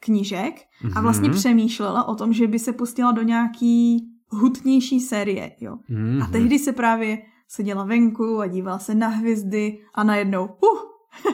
knížek 0.00 0.54
a 0.94 1.00
vlastně 1.00 1.30
přemýšlela 1.30 2.08
o 2.08 2.14
tom, 2.14 2.32
že 2.32 2.46
by 2.46 2.58
se 2.58 2.72
pustila 2.72 3.12
do 3.12 3.22
nějaký 3.22 4.06
hutnější 4.28 5.00
série. 5.00 5.52
Jo. 5.60 5.76
Uh-huh. 5.90 6.24
A 6.24 6.26
tehdy 6.26 6.58
se 6.58 6.72
právě 6.72 7.18
seděla 7.50 7.84
venku 7.84 8.40
a 8.40 8.46
dívala 8.46 8.78
se 8.78 8.94
na 8.94 9.08
hvězdy 9.08 9.78
a 9.94 10.04
najednou, 10.04 10.46
uh, 10.46 10.78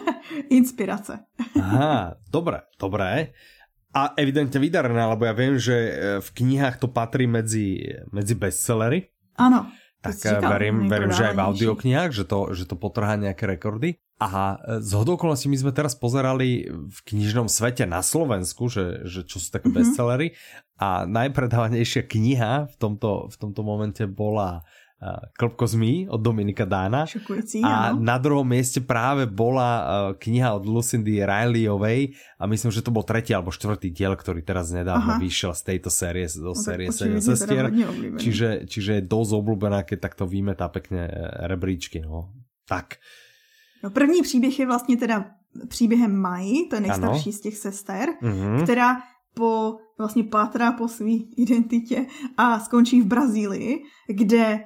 inspirace. 0.48 1.18
Aha, 1.60 2.14
dobré, 2.32 2.60
dobré. 2.80 3.28
A 3.94 4.12
evidentně 4.16 4.60
vydarené, 4.60 5.04
lebo 5.04 5.24
já 5.24 5.32
vím, 5.32 5.58
že 5.58 5.74
eh, 5.74 6.20
v 6.20 6.30
knihách 6.30 6.78
to 6.78 6.88
patří 6.88 7.26
mezi, 7.26 7.76
mezi 8.12 8.34
bestsellery. 8.34 9.08
Ano. 9.36 9.66
Tak 10.00 10.14
říkal, 10.14 10.50
verím, 10.50 10.88
verím 10.88 11.12
že 11.12 11.28
aj 11.28 11.34
v 11.34 11.40
audioknihách, 11.40 12.10
že 12.12 12.24
to, 12.24 12.54
že 12.54 12.64
to 12.64 12.76
potrhá 12.76 13.16
nějaké 13.16 13.46
rekordy. 13.46 13.94
A 14.20 14.56
z 14.78 14.94
okolností 14.94 15.48
my 15.50 15.60
sme 15.60 15.72
teraz 15.76 15.92
pozerali 15.92 16.64
v 16.70 16.98
knižnom 17.04 17.52
svete 17.52 17.84
na 17.84 18.00
Slovensku, 18.00 18.70
že, 18.72 19.04
že 19.04 19.28
čo 19.28 19.36
sú 19.36 19.52
také 19.52 19.68
mm-hmm. 19.68 19.76
bestsellery 19.76 20.32
a 20.80 21.04
najpredávanejšia 21.04 22.08
kniha 22.08 22.70
v 22.70 22.76
tomto, 22.80 23.28
v 23.28 23.36
tomto 23.36 23.60
momente 23.60 24.08
bola 24.08 24.64
Klopko 25.36 25.68
zmí 25.68 26.08
od 26.08 26.24
Dominika 26.24 26.64
Dána. 26.64 27.04
Šokujúci, 27.04 27.60
a 27.60 27.92
áno. 27.92 28.00
na 28.00 28.16
druhom 28.16 28.48
mieste 28.48 28.80
práve 28.80 29.28
bola 29.28 29.68
kniha 30.16 30.56
od 30.56 30.64
Lucindy 30.64 31.20
Rileyovej 31.20 32.16
a 32.40 32.48
myslím, 32.48 32.72
že 32.72 32.80
to 32.80 32.88
bol 32.88 33.04
tretí 33.04 33.36
alebo 33.36 33.52
štvrtý 33.52 33.92
diel, 33.92 34.16
ktorý 34.16 34.40
teraz 34.40 34.72
nedávno 34.72 35.20
Aha. 35.20 35.20
vyšiel 35.20 35.52
z 35.52 35.62
tejto 35.68 35.92
série, 35.92 36.24
do 36.40 36.56
no, 36.56 36.56
série 36.56 36.88
Sedem 36.88 37.20
sestier. 37.20 37.68
Čiže, 38.16 38.64
čiže 38.64 38.90
je 38.96 39.02
dosť 39.04 39.30
obľúbená, 39.36 39.84
keď 39.84 39.98
takto 40.00 40.24
vymetá 40.24 40.72
pekne 40.72 41.04
e, 41.04 41.12
rebríčky. 41.44 42.00
No. 42.00 42.32
Tak. 42.64 42.96
No, 43.84 43.92
první 43.92 44.22
příběh 44.24 44.58
je 44.58 44.66
vlastně 44.66 44.96
teda 44.96 45.28
příběhem 45.68 46.16
Mai, 46.16 46.66
to 46.70 46.76
je 46.76 46.80
nejstarší 46.80 47.30
ano. 47.30 47.36
z 47.36 47.40
těch 47.40 47.56
sester, 47.56 48.08
mm-hmm. 48.22 48.62
která 48.62 48.96
po 49.34 49.76
vlastně 49.98 50.24
pátrá 50.24 50.72
po 50.72 50.88
své 50.88 51.12
identitě 51.36 52.06
a 52.36 52.60
skončí 52.60 53.00
v 53.00 53.06
Brazílii, 53.06 53.82
kde 54.08 54.64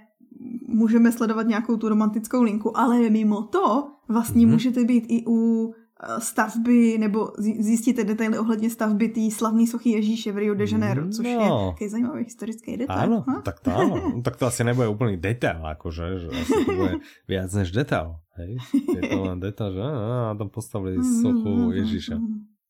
můžeme 0.68 1.12
sledovat 1.12 1.47
nějakou 1.47 1.76
tu 1.76 1.88
romantickou 1.88 2.43
linku, 2.43 2.78
ale 2.78 3.11
mimo 3.11 3.43
to 3.43 3.91
vlastně 4.09 4.47
mm-hmm. 4.47 4.51
můžete 4.51 4.84
být 4.84 5.05
i 5.09 5.24
u 5.26 5.70
eh, 5.72 6.20
stavby, 6.20 6.99
nebo 6.99 7.32
zjistíte 7.38 8.05
detaily 8.05 8.38
ohledně 8.38 8.70
stavby 8.70 9.09
té 9.09 9.30
slavné 9.30 9.66
sochy 9.66 9.91
Ježíše 9.91 10.32
v 10.32 10.36
Rio 10.36 10.55
de 10.55 10.64
Janeiro, 10.70 11.09
což 11.09 11.24
no. 11.24 11.30
je 11.30 11.70
takový 11.70 11.91
zajímavý 11.91 12.24
historický 12.24 12.76
detail. 12.76 13.01
Áno, 13.01 13.24
ha? 13.28 13.41
tak 13.43 13.61
to 13.61 13.70
áno. 13.70 13.95
tak 14.24 14.36
to 14.36 14.47
asi 14.47 14.64
nebude 14.64 14.88
úplný 14.88 15.16
detail, 15.16 15.61
akože, 15.66 16.05
že 16.18 16.28
asi 16.28 16.53
to 16.64 16.72
bude 16.72 16.95
viac 17.28 17.51
než 17.55 17.70
detail. 17.70 18.16
Hej? 18.36 18.57
Je 18.97 19.03
to 19.09 19.18
len 19.22 19.41
detail, 19.41 19.72
že 19.76 19.82
á, 19.82 20.34
tam 20.38 20.49
postavili 20.49 20.97
sochu 21.05 21.72
Ježíša. 21.72 22.16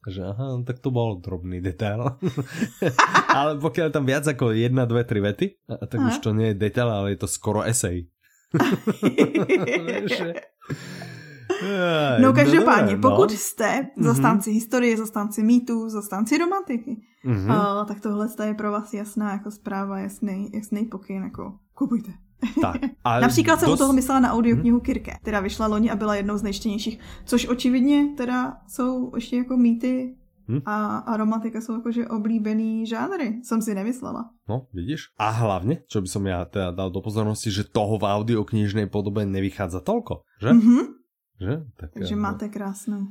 Že 0.09 0.32
aha, 0.32 0.57
no 0.57 0.64
tak 0.64 0.80
to 0.80 0.88
bol 0.88 1.20
drobný 1.20 1.61
detail. 1.61 2.16
ale 3.38 3.61
pokiaľ 3.61 3.92
je 3.92 3.94
tam 3.94 4.09
viac 4.09 4.24
ako 4.24 4.57
jedna, 4.57 4.88
dve, 4.88 5.05
tri 5.05 5.20
vety, 5.20 5.46
tak 5.68 6.01
aha. 6.01 6.09
už 6.09 6.24
to 6.24 6.32
nie 6.32 6.53
je 6.53 6.57
detail, 6.57 6.88
ale 6.88 7.12
je 7.12 7.20
to 7.20 7.28
skoro 7.28 7.61
esej. 7.61 8.09
no 12.20 12.32
každopádně, 12.32 12.96
no. 12.96 13.03
pokud 13.03 13.30
jste 13.30 13.86
zastánci 13.96 14.51
mm-hmm. 14.51 14.55
historie, 14.55 14.96
zastánci 14.96 15.42
mýtů, 15.42 15.88
zastánci 15.88 16.38
romantiky, 16.38 16.96
mm-hmm. 17.26 17.80
uh, 17.80 17.86
tak 17.86 18.01
tohle 18.01 18.28
je 18.44 18.55
pro 18.55 18.72
vás 18.72 18.92
jasná 18.92 19.32
jako 19.32 19.51
zpráva, 19.51 19.98
jasný, 19.98 20.51
jasný 20.55 20.84
pokyn, 20.84 21.22
jako 21.22 21.53
kupujte. 21.74 22.12
Tak, 22.62 22.80
ale 23.05 23.20
Například 23.26 23.61
jsem 23.61 23.70
u 23.70 23.76
toho 23.76 23.93
myslela 23.93 24.20
na 24.20 24.32
audioknihu 24.32 24.78
hmm. 24.78 24.84
Kirke, 24.84 25.16
která 25.22 25.41
vyšla 25.41 25.66
loni 25.66 25.91
a 25.91 25.97
byla 25.97 26.14
jednou 26.14 26.36
z 26.36 26.43
nejčtenějších, 26.43 26.99
což 27.24 27.49
očividně 27.49 28.09
teda 28.16 28.57
jsou 28.68 29.12
ještě 29.14 29.36
jako 29.36 29.57
mýty 29.57 30.14
hmm? 30.49 30.61
a, 30.66 30.97
a 30.97 31.16
romantika 31.16 31.61
jsou 31.61 31.74
jakože 31.74 32.09
oblíbený 32.09 32.86
žánry, 32.86 33.41
jsem 33.43 33.62
si 33.62 33.74
nemyslela. 33.74 34.30
No, 34.49 34.66
vidíš? 34.74 35.01
A 35.18 35.30
hlavně, 35.30 35.82
čo 35.86 36.01
by 36.01 36.09
som 36.09 36.26
ja 36.26 36.45
teda 36.45 36.70
dal 36.70 36.91
do 36.91 37.01
pozornosti, 37.01 37.51
že 37.51 37.70
toho 37.70 37.99
v 37.99 38.05
audioknižnej 38.05 38.91
podobe 38.91 39.22
nevychádza 39.26 39.80
tolko, 39.80 40.26
že? 40.43 40.51
Mm-hmm. 40.51 40.82
že? 41.41 41.55
Tak, 41.76 41.91
Takže 41.95 42.14
ja, 42.14 42.20
máte 42.20 42.49
krásné 42.49 43.07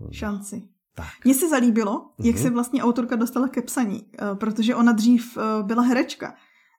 no. 0.00 0.10
šanci. 0.10 0.62
Tak. 0.94 1.24
Mně 1.24 1.34
se 1.34 1.48
zalíbilo, 1.48 2.10
jak 2.18 2.36
mm-hmm. 2.36 2.42
se 2.42 2.50
vlastně 2.50 2.82
autorka 2.82 3.16
dostala 3.16 3.48
ke 3.48 3.62
psaní, 3.62 4.06
eh, 4.18 4.34
protože 4.34 4.74
ona 4.74 4.92
dřív 4.92 5.38
eh, 5.38 5.62
byla 5.62 5.82
herečka 5.82 6.34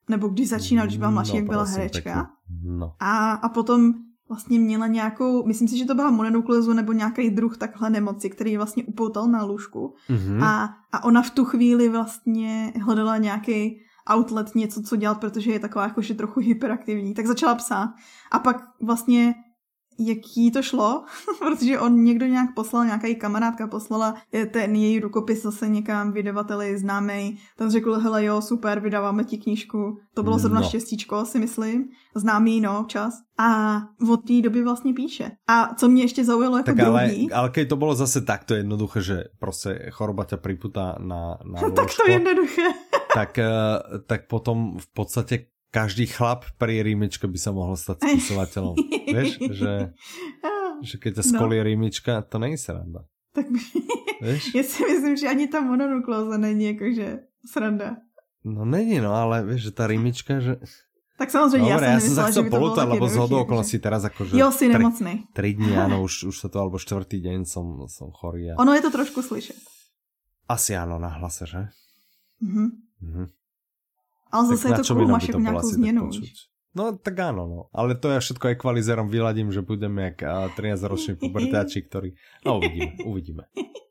nebo 0.09 0.27
když 0.27 0.49
začínala, 0.49 0.85
když 0.85 0.97
byla 0.97 1.11
mladší, 1.11 1.31
no, 1.31 1.37
jak 1.37 1.45
byla 1.45 1.63
herečka. 1.63 2.29
No. 2.63 2.93
A, 2.99 3.31
a 3.31 3.49
potom 3.49 3.93
vlastně 4.29 4.59
měla 4.59 4.87
nějakou, 4.87 5.45
myslím 5.45 5.67
si, 5.67 5.77
že 5.77 5.85
to 5.85 5.95
byla 5.95 6.11
mononukleozu 6.11 6.73
nebo 6.73 6.93
nějaký 6.93 7.29
druh 7.29 7.57
takhle 7.57 7.89
nemoci, 7.89 8.29
který 8.29 8.57
vlastně 8.57 8.83
upoutal 8.83 9.27
na 9.27 9.43
lůžku. 9.43 9.93
Mm-hmm. 10.09 10.43
A, 10.43 10.75
a 10.91 11.03
ona 11.03 11.21
v 11.21 11.29
tu 11.29 11.45
chvíli 11.45 11.89
vlastně 11.89 12.73
hledala 12.81 13.17
nějaký 13.17 13.81
outlet, 14.13 14.55
něco, 14.55 14.81
co 14.81 14.95
dělat, 14.95 15.19
protože 15.19 15.51
je 15.51 15.59
taková 15.59 15.83
jakože 15.83 16.13
trochu 16.13 16.39
hyperaktivní. 16.39 17.13
Tak 17.13 17.25
začala 17.25 17.55
psát. 17.55 17.93
A 18.31 18.39
pak 18.39 18.67
vlastně 18.81 19.35
jak 19.99 20.37
jí 20.37 20.51
to 20.51 20.61
šlo, 20.61 21.03
protože 21.39 21.79
on 21.79 22.03
někdo 22.03 22.25
nějak 22.25 22.53
poslal, 22.55 22.85
nějaká 22.85 23.07
její 23.07 23.15
kamarádka 23.15 23.67
poslala 23.67 24.15
ten 24.51 24.75
její 24.75 24.99
rukopis 24.99 25.41
zase 25.41 25.69
někam 25.69 26.11
vydavateli 26.11 26.77
známý. 26.77 27.37
Tam 27.57 27.69
řekl, 27.69 27.99
hele 27.99 28.25
jo, 28.25 28.41
super, 28.41 28.79
vydáváme 28.79 29.23
ti 29.23 29.37
knížku. 29.37 29.97
To 30.13 30.23
bylo 30.23 30.39
zrovna 30.39 30.61
no. 30.61 30.67
štěstíčko, 30.67 31.25
si 31.25 31.39
myslím. 31.39 31.89
Známý, 32.15 32.61
no, 32.61 32.85
čas. 32.87 33.13
A 33.37 33.77
od 34.11 34.27
té 34.27 34.41
doby 34.41 34.63
vlastně 34.63 34.93
píše. 34.93 35.31
A 35.47 35.75
co 35.75 35.87
mě 35.87 36.03
ještě 36.03 36.25
zaujalo 36.25 36.57
jako 36.57 36.65
tak 36.65 36.75
druhý... 36.75 37.31
Ale, 37.31 37.39
ale 37.39 37.49
keď 37.49 37.69
to 37.69 37.75
bylo 37.75 37.95
zase 37.95 38.21
takto 38.21 38.55
jednoduché, 38.55 39.01
že 39.01 39.23
prostě 39.39 39.89
choroba 39.91 40.23
ťa 40.23 40.37
priputá 40.37 40.95
na, 40.99 41.37
na 41.43 41.61
no, 41.61 41.71
tak 41.75 41.87
to 41.97 42.11
jednoduché. 42.11 42.61
tak, 43.13 43.39
eh, 43.39 43.51
tak 44.07 44.27
potom 44.27 44.77
v 44.79 44.87
podstatě 44.93 45.45
každý 45.75 46.07
chlap 46.07 46.47
pri 46.55 46.79
rýmičke 46.87 47.27
by 47.27 47.35
sa 47.35 47.51
mohol 47.51 47.75
stať 47.75 48.07
spisovateľom. 48.07 48.79
Vieš, 49.15 49.29
že, 49.51 49.73
že 50.79 50.95
keď 50.95 51.19
ťa 51.19 51.23
skolí 51.35 51.59
no. 51.59 51.67
rýmička, 51.67 52.23
to 52.23 52.39
není 52.39 52.55
sranda. 52.55 53.03
Tak 53.35 53.51
Víš? 54.21 54.55
Já 54.55 54.63
si 54.63 54.83
myslím, 54.85 55.17
že 55.17 55.27
ani 55.27 55.47
ta 55.47 55.59
mononuklóza 55.59 56.37
není 56.37 56.65
jakože 56.65 57.19
sranda. 57.51 57.97
No 58.43 58.65
není, 58.65 59.01
no, 59.01 59.11
ale 59.11 59.43
víš, 59.43 59.61
že 59.61 59.71
ta 59.71 59.87
rýmička, 59.87 60.39
že... 60.39 60.55
Tak 61.17 61.31
samozřejmě, 61.31 61.71
Dobre, 61.71 61.87
já 61.87 61.99
jsem 61.99 62.09
ja 62.09 62.15
sa 62.15 62.31
chcel 62.31 62.49
polutať, 62.49 62.87
lebo 62.87 63.07
z 63.07 63.15
hodou 63.15 63.39
okolností 63.39 63.79
teraz 63.79 64.03
akože... 64.03 64.35
Jo, 64.35 64.51
si 64.51 64.67
nemocný. 64.67 65.31
Tri 65.31 65.55
dní, 65.55 65.71
áno, 65.71 66.03
už, 66.07 66.27
už 66.27 66.35
sa 66.35 66.47
to, 66.51 66.59
alebo 66.59 66.75
čtvrtý 66.75 67.23
deň 67.23 67.47
som, 67.47 67.87
som 67.87 68.11
chorý. 68.11 68.51
A... 68.51 68.59
Ono 68.59 68.75
je 68.75 68.83
to 68.83 68.91
trošku 68.91 69.23
slyšet. 69.23 69.59
Asi 70.47 70.75
áno, 70.75 70.99
na 70.99 71.15
hlase, 71.15 71.47
že? 71.47 71.71
Mhm. 72.43 72.63
Mhm. 72.99 73.25
Ale 74.31 74.47
zase 74.47 74.67
je 74.67 74.73
to 74.73 74.83
cool, 74.93 75.07
máš 75.07 75.27
jako 75.27 75.39
nějakou 75.39 75.67
změnu. 75.67 76.09
No 76.75 76.99
tak 76.99 77.15
áno, 77.23 77.47
no. 77.47 77.61
Ale 77.71 77.95
to 77.95 78.11
ja 78.11 78.19
všetko 78.19 78.59
ekvalizerom 78.59 79.07
vyladím, 79.07 79.47
že 79.47 79.63
budem 79.63 79.95
jak 80.11 80.19
13-ročný 80.59 81.15
pubertáči, 81.23 81.87
ktorý... 81.87 82.19
No 82.43 82.59
uvidíme, 82.59 82.99
uvidíme. 83.07 83.43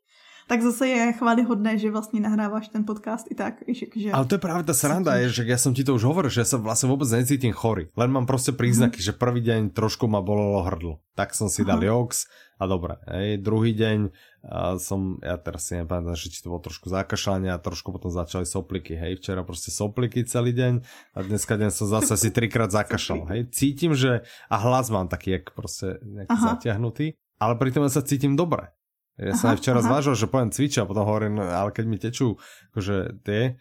tak 0.47 0.61
zase 0.61 0.87
je 0.87 1.13
chválihodné, 1.17 1.77
že 1.77 1.91
vlastně 1.91 2.21
nahráváš 2.21 2.67
ten 2.67 2.85
podcast 2.85 3.25
i 3.31 3.35
tak. 3.35 3.65
Že. 3.65 4.11
Ale 4.11 4.25
to 4.25 4.35
je 4.35 4.39
právě 4.39 4.63
ta 4.63 4.73
sranda, 4.73 5.15
je, 5.15 5.29
že 5.29 5.43
ja 5.49 5.57
som 5.57 5.73
ti 5.73 5.81
to 5.81 5.97
už 5.97 6.05
hovoril, 6.05 6.29
že 6.29 6.45
ja 6.45 6.47
sa 6.47 6.61
vlastne 6.61 6.85
vôbec 6.85 7.09
necítim 7.09 7.49
chorý. 7.49 7.89
Len 7.97 8.11
mám 8.13 8.29
prostě 8.29 8.53
príznaky, 8.53 9.01
mm. 9.01 9.05
že 9.09 9.17
prvý 9.17 9.41
deň 9.41 9.73
trošku 9.73 10.05
ma 10.05 10.21
bolelo 10.21 10.61
hrdlo. 10.61 11.01
Tak 11.17 11.33
som 11.33 11.49
si 11.49 11.65
Aha. 11.65 11.73
dal 11.73 11.81
jox 11.81 12.29
a 12.61 12.69
dobré. 12.69 13.01
Hej, 13.09 13.41
druhý 13.41 13.73
deň 13.73 14.13
a 14.45 14.77
som, 14.77 15.17
ja 15.25 15.41
teraz 15.41 15.65
si 15.65 15.73
nepamätám, 15.73 16.13
že 16.13 16.29
či 16.29 16.45
to 16.45 16.53
bolo 16.53 16.61
trošku 16.61 16.85
zakašľanie 16.85 17.49
a 17.49 17.57
trošku 17.57 17.89
potom 17.89 18.13
začali 18.13 18.45
sopliky, 18.45 18.93
hej, 18.93 19.17
včera 19.17 19.41
proste 19.41 19.73
sopliky 19.73 20.21
celý 20.29 20.53
deň 20.53 20.73
a 20.85 21.17
dneska 21.25 21.57
deň 21.57 21.73
som 21.73 21.89
zase 21.89 22.13
si 22.13 22.29
trikrát 22.29 22.69
zakašľal, 22.69 23.25
hej, 23.33 23.41
cítim, 23.49 23.97
že 23.97 24.21
a 24.45 24.55
hlas 24.61 24.93
mám 24.93 25.09
taký, 25.09 25.41
jak 25.41 25.49
proste 25.57 25.97
nejaký 26.05 26.37
Aha. 26.37 26.45
zatiahnutý, 26.53 27.17
ale 27.41 27.57
pritom 27.57 27.89
ja 27.89 27.91
sa 27.91 28.05
cítim 28.05 28.37
dobre. 28.37 28.69
Ja 29.15 29.31
aha, 29.31 29.39
som 29.39 29.47
aj 29.55 29.59
včera 29.63 29.79
aha. 29.81 29.87
zvážil, 29.87 30.13
že 30.13 30.29
poviem 30.29 30.51
cvičiť 30.53 30.83
a 30.83 30.89
potom 30.89 31.07
hovorím, 31.07 31.39
no, 31.39 31.43
ale 31.47 31.71
keď 31.73 31.85
mi 31.87 31.97
tečú 31.97 32.35
akože 32.75 33.25
tie, 33.25 33.57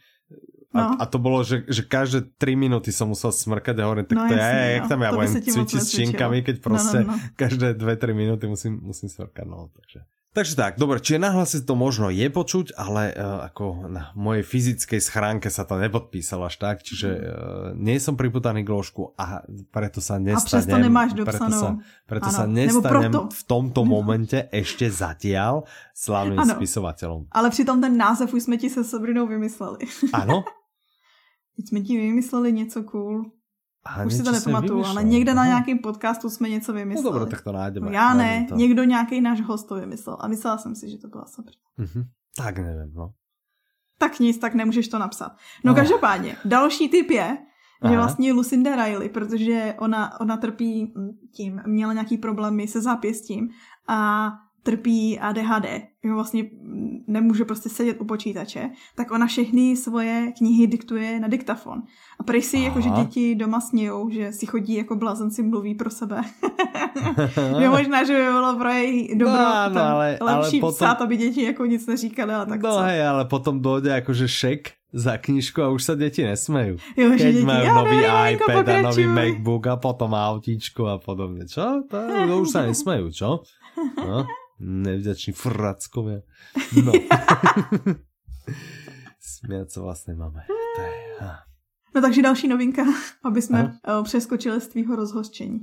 a, 0.75 0.81
no. 0.83 0.87
a 0.99 1.05
to 1.07 1.23
bolo, 1.23 1.47
že, 1.47 1.63
že 1.71 1.87
každé 1.87 2.35
3 2.35 2.59
minúty 2.59 2.91
som 2.91 3.07
musel 3.07 3.31
smrkať 3.31 3.79
a 3.79 3.87
hovorím, 3.87 4.11
tak 4.11 4.19
no, 4.19 4.27
to 4.27 4.35
jasný, 4.35 4.59
je, 4.59 4.75
jak 4.75 4.85
tam 4.91 5.01
ja 5.07 5.11
budem 5.15 5.35
cvičiť 5.47 5.81
s 5.81 5.91
činkami, 5.95 6.39
keď 6.43 6.57
proste 6.59 7.07
no, 7.07 7.15
no, 7.15 7.17
no. 7.17 7.33
každé 7.39 7.79
2-3 7.79 8.11
minúty 8.11 8.45
musím, 8.51 8.83
musím 8.83 9.07
smrkať, 9.07 9.47
no, 9.47 9.71
takže. 9.71 10.03
Takže 10.35 10.59
tak, 10.59 10.73
dobre, 10.83 10.99
čiže 10.99 11.23
nahlase 11.23 11.63
to 11.63 11.79
možno 11.79 12.11
je 12.11 12.27
počuť, 12.27 12.75
ale 12.75 13.15
uh, 13.15 13.47
ako 13.47 13.87
na 13.87 14.11
mojej 14.19 14.43
fyzickej 14.43 14.99
schránke 14.99 15.47
sa 15.47 15.63
to 15.63 15.79
nepodpísalo 15.79 16.51
až 16.51 16.59
tak, 16.59 16.83
čiže 16.83 17.07
uh, 17.07 17.25
nie 17.79 18.03
som 18.03 18.19
priputaný 18.19 18.67
k 18.67 18.75
ložku 18.75 19.15
a 19.15 19.47
preto 19.71 20.03
sa 20.03 20.19
nestanem, 20.19 20.75
a 20.75 20.79
nemáš 20.91 21.15
preto 21.15 21.47
sa, 21.55 21.79
preto 22.11 22.35
sa 22.35 22.51
nestanem 22.51 23.15
v 23.31 23.43
tomto 23.47 23.87
momente 23.87 24.51
ešte 24.51 24.91
zatiaľ 24.91 25.71
slavným 25.95 26.43
ano. 26.43 26.59
spisovateľom. 26.59 27.31
Ale 27.31 27.55
přitom 27.55 27.79
ten 27.79 27.95
název 27.95 28.35
už 28.35 28.43
jsme 28.43 28.59
ti 28.59 28.67
se 28.67 28.83
Sabrinou 28.85 29.31
vymysleli. 29.31 29.87
Ano? 30.13 30.43
Teď 31.57 31.69
jsme 31.69 31.81
ti 31.81 31.97
vymysleli 31.97 32.53
něco 32.53 32.83
cool. 32.83 33.31
A 33.85 34.05
Už 34.05 34.15
si 34.15 34.23
to 34.23 34.33
nepamatuju, 34.33 34.85
ale 34.85 35.05
někde 35.05 35.35
na 35.35 35.47
nějakém 35.47 35.79
podcastu 35.79 36.31
jsme 36.31 36.49
něco 36.49 36.73
vymysleli. 36.73 37.05
No 37.05 37.19
dobré, 37.19 37.31
tak 37.31 37.45
to 37.45 37.53
nájdeme. 37.53 37.87
No, 37.87 37.93
já 37.93 38.15
ne, 38.15 38.47
to. 38.49 38.55
někdo 38.55 38.85
nějaký 38.85 39.21
náš 39.21 39.41
host 39.41 39.69
to 39.69 39.75
vymyslel 39.75 40.17
a 40.21 40.29
myslela 40.29 40.59
jsem 40.59 40.75
si, 40.75 40.91
že 40.91 40.99
to 40.99 41.09
byla 41.09 41.25
Sabrina. 41.27 41.63
Mm-hmm. 41.79 42.05
Tak 42.37 42.59
nevím, 42.59 42.95
no. 42.95 43.13
Tak 43.99 44.21
nic, 44.21 44.39
tak 44.39 44.55
nemůžeš 44.55 44.89
to 44.89 44.99
napsat. 44.99 45.33
No, 45.65 45.73
no. 45.73 45.75
každopádně, 45.75 46.37
další 46.45 46.89
typ 46.89 47.11
je, 47.11 47.39
Aha. 47.83 47.93
že 47.93 47.97
vlastně 47.99 48.33
Lucinda 48.33 48.85
Riley, 48.85 49.09
protože 49.09 49.75
ona, 49.79 50.21
ona 50.21 50.37
trpí 50.37 50.95
tím, 51.33 51.63
měla 51.67 51.93
nějaký 51.93 52.19
problémy 52.19 52.69
se 52.69 52.81
zápěstím 52.81 53.49
a 53.89 54.31
trpí 54.65 55.19
ADHD, 55.21 55.67
že 56.05 56.13
vlastně 56.13 56.45
nemůže 57.07 57.45
prostě 57.45 57.69
sedět 57.69 57.97
u 58.01 58.05
počítače, 58.05 58.71
tak 58.97 59.11
ona 59.11 59.27
všechny 59.27 59.77
svoje 59.77 60.33
knihy 60.37 60.67
diktuje 60.67 61.21
na 61.21 61.29
diktafon. 61.29 61.83
A 62.21 62.23
prej 62.23 62.43
si 62.43 62.59
jakože 62.59 62.89
děti 62.91 63.35
doma 63.35 63.61
snějou, 63.61 64.11
že 64.11 64.33
si 64.33 64.47
chodí 64.47 64.75
jako 64.75 64.97
blázenci 64.97 65.43
mluví 65.43 65.75
pro 65.75 65.91
sebe. 65.91 66.21
je 67.59 67.69
možná, 67.69 68.05
že 68.05 68.13
by 68.13 68.23
bylo 68.23 68.57
pro 68.57 68.69
její 68.69 69.19
dobro 69.19 69.37
no, 69.37 69.69
no, 69.69 69.83
ale, 69.83 70.19
lepší 70.21 70.61
ale 70.61 70.61
potom... 70.61 70.75
psát, 70.75 71.01
aby 71.03 71.17
děti 71.17 71.43
jako 71.43 71.65
nic 71.65 71.87
neříkali, 71.87 72.35
ale 72.35 72.47
tak 72.47 72.63
No 72.63 72.73
co? 72.73 72.79
hej, 72.79 73.07
ale 73.07 73.25
potom 73.25 73.61
dojde 73.61 73.91
jakože 73.91 74.29
šek 74.29 74.73
za 74.95 75.19
knižku 75.19 75.59
a 75.59 75.75
už 75.75 75.83
sa 75.83 75.95
deti 75.99 76.23
nesmejú. 76.23 76.79
Jo, 76.95 77.19
Keď 77.19 77.35
deti, 77.35 77.43
majú 77.43 77.67
ja 77.67 77.75
nový 77.75 77.99
neviem, 77.99 78.39
iPad 78.39 78.67
a 78.71 78.77
nový 78.87 79.05
MacBook 79.11 79.67
a 79.67 79.75
potom 79.75 80.15
autíčku 80.15 80.87
a 80.87 81.03
podobne. 81.03 81.51
Čo? 81.51 81.83
To, 81.91 81.99
to 81.99 82.35
už 82.39 82.49
sa 82.55 82.63
nesmejú, 82.71 83.11
čo? 83.11 83.43
No, 83.99 84.23
nevďační 84.65 85.33
frackovia. 85.37 86.25
No. 86.81 86.93
Smiať 89.21 89.69
sa 89.69 89.81
vlastne 89.85 90.17
máme. 90.17 90.45
To 90.49 90.81
je, 90.81 91.05
No 91.95 92.03
takže 92.03 92.23
další 92.23 92.49
novinka, 92.49 92.83
aby 93.23 93.43
jsme 93.43 93.61
Aha. 93.61 94.01
Eh, 94.01 94.03
přeskočili 94.03 94.61
z 94.61 94.69
tvýho 94.69 94.97
rozhořčení. 94.97 95.61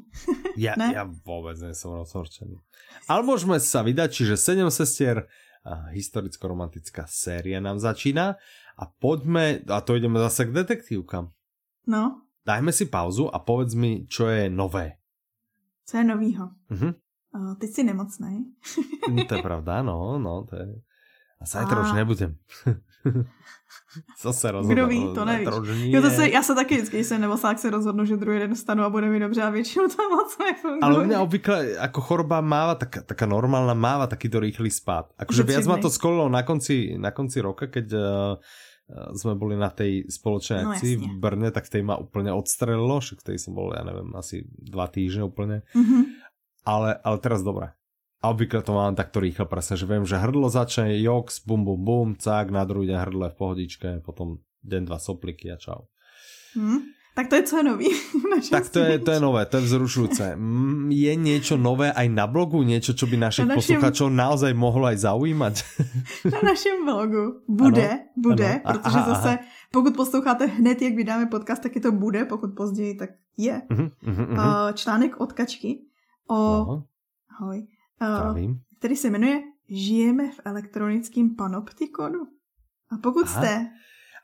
ja, 0.58 0.80
ne? 0.80 0.95
ja 0.95 1.04
vôbec 1.04 1.60
nie 1.60 1.76
som 1.76 1.91
rozhorčený. 1.91 2.56
Ale 3.12 3.28
môžeme 3.28 3.60
sa 3.60 3.84
vydať, 3.84 4.10
čiže 4.16 4.39
7 4.39 4.72
sestier, 4.72 5.28
historicko-romantická 5.91 7.06
séria 7.06 7.60
nám 7.60 7.84
začína 7.84 8.39
a 8.80 8.84
poďme, 8.88 9.62
a 9.68 9.84
to 9.84 9.99
ideme 9.99 10.18
zase 10.24 10.47
k 10.47 10.56
detektívkam. 10.56 11.36
No. 11.86 12.24
Dajme 12.47 12.72
si 12.74 12.89
pauzu 12.89 13.30
a 13.30 13.38
povedz 13.38 13.76
mi, 13.76 14.08
čo 14.08 14.26
je 14.32 14.49
nové. 14.49 14.97
Co 15.86 15.97
je 15.97 16.04
novýho? 16.08 16.49
Uh-huh. 16.72 16.95
Uh, 17.32 17.55
teď 17.55 17.69
si 17.71 17.84
nemocnej. 17.84 18.43
to 19.27 19.36
je 19.36 19.41
pravda, 19.41 19.82
no, 19.84 20.19
no, 20.19 20.43
to 20.49 20.55
je... 20.55 20.67
A 21.41 21.45
zajtra 21.45 21.77
a... 21.79 21.84
už 21.88 21.91
nebudem. 21.91 22.36
Co 24.17 24.34
se 24.34 24.51
rozhodl? 24.51 24.73
Kdo 24.73 24.88
ví, 24.88 25.07
to 25.15 25.25
nevíš. 25.25 25.47
Jo, 25.93 26.01
to 26.01 26.09
se, 26.09 26.29
já 26.29 26.43
se 26.43 26.55
taky 26.55 26.75
vždycky, 26.75 26.97
když 26.97 27.07
jsem 27.07 27.21
nemocná, 27.21 27.57
se 27.57 27.69
rozhodnu, 27.69 28.05
že 28.05 28.17
druhý 28.17 28.39
den 28.39 28.55
stanu 28.55 28.84
a 28.84 28.89
bude 28.89 29.09
mi 29.09 29.19
dobře 29.19 29.41
a 29.41 29.49
většinou 29.49 29.88
to 29.88 30.09
moc 30.09 30.38
nefunguje. 30.38 30.79
Ale 30.82 31.03
u 31.03 31.03
mňa 31.07 31.17
obvykle 31.21 31.57
ako 31.79 32.01
choroba 32.01 32.41
máva, 32.41 32.75
tak, 32.75 33.03
taká 33.03 33.25
normálna 33.25 33.73
máva 33.73 34.07
takýto 34.07 34.39
rýchly 34.39 34.71
spát. 34.71 35.11
Akože 35.19 35.43
viac 35.43 35.65
ma 35.67 35.77
to 35.77 35.89
skolilo 35.89 36.29
na 36.29 36.43
konci, 36.43 36.95
na 36.99 37.11
konci 37.11 37.41
roka, 37.41 37.67
keď 37.67 37.88
uh, 37.95 38.03
sme 39.15 39.36
boli 39.36 39.55
na 39.55 39.71
tej 39.71 40.07
spoločnej 40.07 40.63
no, 40.63 40.71
akcii 40.71 40.93
no, 40.99 41.03
v 41.03 41.15
Brne, 41.19 41.49
tak 41.51 41.67
tej 41.67 41.84
ma 41.84 41.95
úplne 41.95 42.32
odstrelilo, 42.36 42.99
však 42.99 43.23
tej 43.23 43.39
som 43.39 43.55
bol, 43.55 43.71
ja 43.71 43.84
neviem, 43.88 44.11
asi 44.15 44.43
dva 44.55 44.88
týždne 44.91 45.27
úplne. 45.27 45.63
Mm-hmm. 45.71 46.01
Ale, 46.62 46.97
ale 47.01 47.18
teraz 47.18 47.41
dobré. 47.41 47.74
A 48.22 48.30
obvykle 48.30 48.62
to 48.62 48.78
mám 48.78 48.93
takto 48.93 49.18
rýchlo 49.18 49.49
presne, 49.49 49.74
že 49.82 49.89
viem, 49.89 50.05
že 50.05 50.22
hrdlo 50.22 50.45
začne, 50.45 50.93
jox, 51.01 51.41
bum, 51.41 51.66
bum, 51.66 51.82
bum, 51.82 52.09
cák, 52.14 52.53
na 52.53 52.62
druhý 52.70 52.93
deň 52.93 52.97
hrdle 53.09 53.28
v 53.34 53.38
pohodičke, 53.38 53.89
potom 54.05 54.38
den, 54.62 54.86
dva 54.86 55.01
sopliky 55.01 55.49
a 55.49 55.57
čau. 55.57 55.89
Hmm. 56.53 56.86
Tak 57.12 57.28
to 57.28 57.36
je 57.36 57.43
co 57.43 57.57
je 57.57 57.64
nový. 57.64 57.89
tak 58.51 58.70
to 58.70 58.80
je, 58.80 58.99
to 58.99 59.12
je 59.12 59.20
nové, 59.20 59.43
to 59.45 59.57
je 59.57 59.64
vzrušujúce. 59.68 60.26
Je 60.89 61.14
niečo 61.20 61.59
nové 61.59 61.91
aj 61.91 62.07
na 62.07 62.24
blogu? 62.24 62.64
Niečo, 62.64 62.95
čo 62.95 63.03
by 63.03 63.20
našich 63.20 63.43
na 63.49 63.57
našem... 63.57 63.59
posluchačov 63.59 64.07
naozaj 64.07 64.55
mohlo 64.55 64.88
aj 64.88 65.03
zaujímať? 65.03 65.55
na 66.34 66.39
našem 66.39 66.88
blogu 66.88 67.43
bude, 67.51 67.89
ano? 67.89 68.16
bude, 68.16 68.51
ano. 68.64 68.80
protože 68.80 68.99
aha, 69.01 69.09
zase, 69.12 69.30
aha. 69.30 69.43
pokud 69.72 69.93
posloucháte 69.95 70.45
hned, 70.45 70.82
jak 70.82 70.95
vydáme 70.95 71.26
podcast, 71.26 71.62
tak 71.64 71.76
je 71.76 71.82
to 71.82 71.91
bude, 71.91 72.26
pokud 72.26 72.55
později, 72.55 72.95
tak 72.95 73.09
je. 73.38 73.62
Uh-huh, 73.70 73.91
uh-huh, 74.07 74.32
uh, 74.32 74.72
článek 74.72 75.20
od 75.20 75.34
Kačky 75.34 75.90
o... 76.32 76.65
No. 76.65 76.84
Ahoj 77.39 77.67
uh, 78.01 78.55
který 78.79 78.95
se 78.95 79.09
jmenuje 79.09 79.41
Žijeme 79.69 80.32
v 80.32 80.39
elektronickém 80.45 81.36
panoptikonu. 81.36 82.19
A 82.91 82.97
pokud 82.97 83.25
Aha. 83.25 83.41
jste 83.41 83.67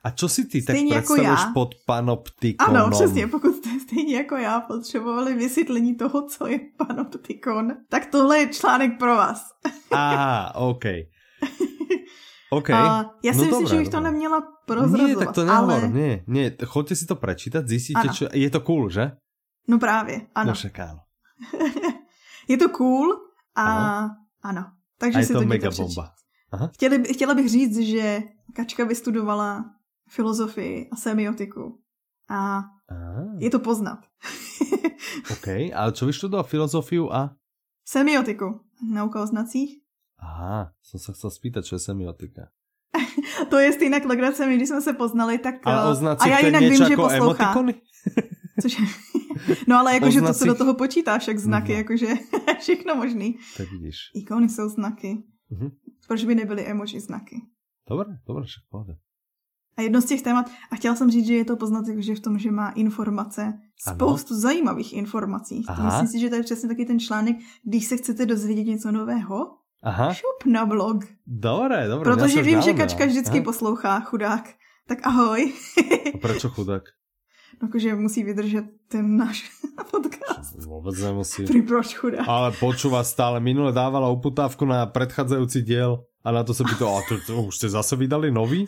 a 0.04 0.12
čo 0.16 0.30
si 0.30 0.46
ty 0.48 0.62
tak 0.62 0.76
představuješ 0.76 1.40
jako 1.40 1.52
pod 1.54 1.76
panoptikonem? 1.86 2.82
Ano, 2.82 2.92
přesně, 2.92 3.28
pokud 3.28 3.56
jste 3.56 3.70
stejně 3.80 4.16
jako 4.16 4.36
já 4.38 4.62
potřebovali 4.62 5.34
vysvětlení 5.34 5.96
toho, 5.96 6.28
co 6.30 6.48
je 6.48 6.60
panoptikon, 6.78 7.74
tak 7.90 8.06
tohle 8.06 8.38
je 8.38 8.48
článek 8.48 9.00
pro 9.00 9.16
vás. 9.16 9.52
Aha, 9.92 10.56
OK. 10.56 10.86
OK. 12.52 12.70
A 12.70 13.12
já 13.24 13.34
si 13.34 13.40
no 13.40 13.46
myslím, 13.46 13.68
že 13.68 13.78
bych 13.78 13.90
to 13.90 14.00
neměla 14.00 14.44
prozrazovat. 14.66 15.08
Nie, 15.08 15.16
tak 15.16 15.32
to 15.36 15.46
nehovor, 15.46 15.84
ale... 15.84 15.90
nie, 15.90 16.24
nie. 16.28 16.52
Choďte 16.66 16.96
si 16.96 17.06
to 17.06 17.16
prečítať, 17.16 17.64
zjistíte, 17.68 18.08
čo... 18.16 18.24
Je 18.32 18.48
to 18.48 18.64
cool, 18.64 18.88
že? 18.88 19.12
No 19.68 19.80
právě, 19.80 20.32
ano. 20.36 20.48
No 20.48 20.54
však 20.56 20.80
áno. 20.80 21.07
je 22.48 22.58
to 22.58 22.70
cool 22.70 23.14
a 23.56 23.64
ano. 23.64 24.16
ano. 24.44 24.64
Takže 24.98 25.18
a 25.18 25.20
je 25.20 25.26
si 25.26 25.34
to, 25.34 25.40
to 25.40 25.48
mega 25.48 25.70
bomba. 25.72 26.14
Aha. 26.52 26.70
Chtěli, 26.74 27.04
chtěla 27.14 27.34
bych 27.34 27.50
říct, 27.50 27.78
že 27.78 28.24
Kačka 28.54 28.86
vystudovala 28.86 29.66
filozofii 30.10 30.90
a 30.92 30.96
semiotiku. 30.96 31.82
A 32.30 32.58
ah. 32.58 33.38
je 33.40 33.50
to 33.50 33.60
poznat. 33.60 34.00
OK, 35.32 35.48
ale 35.76 35.92
čo 35.92 36.06
vyštudoval 36.06 36.44
filozofiu 36.44 37.12
a? 37.14 37.36
Semiotiku. 37.86 38.60
Nauka 38.84 39.22
o 39.22 39.28
znacích. 39.28 39.82
Aha, 40.20 40.72
jsem 40.82 41.00
se 41.00 41.14
chcel 41.14 41.30
spýtať, 41.30 41.66
čo 41.66 41.76
je 41.76 41.80
semiotika. 41.80 42.50
to 43.50 43.60
je 43.60 43.74
stejná 43.74 43.98
legrace, 44.06 44.48
my 44.48 44.56
když 44.56 44.70
jsme 44.70 44.82
se 44.82 44.94
poznali, 44.94 45.38
tak... 45.38 45.56
A, 45.64 45.90
o 45.90 45.96
a 46.20 46.28
já 46.28 46.40
jinak 46.40 46.62
vím, 46.62 46.86
že 46.86 46.96
poslouchá. 46.96 47.56
Což 48.62 48.78
No 49.68 49.78
ale 49.78 49.94
jakože 49.94 50.22
to 50.22 50.34
se 50.34 50.46
do 50.46 50.56
toho 50.56 50.74
počítá 50.74 51.20
však 51.20 51.40
znaky, 51.40 51.72
no. 51.72 51.78
jakože 51.78 52.08
všechno 52.60 52.96
možný. 52.96 53.38
Tak 53.58 53.72
vidíš. 53.72 53.96
Ikony 54.16 54.50
jsou 54.50 54.70
znaky. 54.70 55.24
Uh-huh. 55.52 55.72
Proč 56.08 56.24
by 56.24 56.36
nebyly 56.36 56.66
emoji 56.66 57.00
znaky? 57.00 57.42
Dobré, 57.90 58.18
dobré, 58.28 58.44
však 58.44 58.64
pohode. 58.70 58.94
A 59.78 59.82
jedno 59.82 60.02
z 60.02 60.06
těch 60.06 60.22
témat, 60.22 60.52
a 60.72 60.76
chtěla 60.76 60.96
jsem 60.96 61.12
říct, 61.12 61.28
že 61.28 61.34
je 61.34 61.46
to 61.46 61.56
poznat 61.56 61.88
jakože 61.88 62.16
v 62.16 62.20
tom, 62.20 62.40
že 62.40 62.52
má 62.52 62.70
informace, 62.70 63.54
spoustu 63.80 64.34
ano. 64.34 64.42
zajímavých 64.42 64.94
informací. 64.94 65.64
Aha. 65.68 65.86
Myslím 65.86 66.08
si, 66.08 66.20
že 66.20 66.30
to 66.30 66.36
je 66.36 66.44
přesně 66.44 66.70
taky 66.70 66.86
ten 66.86 67.00
článek, 67.00 67.38
když 67.64 67.86
se 67.86 67.98
chcete 67.98 68.26
dozvědět 68.26 68.64
něco 68.64 68.92
nového, 68.92 69.58
Aha. 69.84 70.14
šup 70.14 70.52
na 70.52 70.66
blog. 70.66 71.06
Dobré, 71.28 71.88
dobré. 71.88 72.16
Protože 72.16 72.42
vím, 72.42 72.62
že 72.62 72.74
Kačka 72.74 73.06
vždycky 73.06 73.38
Aha. 73.38 73.44
poslouchá, 73.44 74.00
chudák. 74.00 74.54
Tak 74.88 75.08
ahoj. 75.08 75.54
a 76.14 76.18
proč 76.18 76.46
chudák? 76.50 76.84
Akože 77.58 77.98
musí 77.98 78.22
vydržet 78.22 78.70
ten 78.86 79.18
náš 79.18 79.50
podcast. 79.92 80.54
Vôbec 80.62 80.94
nemusí. 80.94 81.46
Pri 81.50 81.66
proč 81.66 81.98
chudá. 81.98 82.22
Ale 82.26 82.54
počúva 82.58 83.02
stále. 83.02 83.42
Minule 83.42 83.74
dávala 83.74 84.14
uputávku 84.14 84.62
na 84.66 84.86
predchádzajúci 84.86 85.66
diel 85.66 86.06
a 86.28 86.30
na 86.36 86.44
to 86.44 86.52
sa 86.52 86.68
to, 86.68 86.86
a 86.86 87.00
to, 87.08 87.18
to 87.24 87.34
už 87.48 87.56
ste 87.56 87.68
zase 87.72 87.96
vydali 87.96 88.28
nový? 88.28 88.68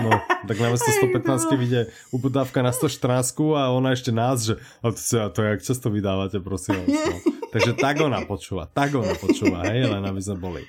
No, 0.00 0.10
tak 0.48 0.56
na 0.56 0.72
115 0.72 1.52
vyjde 1.52 1.92
uputávka 2.10 2.64
na 2.64 2.72
114 2.72 3.36
a 3.60 3.70
ona 3.70 3.92
ešte 3.92 4.08
nás, 4.08 4.48
že 4.48 4.56
a 4.80 4.88
to, 4.88 5.00
a 5.20 5.28
to 5.28 5.38
jak 5.44 5.60
často 5.60 5.92
vydávate, 5.92 6.40
prosím 6.40 6.80
vás. 6.80 6.88
No. 6.88 7.16
Takže 7.54 7.76
tak 7.78 8.00
ona 8.00 8.24
počúva, 8.26 8.66
tak 8.66 8.96
ona 8.96 9.14
počúva, 9.14 9.62
hej, 9.68 9.86
len 9.86 10.02
aby 10.02 10.18
sme 10.18 10.40
boli. 10.40 10.62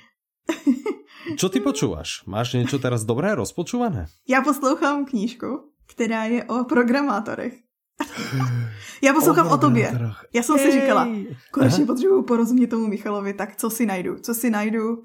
Čo 1.34 1.50
ty 1.50 1.58
počúvaš? 1.58 2.22
Máš 2.30 2.54
niečo 2.54 2.78
teraz 2.78 3.02
dobré 3.02 3.34
rozpočúvané? 3.34 4.06
Ja 4.30 4.46
poslouchám 4.46 5.10
knížku 5.10 5.74
která 5.86 6.24
je 6.24 6.44
o 6.44 6.64
programátorech. 6.64 7.54
Já 9.02 9.12
poslouchám 9.12 9.46
o, 9.46 9.54
o 9.54 9.58
tobě. 9.58 9.98
Já 10.32 10.42
jsem 10.42 10.58
si 10.58 10.72
říkala, 10.72 11.08
konečně 11.50 11.86
potřebuju 11.86 12.22
porozumět 12.22 12.66
tomu 12.66 12.86
Michalovi, 12.86 13.34
tak 13.34 13.56
co 13.56 13.70
si 13.70 13.86
najdu, 13.86 14.16
co 14.18 14.34
si 14.34 14.50
najdu. 14.50 15.02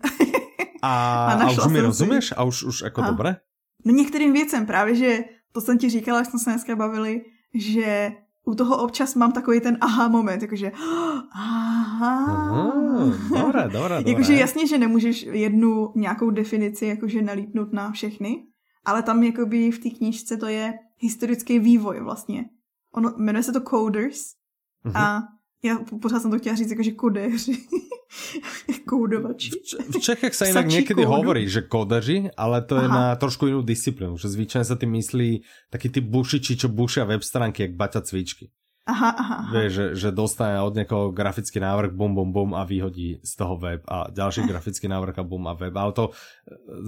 A, 0.81 1.25
a, 1.33 1.43
a 1.43 1.51
už 1.51 1.65
mi 1.65 1.81
rozumíš? 1.81 2.27
Si... 2.27 2.35
A 2.35 2.43
už, 2.43 2.63
už 2.63 2.81
jako 2.81 3.01
a. 3.01 3.07
dobré? 3.07 3.35
No 3.85 3.93
některým 3.93 4.33
věcem 4.33 4.65
právě, 4.65 4.95
že 4.95 5.19
to 5.51 5.61
jsem 5.61 5.77
ti 5.77 5.89
říkala, 5.89 6.19
až 6.19 6.27
jsme 6.27 6.39
se 6.39 6.49
dneska 6.49 6.75
bavili, 6.75 7.21
že 7.53 8.11
u 8.45 8.55
toho 8.55 8.77
občas 8.77 9.15
mám 9.15 9.31
takový 9.31 9.59
ten 9.59 9.77
aha 9.81 10.07
moment, 10.07 10.41
jakože 10.41 10.71
aha. 11.33 12.71
dobré, 13.29 13.63
dobré, 13.63 13.63
dobré. 13.97 14.11
Jakože 14.11 14.33
jasně, 14.33 14.67
že 14.67 14.77
nemůžeš 14.77 15.23
jednu 15.31 15.91
nějakou 15.95 16.29
definici 16.29 16.85
jakože 16.85 17.21
nalípnout 17.21 17.73
na 17.73 17.91
všechny, 17.91 18.43
ale 18.85 19.03
tam 19.03 19.23
jakoby 19.23 19.71
v 19.71 19.79
té 19.79 19.89
knížce 19.89 20.37
to 20.37 20.47
je 20.47 20.73
historický 20.97 21.59
vývoj 21.59 22.03
vlastně. 22.03 22.45
Ono, 22.93 23.13
jmenuje 23.17 23.43
se 23.43 23.51
to 23.51 23.61
Coders 23.61 24.19
uh-huh. 24.85 24.91
a 24.95 25.21
já 25.63 25.77
pořád 26.01 26.21
jsem 26.21 26.31
to 26.31 26.39
chtěla 26.39 26.55
říct 26.55 26.69
jako, 26.69 26.83
že 26.83 26.91
kodeři. 26.91 27.57
Koudovači. 28.85 29.49
V 29.93 30.03
Čechách 30.03 30.35
sa 30.35 30.49
inak 30.51 30.67
niekedy 30.67 31.07
kódu. 31.07 31.15
hovorí, 31.15 31.47
že 31.47 31.63
kodeři, 31.63 32.35
ale 32.35 32.59
to 32.67 32.75
Aha. 32.75 32.83
je 32.83 32.87
na 32.91 33.05
trošku 33.15 33.47
inú 33.47 33.63
disciplínu, 33.63 34.19
že 34.19 34.27
zvyčajne 34.27 34.67
sa 34.67 34.75
tým 34.75 34.91
myslí 34.99 35.47
takí 35.71 35.87
tí 35.87 36.03
bušiči, 36.03 36.59
čo 36.59 36.67
bušia 36.67 37.07
web 37.07 37.23
stránky, 37.23 37.63
jak 37.63 37.79
baťa 37.79 38.03
cvičky. 38.03 38.51
Aha, 38.81 39.13
aha. 39.13 39.35
aha. 39.45 39.51
Vie, 39.53 39.69
že, 39.69 39.85
že 39.93 40.09
dostane 40.09 40.57
od 40.57 40.73
niekoho 40.73 41.13
grafický 41.13 41.61
návrh, 41.61 41.93
bum, 41.93 42.17
bum, 42.17 42.33
bum 42.33 42.51
a 42.57 42.65
vyhodí 42.65 43.21
z 43.21 43.33
toho 43.37 43.53
web 43.53 43.85
a 43.85 44.09
ďalší 44.09 44.49
grafický 44.49 44.89
návrh 44.89 45.21
a 45.21 45.23
bum 45.23 45.45
a 45.45 45.53
web. 45.53 45.69
Ale 45.77 45.93
to 45.93 46.09
e, 46.09 46.11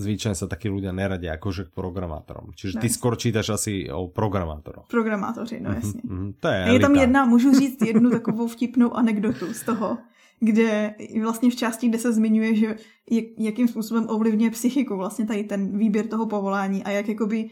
zvyčajne 0.02 0.34
sa 0.34 0.50
takí 0.50 0.74
ľudia 0.74 0.90
neradia 0.90 1.38
akože 1.38 1.70
k 1.70 1.72
programátorom. 1.72 2.58
Čiže 2.58 2.82
ty 2.82 2.90
skôr 2.90 3.14
čítaš 3.14 3.62
asi 3.62 3.94
o 3.94 4.10
programátoroch. 4.10 4.90
Programátoři, 4.90 5.62
no 5.62 5.70
mhm, 5.70 5.78
jasně. 5.78 6.02
Mm-hmm, 6.02 6.34
to 6.40 6.48
je, 6.48 6.60
je 6.74 6.80
tam 6.80 6.96
jedna, 6.96 7.26
můžu 7.26 7.54
říct 7.54 7.82
jednu 7.86 8.10
takovou 8.10 8.48
vtipnou 8.48 8.94
anekdotu 8.98 9.54
z 9.54 9.62
toho, 9.64 9.98
kde 10.40 10.96
vlastně 11.22 11.50
v 11.52 11.56
části, 11.56 11.90
kde 11.90 11.98
se 11.98 12.14
zmiňuje, 12.14 12.56
že 12.56 12.68
jak, 13.12 13.26
jakým 13.38 13.68
způsobem 13.68 14.06
ovlivňuje 14.10 14.52
psychiku 14.52 14.98
vlastně 14.98 15.26
tady 15.26 15.44
ten 15.44 15.78
výběr 15.78 16.08
toho 16.08 16.26
povolání 16.26 16.84
a 16.84 16.90
jak 16.90 17.08
jakoby 17.08 17.44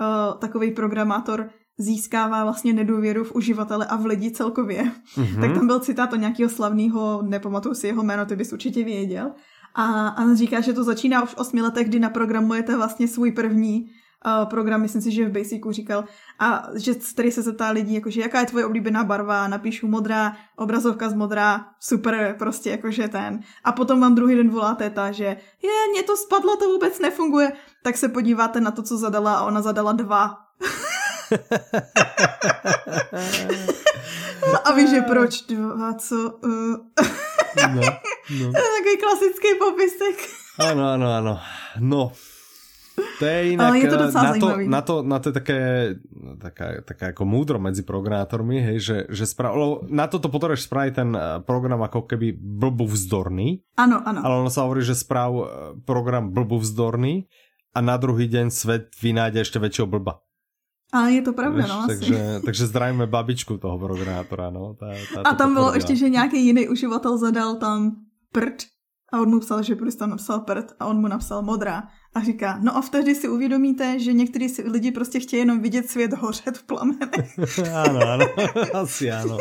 uh, 0.00 0.38
takový 0.38 0.70
programátor 0.70 1.50
získává 1.80 2.44
vlastně 2.44 2.72
nedůvěru 2.72 3.24
v 3.24 3.34
uživatele 3.34 3.86
a 3.86 3.96
v 3.96 4.06
lidi 4.06 4.30
celkově. 4.30 4.82
Mm-hmm. 4.82 5.40
Tak 5.40 5.52
tam 5.54 5.66
byl 5.66 5.80
citát 5.80 6.12
o 6.12 6.16
nějakého 6.16 6.50
slavného, 6.50 7.22
nepamatuju 7.22 7.74
si 7.74 7.86
jeho 7.86 8.02
jméno, 8.02 8.26
ty 8.26 8.36
bys 8.36 8.52
určitě 8.52 8.84
věděl. 8.84 9.30
A 9.74 10.16
on 10.22 10.36
říká, 10.36 10.60
že 10.60 10.72
to 10.72 10.84
začíná 10.84 11.22
už 11.22 11.30
v 11.30 11.36
osmi 11.36 11.62
letech, 11.62 11.88
kdy 11.88 11.98
naprogramujete 11.98 12.76
vlastně 12.76 13.08
svůj 13.08 13.32
první 13.32 13.90
uh, 14.26 14.48
program, 14.48 14.80
myslím 14.80 15.02
si, 15.02 15.12
že 15.12 15.28
v 15.28 15.32
Basicu 15.32 15.72
říkal, 15.72 16.04
a 16.38 16.68
že 16.74 16.94
tady 17.14 17.32
se 17.32 17.42
zeptá 17.42 17.70
lidí, 17.70 17.94
jakože 17.94 18.20
jaká 18.20 18.40
je 18.40 18.46
tvoje 18.46 18.66
oblíbená 18.66 19.04
barva, 19.04 19.48
napíšu 19.48 19.88
modrá, 19.88 20.36
obrazovka 20.56 21.08
z 21.08 21.14
modrá, 21.14 21.66
super, 21.80 22.34
prostě 22.38 22.70
jakože 22.70 23.08
ten. 23.08 23.40
A 23.64 23.72
potom 23.72 24.00
vám 24.00 24.14
druhý 24.14 24.34
den 24.34 24.50
volá 24.50 24.74
teta, 24.74 25.12
že 25.12 25.24
je, 25.62 25.70
mě 25.92 26.02
to 26.02 26.16
spadlo, 26.16 26.56
to 26.56 26.64
vůbec 26.64 26.98
nefunguje. 26.98 27.52
Tak 27.82 27.96
se 27.96 28.08
podíváte 28.08 28.60
na 28.60 28.70
to, 28.70 28.82
co 28.82 28.96
zadala 28.96 29.34
a 29.34 29.44
ona 29.44 29.62
zadala 29.62 29.92
dva. 29.92 30.36
a 34.64 34.68
víš, 34.72 34.90
že 34.90 35.02
proč 35.02 35.32
dva, 35.46 35.94
co? 35.94 36.16
Uh... 36.42 36.76
no, 37.74 37.82
no. 38.30 38.46
Takový 38.52 38.96
klasický 39.00 39.48
popisek. 39.58 40.16
ano, 40.58 40.88
ano, 40.94 41.06
ano. 41.12 41.34
No, 41.78 42.12
to 43.20 43.24
je 43.24 43.52
inak, 43.56 43.68
Ale 43.72 43.76
je 43.80 43.88
to 43.88 43.96
eh, 43.96 44.12
na, 44.12 44.32
to, 44.32 44.48
na, 44.56 44.80
to, 44.80 44.94
na 45.04 45.16
to 45.20 45.26
je 45.32 45.34
také, 45.34 45.58
taká, 46.40 46.66
taká 46.84 47.04
ako 47.12 47.22
múdro 47.24 47.56
medzi 47.60 47.84
programátormi, 47.84 48.60
hej, 48.60 48.78
že, 48.80 48.96
že 49.12 49.24
spra- 49.28 49.52
na 49.88 50.06
toto 50.08 50.28
potrebuješ 50.28 50.68
spraviť 50.68 50.92
ten 50.92 51.10
eh, 51.12 51.22
program 51.44 51.80
ako 51.84 52.08
keby 52.08 52.36
blbu 52.36 52.88
vzdorný. 52.88 53.64
Áno, 53.76 54.00
áno. 54.04 54.20
Ale 54.24 54.34
ono 54.44 54.50
sa 54.52 54.64
hovorí, 54.64 54.84
že 54.84 54.96
správ 54.96 55.30
eh, 55.36 55.44
program 55.84 56.32
blbu 56.32 56.60
vzdorný 56.60 57.28
a 57.72 57.78
na 57.80 57.96
druhý 57.96 58.26
deň 58.26 58.50
svet 58.50 58.92
vynájde 58.98 59.46
ešte 59.46 59.58
väčšieho 59.62 59.88
blba. 59.88 60.20
Ale 60.92 61.12
je 61.12 61.22
to 61.22 61.32
pravda, 61.32 61.66
no 61.66 61.74
asi. 61.86 61.86
Takže, 61.86 62.40
takže 62.44 62.66
zdravíme 62.66 63.06
babičku 63.06 63.58
toho 63.58 63.78
programátora, 63.78 64.50
no. 64.50 64.74
Tá, 64.74 64.90
tá 65.14 65.22
a 65.22 65.34
tam 65.34 65.54
bylo 65.54 65.74
ještě, 65.74 65.96
že 65.96 66.08
nějaký 66.08 66.46
jiný 66.46 66.68
uživatel 66.68 67.18
zadal 67.18 67.56
tam 67.56 67.96
prd 68.32 68.66
a 69.12 69.20
on 69.20 69.30
mu 69.30 69.40
psal, 69.40 69.62
že 69.62 69.74
prostě 69.74 69.98
tam 69.98 70.10
napsal 70.10 70.40
prd 70.40 70.72
a 70.78 70.86
on 70.86 71.00
mu 71.00 71.08
napsal 71.08 71.42
modrá. 71.42 71.82
A 72.14 72.20
říká, 72.20 72.58
no 72.62 72.76
a 72.76 72.80
vtedy 72.80 73.14
si 73.14 73.28
uvědomíte, 73.28 73.98
že 73.98 74.12
někteří 74.12 74.62
lidi 74.62 74.90
prostě 74.90 75.20
chtějí 75.20 75.40
jenom 75.40 75.60
vidět 75.60 75.90
svět 75.90 76.12
hořet 76.12 76.58
v 76.58 76.62
plamenech. 76.62 77.38
ano, 77.74 78.00
ano, 78.08 78.26
asi 78.74 79.10
ano. 79.10 79.38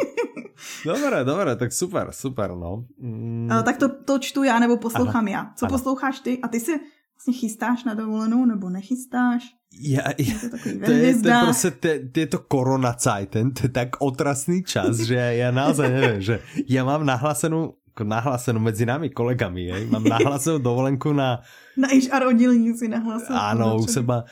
Dobré, 0.85 1.25
dobré, 1.25 1.55
tak 1.55 1.73
super, 1.73 2.07
super, 2.11 2.55
no. 2.55 2.85
Mm. 2.99 3.51
A, 3.51 3.63
tak 3.63 3.77
to, 3.77 3.89
to 3.89 4.19
čtu 4.19 4.43
já 4.43 4.59
nebo 4.59 4.77
poslouchám 4.77 5.23
ano. 5.23 5.31
já. 5.31 5.53
Co 5.55 5.65
ano. 5.65 5.77
posloucháš 5.77 6.19
ty? 6.19 6.39
A 6.41 6.47
ty 6.47 6.59
si 6.59 6.71
vlastně 7.15 7.33
chystáš 7.33 7.83
na 7.83 7.93
dovolenou 7.93 8.45
nebo 8.45 8.69
nechystáš? 8.69 9.58
Ja, 9.69 10.01
ja, 10.17 10.35
to, 10.41 10.57
to, 10.57 10.91
je, 10.91 11.15
to 11.21 11.27
je 11.29 11.39
prostě, 11.45 11.71
to, 12.11 12.19
je 12.19 12.27
to 12.27 12.39
korona 12.39 12.95
ten, 13.29 13.51
to 13.53 13.63
je 13.63 13.69
tak 13.69 14.01
otrasný 14.01 14.63
čas, 14.65 14.97
že 15.05 15.15
ja 15.15 15.53
naozaj 15.53 15.87
neviem, 15.93 16.21
že 16.21 16.41
ja 16.65 16.81
mám 16.83 17.05
nahlasenú 17.05 17.77
nahlásenú 17.99 18.63
medzi 18.63 18.87
nami 18.87 19.11
kolegami, 19.11 19.67
jej. 19.67 19.83
Mám 19.91 20.07
nahlásenú 20.07 20.59
dovolenku 20.63 21.11
na... 21.11 21.43
Na 21.75 21.91
HR 21.91 22.31
oddelení 22.31 22.71
si 22.71 22.87
nahlásenú. 22.87 23.35
Áno, 23.35 23.75
u 23.75 23.83
seba. 23.87 24.23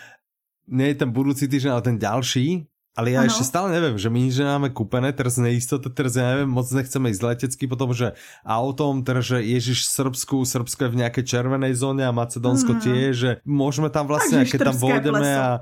Je 0.68 0.96
ten 0.96 1.12
budúci 1.12 1.52
týždeň, 1.52 1.72
ale 1.76 1.84
ten 1.84 2.00
ďalší. 2.00 2.64
Ale 2.98 3.14
ja 3.14 3.22
ano. 3.22 3.30
ešte 3.30 3.46
stále 3.46 3.70
neviem, 3.70 3.94
že 3.94 4.10
my 4.10 4.18
nič 4.26 4.42
nemáme 4.42 4.74
kúpené, 4.74 5.14
teraz 5.14 5.38
neistota, 5.38 5.86
teraz 5.94 6.18
ja 6.18 6.34
neviem, 6.34 6.50
moc 6.50 6.66
nechceme 6.66 7.14
ísť 7.14 7.22
letecky, 7.22 7.70
potom, 7.70 7.94
že 7.94 8.18
autom, 8.42 9.06
teraz, 9.06 9.30
že 9.30 9.38
Ježiš 9.38 9.86
Srbsku, 9.94 10.42
Srbsko 10.42 10.90
je 10.90 10.94
v 10.98 11.00
nejakej 11.06 11.30
červenej 11.30 11.78
zóne 11.78 12.10
a 12.10 12.12
Macedónsko 12.12 12.74
mm. 12.74 12.82
tie, 12.82 13.14
že 13.14 13.30
môžeme 13.46 13.94
tam 13.94 14.10
vlastne, 14.10 14.42
keď 14.50 14.74
tam 14.74 14.78
pôjdeme 14.82 15.30
a 15.30 15.62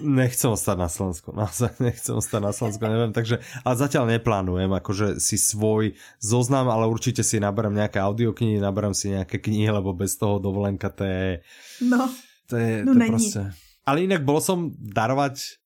nechcem 0.00 0.48
ostať 0.56 0.76
na 0.80 0.88
Slovensku, 0.88 1.28
naozaj 1.36 1.76
nechcem 1.84 2.16
ostať 2.16 2.40
na 2.40 2.52
Slovensku, 2.56 2.80
neviem, 2.88 3.12
takže, 3.12 3.44
ale 3.60 3.74
zatiaľ 3.76 4.04
neplánujem, 4.16 4.72
akože 4.72 5.20
si 5.20 5.36
svoj 5.36 5.92
zoznam, 6.16 6.72
ale 6.72 6.88
určite 6.88 7.20
si 7.20 7.44
naberám 7.44 7.76
nejaké 7.76 8.00
audioknihy, 8.00 8.56
naberám 8.56 8.96
si 8.96 9.12
nejaké 9.12 9.36
knihy, 9.36 9.68
lebo 9.68 9.92
bez 9.92 10.16
toho 10.16 10.40
dovolenka 10.40 10.88
to 10.88 11.04
je... 11.04 11.44
No, 11.84 12.08
to 12.48 12.56
je, 12.56 12.88
no 12.88 12.96
to 12.96 12.98
není. 13.04 13.12
Proste... 13.12 13.52
Ale 13.84 14.00
inak 14.00 14.24
bol 14.24 14.40
som 14.40 14.72
darovať 14.80 15.60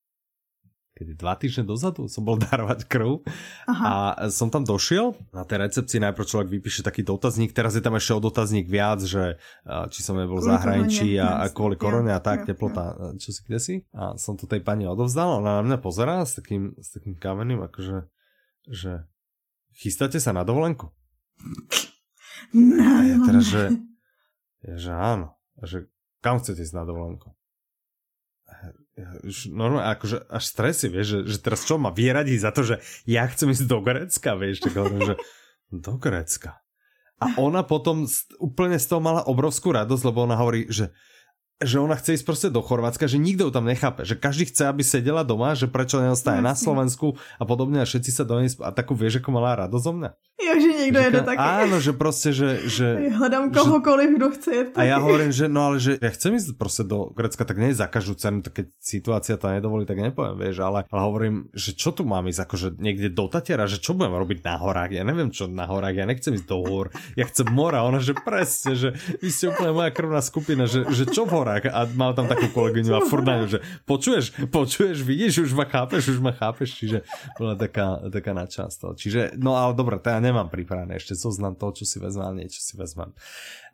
kedy 0.98 1.14
dva 1.14 1.38
týždne 1.38 1.62
dozadu 1.62 2.10
som 2.10 2.26
bol 2.26 2.34
darovať 2.50 2.90
krv 2.90 3.22
Aha. 3.70 3.86
a 3.86 3.94
som 4.34 4.50
tam 4.50 4.66
došiel 4.66 5.14
na 5.30 5.46
tej 5.46 5.62
recepcii 5.62 6.02
najprv 6.02 6.26
človek 6.26 6.48
vypíše 6.50 6.82
taký 6.82 7.06
dotazník, 7.06 7.54
teraz 7.54 7.78
je 7.78 7.82
tam 7.86 7.94
ešte 7.94 8.18
o 8.18 8.20
dotazník 8.20 8.66
viac, 8.66 8.98
že 9.06 9.38
či 9.94 10.00
som 10.02 10.18
nebol 10.18 10.42
v 10.42 10.50
zahraničí 10.50 11.14
a, 11.22 11.46
a 11.46 11.54
kvôli 11.54 11.78
korone 11.78 12.10
a 12.10 12.18
tak, 12.18 12.42
teplota, 12.50 13.14
čo 13.22 13.30
si 13.30 13.40
kde 13.46 13.58
si 13.62 13.74
a 13.94 14.18
som 14.18 14.34
to 14.34 14.50
tej 14.50 14.66
pani 14.66 14.90
odovzdal, 14.90 15.38
ona 15.38 15.62
na 15.62 15.64
mňa 15.64 15.78
pozerá 15.78 16.26
s 16.26 16.34
takým, 16.34 16.74
s 16.74 16.90
takým 16.90 17.14
kameným, 17.14 17.62
akože 17.62 18.10
že 18.68 19.06
chystáte 19.78 20.18
sa 20.18 20.34
na 20.34 20.42
dovolenku? 20.42 20.90
No. 22.52 22.76
A 22.80 23.04
ja 23.04 23.16
teraz, 23.22 23.44
že, 23.46 23.64
ja, 24.66 24.76
že 24.76 24.92
áno, 24.92 25.36
a 25.60 25.62
že 25.64 25.86
kam 26.24 26.42
chcete 26.42 26.64
ísť 26.64 26.74
na 26.74 26.84
dovolenku? 26.84 27.37
Už 29.22 29.54
normálne 29.54 29.86
akože 29.94 30.26
až 30.26 30.44
stresy, 30.44 30.86
vieš, 30.90 31.06
že, 31.06 31.18
že 31.34 31.38
teraz 31.38 31.62
čo 31.62 31.78
ma 31.78 31.94
vyradí 31.94 32.34
za 32.34 32.50
to, 32.50 32.66
že 32.66 32.82
ja 33.06 33.24
chcem 33.30 33.54
ísť 33.54 33.64
do 33.64 33.78
Grécka, 33.82 34.34
vieš, 34.34 34.66
tak 34.66 34.74
hovorím, 34.74 35.02
že 35.02 35.14
do 35.70 35.94
Grécka. 35.96 36.58
A 37.18 37.34
ona 37.38 37.66
potom 37.66 38.06
úplne 38.38 38.78
z 38.78 38.86
toho 38.86 39.02
mala 39.02 39.26
obrovskú 39.26 39.74
radosť, 39.74 40.02
lebo 40.06 40.22
ona 40.22 40.38
hovorí, 40.38 40.70
že 40.70 40.94
že 41.58 41.82
ona 41.82 41.98
chce 41.98 42.14
ísť 42.14 42.26
proste 42.26 42.48
do 42.54 42.62
Chorvátska, 42.62 43.10
že 43.10 43.18
nikto 43.18 43.50
ju 43.50 43.52
tam 43.52 43.66
nechápe, 43.66 44.06
že 44.06 44.14
každý 44.14 44.46
chce, 44.46 44.70
aby 44.70 44.86
sedela 44.86 45.26
doma, 45.26 45.58
že 45.58 45.66
prečo 45.66 45.98
neostane 45.98 46.38
no, 46.38 46.46
na 46.46 46.54
Slovensku 46.54 47.18
a 47.34 47.42
podobne 47.42 47.82
a 47.82 47.88
všetci 47.88 48.14
sa 48.14 48.22
do 48.22 48.38
nej 48.38 48.46
a 48.62 48.70
takú 48.70 48.94
vieš, 48.94 49.18
ako 49.18 49.34
malá 49.34 49.66
radosť 49.66 49.82
zo 49.82 49.90
mňa. 49.90 50.10
Jo, 50.58 50.64
že 50.66 50.70
niekto 50.74 50.98
jede 50.98 51.20
taky. 51.22 51.38
Áno, 51.38 51.76
že 51.78 51.92
proste, 51.94 52.34
že... 52.34 52.66
že 52.66 52.86
Hľadám 53.18 53.54
kohokoliv, 53.54 54.18
kto 54.18 54.26
chce 54.34 54.50
jet. 54.50 54.68
A 54.74 54.82
ja 54.82 54.98
hovorím, 54.98 55.30
že 55.30 55.46
no 55.46 55.70
ale 55.70 55.78
že 55.78 56.02
ja 56.02 56.10
chcem 56.10 56.34
ísť 56.34 56.58
proste 56.58 56.82
do 56.82 57.14
Grecka, 57.14 57.46
tak 57.46 57.56
nie 57.62 57.70
za 57.70 57.86
každú 57.86 58.18
cenu, 58.18 58.42
tak 58.42 58.58
keď 58.58 58.66
situácia 58.82 59.38
to 59.38 59.46
nedovolí, 59.46 59.86
tak 59.86 60.02
nepoviem, 60.02 60.34
vieš, 60.34 60.66
ale, 60.66 60.82
ale 60.90 61.00
hovorím, 61.00 61.46
že 61.54 61.78
čo 61.78 61.94
tu 61.94 62.02
mám 62.02 62.26
ísť, 62.26 62.40
akože 62.42 62.68
niekde 62.82 63.08
do 63.14 63.30
Tatiera, 63.30 63.70
že 63.70 63.78
čo 63.78 63.94
budem 63.94 64.18
robiť 64.18 64.42
na 64.42 64.58
horách, 64.58 64.90
ja 64.98 65.04
neviem 65.06 65.30
čo 65.30 65.46
na 65.46 65.70
horách, 65.70 65.94
ja 65.94 66.04
nechcem 66.08 66.34
ísť 66.34 66.46
do 66.50 66.58
hor, 66.66 66.90
ja 67.14 67.24
chcem 67.30 67.46
mora, 67.54 67.86
ona, 67.86 68.02
že 68.02 68.18
presne, 68.18 68.74
že 68.74 68.88
vy 69.22 69.30
ste 69.30 69.54
úplne 69.54 69.70
moja 69.70 69.90
krvná 69.94 70.18
skupina, 70.18 70.66
že, 70.66 70.82
že 70.90 71.06
čo 71.06 71.28
v 71.28 71.38
horách 71.38 71.70
a 71.70 71.86
mal 71.94 72.18
tam 72.18 72.26
takú 72.26 72.50
kolegyňu 72.50 72.92
a 72.98 73.00
furt 73.06 73.28
že 73.46 73.60
počuješ, 73.84 74.48
počuješ, 74.48 75.04
vidíš, 75.04 75.44
už 75.44 75.52
ma 75.52 75.68
chápeš, 75.68 76.16
už 76.16 76.20
ma 76.24 76.32
chápeš, 76.32 76.80
čiže 76.80 77.04
bola 77.36 77.54
taká, 77.54 78.00
taká 78.08 78.32
nadčasť. 78.32 78.96
Čiže, 78.96 79.20
no 79.36 79.58
ale 79.58 79.76
dobre, 79.76 80.00
to 80.00 80.08
ja 80.08 80.18
nemám 80.48 80.56
pripravené 80.56 80.96
ešte 80.96 81.12
zoznam 81.12 81.54
toho, 81.54 81.76
čo 81.76 81.84
si 81.84 82.00
vezmem, 82.00 82.40
niečo 82.40 82.64
si 82.64 82.74
vezmem. 82.80 83.12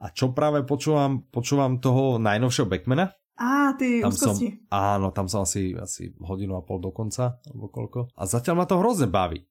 A 0.02 0.10
čo 0.10 0.34
práve 0.34 0.66
počúvam, 0.66 1.22
počúvam 1.30 1.78
toho 1.78 2.18
najnovšieho 2.18 2.66
Backmana. 2.66 3.14
Á, 3.34 3.74
ty 3.74 4.02
tam 4.02 4.14
som, 4.14 4.34
Áno, 4.70 5.10
tam 5.10 5.26
som 5.26 5.42
asi, 5.42 5.74
asi 5.74 6.14
hodinu 6.22 6.54
a 6.54 6.62
pol 6.62 6.78
do 6.78 6.94
konca, 6.94 7.42
alebo 7.50 7.66
koľko. 7.70 8.14
A 8.14 8.26
zatiaľ 8.26 8.62
ma 8.62 8.66
to 8.66 8.78
hrozne 8.78 9.10
baví. 9.10 9.42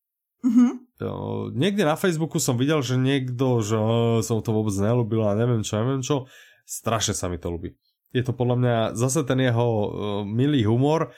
Mm-hmm. 0.44 0.72
To, 1.00 1.08
niekde 1.56 1.88
na 1.88 1.96
Facebooku 1.96 2.40
som 2.40 2.60
videl, 2.60 2.84
že 2.84 3.00
niekto, 3.00 3.64
že 3.64 3.76
oh, 3.76 4.20
som 4.20 4.44
to 4.44 4.52
vôbec 4.52 4.76
nelúbil 4.76 5.24
a 5.24 5.36
neviem 5.36 5.64
čo, 5.64 5.80
neviem 5.80 6.04
čo. 6.04 6.28
Strašne 6.64 7.16
sa 7.16 7.28
mi 7.28 7.40
to 7.40 7.52
ľúbi. 7.52 7.76
Je 8.16 8.24
to 8.24 8.32
podľa 8.32 8.56
mňa 8.60 8.76
zase 8.96 9.26
ten 9.26 9.42
jeho 9.42 9.68
uh, 9.68 9.88
milý 10.24 10.64
humor 10.64 11.12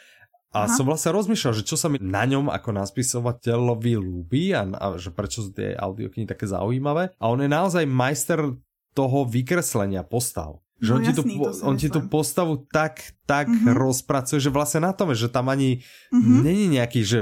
a 0.56 0.64
Aha. 0.64 0.72
som 0.72 0.88
vlastne 0.88 1.12
rozmýšľal, 1.12 1.54
že 1.60 1.68
čo 1.68 1.76
sa 1.76 1.92
mi 1.92 2.00
na 2.00 2.24
ňom 2.24 2.48
ako 2.48 2.72
naspisovateľovi 2.72 4.00
ľúbi 4.00 4.56
a, 4.56 4.64
a 4.64 4.86
že 4.96 5.12
prečo 5.12 5.44
sú 5.44 5.52
tie 5.52 5.76
audioknihy 5.76 6.24
také 6.24 6.48
zaujímavé. 6.48 7.12
A 7.20 7.28
on 7.28 7.44
je 7.44 7.52
naozaj 7.52 7.84
majster 7.84 8.56
toho 8.96 9.28
vykreslenia 9.28 10.08
postav. 10.08 10.64
Že 10.80 10.92
no, 10.92 10.96
on, 10.96 11.04
jasný, 11.04 11.16
ti, 11.16 11.36
tu, 11.36 11.52
on 11.68 11.76
ti 11.76 11.88
tú 11.92 12.00
postavu 12.08 12.64
tak, 12.72 13.04
tak 13.28 13.52
mm-hmm. 13.52 13.76
rozpracuje, 13.76 14.40
že 14.40 14.52
vlastne 14.52 14.88
na 14.88 14.96
tom, 14.96 15.12
že 15.12 15.28
tam 15.28 15.52
ani 15.52 15.84
mm-hmm. 16.16 16.40
není 16.40 16.66
nejaký, 16.72 17.04
že 17.04 17.20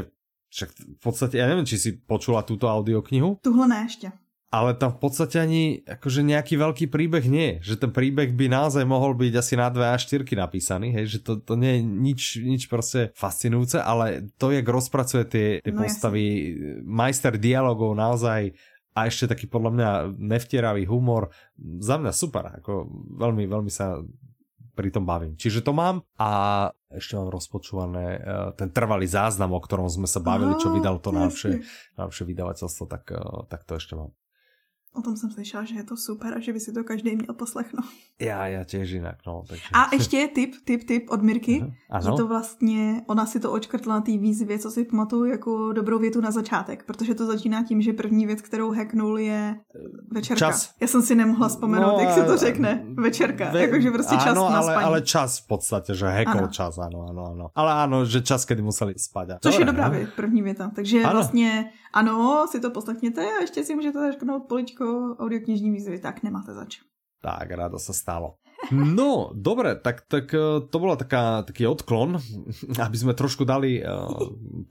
však 0.53 0.69
v 0.69 1.01
podstate, 1.01 1.41
ja 1.41 1.49
neviem, 1.49 1.65
či 1.65 1.81
si 1.81 1.89
počula 1.97 2.45
túto 2.45 2.69
audioknihu. 2.69 3.41
Tuhle 3.41 3.65
ne 3.65 3.89
ešte 3.89 4.13
ale 4.53 4.77
tam 4.77 4.93
v 4.93 5.01
podstate 5.01 5.41
ani 5.41 5.81
akože 5.81 6.21
nejaký 6.21 6.61
veľký 6.61 6.85
príbeh 6.93 7.25
nie. 7.25 7.57
Že 7.65 7.89
ten 7.89 7.91
príbeh 7.91 8.37
by 8.37 8.53
naozaj 8.53 8.85
mohol 8.85 9.17
byť 9.17 9.33
asi 9.33 9.57
na 9.57 9.73
dve 9.73 9.89
a 9.89 9.97
štyrky 9.97 10.37
napísaný, 10.37 10.93
hej, 10.93 11.17
že 11.17 11.19
to, 11.25 11.41
to 11.41 11.57
nie 11.57 11.73
je 11.73 11.81
nič, 11.81 12.21
nič 12.37 12.61
proste 12.69 13.09
fascinujúce, 13.17 13.81
ale 13.81 14.29
to, 14.37 14.53
jak 14.53 14.69
rozpracuje 14.69 15.25
tie, 15.25 15.47
tie 15.57 15.73
no, 15.73 15.81
postavy, 15.81 16.53
jasne. 16.53 16.85
majster 16.85 17.33
dialogov 17.41 17.97
naozaj 17.97 18.53
a 18.93 19.09
ešte 19.09 19.33
taký 19.33 19.49
podľa 19.49 19.71
mňa 19.73 19.89
nevtieravý 20.21 20.85
humor, 20.85 21.33
za 21.81 21.97
mňa 21.97 22.13
super, 22.13 22.61
ako 22.61 22.85
veľmi, 23.17 23.49
veľmi 23.49 23.73
sa 23.73 24.05
pri 24.77 24.93
tom 24.93 25.01
bavím. 25.01 25.33
Čiže 25.33 25.65
to 25.65 25.73
mám 25.73 26.05
a 26.21 26.69
ešte 26.93 27.17
mám 27.17 27.33
rozpočúvané 27.33 28.05
uh, 28.21 28.21
ten 28.53 28.69
trvalý 28.69 29.09
záznam, 29.09 29.57
o 29.57 29.61
ktorom 29.61 29.89
sme 29.89 30.05
sa 30.05 30.21
bavili, 30.21 30.53
čo 30.61 30.69
vydal 30.69 31.01
to 31.01 31.09
najlepšie, 31.09 31.65
najlepšie 31.97 32.25
vydavateľstvo, 32.29 32.83
tak, 32.85 33.09
uh, 33.17 33.49
tak 33.49 33.65
to 33.65 33.81
ešte 33.81 33.97
mám. 33.97 34.13
O 34.95 35.01
tom 35.01 35.17
jsem 35.17 35.31
slyšela, 35.31 35.63
že 35.63 35.75
je 35.75 35.83
to 35.83 35.97
super 35.97 36.33
a 36.37 36.39
že 36.39 36.53
by 36.53 36.59
si 36.59 36.73
to 36.73 36.83
každý 36.83 37.15
měl 37.15 37.33
poslechnout. 37.33 37.85
Já, 38.21 38.47
já 38.47 38.63
těž 38.63 38.89
jinak, 38.89 39.15
no. 39.27 39.43
Takže... 39.47 39.63
A 39.73 39.95
ještě 39.95 40.27
tip, 40.27 40.55
tip, 40.65 40.83
tip 40.83 41.09
od 41.09 41.21
Mirky, 41.21 41.73
ano. 41.89 42.01
že 42.01 42.11
to 42.17 42.27
vlastně, 42.27 43.01
ona 43.07 43.25
si 43.25 43.39
to 43.39 43.51
očkrtla 43.51 43.95
na 43.95 44.01
té 44.01 44.11
výzvě, 44.17 44.59
co 44.59 44.71
si 44.71 44.83
pamatuju 44.83 45.25
jako 45.25 45.73
dobrou 45.73 45.99
větu 45.99 46.21
na 46.21 46.31
začátek, 46.31 46.83
protože 46.83 47.15
to 47.15 47.25
začíná 47.25 47.63
tím, 47.63 47.81
že 47.81 47.93
první 47.93 48.25
věc, 48.25 48.41
kterou 48.41 48.71
hacknul 48.71 49.19
je 49.19 49.55
večerka. 50.11 50.39
Čas. 50.39 50.73
Já 50.81 50.87
jsem 50.87 51.01
si 51.01 51.15
nemohla 51.15 51.47
vzpomenout, 51.47 51.97
no, 51.97 51.99
jak 51.99 52.11
si 52.13 52.23
to 52.25 52.37
řekne. 52.37 52.85
Večerka, 52.93 53.49
ve... 53.51 53.61
jakože 53.61 53.91
prostě 53.91 54.15
čas 54.15 54.27
ano, 54.27 54.49
na 54.49 54.57
ale, 54.57 54.75
ale 54.75 55.01
čas 55.01 55.39
v 55.39 55.47
podstatě, 55.47 55.95
že 55.95 56.05
hackol 56.05 56.47
čas, 56.47 56.77
ano, 56.77 57.05
ano, 57.09 57.25
ano. 57.31 57.47
Ale 57.55 57.73
ano, 57.73 58.05
že 58.05 58.21
čas, 58.21 58.45
kdy 58.45 58.61
museli 58.61 58.93
spát. 58.97 59.27
Což 59.41 59.53
Dobre, 59.53 59.61
je 59.61 59.65
dobrá 59.65 59.89
věc, 59.89 60.09
první 60.15 60.41
věta. 60.41 60.71
Takže 60.75 61.03
ano. 61.03 61.11
vlastně, 61.13 61.71
ano, 61.93 62.45
si 62.51 62.59
to 62.59 62.69
poslechněte 62.69 63.21
a 63.21 63.41
ještě 63.41 63.63
si 63.63 63.75
můžete 63.75 63.99
zaškrtnout 63.99 64.43
poličko 64.43 64.82
audioknižní 65.17 65.71
výzvy, 65.71 65.99
tak 65.99 66.23
nemáte 66.23 66.53
zač. 66.53 66.83
Tak, 67.23 67.47
rádo 67.55 67.79
sa 67.79 67.95
stalo. 67.95 68.35
No, 68.71 69.35
dobre, 69.35 69.75
tak, 69.75 70.07
tak 70.07 70.31
eh, 70.31 70.63
to 70.63 70.77
bola 70.79 70.95
taká, 70.95 71.43
taký 71.43 71.67
odklon, 71.67 72.15
aby 72.87 72.97
sme 72.97 73.11
trošku 73.11 73.43
dali 73.43 73.83
uh, 73.83 74.07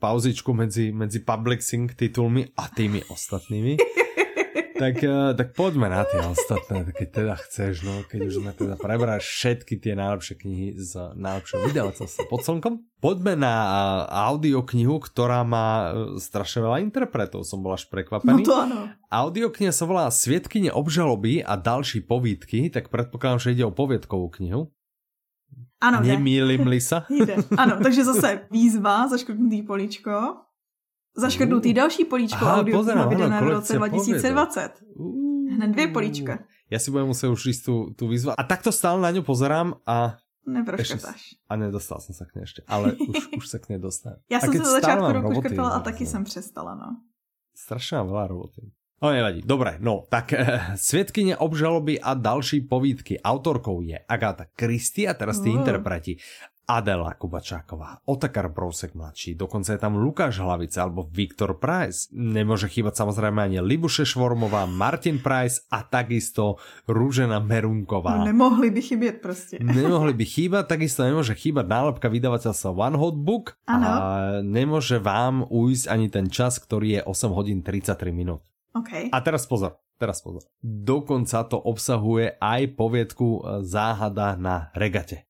pauzičku 0.01 0.49
medzi, 0.49 0.89
medzi 0.89 1.21
publixing 1.21 1.93
titulmi 1.93 2.41
a 2.57 2.73
tými 2.73 3.05
ostatnými. 3.05 3.77
tak, 4.75 4.95
uh, 5.05 5.31
tak 5.37 5.53
poďme 5.53 5.89
na 5.89 6.05
tie 6.05 6.21
ostatné, 6.21 6.89
keď 6.89 7.07
teda 7.09 7.35
chceš, 7.47 7.85
no, 7.85 8.01
keď 8.05 8.19
už 8.29 8.33
sme 8.41 8.51
teda 8.53 8.75
prebrali 8.75 9.21
všetky 9.21 9.77
tie 9.77 9.93
najlepšie 9.93 10.35
knihy 10.39 10.67
z 10.77 11.13
najlepšieho 11.17 11.61
vydavateľstva 11.69 12.23
pod 12.29 12.41
slnkom. 12.41 12.73
Poďme 13.03 13.35
na 13.35 13.55
audioknihu, 14.31 14.99
ktorá 15.03 15.43
má 15.43 15.91
strašne 16.17 16.63
veľa 16.63 16.79
interpretov, 16.81 17.43
som 17.43 17.59
bol 17.59 17.75
až 17.75 17.85
prekvapený. 17.91 18.41
No 18.41 18.47
to 18.47 18.55
áno. 18.55 18.79
Audiokniha 19.11 19.75
sa 19.75 19.83
volá 19.83 20.07
Svietkyne 20.09 20.71
obžaloby 20.71 21.43
a 21.43 21.59
další 21.59 22.01
povídky, 22.01 22.71
tak 22.71 22.87
predpokladám, 22.87 23.43
že 23.43 23.53
ide 23.53 23.67
o 23.67 23.75
poviedkovú 23.75 24.31
knihu. 24.39 24.71
Ano, 25.83 25.99
Nemýlim-li 25.99 26.79
sa? 26.79 27.03
Jde. 27.11 27.43
Ano, 27.59 27.83
takže 27.83 28.07
zase 28.07 28.47
výzva, 28.47 29.03
zaškrtnutý 29.11 29.67
políčko. 29.67 30.47
Zaškrtnutý 31.15 31.69
uh. 31.69 31.75
další 31.75 32.05
políčko 32.05 32.45
Aha, 32.45 32.59
audiokniha 32.59 33.05
vydané 33.05 33.41
v 33.41 33.47
roce 33.47 33.73
2020. 33.73 34.71
Uh. 34.95 35.49
Hned 35.53 35.71
dvě 35.71 35.87
políčka. 35.87 36.39
Ja 36.73 36.81
si 36.81 36.89
budem 36.89 37.13
muset 37.13 37.29
už 37.29 37.53
ísť 37.53 37.61
tú, 37.69 37.75
tú 37.93 38.09
výzvu. 38.09 38.33
A 38.33 38.41
takto 38.41 38.73
stále 38.73 38.97
na 38.97 39.13
ňu 39.13 39.21
pozerám 39.21 39.77
a 39.85 40.17
Neproškrtáš. 40.47 41.37
A 41.49 41.55
nedostal 41.55 41.99
jsem 41.99 42.15
se 42.15 42.25
k 42.25 42.35
ní 42.35 42.41
ještě, 42.41 42.61
ale 42.67 42.93
už, 42.93 43.17
už 43.37 43.47
se 43.47 43.59
k 43.59 43.69
ní 43.69 43.79
dostanu. 43.79 44.15
Já 44.31 44.39
jsem 44.39 44.53
se 44.53 44.57
za 44.57 44.71
začátku 44.71 45.11
roku 45.11 45.41
škrtala 45.41 45.69
a 45.69 45.79
taky 45.79 46.05
jsem 46.05 46.23
přestala, 46.23 46.75
no. 46.75 46.97
Strašně 47.55 47.97
mám 47.97 48.07
veľa 48.09 48.27
roboty. 48.27 48.61
No 49.03 49.11
nevadí, 49.11 49.41
dobré, 49.45 49.77
no, 49.79 50.03
tak 50.09 50.33
e, 50.33 50.61
Světkyně 50.75 51.37
obžaloby 51.37 52.01
a 52.01 52.13
další 52.13 52.61
povídky. 52.61 53.21
Autorkou 53.21 53.81
je 53.81 53.99
Agáta 54.09 54.45
Christie 54.59 55.09
a 55.09 55.13
teraz 55.13 55.39
ty 55.39 55.49
uh. 55.49 55.55
interpreti. 55.55 56.17
Adela 56.63 57.11
Kubačáková, 57.19 57.99
Otakar 58.07 58.47
Brousek 58.47 58.95
mladší, 58.95 59.35
dokonce 59.35 59.75
je 59.75 59.79
tam 59.83 59.99
Lukáš 59.99 60.39
Hlavice 60.39 60.79
alebo 60.79 61.03
Viktor 61.11 61.59
Price. 61.59 62.07
Nemôže 62.15 62.71
chýbať 62.71 63.03
samozrejme 63.03 63.43
ani 63.43 63.59
Libuše 63.59 64.07
Švormová, 64.07 64.63
Martin 64.63 65.19
Price 65.19 65.67
a 65.67 65.83
takisto 65.83 66.55
Rúžena 66.87 67.43
Merunková. 67.43 68.23
No, 68.23 68.31
nemohli 68.31 68.71
by 68.71 68.81
chybět 68.81 69.15
prostě. 69.21 69.59
Nemohli 69.63 70.13
by 70.13 70.25
chýbať, 70.35 70.63
takisto 70.67 71.03
nemôže 71.03 71.35
chýbať 71.35 71.67
nálepka 71.67 72.07
vydavateľstva 72.07 72.69
One 72.71 72.95
Hot 72.95 73.19
Book 73.19 73.59
ano. 73.67 73.83
a 73.83 73.97
nemôže 74.39 75.03
vám 75.03 75.43
ujsť 75.43 75.85
ani 75.91 76.07
ten 76.07 76.31
čas, 76.31 76.63
ktorý 76.63 76.99
je 76.99 77.01
8 77.03 77.35
hodín 77.35 77.59
33 77.59 78.15
minút. 78.15 78.39
Okay. 78.71 79.11
A 79.11 79.19
teraz 79.19 79.43
pozor, 79.43 79.83
teraz 79.99 80.23
pozor. 80.23 80.47
Dokonca 80.63 81.43
to 81.43 81.59
obsahuje 81.59 82.39
aj 82.39 82.79
poviedku 82.79 83.43
Záhada 83.67 84.39
na 84.39 84.71
regate 84.73 85.27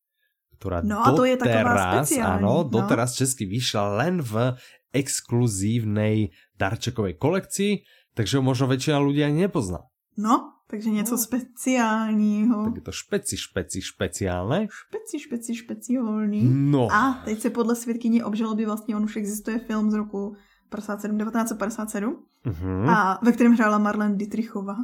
ktorá 0.58 0.82
no 0.86 1.02
a 1.02 1.12
to 1.12 1.24
je 1.26 1.36
taková 1.38 2.06
áno, 2.24 2.64
no. 2.64 2.70
doteraz 2.70 3.18
česky 3.18 3.46
vyšla 3.46 4.00
len 4.00 4.22
v 4.22 4.56
exkluzívnej 4.94 6.30
darčekovej 6.56 7.18
kolekcii, 7.18 7.82
takže 8.14 8.38
ho 8.38 8.44
možno 8.46 8.70
väčšina 8.70 9.02
ľudí 9.02 9.26
ani 9.26 9.50
nepozná. 9.50 9.90
No, 10.18 10.54
takže 10.68 10.90
něco 10.90 11.12
no. 11.12 11.18
speciálního. 11.18 12.64
Tak 12.64 12.76
je 12.76 12.82
to 12.82 12.92
špeci, 12.92 13.38
špeci, 13.38 13.82
špeciálne. 13.82 14.68
Špeci, 14.70 15.20
špeci, 15.20 15.56
špeciální. 15.56 16.42
No. 16.72 16.88
A 16.92 17.22
teď 17.26 17.40
se 17.40 17.50
podle 17.50 17.76
svědkyní 17.76 18.24
obžaloby 18.24 18.66
vlastně 18.66 18.96
on 18.96 19.04
už 19.04 19.16
existuje 19.16 19.60
film 19.60 19.92
z 19.92 19.94
roku 19.94 20.36
57, 20.70 21.18
1957 21.18 22.24
uh-huh. 22.46 22.90
a 22.90 23.20
ve 23.22 23.32
kterém 23.32 23.54
hrála 23.54 23.78
Marlene 23.78 24.16
Dietrichová. 24.16 24.76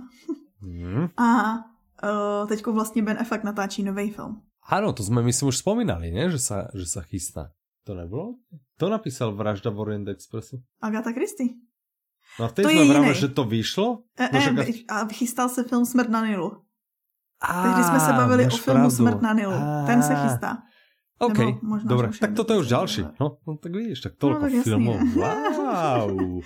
uh-huh. 0.63 1.09
A 1.17 1.53
uh, 1.53 2.47
teďko 2.47 2.74
vlastně 2.74 3.03
Ben 3.03 3.17
Affleck 3.20 3.43
natáčí 3.43 3.84
nový 3.84 4.11
film. 4.11 4.41
Áno, 4.70 4.93
to 4.93 5.01
sme 5.01 5.26
myslím 5.26 5.49
už 5.49 5.65
spomínali, 5.65 6.13
ne? 6.13 6.30
Že, 6.30 6.39
sa, 6.39 6.57
že 6.78 6.86
sa 6.86 7.01
chystá. 7.01 7.49
To 7.89 7.97
nebylo? 7.97 8.38
To 8.78 8.86
napísal 8.86 9.34
Vražda 9.34 9.74
v 9.74 9.82
Orient 9.82 10.07
Expressu. 10.13 10.61
Agatha 10.78 11.09
Christie. 11.09 11.57
No 12.39 12.45
a 12.45 12.49
teď 12.53 12.65
jsme 12.65 12.86
vrali, 12.86 13.15
že 13.15 13.28
to 13.28 13.43
vyšlo? 13.43 14.05
E, 14.20 14.30
e, 14.30 14.86
a 14.88 15.05
chystal 15.09 15.49
se 15.49 15.63
film 15.63 15.86
Smrt 15.86 16.09
na 16.09 16.26
Nilu. 16.26 16.61
A, 17.41 17.63
Tehdy 17.63 17.84
jsme 17.84 17.99
se 17.99 18.13
bavili 18.13 18.45
o 18.45 18.49
filmu 18.49 18.80
pravdu. 18.80 18.95
Smrt 18.95 19.22
na 19.22 19.34
Nilu. 19.34 19.53
A, 19.53 19.86
Ten 19.86 20.03
se 20.03 20.15
chystá. 20.15 20.57
OK, 21.20 21.39
dobre. 21.84 22.15
Tak 22.15 22.32
toto 22.32 22.55
je 22.55 22.59
už 22.63 22.70
ďalší. 22.72 23.01
No, 23.20 23.43
no 23.43 23.59
tak 23.59 23.76
vidíš, 23.76 24.07
tak 24.07 24.15
toľko 24.15 24.45
no, 24.47 24.63
filmov. 24.63 24.97
Wow. 25.20 26.41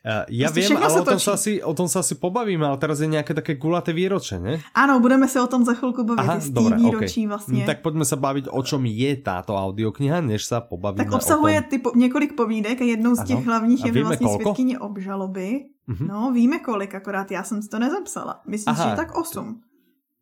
Uh, 0.00 0.24
ja 0.32 0.48
prostě 0.48 0.72
viem, 0.72 0.80
ale 0.80 1.00
o 1.00 1.04
tom, 1.04 1.20
sa 1.20 1.32
asi, 1.36 1.60
o 1.60 1.74
tom 1.76 1.84
sa 1.84 2.00
asi 2.00 2.16
pobavíme, 2.16 2.64
ale 2.64 2.80
teraz 2.80 3.04
je 3.04 3.08
nejaké 3.12 3.36
také 3.36 3.60
kulaté 3.60 3.92
výroče, 3.92 4.40
ne? 4.40 4.56
Áno, 4.72 4.96
budeme 4.96 5.28
sa 5.28 5.44
o 5.44 5.48
tom 5.48 5.60
za 5.60 5.76
chvíľku 5.76 6.08
baviť. 6.08 6.24
Aha, 6.24 6.40
dobre, 6.48 6.80
výročí 6.80 7.28
okay. 7.28 7.28
vlastne. 7.28 7.68
Tak 7.68 7.84
poďme 7.84 8.08
sa 8.08 8.16
baviť, 8.16 8.48
o 8.48 8.60
čom 8.64 8.80
je 8.88 9.12
táto 9.20 9.52
audiokniha, 9.52 10.24
než 10.24 10.48
sa 10.48 10.64
pobavíme 10.64 11.04
Tak 11.04 11.12
obsahuje 11.12 11.60
ty 11.68 11.76
po, 11.84 11.92
několik 11.92 12.32
povídek 12.32 12.80
a 12.80 12.84
jednou 12.88 13.12
z 13.12 13.28
těch 13.28 13.44
ano. 13.44 13.46
hlavních 13.52 13.84
je 13.84 13.92
vlastně 13.92 14.28
svědkyně 14.40 14.78
obžaloby. 14.80 15.48
Uh-huh. 15.84 16.06
No, 16.08 16.32
víme 16.32 16.64
kolik, 16.64 16.94
akorát 16.94 17.30
já 17.30 17.44
jsem 17.44 17.60
si 17.62 17.68
to 17.68 17.78
nezapsala. 17.78 18.40
Myslím, 18.48 18.72
Aha. 18.72 18.90
že 18.90 18.96
tak 18.96 19.12
osm. 19.12 19.60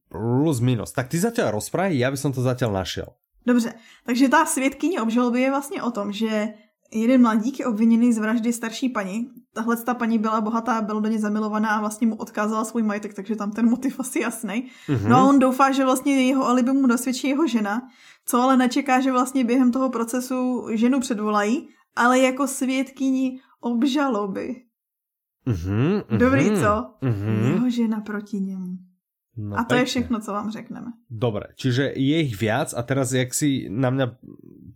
Plus 0.08 0.58
minus. 0.58 0.90
Tak 0.90 1.12
ty 1.12 1.20
zatiaľ 1.20 1.60
rozprávaj, 1.60 1.92
ja 1.92 2.08
by 2.08 2.16
som 2.16 2.32
to 2.32 2.40
zatiaľ 2.40 2.72
našiel. 2.80 3.12
Dobře, 3.48 3.74
takže 4.06 4.28
ta 4.28 4.46
svědkyně 4.46 5.00
obžaloby 5.00 5.40
je 5.40 5.50
vlastně 5.50 5.82
o 5.82 5.90
tom, 5.90 6.12
že 6.12 6.48
jeden 6.92 7.22
mladík 7.22 7.58
je 7.58 7.66
obviněný 7.66 8.12
z 8.12 8.18
vraždy 8.18 8.52
starší 8.52 8.88
paní. 8.88 9.28
Tahle 9.54 9.76
ta 9.76 9.94
paní 9.94 10.18
byla 10.18 10.40
bohatá, 10.40 10.82
byla 10.82 11.00
do 11.00 11.08
něj 11.08 11.18
zamilovaná 11.18 11.68
a 11.68 11.80
vlastně 11.80 12.06
mu 12.06 12.16
odkázala 12.16 12.64
svůj 12.64 12.82
majetek, 12.82 13.14
takže 13.14 13.36
tam 13.36 13.50
ten 13.50 13.70
motiv 13.70 14.00
asi 14.00 14.20
jasný. 14.20 14.70
Mm-hmm. 14.88 15.08
No 15.08 15.16
a 15.16 15.24
on 15.24 15.38
doufá, 15.38 15.72
že 15.72 15.84
vlastně 15.84 16.26
jeho 16.26 16.46
alibi 16.46 16.72
mu 16.72 16.86
dosvědčí 16.86 17.28
jeho 17.28 17.46
žena, 17.46 17.82
co 18.24 18.40
ale 18.40 18.56
nečeká, 18.56 19.00
že 19.00 19.12
vlastně 19.12 19.44
během 19.44 19.72
toho 19.72 19.90
procesu 19.90 20.66
ženu 20.72 21.00
předvolají, 21.00 21.68
ale 21.96 22.18
jako 22.18 22.46
svědkyni 22.46 23.40
obžaloby. 23.60 24.56
Mm-hmm, 25.46 26.04
Dobrý, 26.16 26.50
co? 26.50 26.94
Mm-hmm. 27.02 27.52
Jeho 27.52 27.70
žena 27.70 28.00
proti 28.00 28.40
němu. 28.40 28.87
No, 29.38 29.54
a 29.54 29.62
to 29.62 29.78
pekne. 29.78 29.78
je 29.78 29.84
všechno, 29.86 30.16
co 30.20 30.30
vám 30.32 30.50
řekneme. 30.50 30.90
Dobre, 31.06 31.54
čiže 31.54 31.94
je 31.94 32.16
ich 32.26 32.34
viac 32.34 32.74
a 32.74 32.82
teraz, 32.82 33.14
jak 33.14 33.30
si 33.30 33.70
na 33.70 33.94
mňa 33.94 34.18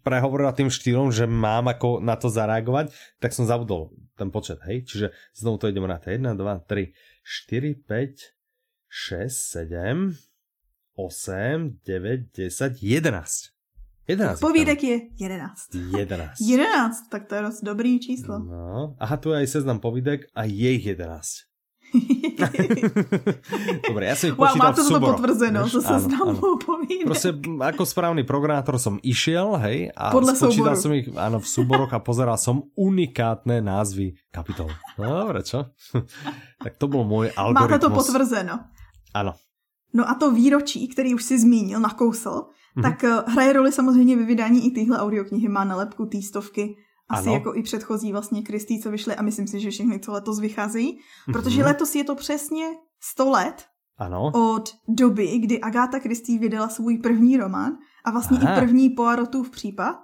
prehovorila 0.06 0.54
tým 0.54 0.70
štýlom, 0.70 1.10
že 1.10 1.26
mám 1.26 1.66
ako 1.66 1.98
na 1.98 2.14
to 2.14 2.30
zareagovať, 2.30 2.94
tak 3.18 3.34
som 3.34 3.42
zabudol 3.42 3.90
ten 4.14 4.30
počet, 4.30 4.62
hej? 4.62 4.86
Čiže 4.86 5.10
znovu 5.34 5.58
to 5.58 5.66
ideme 5.66 5.90
na 5.90 5.98
to 5.98 6.14
1, 6.14 6.22
2, 6.22 6.38
3, 6.38 6.94
4, 7.26 7.74
5, 7.90 8.38
6, 8.86 9.34
7, 9.66 10.14
8, 10.94 11.82
9, 11.82 12.30
10, 12.30 12.78
11. 12.78 13.52
11. 14.06 14.40
Povídek 14.40 14.82
je 14.82 14.96
11. 15.18 15.74
11. 15.74 16.38
11, 16.38 17.10
tak 17.10 17.26
to 17.26 17.34
je 17.34 17.42
dost 17.42 17.62
dobrý 17.62 17.98
číslo. 18.02 18.38
No, 18.38 18.94
aha, 18.98 19.16
tu 19.16 19.30
je 19.30 19.42
aj 19.42 19.46
seznam 19.46 19.78
povídek 19.78 20.26
a 20.34 20.42
je 20.46 20.70
ich 20.74 20.86
11. 20.86 21.50
Dobre, 23.88 24.05
ja 24.09 24.16
som 24.16 24.32
ich 24.32 24.36
wow, 24.36 24.49
počítal 24.49 24.72
v 24.72 24.80
súboroch. 24.80 25.20
potvrzeno, 25.20 25.59
to 25.68 25.80
sa 25.84 26.01
povídať. 26.01 27.07
Proste 27.07 27.30
ako 27.45 27.82
správny 27.84 28.22
programátor 28.24 28.80
som 28.80 28.97
išiel, 29.05 29.61
hej, 29.61 29.93
a 29.93 30.09
Podľa 30.09 30.32
spočítal 30.40 30.74
som 30.76 30.93
ich 30.97 31.12
áno, 31.12 31.38
v 31.45 31.49
súboroch 31.49 31.93
a 31.93 32.01
pozeral 32.01 32.40
som 32.40 32.72
unikátne 32.72 33.61
názvy 33.61 34.16
kapitol. 34.32 34.72
No 34.97 35.28
dobre, 35.28 35.45
čo? 35.45 35.68
tak 36.64 36.72
to 36.80 36.88
bol 36.88 37.05
môj 37.05 37.28
algoritmus. 37.36 37.68
Máte 37.68 37.78
to 37.84 37.88
potvrzeno. 37.93 38.55
Ano. 39.12 39.36
No 39.93 40.09
a 40.09 40.16
to 40.16 40.32
výročí, 40.32 40.88
který 40.88 41.14
už 41.14 41.22
si 41.22 41.38
zmínil, 41.38 41.80
nakousl, 41.80 42.49
mm-hmm. 42.49 42.82
tak 42.82 43.05
eh, 43.05 43.22
hraje 43.28 43.53
roli 43.53 43.72
samozřejmě 43.72 44.16
ve 44.16 44.24
vydání 44.24 44.66
i 44.66 44.70
tyhle 44.70 44.99
audioknihy, 44.99 45.49
má 45.49 45.64
nalepku 45.64 46.07
týstovky 46.07 46.76
asi 47.12 47.28
ano. 47.28 47.34
jako 47.34 47.54
i 47.54 47.62
předchozí 47.62 48.12
vlastně 48.12 48.42
Kristý, 48.42 48.80
co 48.80 48.90
vyšly 48.90 49.16
a 49.16 49.22
myslím 49.22 49.46
si, 49.46 49.60
že 49.60 49.70
všechny, 49.70 50.00
co 50.00 50.12
letos 50.12 50.40
vycházejí, 50.40 50.98
mm-hmm. 50.98 51.32
protože 51.32 51.64
letos 51.64 51.94
je 51.94 52.04
to 52.04 52.14
přesně 52.14 52.66
100 53.00 53.30
let 53.30 53.64
ano. 53.98 54.30
od 54.34 54.70
doby, 54.88 55.38
kdy 55.38 55.60
Agáta 55.60 56.00
Kristý 56.00 56.38
vydala 56.38 56.68
svůj 56.68 56.98
první 56.98 57.36
román 57.36 57.72
a 58.04 58.10
vlastně 58.10 58.38
Aha. 58.38 58.56
i 58.56 58.60
první 58.60 58.90
Poirotův 58.90 59.50
případ, 59.50 59.96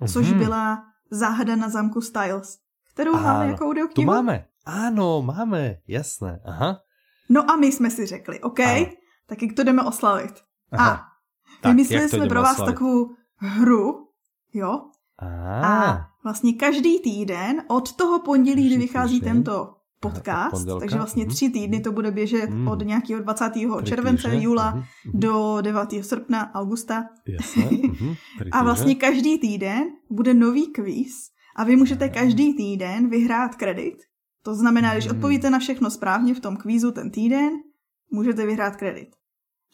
mm-hmm. 0.00 0.12
což 0.12 0.32
byla 0.32 0.82
Záhada 1.10 1.56
na 1.56 1.68
zámku 1.68 2.00
Styles, 2.00 2.58
kterou 2.92 3.14
ano. 3.14 3.22
máme 3.22 3.46
jako 3.46 3.66
audioknihu. 3.66 4.10
Tu 4.10 4.14
máme, 4.14 4.44
ano, 4.64 5.22
máme, 5.22 5.76
jasné, 5.88 6.40
aha. 6.44 6.80
No 7.28 7.50
a 7.50 7.56
my 7.56 7.72
jsme 7.72 7.90
si 7.90 8.06
řekli, 8.06 8.40
OK, 8.40 8.60
ano. 8.60 8.86
tak 9.26 9.42
jak 9.42 9.52
to 9.52 9.64
jdeme 9.64 9.82
oslavit. 9.82 10.34
Aha. 10.72 10.90
A 10.90 11.06
tak, 11.60 11.72
vymysleli 11.72 12.08
jsme 12.08 12.26
pro 12.26 12.42
vás 12.42 12.52
oslavit? 12.52 12.74
takovou 12.74 13.10
hru, 13.36 14.08
jo? 14.52 14.80
A. 15.18 15.66
a 15.66 16.08
vlastně 16.26 16.52
každý 16.52 17.00
týden 17.00 17.62
od 17.68 17.92
toho 17.92 18.18
pondělí, 18.18 18.66
kdy 18.66 18.76
vychází 18.76 19.20
týden. 19.20 19.32
tento 19.32 19.74
podcast, 20.00 20.68
Aha, 20.68 20.80
takže 20.80 20.96
vlastně 20.96 21.24
mhm. 21.24 21.34
tři 21.34 21.50
týdny 21.50 21.80
to 21.80 21.92
bude 21.92 22.10
běžet 22.10 22.50
mm. 22.50 22.68
od 22.68 22.82
nějakého 22.82 23.22
20. 23.22 23.52
července, 23.84 24.36
júla 24.36 24.70
mm. 24.70 24.82
do 25.14 25.58
9. 25.60 25.88
srpna, 26.00 26.54
augusta. 26.54 27.08
Jasne. 27.28 27.64
Mm. 27.70 28.14
a 28.52 28.62
vlastně 28.62 28.94
každý 28.94 29.38
týden 29.38 29.84
bude 30.10 30.34
nový 30.34 30.66
kvíz 30.66 31.30
a 31.56 31.64
vy 31.64 31.76
můžete 31.76 32.08
každý 32.08 32.54
týden 32.54 33.08
vyhrát 33.08 33.54
kredit. 33.54 33.96
To 34.42 34.54
znamená, 34.54 34.92
když 34.92 35.06
mhm. 35.06 35.16
odpovíte 35.16 35.50
na 35.50 35.58
všechno 35.58 35.90
správně 35.90 36.34
v 36.34 36.40
tom 36.40 36.56
kvízu 36.56 36.92
ten 36.92 37.10
týden, 37.10 37.50
můžete 38.10 38.46
vyhrát 38.46 38.76
kredit. 38.76 39.08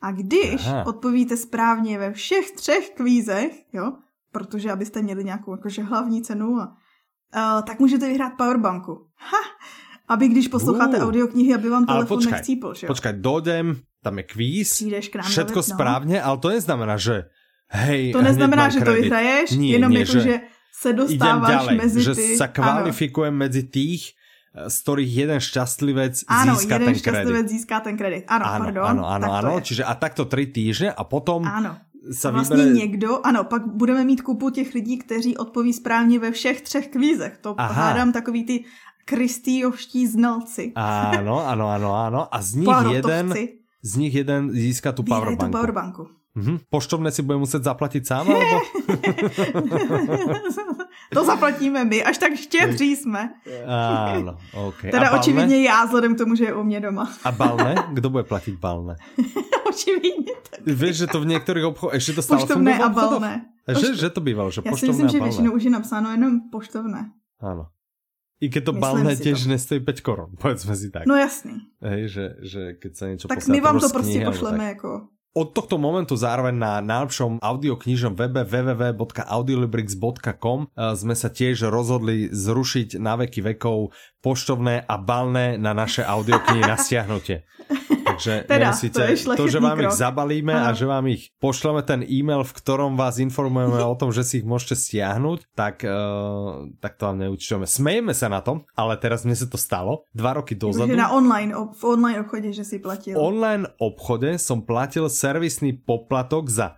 A 0.02 0.12
když 0.12 0.66
Aha. 0.66 0.86
odpovíte 0.86 1.36
správně 1.36 1.98
ve 1.98 2.12
všech 2.12 2.50
třech 2.50 2.90
kvízech, 2.90 3.52
jo, 3.72 3.92
protože 4.32 4.70
abyste 4.70 5.02
měli 5.02 5.24
nějakou 5.24 5.52
jakože 5.52 5.82
hlavní 5.82 6.22
cenu, 6.22 6.56
a, 6.60 6.66
uh, 6.68 7.62
tak 7.62 7.80
můžete 7.80 8.08
vyhrát 8.08 8.32
powerbanku. 8.36 9.06
Ha! 9.16 9.42
Aby 10.08 10.28
když 10.28 10.48
posloucháte 10.48 10.96
uh, 10.98 11.04
audioknihy, 11.04 11.54
aby 11.54 11.68
vám 11.68 11.86
telefon 11.86 12.18
počkaj, 12.18 12.32
nechcípl, 12.32 12.74
že 12.74 12.86
jo? 12.86 12.88
Počkaj, 12.88 13.12
dojdem, 13.12 13.76
tam 14.02 14.18
je 14.18 14.24
kvíz, 14.24 14.74
Přijdeš 14.74 15.08
k 15.08 15.14
nám 15.16 15.24
všetko 15.24 15.58
no. 15.58 15.62
správně, 15.62 16.22
ale 16.22 16.38
to 16.38 16.48
neznamená, 16.48 16.96
že 16.96 17.24
hej, 17.68 18.12
To 18.12 18.22
neznamená, 18.22 18.68
že 18.68 18.80
to 18.80 18.92
vyhraješ, 18.92 19.50
nie, 19.56 19.72
jenom 19.72 19.92
nie, 19.92 20.04
jako, 20.04 20.12
že, 20.12 20.20
že 20.20 20.40
se 20.72 20.92
dostáváš 20.92 21.48
ďalej, 21.48 21.76
mezi 21.76 21.98
ty... 21.98 22.04
Že 22.04 22.12
sa 22.36 22.48
kvalifikujem 22.50 23.34
mezi 23.34 23.62
tých, 23.62 24.02
z 24.52 24.76
ktorých 24.84 25.10
jeden 25.16 25.40
šťastlivec 25.40 26.28
ano, 26.28 26.52
získa 26.52 26.74
jeden 26.76 26.86
ten 26.92 26.94
šťastlivec 27.00 27.46
získá 27.48 27.76
ten 27.80 27.94
kredit. 27.96 28.24
Ano, 28.28 28.44
ano 28.44 28.64
pardon. 28.64 28.84
Ano, 28.84 29.02
ano, 29.08 29.28
ano. 29.32 29.52
Čiže 29.64 29.80
a 29.84 29.96
takto 29.96 30.28
tři 30.28 30.46
týždne 30.52 30.88
a 30.92 31.02
potom 31.08 31.48
ano. 31.48 31.80
Sa 32.10 32.30
vlastně 32.30 32.64
někdo, 32.64 33.26
ano, 33.26 33.44
pak 33.44 33.66
budeme 33.66 34.04
mít 34.04 34.22
kupu 34.22 34.50
těch 34.50 34.74
lidí, 34.74 34.98
kteří 34.98 35.36
odpoví 35.36 35.72
správně 35.72 36.18
ve 36.18 36.30
všech 36.30 36.60
třech 36.60 36.88
kvízech. 36.88 37.38
To 37.40 37.54
Aha. 37.58 37.72
hádám 37.72 38.12
takový 38.12 38.44
ty 38.44 38.64
kristýovští 39.04 40.06
znalci. 40.06 40.72
Ano, 40.74 41.46
ano, 41.46 41.68
ano, 41.68 41.94
ano. 41.94 42.34
A 42.34 42.42
z 42.42 42.54
nich 42.54 42.76
jeden, 42.90 43.34
z 43.82 43.96
nich 43.96 44.14
jeden 44.14 44.50
získá 44.50 44.92
tu 44.92 45.02
powerbanku. 45.02 45.44
tu 45.44 45.50
powerbanku. 45.50 46.08
Mhm. 46.34 46.58
Poštovné 46.70 47.10
si 47.12 47.22
bude 47.22 47.38
muset 47.38 47.64
zaplatit 47.64 48.06
sám, 48.06 48.26
alebo? 48.32 48.60
to 51.14 51.24
zaplatíme 51.24 51.84
my, 51.84 52.04
až 52.04 52.18
tak 52.18 52.36
štědří 52.36 52.96
jsme. 52.96 53.34
Ano, 53.66 54.38
ok. 54.54 54.80
Teda 54.90 55.12
očividně 55.12 55.62
já, 55.62 55.84
vzhledem 55.84 56.14
k 56.14 56.18
tomu, 56.18 56.34
že 56.34 56.44
je 56.44 56.54
u 56.54 56.62
mě 56.62 56.80
doma. 56.80 57.12
A 57.24 57.32
balné? 57.32 57.74
Kdo 57.92 58.10
bude 58.10 58.24
platit 58.24 58.58
balné? 58.58 58.96
očividně. 59.68 60.32
Tak. 60.50 60.60
Víš, 60.66 60.96
že 60.96 61.06
to 61.06 61.20
v 61.20 61.26
některých 61.26 61.64
obchodech, 61.64 61.94
ještě 61.94 62.12
to 62.12 62.22
stále 62.22 62.40
Poštovné 62.40 62.78
a 62.78 62.88
balné. 62.88 63.44
Že, 63.80 63.96
že 63.96 64.10
to 64.10 64.20
bývalo, 64.20 64.50
že 64.50 64.62
Já 64.64 64.70
poštovné 64.70 64.94
si 64.94 65.02
myslím, 65.02 65.20
že 65.20 65.24
většinou 65.24 65.52
už 65.52 65.62
je 65.62 65.70
napsáno 65.70 66.10
jenom 66.10 66.40
poštovné. 66.50 67.10
Ano. 67.40 67.66
I 68.42 68.50
keď 68.50 68.62
to 68.64 68.72
balné 68.74 69.14
tiež 69.14 69.46
nestojí 69.46 69.78
5 69.86 70.02
korun, 70.02 70.30
povedzme 70.42 70.74
si 70.74 70.90
tak. 70.90 71.06
No 71.06 71.14
jasný. 71.14 71.62
Hej, 71.78 72.10
že, 72.10 72.24
že 72.42 72.62
keď 72.74 72.92
sa 72.98 73.04
niečo 73.06 73.26
Tak 73.30 73.46
my 73.46 73.60
vám 73.62 73.78
to 73.78 73.88
prostě 73.88 74.26
pošleme 74.26 74.58
tak... 74.58 74.68
jako 74.68 75.08
od 75.32 75.56
tohto 75.56 75.80
momentu 75.80 76.12
zároveň 76.12 76.52
na 76.52 76.84
najlepšom 76.84 77.40
audioknižnom 77.40 78.12
webe 78.12 78.44
www.audiolibrix.com 78.44 80.68
eh, 80.68 80.92
sme 80.92 81.16
sa 81.16 81.32
tiež 81.32 81.72
rozhodli 81.72 82.28
zrušiť 82.28 83.00
na 83.00 83.16
veky 83.16 83.40
vekov 83.52 83.96
poštovné 84.20 84.84
a 84.84 84.94
balné 85.00 85.56
na 85.56 85.72
naše 85.72 86.04
audioknihy 86.04 86.62
na 86.62 86.76
stiahnutie. 86.76 87.48
Takže 88.12 88.32
teda, 88.44 88.70
nemusíte, 88.70 89.00
to, 89.00 89.34
to, 89.36 89.44
že 89.48 89.58
vám 89.58 89.78
krok. 89.78 89.88
ich 89.88 89.96
zabalíme 89.96 90.54
Aha. 90.54 90.70
a 90.70 90.76
že 90.76 90.84
vám 90.84 91.04
ich 91.08 91.32
pošleme 91.40 91.80
ten 91.82 92.00
e-mail, 92.04 92.44
v 92.44 92.52
ktorom 92.52 92.94
vás 92.94 93.16
informujeme 93.18 93.80
o 93.80 93.96
tom, 93.96 94.12
že 94.12 94.22
si 94.22 94.44
ich 94.44 94.46
môžete 94.46 94.76
stiahnuť, 94.76 95.56
tak, 95.56 95.82
uh, 95.86 96.68
tak 96.78 97.00
to 97.00 97.08
vám 97.08 97.18
neúčtujeme. 97.24 97.64
Smejeme 97.64 98.12
sa 98.12 98.28
na 98.28 98.44
tom, 98.44 98.68
ale 98.76 99.00
teraz 99.00 99.24
mne 99.24 99.34
sa 99.34 99.48
to 99.48 99.56
stalo 99.56 100.04
dva 100.12 100.36
roky 100.36 100.52
dozadu. 100.52 100.92
na 100.92 101.08
online, 101.10 101.54
v 101.54 101.82
online 101.82 102.18
obchode, 102.22 102.52
že 102.52 102.64
si 102.68 102.76
platil. 102.78 103.16
V 103.16 103.20
online 103.20 103.64
obchode 103.80 104.36
som 104.36 104.60
platil 104.60 105.08
servisný 105.08 105.74
poplatok 105.80 106.52
za 106.52 106.76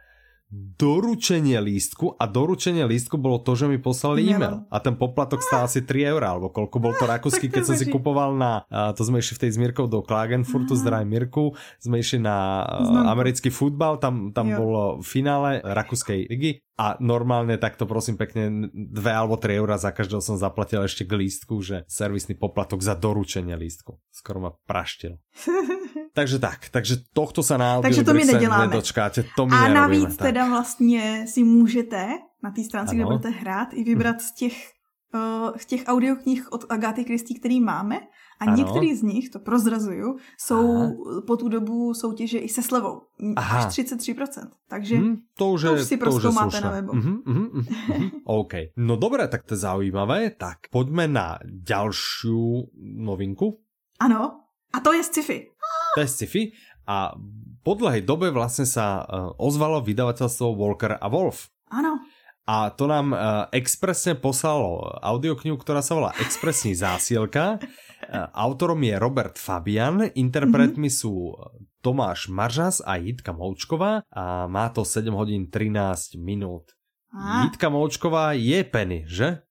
doručenie 0.53 1.59
lístku 1.59 2.15
a 2.15 2.25
doručenie 2.31 2.87
lístku 2.87 3.19
bolo 3.19 3.43
to, 3.43 3.59
že 3.59 3.67
mi 3.67 3.79
poslali 3.79 4.27
e-mail. 4.29 4.67
A 4.71 4.79
ten 4.79 4.95
poplatok 4.95 5.43
stál 5.43 5.67
asi 5.67 5.83
3 5.83 6.15
eur 6.15 6.23
alebo 6.23 6.49
koľko 6.49 6.77
bol 6.79 6.95
to 6.95 7.07
rakúsky, 7.15 7.51
keď 7.51 7.63
som 7.69 7.77
si 7.77 7.91
kupoval 7.91 8.35
na, 8.39 8.65
to 8.95 9.03
sme 9.03 9.21
išli 9.21 9.35
v 9.37 9.43
tej 9.47 9.51
s 9.55 9.59
Mirkou 9.61 9.87
do 9.91 10.01
Klagenfurtu, 10.01 10.79
zdraj 10.79 11.05
Mirku, 11.05 11.53
sme 11.83 12.01
išli 12.01 12.23
na 12.23 12.65
americký 13.11 13.53
futbal, 13.53 14.01
tam, 14.01 14.33
tam 14.33 14.51
bolo 14.55 15.05
finále 15.05 15.61
rakúskej 15.61 16.31
ligy 16.33 16.64
a 16.75 16.99
normálne 16.99 17.55
takto 17.55 17.87
prosím 17.87 18.19
pekne 18.19 18.71
2 18.75 18.99
alebo 19.07 19.39
3 19.39 19.63
eur 19.63 19.71
za 19.79 19.95
každého 19.95 20.19
som 20.19 20.35
zaplatil 20.35 20.83
ešte 20.83 21.07
k 21.07 21.15
lístku, 21.15 21.63
že 21.63 21.87
servisný 21.87 22.35
poplatok 22.35 22.83
za 22.83 22.99
doručenie 22.99 23.55
lístku. 23.55 24.03
Skoro 24.11 24.39
ma 24.43 24.51
praštil. 24.67 25.23
takže 26.19 26.43
tak, 26.43 26.75
takže 26.75 27.07
tohto 27.15 27.47
sa 27.47 27.55
na 27.55 27.79
takže 27.79 28.03
to 28.03 28.15
my 28.15 28.25
neděláme. 28.27 28.67
nedočkáte. 28.67 29.23
To 29.39 29.47
my 29.47 29.55
a 29.55 29.69
navíc 29.69 30.17
tak. 30.19 30.27
teda 30.35 30.49
vlastně 30.49 31.27
si 31.31 31.45
můžete 31.45 32.09
na 32.43 32.51
té 32.51 32.65
stránce, 32.65 32.95
kde 32.95 33.05
budete 33.05 33.31
hrát, 33.31 33.69
i 33.73 33.85
vybrat 33.85 34.21
z 34.21 34.35
těch, 34.35 34.57
uh, 35.15 35.57
z 35.57 35.67
těch 35.67 35.83
audioknih 35.87 36.53
od 36.53 36.65
Agáty 36.69 37.05
Kristý, 37.05 37.39
který 37.39 37.61
máme 37.61 38.01
a 38.41 38.45
ano. 38.45 38.57
některý 38.57 38.95
z 38.95 39.03
nich, 39.03 39.31
to 39.31 39.39
prozrazuju, 39.39 40.17
jsou 40.39 40.77
Aha. 40.77 40.93
po 41.27 41.37
tu 41.37 41.49
dobu 41.49 41.95
soutěže 41.95 42.39
i 42.39 42.49
se 42.49 42.63
slevou. 42.63 43.01
Aha. 43.37 43.59
Až 43.59 43.79
33%. 43.79 44.49
Takže 44.69 44.97
hmm, 44.97 45.17
to 45.39 45.51
už, 45.51 45.63
je, 45.63 45.69
to 45.69 45.75
už 45.75 45.83
si 45.83 45.97
prostě 45.97 46.29
máte 46.29 46.61
na 46.61 46.71
webu. 46.71 46.93
Uh-huh, 46.93 47.23
uh-huh, 47.23 47.51
uh-huh. 47.51 48.11
OK. 48.25 48.53
No 48.77 48.97
dobré, 48.97 49.29
tak 49.29 49.43
to 49.43 49.55
je 49.55 49.59
zaujímavé. 49.59 50.31
Tak 50.31 50.59
pojďme 50.71 51.09
na 51.09 51.39
další 51.45 52.67
novinku. 52.97 53.61
Ano, 54.01 54.41
a 54.75 54.81
to 54.81 54.93
je 54.93 55.03
sci-fi. 55.03 55.47
To 55.95 56.01
je 56.01 56.09
sci-fi 56.09 56.53
a 56.87 57.15
po 57.63 57.75
dlhej 57.75 58.03
dobe 58.03 58.31
vlastně 58.31 58.67
sa 58.67 59.01
uh, 59.01 59.33
ozvalo 59.41 59.81
vydavateľstvo 59.81 60.53
Walker 60.53 61.01
a 61.01 61.09
Wolf. 61.09 61.49
Ano. 61.73 61.97
A 62.45 62.69
to 62.77 62.85
nám 62.85 63.17
uh, 63.17 63.49
expresne 63.57 64.21
poslalo 64.21 64.85
audioknihu, 65.01 65.57
ktorá 65.57 65.81
sa 65.81 65.97
volá 65.97 66.13
Expresní 66.21 66.77
zásielka. 66.77 67.57
Uh, 68.09 68.27
autorom 68.33 68.83
je 68.83 68.99
Robert 68.99 69.39
Fabian, 69.39 70.03
interpretmi 70.15 70.89
mm 70.89 70.93
-hmm. 70.93 71.01
sú 71.01 71.35
Tomáš 71.81 72.29
Maržas 72.29 72.83
a 72.85 72.97
Jitka 72.97 73.33
Moučková 73.33 74.03
a 74.13 74.47
má 74.47 74.69
to 74.69 74.85
7 74.85 75.15
hodín 75.15 75.51
13 75.51 76.15
minút. 76.15 76.63
A. 77.13 77.43
Jitka 77.43 77.69
Moučková 77.69 78.33
je 78.33 78.65
Penny, 78.65 79.05
že? 79.07 79.43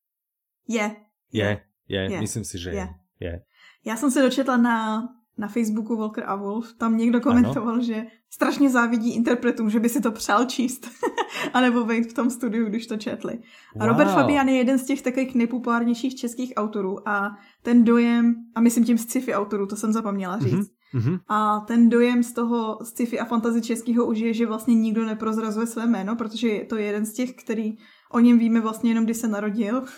Je. 0.68 0.96
Je, 1.32 1.60
je, 1.88 2.00
je. 2.12 2.20
myslím 2.20 2.44
si, 2.44 2.58
že 2.58 2.70
je. 2.70 2.76
je. 2.76 2.88
je. 3.20 3.42
Já 3.84 3.96
jsem 3.96 4.10
se 4.10 4.22
dočetla 4.22 4.56
na 4.56 5.08
na 5.38 5.48
Facebooku 5.48 5.96
Walker 5.96 6.24
a 6.26 6.34
Wolf, 6.34 6.74
tam 6.78 6.96
někdo 6.96 7.20
komentoval, 7.20 7.74
ano. 7.74 7.82
že 7.82 8.06
strašně 8.34 8.70
závidí 8.70 9.14
interpretům, 9.14 9.70
že 9.70 9.80
by 9.80 9.88
si 9.88 10.00
to 10.00 10.12
přál 10.12 10.44
číst, 10.44 10.90
anebo 11.52 11.84
být 11.84 12.10
v 12.10 12.14
tom 12.14 12.30
studiu, 12.30 12.66
když 12.66 12.86
to 12.86 12.96
četli. 12.96 13.32
Wow. 13.74 13.82
A 13.82 13.86
Robert 13.86 14.08
Fabian 14.08 14.48
je 14.48 14.56
jeden 14.56 14.78
z 14.78 14.84
těch 14.84 15.02
takových 15.02 15.34
nejpopulárnějších 15.34 16.16
českých 16.16 16.52
autorů 16.56 17.08
a 17.08 17.36
ten 17.62 17.84
dojem, 17.84 18.34
a 18.54 18.60
myslím 18.60 18.84
tím 18.84 18.98
sci-fi 18.98 19.34
autorů, 19.34 19.66
to 19.66 19.76
jsem 19.76 19.92
zapomněla 19.92 20.38
říct, 20.38 20.70
mm-hmm. 20.94 21.20
a 21.28 21.60
ten 21.60 21.88
dojem 21.88 22.22
z 22.22 22.32
toho 22.32 22.78
sci-fi 22.82 23.20
a 23.20 23.24
fantasy 23.24 23.62
českého 23.62 24.06
už 24.06 24.18
je, 24.18 24.34
že 24.34 24.46
vlastně 24.46 24.74
nikdo 24.74 25.04
neprozrazuje 25.04 25.66
své 25.66 25.86
jméno, 25.86 26.16
protože 26.16 26.48
je 26.48 26.64
to 26.64 26.76
jeden 26.76 27.06
z 27.06 27.12
těch, 27.12 27.34
který 27.34 27.76
o 28.14 28.20
něm 28.20 28.38
víme 28.38 28.60
vlastně 28.60 28.90
jenom, 28.90 29.04
když 29.04 29.16
se 29.16 29.28
narodil. 29.28 29.84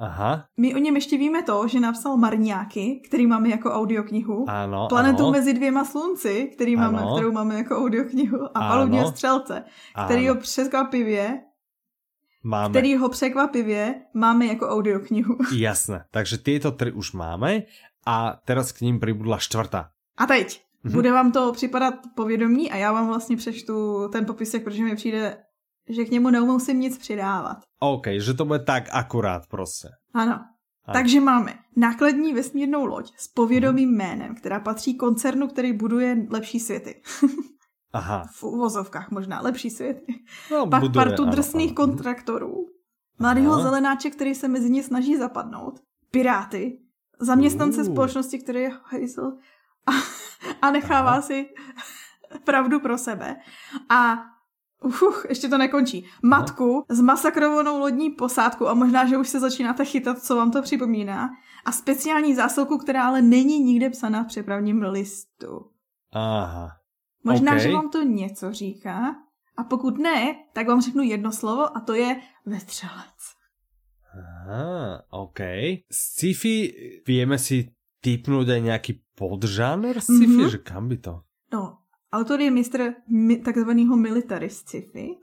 Aha. 0.00 0.44
My 0.56 0.74
o 0.74 0.78
něm 0.78 0.94
ještě 0.94 1.18
víme 1.18 1.42
to, 1.42 1.68
že 1.68 1.80
napsal 1.80 2.16
Marňáky, 2.16 3.02
který 3.08 3.26
máme 3.26 3.48
jako 3.48 3.70
audioknihu. 3.70 4.44
Ano, 4.48 4.86
Planetu 4.88 5.22
ano. 5.22 5.32
mezi 5.32 5.54
dvěma 5.54 5.84
slunci, 5.84 6.50
který 6.54 6.76
máme, 6.76 6.98
ano. 6.98 7.14
kterou 7.14 7.32
máme 7.32 7.54
jako 7.54 7.76
audioknihu. 7.76 8.56
A 8.56 8.68
Palubního 8.68 9.08
střelce, 9.08 9.64
který 10.04 10.28
ho 10.28 10.34
překvapivě 10.34 11.40
máme. 12.44 12.72
který 12.72 12.96
ho 12.96 13.08
překvapivě 13.08 13.94
máme 14.14 14.46
jako 14.46 14.68
audioknihu. 14.68 15.38
Jasné, 15.56 16.04
takže 16.10 16.38
tyto 16.38 16.72
tři 16.72 16.92
už 16.92 17.12
máme 17.12 17.62
a 18.06 18.36
teraz 18.44 18.72
k 18.72 18.80
ním 18.80 19.00
přibudla 19.00 19.38
čtvrtá. 19.38 19.90
A 20.16 20.26
teď, 20.26 20.62
mhm. 20.84 20.94
bude 20.94 21.12
vám 21.12 21.32
to 21.32 21.52
připadat 21.52 21.94
povědomí 22.14 22.70
a 22.70 22.76
já 22.76 22.92
vám 22.92 23.06
vlastně 23.06 23.36
přečtu 23.36 24.08
ten 24.12 24.26
popisek, 24.26 24.64
protože 24.64 24.84
mi 24.84 24.96
přijde 24.96 25.36
že 25.88 26.04
k 26.04 26.10
němu 26.10 26.30
nemusím 26.30 26.80
nic 26.80 26.98
přidávat. 26.98 27.56
OK, 27.80 28.06
že 28.18 28.34
to 28.34 28.44
bude 28.44 28.58
tak 28.58 28.84
akurát 28.92 29.46
prostě. 29.46 29.88
Ano. 30.14 30.32
ano. 30.32 30.44
Takže 30.92 31.20
máme 31.20 31.54
nákladní 31.76 32.34
vesmírnou 32.34 32.84
loď 32.84 33.12
s 33.16 33.28
povědomým 33.28 33.88
hmm. 33.88 33.98
jménem, 33.98 34.34
která 34.34 34.60
patří 34.60 34.96
koncernu, 34.96 35.48
který 35.48 35.72
buduje 35.72 36.26
lepší 36.30 36.60
světy. 36.60 37.02
Aha. 37.92 38.24
V 38.32 38.42
uvozovkách 38.42 39.10
možná 39.10 39.40
lepší 39.40 39.70
světy. 39.70 40.06
No, 40.50 40.66
Pak 40.66 40.80
buduje, 40.80 41.04
partu 41.04 41.24
drsných 41.24 41.70
ano, 41.70 41.74
kontraktorů. 41.74 42.54
Mladýho 43.18 43.62
zelenáče, 43.62 44.10
který 44.10 44.34
se 44.34 44.48
mezi 44.48 44.70
ně 44.70 44.82
snaží 44.82 45.16
zapadnout. 45.16 45.80
Piráty. 46.10 46.78
Zaměstnance 47.20 47.80
uh. 47.80 47.86
společnosti, 47.92 48.38
který 48.38 48.60
je 48.60 48.70
Hazel. 48.70 49.32
A 49.86 49.92
a 50.62 50.70
nechává 50.70 51.10
Aha. 51.10 51.22
si 51.22 51.46
pravdu 52.44 52.80
pro 52.80 52.98
sebe. 52.98 53.36
A 53.88 54.16
Uf, 54.84 55.26
ještě 55.28 55.48
to 55.48 55.58
nekončí. 55.58 56.06
Matku 56.22 56.84
s 56.88 57.00
masakrovanou 57.00 57.78
lodní 57.78 58.10
posádku 58.10 58.68
a 58.68 58.74
možná, 58.74 59.06
že 59.06 59.18
už 59.18 59.28
se 59.28 59.40
začínáte 59.40 59.84
chytat, 59.84 60.18
co 60.22 60.36
vám 60.36 60.50
to 60.50 60.62
připomíná. 60.62 61.30
A 61.64 61.72
speciální 61.72 62.34
zásilku, 62.34 62.78
která 62.78 63.06
ale 63.06 63.22
není 63.22 63.60
nikde 63.60 63.90
psaná 63.90 64.24
v 64.24 64.26
přepravním 64.26 64.82
listu. 64.82 65.70
Aha. 66.12 66.70
Možná, 67.24 67.52
okay. 67.52 67.62
že 67.62 67.72
vám 67.72 67.90
to 67.90 68.02
něco 68.02 68.52
říká. 68.52 69.16
A 69.56 69.64
pokud 69.64 69.98
ne, 69.98 70.36
tak 70.52 70.68
vám 70.68 70.80
řeknu 70.80 71.02
jedno 71.02 71.32
slovo 71.32 71.76
a 71.76 71.80
to 71.80 71.94
je 71.94 72.20
vetřelec. 72.46 73.34
Aha, 74.14 75.02
OK. 75.10 75.40
Sci-fi 75.90 76.72
vieme 77.06 77.38
si 77.38 77.70
typnout 78.00 78.48
aj 78.48 78.60
nějaký 78.62 79.00
podžáner 79.14 80.00
sci-fi, 80.00 80.26
mm 80.26 80.40
-hmm. 80.40 80.50
že 80.50 80.58
kam 80.58 80.88
by 80.88 80.96
to? 80.96 81.20
No, 81.52 81.78
Autor 82.14 82.40
je 82.40 82.50
mistr 82.50 82.94
mi, 83.08 83.36
takzvaného 83.36 83.96
military 83.96 84.50
sci-fi. 84.50 85.16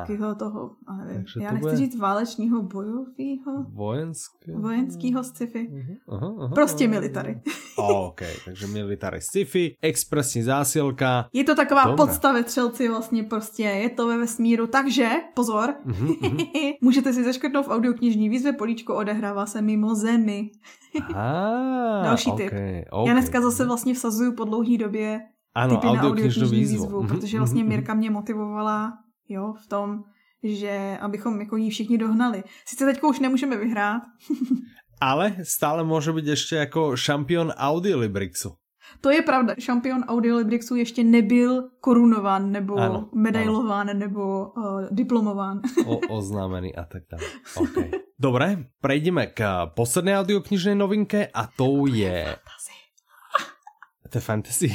Takového 0.00 0.34
toho, 0.34 0.70
nevím, 1.06 1.24
já 1.40 1.52
nechci 1.52 1.60
bude... 1.60 1.76
říct 1.76 1.96
válečního 1.96 2.62
bojového. 2.62 3.64
Vojenské. 3.72 4.52
Vojenského 4.56 5.24
sci-fi. 5.24 5.68
Uh-huh, 5.68 6.36
uh-huh, 6.36 6.54
prostě 6.54 6.88
military. 6.88 7.40
Oh, 7.78 8.06
OK, 8.06 8.20
takže 8.44 8.66
military 8.66 9.20
sci-fi, 9.20 9.76
expresní 9.82 10.42
zásilka. 10.42 11.28
Je 11.32 11.44
to 11.44 11.54
taková 11.54 11.84
Dobre. 11.84 11.96
podsta 11.96 12.32
vetřelci 12.32 12.88
vlastně 12.88 13.22
prostě, 13.22 13.62
je 13.62 13.90
to 13.90 14.08
ve 14.08 14.18
vesmíru, 14.18 14.66
takže 14.66 15.10
pozor, 15.34 15.74
uh-huh, 15.86 16.18
uh-huh. 16.20 16.74
můžete 16.80 17.12
si 17.12 17.24
zaškrtnout 17.24 17.66
v 17.66 17.70
audioknižní 17.70 18.28
výzvě, 18.28 18.52
políčko 18.52 18.96
odehrává 18.96 19.46
se 19.46 19.62
mimo 19.62 19.94
zemi. 19.94 20.50
Ah, 21.14 22.02
Další 22.04 22.30
okay, 22.30 22.46
tip. 22.46 22.52
Okay. 22.52 23.06
Já 23.06 23.12
dneska 23.12 23.40
zase 23.40 23.64
vlastně 23.64 23.94
vsazuju 23.94 24.32
po 24.32 24.44
dlouhé 24.44 24.78
době 24.78 25.20
ano, 25.56 25.76
typy 25.76 25.86
audio 25.86 26.02
na 26.02 26.08
audioknižnou 26.08 26.48
výzvu, 26.48 26.84
výzvu 26.84 27.00
mm-hmm. 27.00 27.08
protože 27.08 27.38
vlastně 27.38 27.62
mhm, 27.62 27.68
Mirka 27.68 27.94
mě 27.94 28.10
motivovala 28.10 28.98
jo, 29.28 29.54
v 29.64 29.66
tom, 29.66 30.04
že 30.42 30.98
abychom 31.00 31.40
jako 31.40 31.56
jí 31.56 31.70
všichni 31.70 31.98
dohnali. 31.98 32.44
Sice 32.66 32.84
teďka 32.84 33.08
už 33.08 33.20
nemůžeme 33.20 33.56
vyhrát. 33.56 34.02
Ale 35.00 35.36
stále 35.42 35.84
může 35.84 36.12
být 36.12 36.26
ještě 36.26 36.56
jako 36.56 36.96
šampion 36.96 37.50
Audiolibrixu. 37.56 38.52
To 39.00 39.10
je 39.10 39.22
pravda. 39.22 39.54
Šampion 39.58 40.04
Audiolibrixu 40.08 40.76
ještě 40.76 41.04
nebyl 41.04 41.68
korunován, 41.80 42.52
nebo 42.52 42.76
ano, 42.76 43.08
medailován, 43.14 43.90
ano. 43.90 43.98
nebo 43.98 44.48
uh, 44.48 44.86
diplomován. 44.90 45.60
o, 45.86 45.98
oznámený 45.98 46.76
a 46.76 46.84
tak 46.84 47.02
dále. 47.10 47.24
Okay. 47.56 47.90
Dobre, 48.18 48.72
prejdeme 48.80 49.26
k 49.36 49.68
posledné 49.76 50.16
audioknižnej 50.16 50.72
novinke 50.72 51.28
a 51.28 51.52
tou 51.52 51.84
je 51.84 52.36
to 54.08 54.18
je 54.18 54.24
fantasy. 54.24 54.68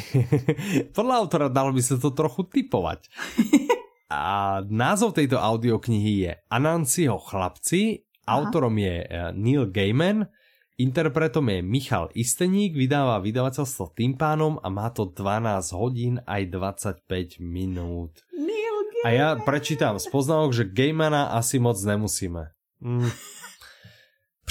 Podľa 0.97 1.15
autora 1.17 1.47
dalo 1.47 1.71
by 1.71 1.81
sa 1.81 1.95
to 1.97 2.11
trochu 2.11 2.47
typovať. 2.47 3.07
A 4.11 4.59
názov 4.67 5.15
tejto 5.15 5.39
audioknihy 5.39 6.27
je 6.27 6.31
Ananciho 6.51 7.15
chlapci, 7.15 8.03
Aha. 8.27 8.43
autorom 8.43 8.75
je 8.75 9.07
eh, 9.07 9.31
Neil 9.31 9.71
Gaiman, 9.71 10.27
interpretom 10.75 11.47
je 11.47 11.59
Michal 11.63 12.11
Isteník, 12.11 12.75
vydáva 12.75 13.23
vydavateľstvo 13.23 13.95
Tympánom 13.95 14.59
a 14.59 14.67
má 14.67 14.91
to 14.91 15.07
12 15.07 15.79
hodín 15.79 16.19
aj 16.27 16.43
25 17.07 17.39
minút. 17.39 18.27
Neil 18.35 18.75
A 19.07 19.15
ja 19.15 19.29
prečítam 19.39 19.95
z 19.95 20.11
poznávok, 20.11 20.51
že 20.51 20.67
Gaimana 20.67 21.31
asi 21.31 21.57
moc 21.57 21.79
nemusíme. 21.79 22.51
Mm 22.83 23.09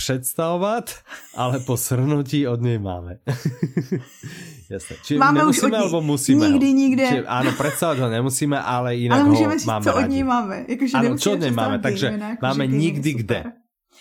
představovat, 0.00 0.90
ale 1.36 1.60
po 1.60 1.76
shrnutí 1.76 2.48
od 2.48 2.60
něj 2.60 2.78
máme. 2.78 3.20
Jasne. 4.70 4.96
Či 5.04 5.18
máme 5.18 5.44
už 5.44 5.66
od 5.66 5.74
alebo 5.74 6.00
musíme 6.00 6.48
Nikdy, 6.48 6.68
ho. 6.70 6.78
nikde. 6.78 7.06
Či, 7.10 7.16
áno, 7.26 7.50
predstavovať 7.58 7.98
ho 8.00 8.08
nemusíme, 8.08 8.54
ale 8.54 8.96
jinak 8.96 9.18
ale 9.20 9.28
můžeme 9.28 9.52
ho 9.52 9.58
říct, 9.58 9.66
máme 9.66 9.84
co 9.84 9.92
od 9.98 10.08
něj 10.08 10.24
máme. 10.24 10.56
Jakože 10.68 10.94
ano, 10.96 11.18
čo 11.18 11.30
od 11.32 11.40
něj 11.40 11.50
máme, 11.50 11.76
takže 11.78 12.06
jako, 12.06 12.46
máme 12.46 12.64
nikdy 12.66 13.10
kde. 13.12 13.40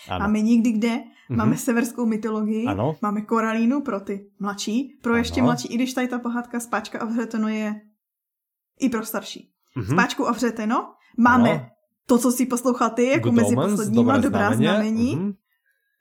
Ano. 0.08 0.20
Máme 0.24 0.40
nikdy 0.40 0.70
kde, 0.72 0.94
mm-hmm. 0.96 1.36
máme 1.36 1.56
severskou 1.56 2.06
mytologii, 2.06 2.64
ano. 2.64 2.96
máme 3.02 3.20
koralínu 3.20 3.82
pro 3.82 4.00
ty 4.00 4.30
mladší, 4.40 4.96
pro 5.02 5.16
ještě 5.16 5.40
ano. 5.40 5.52
mladší, 5.52 5.68
i 5.68 5.74
když 5.74 5.92
tady 5.92 6.08
ta 6.08 6.18
pohádka 6.18 6.60
Spáčka 6.60 6.98
a 6.98 7.04
vřeteno 7.04 7.48
je 7.48 7.74
i 8.80 8.88
pro 8.88 9.04
starší. 9.04 9.50
Mm-hmm. 9.76 9.92
Spáčku 9.92 10.28
a 10.28 10.32
vřeteno, 10.32 10.94
máme 11.18 11.50
ano. 11.50 11.66
to, 12.06 12.18
co 12.18 12.32
si 12.32 12.46
poslouchal 12.46 12.90
ty, 12.90 13.04
jako 13.04 13.28
Good 13.30 13.42
mezi 13.42 13.54
posledníma, 13.54 14.18
dobrá 14.18 14.54
znamení. 14.54 14.64
znamení. 14.64 15.16
Mm-hmm. 15.16 15.39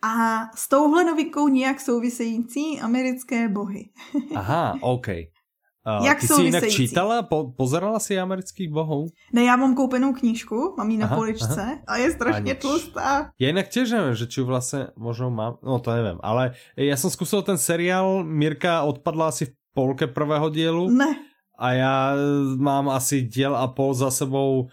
A 0.04 0.46
s 0.56 0.70
touhle 0.70 1.04
novinkou 1.04 1.48
nějak 1.48 1.80
související 1.82 2.82
americké 2.82 3.50
bohy. 3.50 3.90
Aha, 4.36 4.78
OK. 4.82 5.08
Uh, 6.00 6.06
Jak 6.06 6.20
ty 6.20 6.28
jsi 6.28 6.42
jinak 6.42 6.68
čítala, 6.68 7.22
po, 7.24 7.52
pozerala 7.58 8.00
si 8.00 8.20
amerických 8.20 8.70
bohů? 8.70 9.08
Ne, 9.34 9.44
já 9.44 9.56
mám 9.56 9.76
koupenou 9.76 10.14
knížku, 10.14 10.76
mám 10.78 10.90
ji 10.90 10.98
na 10.98 11.06
aha, 11.06 11.16
poličce 11.16 11.62
aha. 11.62 11.76
a 11.88 11.98
je 11.98 12.12
strašně 12.12 12.52
Anič. 12.52 12.62
tlustá. 12.62 13.32
Já 13.40 13.48
jinak 13.48 13.68
těž 13.68 13.92
nevím, 13.92 14.16
že 14.16 14.28
či 14.28 14.42
vlastně 14.42 14.88
možná 14.98 15.30
mám, 15.30 15.58
no 15.64 15.80
to 15.80 15.92
nevím, 15.92 16.20
ale 16.24 16.52
já 16.78 16.98
jsem 16.98 17.10
zkusil 17.10 17.42
ten 17.42 17.58
seriál, 17.58 18.24
Mirka 18.24 18.82
odpadla 18.84 19.28
asi 19.28 19.46
v 19.46 19.50
polke 19.74 20.08
prvého 20.08 20.50
dílu. 20.50 20.90
Ne. 20.90 21.16
A 21.60 21.72
já 21.72 22.14
mám 22.58 22.90
asi 22.90 23.22
diel 23.22 23.56
a 23.56 23.68
pol 23.68 23.94
za 23.94 24.12
sebou 24.12 24.68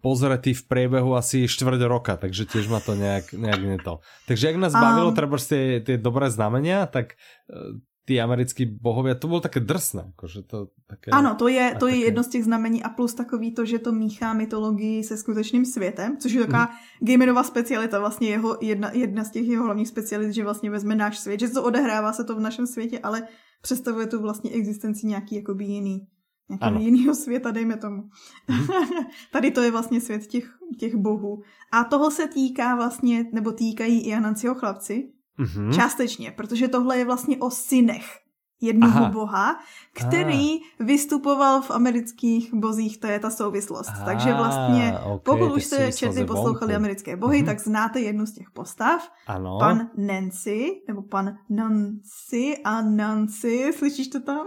pozretý 0.00 0.54
v 0.56 0.64
priebehu 0.64 1.12
asi 1.16 1.44
štvrť 1.44 1.80
roka, 1.84 2.16
takže 2.16 2.48
tiež 2.48 2.72
ma 2.72 2.80
to 2.80 2.96
nejak, 2.96 3.36
nejak 3.36 3.62
neto. 3.62 4.00
Takže 4.24 4.46
jak 4.46 4.56
nás 4.56 4.74
um, 4.74 4.80
bavilo 4.80 5.12
treba 5.12 5.36
tie, 5.36 5.84
tie 5.84 6.00
dobré 6.00 6.32
znamenia, 6.32 6.88
tak 6.88 7.20
uh, 7.52 7.76
ty 8.04 8.20
americký 8.20 8.66
bohovia, 8.66 9.14
to 9.14 9.28
bylo 9.28 9.40
také 9.40 9.60
drsné. 9.60 10.12
Jakože 10.12 10.42
to, 10.42 10.68
také, 10.86 11.10
ano, 11.10 11.34
to 11.34 11.48
je, 11.48 11.72
to 11.80 11.86
také... 11.86 11.96
je 11.96 12.04
jedno 12.04 12.22
z 12.22 12.28
těch 12.28 12.44
znamení 12.44 12.82
a 12.82 12.88
plus 12.88 13.14
takový 13.14 13.54
to, 13.54 13.64
že 13.64 13.78
to 13.78 13.92
míchá 13.92 14.32
mytologii 14.32 15.04
se 15.04 15.16
skutečným 15.16 15.64
světem, 15.64 16.16
což 16.20 16.32
je 16.32 16.40
taková 16.40 16.64
mm. 16.64 17.06
gamerová 17.08 17.42
specialita, 17.42 17.98
vlastně 17.98 18.28
jeho, 18.28 18.58
jedna, 18.60 18.90
jedna 18.92 19.24
z 19.24 19.30
těch 19.30 19.46
jeho 19.46 19.64
hlavních 19.64 19.88
specialit, 19.88 20.32
že 20.32 20.44
vlastně 20.44 20.70
vezme 20.70 20.94
náš 20.94 21.18
svět, 21.18 21.40
že 21.40 21.48
to 21.48 21.64
odehrává 21.64 22.12
se 22.12 22.24
to 22.24 22.36
v 22.36 22.40
našem 22.40 22.66
světě, 22.66 22.98
ale 22.98 23.22
představuje 23.62 24.06
tu 24.06 24.22
vlastně 24.22 24.50
existenci 24.50 25.06
nějaký 25.06 25.36
jakoby 25.36 25.64
jiný 25.64 26.06
nějakého 26.48 26.80
jiného 26.80 27.14
světa, 27.14 27.50
dejme 27.50 27.76
tomu. 27.76 28.02
Mm. 28.48 28.66
Tady 29.32 29.50
to 29.50 29.62
je 29.62 29.70
vlastně 29.70 30.00
svět 30.00 30.26
těch, 30.26 30.58
těch 30.78 30.94
bohů. 30.94 31.42
A 31.72 31.84
toho 31.84 32.10
se 32.10 32.28
týká 32.28 32.74
vlastně, 32.74 33.26
nebo 33.32 33.52
týkají 33.52 34.06
i 34.06 34.14
Ananciho 34.14 34.54
chlapci. 34.54 35.12
Mm-hmm. 35.38 35.74
Částečně, 35.74 36.30
protože 36.30 36.68
tohle 36.68 36.98
je 36.98 37.04
vlastně 37.04 37.36
o 37.36 37.50
synech 37.50 38.23
jednoho 38.64 39.00
Aha. 39.00 39.10
boha, 39.10 39.58
který 39.92 40.60
Aha. 40.60 40.70
vystupoval 40.80 41.62
v 41.62 41.70
amerických 41.70 42.54
bozích, 42.54 42.98
to 43.00 43.06
je 43.06 43.18
ta 43.18 43.30
souvislost. 43.30 43.88
Aha, 43.88 44.04
Takže 44.04 44.34
vlastně, 44.34 44.98
okay, 45.04 45.18
pokud 45.22 45.56
už 45.56 45.64
jste 45.64 45.92
četli, 45.92 46.24
poslouchali 46.24 46.74
americké 46.74 47.16
bohy, 47.16 47.42
mm-hmm. 47.42 47.46
tak 47.46 47.60
znáte 47.60 48.00
jednu 48.00 48.26
z 48.26 48.32
těch 48.32 48.50
postav. 48.50 49.08
Ano. 49.26 49.58
Pan 49.58 49.88
Nancy, 49.96 50.82
nebo 50.88 51.02
pan 51.02 51.36
Nancy 51.50 52.56
a 52.64 52.82
Nancy, 52.82 53.72
slyšíš 53.76 54.08
to 54.08 54.20
tam? 54.20 54.46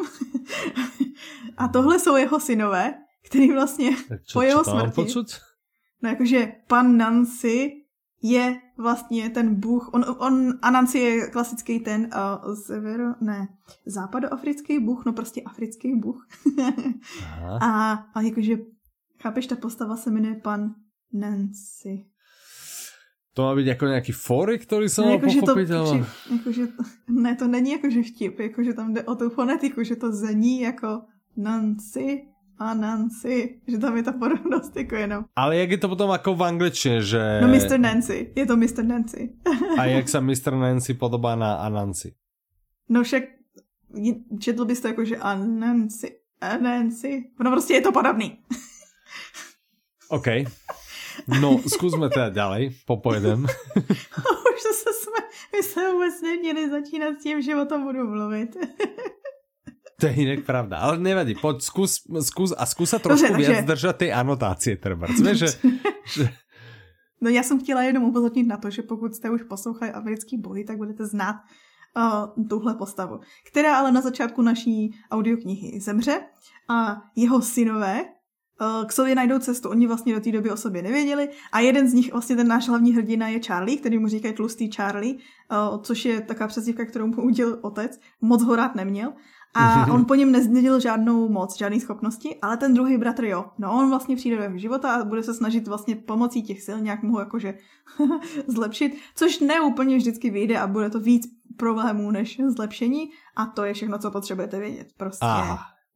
a 1.58 1.68
tohle 1.68 2.00
jsou 2.00 2.16
jeho 2.16 2.40
synové, 2.40 2.94
který 3.26 3.52
vlastně 3.52 3.92
čo, 4.26 4.34
po 4.34 4.42
jeho 4.42 4.64
smrti... 4.64 4.96
Počuť? 4.96 5.36
No 6.04 6.10
jakože 6.10 6.52
pan 6.68 6.98
Nancy 6.98 7.72
je 8.30 8.62
vlastně 8.78 9.30
ten 9.30 9.56
bůh, 9.56 9.90
on, 9.94 10.06
on 10.18 10.54
Anansi 10.62 11.00
je 11.00 11.28
klasický 11.28 11.80
ten 11.80 12.10
uh, 12.46 12.54
severo, 12.54 13.14
ne, 13.22 13.48
západoafrický 13.86 14.80
bůh, 14.80 15.06
no 15.06 15.14
prostě 15.14 15.42
africký 15.42 15.96
bůh. 15.96 16.28
a, 17.62 17.94
a 18.14 18.22
jakože, 18.22 18.58
chápeš, 19.22 19.48
ta 19.48 19.56
postava 19.56 19.98
se 19.98 20.12
jmenuje 20.12 20.36
pan 20.36 20.76
Nancy. 21.14 22.06
To 23.34 23.44
má 23.44 23.56
být 23.56 23.68
jako 23.68 23.86
nějaký 23.86 24.12
fory, 24.12 24.60
který 24.60 24.90
se 24.90 25.02
má 25.02 25.18
pochopit, 25.18 25.68
to, 25.68 25.80
ale... 25.80 26.06
Jakože, 26.32 26.68
ne, 27.10 27.36
to 27.36 27.48
není 27.48 27.72
jakože 27.72 28.04
vtip, 28.04 28.40
jakože 28.40 28.74
tam 28.74 28.94
jde 28.94 29.04
o 29.04 29.16
tu 29.16 29.30
fonetiku, 29.30 29.84
že 29.84 29.96
to 29.96 30.12
zní 30.12 30.62
jako 30.62 31.02
Nancy, 31.38 32.22
a 32.60 32.74
Nancy, 32.74 33.62
že 33.68 33.78
tam 33.78 33.98
je 33.98 34.04
ta 34.04 34.12
podobnost 34.12 34.76
jako 34.76 34.96
jenom. 34.96 35.26
Ale 35.36 35.58
jak 35.58 35.72
je 35.72 35.78
to 35.78 35.88
potom 35.88 36.10
jako 36.10 36.36
v 36.36 36.44
angličtině, 36.44 37.02
že... 37.02 37.40
No 37.42 37.48
Mr. 37.48 37.80
Nancy, 37.80 38.34
je 38.36 38.46
to 38.46 38.58
Mr. 38.58 38.84
Nancy. 38.84 39.30
a 39.78 39.86
jak 39.86 40.10
se 40.10 40.22
Mr. 40.22 40.54
Nancy 40.54 40.94
podobá 40.94 41.36
na 41.36 41.56
Anansi? 41.56 42.14
No 42.90 43.04
však 43.04 43.24
četl 44.40 44.66
bys 44.66 44.82
to 44.82 44.88
jako, 44.88 45.06
že 45.06 45.18
Anansi, 45.18 46.16
Anansi. 46.42 47.24
No 47.44 47.52
prostě 47.52 47.74
je 47.74 47.82
to 47.82 47.92
podobný. 47.92 48.38
OK. 50.10 50.28
No, 51.42 51.60
zkusme 51.68 52.10
teda 52.10 52.30
ďalej, 52.30 52.72
popojedem. 52.86 53.44
Už 54.54 54.62
se 54.62 54.90
jsme, 54.94 55.20
my 55.56 55.64
jsme 55.64 55.92
vůbec 55.92 56.22
neměli 56.22 56.70
začínat 56.70 57.20
s 57.20 57.24
tím, 57.24 57.42
že 57.42 57.56
o 57.56 57.66
tom 57.66 57.84
budu 57.84 58.08
mluvit. 58.08 58.58
To 60.00 60.08
je 60.08 60.14
jinak 60.14 60.46
pravda, 60.46 60.78
ale 60.78 60.98
nevadí, 60.98 61.36
pojď, 61.36 61.62
zkus, 61.62 62.02
zkus 62.22 62.54
a 62.58 62.66
zkus 62.66 62.90
se 62.90 63.00
trošku 63.00 63.28
Dobře, 63.28 63.54
víc 63.54 63.66
držet 63.66 63.98
ty 63.98 64.14
anotácie, 64.14 64.78
třeba. 64.78 65.08
že, 65.34 65.46
že... 66.14 66.30
No 67.22 67.30
já 67.30 67.44
jsem 67.44 67.60
chtěla 67.60 67.82
jenom 67.82 68.04
upozornit 68.04 68.44
na 68.44 68.58
to, 68.58 68.70
že 68.70 68.82
pokud 68.82 69.16
jste 69.16 69.30
už 69.30 69.44
poslouchali 69.44 69.92
americký 69.92 70.38
bohy, 70.38 70.64
tak 70.64 70.78
budete 70.78 71.06
znát 71.06 71.36
uh, 71.36 72.48
tuhle 72.48 72.74
postavu, 72.74 73.20
která 73.48 73.78
ale 73.78 73.92
na 73.92 74.02
začátku 74.02 74.42
naší 74.42 74.96
audioknihy 75.12 75.80
zemře 75.80 76.22
a 76.70 77.02
jeho 77.16 77.42
synové 77.42 78.02
uh, 78.02 78.86
k 78.86 78.92
sobě 78.92 79.16
najdou 79.16 79.40
cestu. 79.40 79.70
Oni 79.70 79.88
vlastně 79.88 80.16
do 80.16 80.22
té 80.22 80.32
doby 80.32 80.52
o 80.52 80.58
sobě 80.58 80.82
nevěděli 80.82 81.30
a 81.52 81.60
jeden 81.60 81.90
z 81.90 81.94
nich, 81.94 82.12
vlastně 82.12 82.36
ten 82.36 82.48
náš 82.48 82.68
hlavní 82.68 82.94
hrdina 82.94 83.28
je 83.28 83.40
Charlie, 83.40 83.78
který 83.78 84.00
mu 84.00 84.08
říkají 84.08 84.34
tlustý 84.34 84.72
Charlie, 84.72 85.14
uh, 85.14 85.82
což 85.82 86.06
je 86.06 86.22
taková 86.22 86.48
přezdívka, 86.48 86.86
kterou 86.86 87.08
mu 87.08 87.22
udělal 87.22 87.60
otec. 87.62 88.00
Moc 88.22 88.44
ho 88.44 88.56
rád 88.56 88.76
neměl. 88.76 89.14
A 89.58 89.92
on 89.92 90.06
po 90.06 90.16
něm 90.16 90.32
nezdědil 90.32 90.80
žádnou 90.80 91.30
moc, 91.30 91.58
žádné 91.58 91.80
schopnosti, 91.80 92.36
ale 92.42 92.58
ten 92.58 92.74
druhý 92.74 92.98
bratr 92.98 93.26
jo. 93.26 93.46
No 93.58 93.72
on 93.72 93.90
vlastně 93.90 94.16
přijde 94.16 94.38
do 94.38 94.44
jeho 94.44 94.58
života 94.58 94.96
a 94.96 95.04
bude 95.04 95.24
se 95.24 95.34
snažit 95.34 95.68
vlastně 95.68 95.96
pomocí 95.96 96.44
těch 96.44 96.62
sil 96.66 96.78
nějak 96.80 97.04
mu 97.04 97.20
jakože 97.20 97.54
zlepšit, 98.48 98.98
což 99.16 99.40
ne 99.40 99.62
úplně 99.62 99.98
vždycky 99.98 100.30
vyjde 100.30 100.60
a 100.60 100.68
bude 100.68 100.90
to 100.90 101.00
víc 101.00 101.28
problémů 101.58 102.12
než 102.12 102.42
zlepšení 102.48 103.10
a 103.36 103.46
to 103.46 103.64
je 103.64 103.74
všechno, 103.74 104.00
co 104.00 104.12
potřebujete 104.12 104.60
vědět. 104.60 104.88
Prostě 104.98 105.26
ah, 105.26 105.54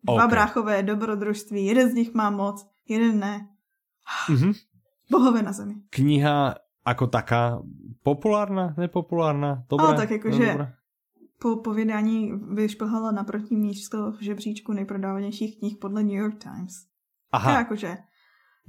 okay. 0.07 0.17
dva 0.17 0.27
bráchové 0.27 0.83
dobrodružství, 0.83 1.65
jeden 1.65 1.89
z 1.89 1.93
nich 1.93 2.13
má 2.13 2.29
moc, 2.29 2.67
jeden 2.87 3.19
ne. 3.19 3.47
Mm-hmm. 4.29 4.53
Bohové 5.11 5.41
na 5.41 5.51
zemi. 5.51 5.75
Kniha 5.89 6.55
jako 6.87 7.07
taká 7.07 7.61
populárna, 8.03 8.73
nepopulárna? 8.77 9.63
Dobré, 9.69 9.87
Ale 9.87 9.97
tak 9.97 10.11
jakože 10.11 10.53
po, 10.57 10.80
po 11.55 11.73
vydání 11.73 12.31
vyšplhala 12.53 13.11
na 13.11 13.23
proti 13.23 13.55
místo 13.55 14.11
v 14.11 14.21
žebříčku 14.21 14.73
nejprodávanějších 14.73 15.59
knih 15.59 15.77
podle 15.77 16.03
New 16.03 16.15
York 16.15 16.35
Times. 16.43 16.73
Aha. 17.31 17.51
To 17.51 17.57
jakože, 17.57 17.97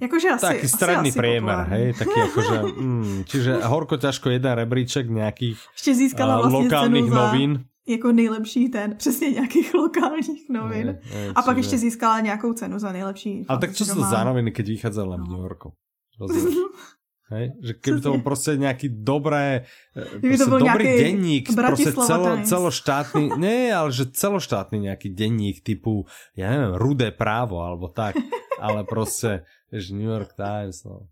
jakože 0.01 0.29
asi, 0.29 0.47
Taký 0.47 0.69
stredný 0.69 1.09
asi 1.09 1.19
priemer, 1.19 1.59
hej, 1.59 1.93
taký 1.93 2.21
akože, 2.21 2.63
mm, 2.81 3.25
čiže 3.25 3.55
horko 3.55 3.97
ťažko 3.97 4.31
jeden 4.31 4.53
rebríček 4.53 5.11
nějakých 5.11 5.61
Ještě 5.73 5.95
získala 5.95 6.37
vlastně 6.37 6.59
lokálních 6.59 7.05
cenu 7.05 7.15
novin. 7.15 7.65
jako 7.89 8.13
nejlepší 8.13 8.69
ten, 8.69 8.97
přesně 8.97 9.31
nějakých 9.31 9.75
lokálních 9.75 10.49
novin. 10.51 10.99
Je, 11.15 11.19
je, 11.19 11.33
a 11.35 11.43
pak 11.43 11.57
ještě 11.57 11.79
získala 11.79 12.21
nějakou 12.21 12.53
cenu 12.53 12.79
za 12.79 12.93
nejlepší. 12.93 13.45
Ale 13.49 13.59
tak 13.59 13.73
co 13.73 13.85
jsou 13.85 14.01
za 14.05 14.25
noviny, 14.25 14.53
vychádzala 14.59 15.17
no. 15.17 15.25
v 15.25 15.29
New 15.29 15.41
Yorku? 15.41 15.73
Hej? 17.33 17.47
Že 17.65 17.73
keby 17.81 17.99
to 18.01 18.09
bol 18.13 18.23
prostě 18.23 18.57
nějaký 18.57 18.89
dobré, 18.93 19.65
keby 20.21 20.39
to 20.39 20.47
bol 20.47 20.59
dobrý 20.59 20.85
denník, 20.85 21.45
prostě 21.55 21.93
celo, 21.93 22.39
celoštátny, 22.45 23.31
ne, 23.37 23.73
ale 23.73 23.93
že 23.93 24.13
celoštátny 24.13 24.79
nějaký 24.79 25.09
denník 25.17 25.65
typu, 25.65 26.05
ja 26.37 26.53
neviem, 26.53 26.77
rudé 26.77 27.11
právo, 27.11 27.65
alebo 27.65 27.89
tak, 27.89 28.17
ale 28.61 28.85
prostě, 28.85 29.45
že 29.73 29.97
New 29.97 30.09
York 30.09 30.37
Times, 30.37 30.85
no. 30.85 31.09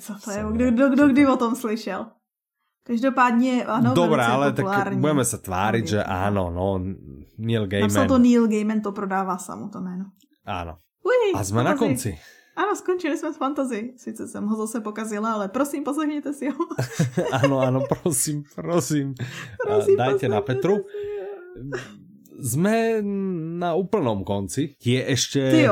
Co 0.00 0.12
to 0.24 0.30
je? 0.30 0.40
Kdo, 0.52 0.64
kdo, 0.70 0.84
kdo 0.88 1.04
kdy 1.08 1.26
o 1.26 1.36
tom 1.36 1.54
slyšel? 1.54 2.06
Každopádně, 2.86 3.64
ano, 3.64 3.94
Dobré, 3.94 4.24
ale 4.24 4.52
tak 4.52 4.94
budeme 4.96 5.24
se 5.24 5.38
tvářit, 5.38 5.86
že 5.86 6.04
ano, 6.04 6.50
no, 6.50 6.80
Neil 7.38 7.66
Gaiman. 7.66 7.90
Napsal 7.90 8.08
to 8.08 8.18
Neil 8.18 8.48
Gaiman, 8.48 8.80
to 8.80 8.92
prodává 8.92 9.38
samo 9.38 9.68
to 9.68 9.80
jméno. 9.80 10.04
Ano. 10.46 10.78
Ui, 11.06 11.40
a 11.40 11.44
jsme 11.44 11.64
na 11.64 11.74
konci. 11.74 12.18
Ano, 12.56 12.76
skončili 12.76 13.18
jsme 13.18 13.32
s 13.32 13.36
fantasy. 13.36 13.94
Sice 13.96 14.28
jsem 14.28 14.46
ho 14.46 14.56
zase 14.56 14.80
pokazila, 14.80 15.32
ale 15.32 15.48
prosím, 15.48 15.84
poslechněte 15.84 16.32
si 16.32 16.48
ho. 16.50 16.64
ano, 17.32 17.58
ano, 17.60 17.80
prosím, 17.88 18.42
prosím. 18.54 19.14
prosím 19.66 19.96
Dajte 19.96 20.28
na 20.28 20.40
Petru. 20.40 20.76
Jsme 22.40 23.02
na 23.58 23.74
úplnom 23.74 24.24
konci. 24.24 24.76
Je 24.84 25.10
ještě 25.10 25.68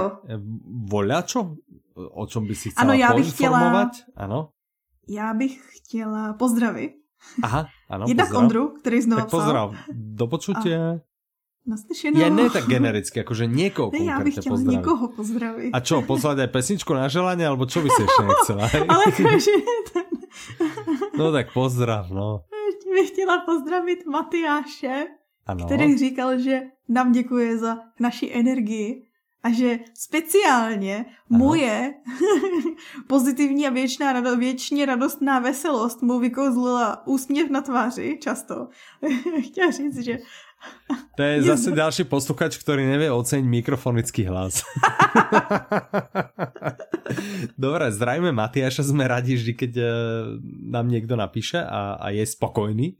voľačo, 0.90 1.56
o 1.94 2.26
čom 2.26 2.46
by 2.46 2.54
si 2.54 2.70
chcela 2.70 2.84
ano, 2.84 2.92
já 2.92 3.14
bych 3.14 3.32
chtěla, 3.32 3.90
Ano? 4.16 4.48
Já 5.08 5.34
bych 5.34 5.60
chtěla 5.76 6.32
pozdravit. 6.32 6.92
Aha, 7.42 7.66
ano, 7.90 8.04
Jednak 8.08 8.26
pozdrav. 8.26 8.42
Ondru, 8.42 8.68
který 8.68 9.00
znovu 9.02 9.22
tak 9.22 9.30
pozdrav. 9.30 9.74
Do 9.92 10.26
počutia. 10.26 10.90
A 10.90 11.13
Naslyšenou. 11.66 12.20
Ja 12.20 12.28
ne 12.28 12.50
tak 12.52 12.68
genericky, 12.68 13.24
akože 13.24 13.48
niekoho 13.48 13.88
ne, 13.96 14.04
ja 14.04 14.20
bych 14.20 14.34
chtěla 14.36 14.52
pozdraviť. 14.56 14.76
někoho 14.78 15.08
pozdravit. 15.08 15.70
A 15.72 15.80
čo, 15.80 16.02
poslať 16.04 16.36
aj 16.44 16.50
pesničku 16.52 16.92
na 16.92 17.08
želanie, 17.08 17.44
alebo 17.48 17.64
čo 17.64 17.80
by 17.80 17.88
si 17.88 18.04
ešte 18.04 18.22
nechcela? 18.22 18.62
Ale 18.92 19.04
akože 19.08 19.54
ten... 19.92 20.06
No 21.18 21.32
tak 21.32 21.52
pozdrav, 21.52 22.10
no. 22.10 22.40
Ještě 22.66 22.90
bych 22.94 23.08
chtěla 23.08 23.38
pozdravit 23.46 24.06
Matyáše, 24.06 25.06
ano. 25.46 25.64
který 25.64 25.98
říkal, 25.98 26.38
že 26.38 26.62
nám 26.88 27.12
děkuje 27.12 27.58
za 27.58 27.78
naši 28.00 28.30
energii 28.34 29.02
a 29.42 29.50
že 29.52 29.78
speciálně 29.94 30.96
ano. 31.30 31.38
moje 31.38 31.94
pozitivní 33.06 33.66
a 33.66 33.70
věčná 33.70 34.12
rado, 34.12 34.36
věčně 34.36 34.86
radostná 34.86 35.38
veselost 35.38 36.02
mu 36.02 36.18
vykozlila 36.18 37.06
úsměv 37.06 37.50
na 37.50 37.60
tváři 37.60 38.18
často. 38.20 38.68
Chtěla 39.40 39.70
říct, 39.70 39.98
že 39.98 40.18
to 41.14 41.20
je 41.22 41.46
zase 41.46 41.70
ďalší 41.70 42.04
posluchač, 42.10 42.58
ktorý 42.58 42.84
nevie 42.84 43.08
oceniť 43.08 43.46
mikrofonický 43.46 44.26
hlas. 44.26 44.66
Dobre, 47.60 47.88
zdravíme 47.94 48.34
Matiaša, 48.34 48.90
sme 48.90 49.06
radi 49.06 49.38
vždy, 49.38 49.52
keď 49.54 49.72
eh, 49.78 49.88
nám 50.70 50.90
niekto 50.90 51.14
napíše 51.14 51.62
a, 51.62 51.96
a 52.00 52.10
je 52.10 52.24
spokojný 52.26 52.98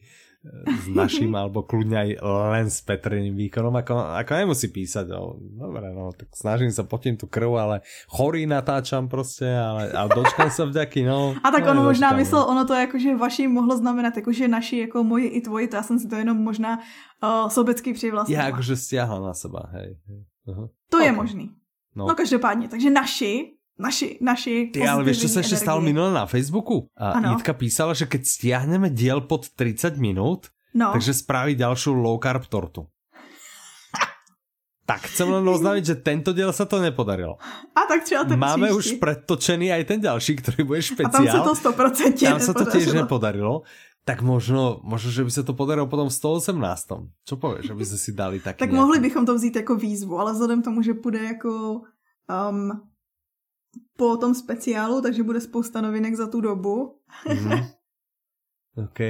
s 0.85 0.87
naším, 0.93 1.33
alebo 1.41 1.65
kľudne 1.65 1.97
aj 1.97 2.11
len 2.53 2.67
s 2.69 2.85
Petriným 2.85 3.33
výkonom, 3.37 3.73
ako, 3.73 3.93
ako 4.21 4.31
nemusí 4.37 4.69
písať, 4.69 5.09
no, 5.09 5.41
dobre, 5.41 5.89
no, 5.91 6.13
tak 6.13 6.29
snažím 6.37 6.69
sa 6.69 6.85
potím 6.85 7.17
tú 7.17 7.25
krv, 7.25 7.57
ale 7.57 7.77
chorý 8.09 8.47
natáčam 8.47 9.09
prostě, 9.09 9.49
ale, 9.49 9.93
ale 9.93 10.09
dočkám 10.15 10.51
sa 10.51 10.65
vďaky, 10.65 11.05
no. 11.05 11.35
A 11.43 11.51
tak 11.51 11.65
no, 11.65 11.71
ono 11.71 11.83
možná 11.83 12.13
myslel, 12.13 12.45
ono 12.45 12.65
to 12.65 12.75
jako, 12.75 12.99
že 12.99 13.17
vaši 13.17 13.49
mohlo 13.49 13.77
znamenat, 13.77 14.17
jako, 14.17 14.33
že 14.33 14.49
naši, 14.49 14.77
jako 14.79 15.05
moji 15.05 15.27
i 15.27 15.41
tvoji, 15.41 15.69
to 15.69 15.77
já 15.77 15.83
jsem 15.83 15.99
si 15.99 16.09
to 16.09 16.17
jenom 16.17 16.37
možná 16.37 16.79
uh, 17.23 17.49
sobecký 17.49 17.93
přivlastnil. 17.93 18.39
Já 18.39 18.47
jakože 18.47 18.77
stiahla 18.77 19.21
na 19.21 19.35
seba, 19.35 19.69
hej. 19.73 19.97
hej. 20.09 20.25
Uh-huh. 20.49 20.69
To 20.91 20.97
okay. 20.97 21.07
je 21.07 21.13
možný. 21.13 21.51
No. 21.97 22.07
no 22.07 22.15
každopádně, 22.15 22.69
takže 22.69 22.91
naši 22.91 23.54
naši, 23.79 24.19
naši 24.23 24.71
Ty, 24.71 24.87
ale 24.87 25.03
vieš, 25.07 25.27
čo 25.27 25.31
sa 25.35 25.41
ešte 25.43 25.59
stalo 25.59 25.83
minule 25.83 26.15
na 26.15 26.27
Facebooku? 26.27 26.91
A 26.95 27.19
ano. 27.19 27.35
Jitka 27.35 27.55
písala, 27.55 27.95
že 27.95 28.07
keď 28.07 28.23
stiahneme 28.27 28.91
diel 28.91 29.27
pod 29.27 29.51
30 29.55 29.99
minút, 29.99 30.55
no. 30.75 30.95
takže 30.95 31.15
spraví 31.15 31.59
ďalšiu 31.59 31.95
low 31.95 32.19
carb 32.19 32.47
tortu. 32.47 32.87
Tak 34.85 35.09
chcem 35.09 35.25
len 35.25 35.41
oznámiť, 35.49 35.85
že 35.85 35.97
tento 35.97 36.37
diel 36.37 36.53
sa 36.53 36.69
to 36.69 36.77
nepodarilo. 36.77 37.41
A 37.73 37.89
tak 37.89 38.05
třeba 38.05 38.25
ten 38.29 38.37
Máme 38.37 38.69
příští. 38.69 38.77
už 38.77 39.01
predtočený 39.01 39.73
aj 39.73 39.83
ten 39.89 39.97
ďalší, 40.01 40.33
ktorý 40.45 40.61
bude 40.69 40.83
špeciál. 40.85 41.25
A 41.25 41.25
tam 41.25 41.25
sa 41.25 41.41
to 41.41 41.53
100% 41.73 42.21
Tam 42.21 42.41
sa 42.41 42.53
to 42.53 42.65
tiež 42.69 42.93
nepodarilo. 42.93 43.65
Tak 44.05 44.21
možno, 44.21 44.85
možno, 44.85 45.09
že 45.09 45.25
by 45.25 45.31
se 45.33 45.43
to 45.49 45.57
podarilo 45.57 45.89
potom 45.89 46.13
v 46.13 46.17
118. 46.37 47.25
Čo 47.25 47.41
povieš, 47.41 47.73
aby 47.73 47.85
sme 47.89 47.99
si 47.99 48.13
dali 48.13 48.37
taky 48.37 48.61
Tak 48.61 48.69
nějaký... 48.69 48.77
mohli 48.77 49.01
bychom 49.01 49.25
to 49.27 49.35
vzít 49.35 49.57
jako 49.57 49.75
výzvu, 49.77 50.21
ale 50.21 50.33
vzhledem 50.33 50.63
tomu, 50.63 50.83
že 50.83 50.93
bude 50.93 51.25
jako 51.25 51.81
um, 52.29 52.85
po 53.97 54.17
tom 54.17 54.35
speciálu, 54.35 55.01
takže 55.01 55.23
bude 55.23 55.41
spousta 55.41 55.81
novinek 55.81 56.15
za 56.15 56.27
tu 56.27 56.41
dobu. 56.41 56.99
Mm-hmm. 57.27 57.67
OK. 58.85 59.01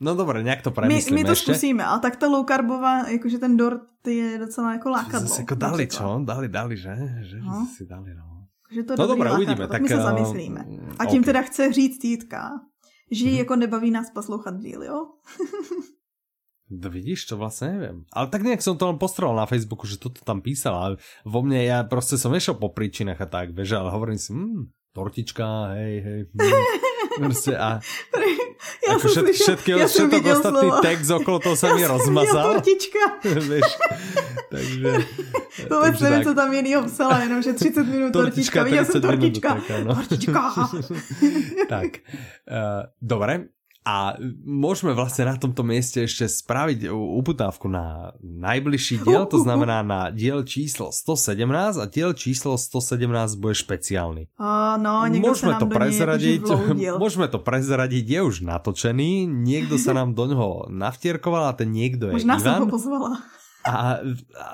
No 0.00 0.14
dobré, 0.14 0.42
nějak 0.42 0.62
to 0.62 0.70
premyslíme 0.70 1.14
My, 1.14 1.22
my 1.22 1.24
to 1.24 1.32
ještě. 1.32 1.52
zkusíme, 1.52 1.84
ale 1.84 2.00
tak 2.00 2.16
ta 2.16 2.26
low 2.28 2.46
carbová, 2.46 3.08
jakože 3.08 3.38
ten 3.38 3.56
dort 3.56 4.06
je 4.06 4.38
docela 4.38 4.72
jako 4.72 4.90
lákadlo. 4.90 5.28
Zase 5.28 5.42
jako 5.42 5.54
dali, 5.54 5.86
čo? 5.86 6.20
Dali, 6.24 6.48
dali, 6.48 6.76
že? 6.76 6.96
Že 7.22 7.40
no. 7.40 7.66
si 7.76 7.86
dali, 7.86 8.14
no. 8.14 8.46
Že 8.70 8.82
to 8.82 8.94
no 8.98 9.06
dobré, 9.06 9.32
uvidíme. 9.32 9.56
Tak, 9.56 9.70
tak 9.70 9.82
my 9.82 9.88
se 9.88 9.94
eh, 9.94 10.02
zamyslíme. 10.02 10.60
A 10.98 11.04
tím 11.06 11.22
okay. 11.22 11.24
teda 11.24 11.42
chce 11.42 11.72
říct 11.72 12.04
Jitka, 12.04 12.50
že 13.10 13.24
mm-hmm. 13.26 13.38
jako 13.38 13.56
nebaví 13.56 13.90
nás 13.90 14.10
poslouchat 14.10 14.58
díl, 14.58 14.82
jo? 14.82 15.06
No 16.70 16.90
vidíš, 16.90 17.24
to 17.24 17.36
vlastně 17.36 17.68
nevím. 17.68 18.04
Ale 18.12 18.26
tak 18.26 18.42
nějak 18.42 18.62
jsem 18.62 18.76
to 18.76 18.86
len 18.86 18.98
postrel 18.98 19.34
na 19.36 19.46
Facebooku, 19.46 19.86
že 19.86 19.98
toto 19.98 20.20
tam 20.24 20.40
písal, 20.40 20.74
ale 20.74 20.96
vo 21.24 21.42
mne 21.42 21.64
ja 21.64 21.82
prostě 21.82 22.20
som 22.20 22.32
nešiel 22.32 22.54
po 22.60 22.68
príčinách 22.68 23.20
a 23.20 23.26
tak, 23.26 23.56
vieš, 23.56 23.72
ale 23.72 23.90
hovorím 23.90 24.18
si, 24.18 24.32
hmm, 24.32 24.68
tortička, 24.92 25.72
hej, 25.72 26.00
hej, 26.00 26.20
hmm. 26.28 26.52
prostě 27.16 27.56
a 27.56 27.80
já 28.88 28.92
jako 28.92 29.08
všet, 29.08 29.24
slyšel, 29.24 29.44
všetky, 29.46 29.70
já 29.70 29.86
všetok 29.86 30.24
ostatný 30.24 30.60
slovo. 30.60 30.82
text 30.82 31.10
okolo 31.10 31.38
toho 31.38 31.56
se 31.60 31.74
mi 31.74 31.86
rozmazal. 31.86 32.52
tortička. 32.52 32.98
Víš, 33.24 33.78
takže... 34.50 34.92
Vůbec 35.70 36.00
nevím, 36.00 36.24
co 36.24 36.34
tam 36.34 36.52
jinýho 36.52 36.84
psala, 36.84 37.18
jenom 37.18 37.42
že 37.42 37.52
30 37.52 37.82
minut 37.82 38.12
tortička, 38.12 38.12
tortička 38.12 38.62
viděl 38.62 38.84
jsem 38.84 39.00
tortička. 39.00 39.54
Minut, 39.54 39.66
tak, 39.68 39.84
no. 39.84 39.94
tortička. 39.94 40.52
tak, 41.68 41.86
uh, 42.50 42.82
dobré, 43.02 43.44
a 43.88 44.20
môžeme 44.44 44.92
vlastne 44.92 45.24
na 45.24 45.40
tomto 45.40 45.64
mieste 45.64 46.04
ešte 46.04 46.28
spraviť 46.28 46.92
uputávku 46.92 47.72
na 47.72 48.12
najbližší 48.20 49.00
diel, 49.00 49.24
to 49.24 49.40
znamená 49.40 49.80
na 49.80 50.12
diel 50.12 50.44
číslo 50.44 50.92
117 50.92 51.80
a 51.80 51.88
diel 51.88 52.12
číslo 52.12 52.60
117 52.60 53.08
bude 53.40 53.56
špeciálny. 53.56 54.28
Uh, 54.36 54.76
no, 54.76 55.08
môžeme 55.08 55.56
to 55.56 55.64
prezradiť, 55.64 56.44
môžeme 57.02 57.32
to 57.32 57.40
prezradiť, 57.40 58.04
je 58.04 58.20
už 58.20 58.36
natočený, 58.44 59.24
niekto 59.24 59.80
sa 59.80 59.94
nám 59.98 60.12
do 60.12 60.28
ňoho 60.28 60.68
navtierkoval 60.68 61.48
a 61.48 61.56
ten 61.56 61.72
niekto 61.72 62.12
je 62.12 62.20
Možná 62.20 62.36
Ivan. 62.36 62.44
som 62.44 62.62
ho 62.68 62.68
pozvala. 62.68 63.37
A 63.68 64.00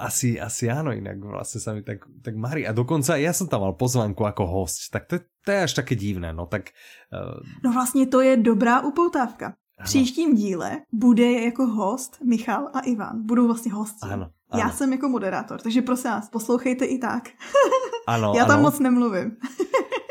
asi, 0.03 0.41
asi 0.41 0.67
áno, 0.67 0.91
inak 0.91 1.23
vlastne 1.23 1.61
sa 1.63 1.71
mi 1.71 1.83
tak, 1.87 2.03
tak 2.23 2.35
marí. 2.35 2.67
A 2.67 2.75
dokonca 2.75 3.15
ja 3.15 3.31
som 3.31 3.47
tam 3.47 3.63
mal 3.63 3.79
pozvanku 3.79 4.27
ako 4.27 4.43
host, 4.47 4.91
tak 4.91 5.07
to, 5.07 5.23
to 5.47 5.49
je 5.55 5.61
až 5.63 5.73
také 5.79 5.95
divné, 5.95 6.33
no 6.35 6.47
tak... 6.51 6.75
Uh... 7.15 7.39
No 7.65 7.73
vlastně 7.73 8.07
to 8.07 8.21
je 8.21 8.37
dobrá 8.37 8.81
upoutávka. 8.81 9.55
v 9.81 9.85
příštím 9.85 10.35
díle 10.35 10.83
bude 10.93 11.33
jako 11.33 11.67
host 11.67 12.19
Michal 12.25 12.71
a 12.75 12.81
Ivan. 12.81 13.27
Budou 13.27 13.47
vlastně 13.47 13.73
hosti. 13.73 13.99
Ano, 14.03 14.31
Já 14.55 14.65
ano. 14.65 14.73
jsem 14.73 14.93
jako 14.93 15.09
moderátor, 15.09 15.61
takže 15.61 15.83
prosím 15.83 16.11
vás, 16.11 16.29
poslouchejte 16.29 16.85
i 16.85 16.99
tak. 16.99 17.29
Ano, 18.07 18.33
Já 18.37 18.45
tam 18.45 18.55
ano. 18.61 18.63
moc 18.63 18.79
nemluvím. 18.79 19.37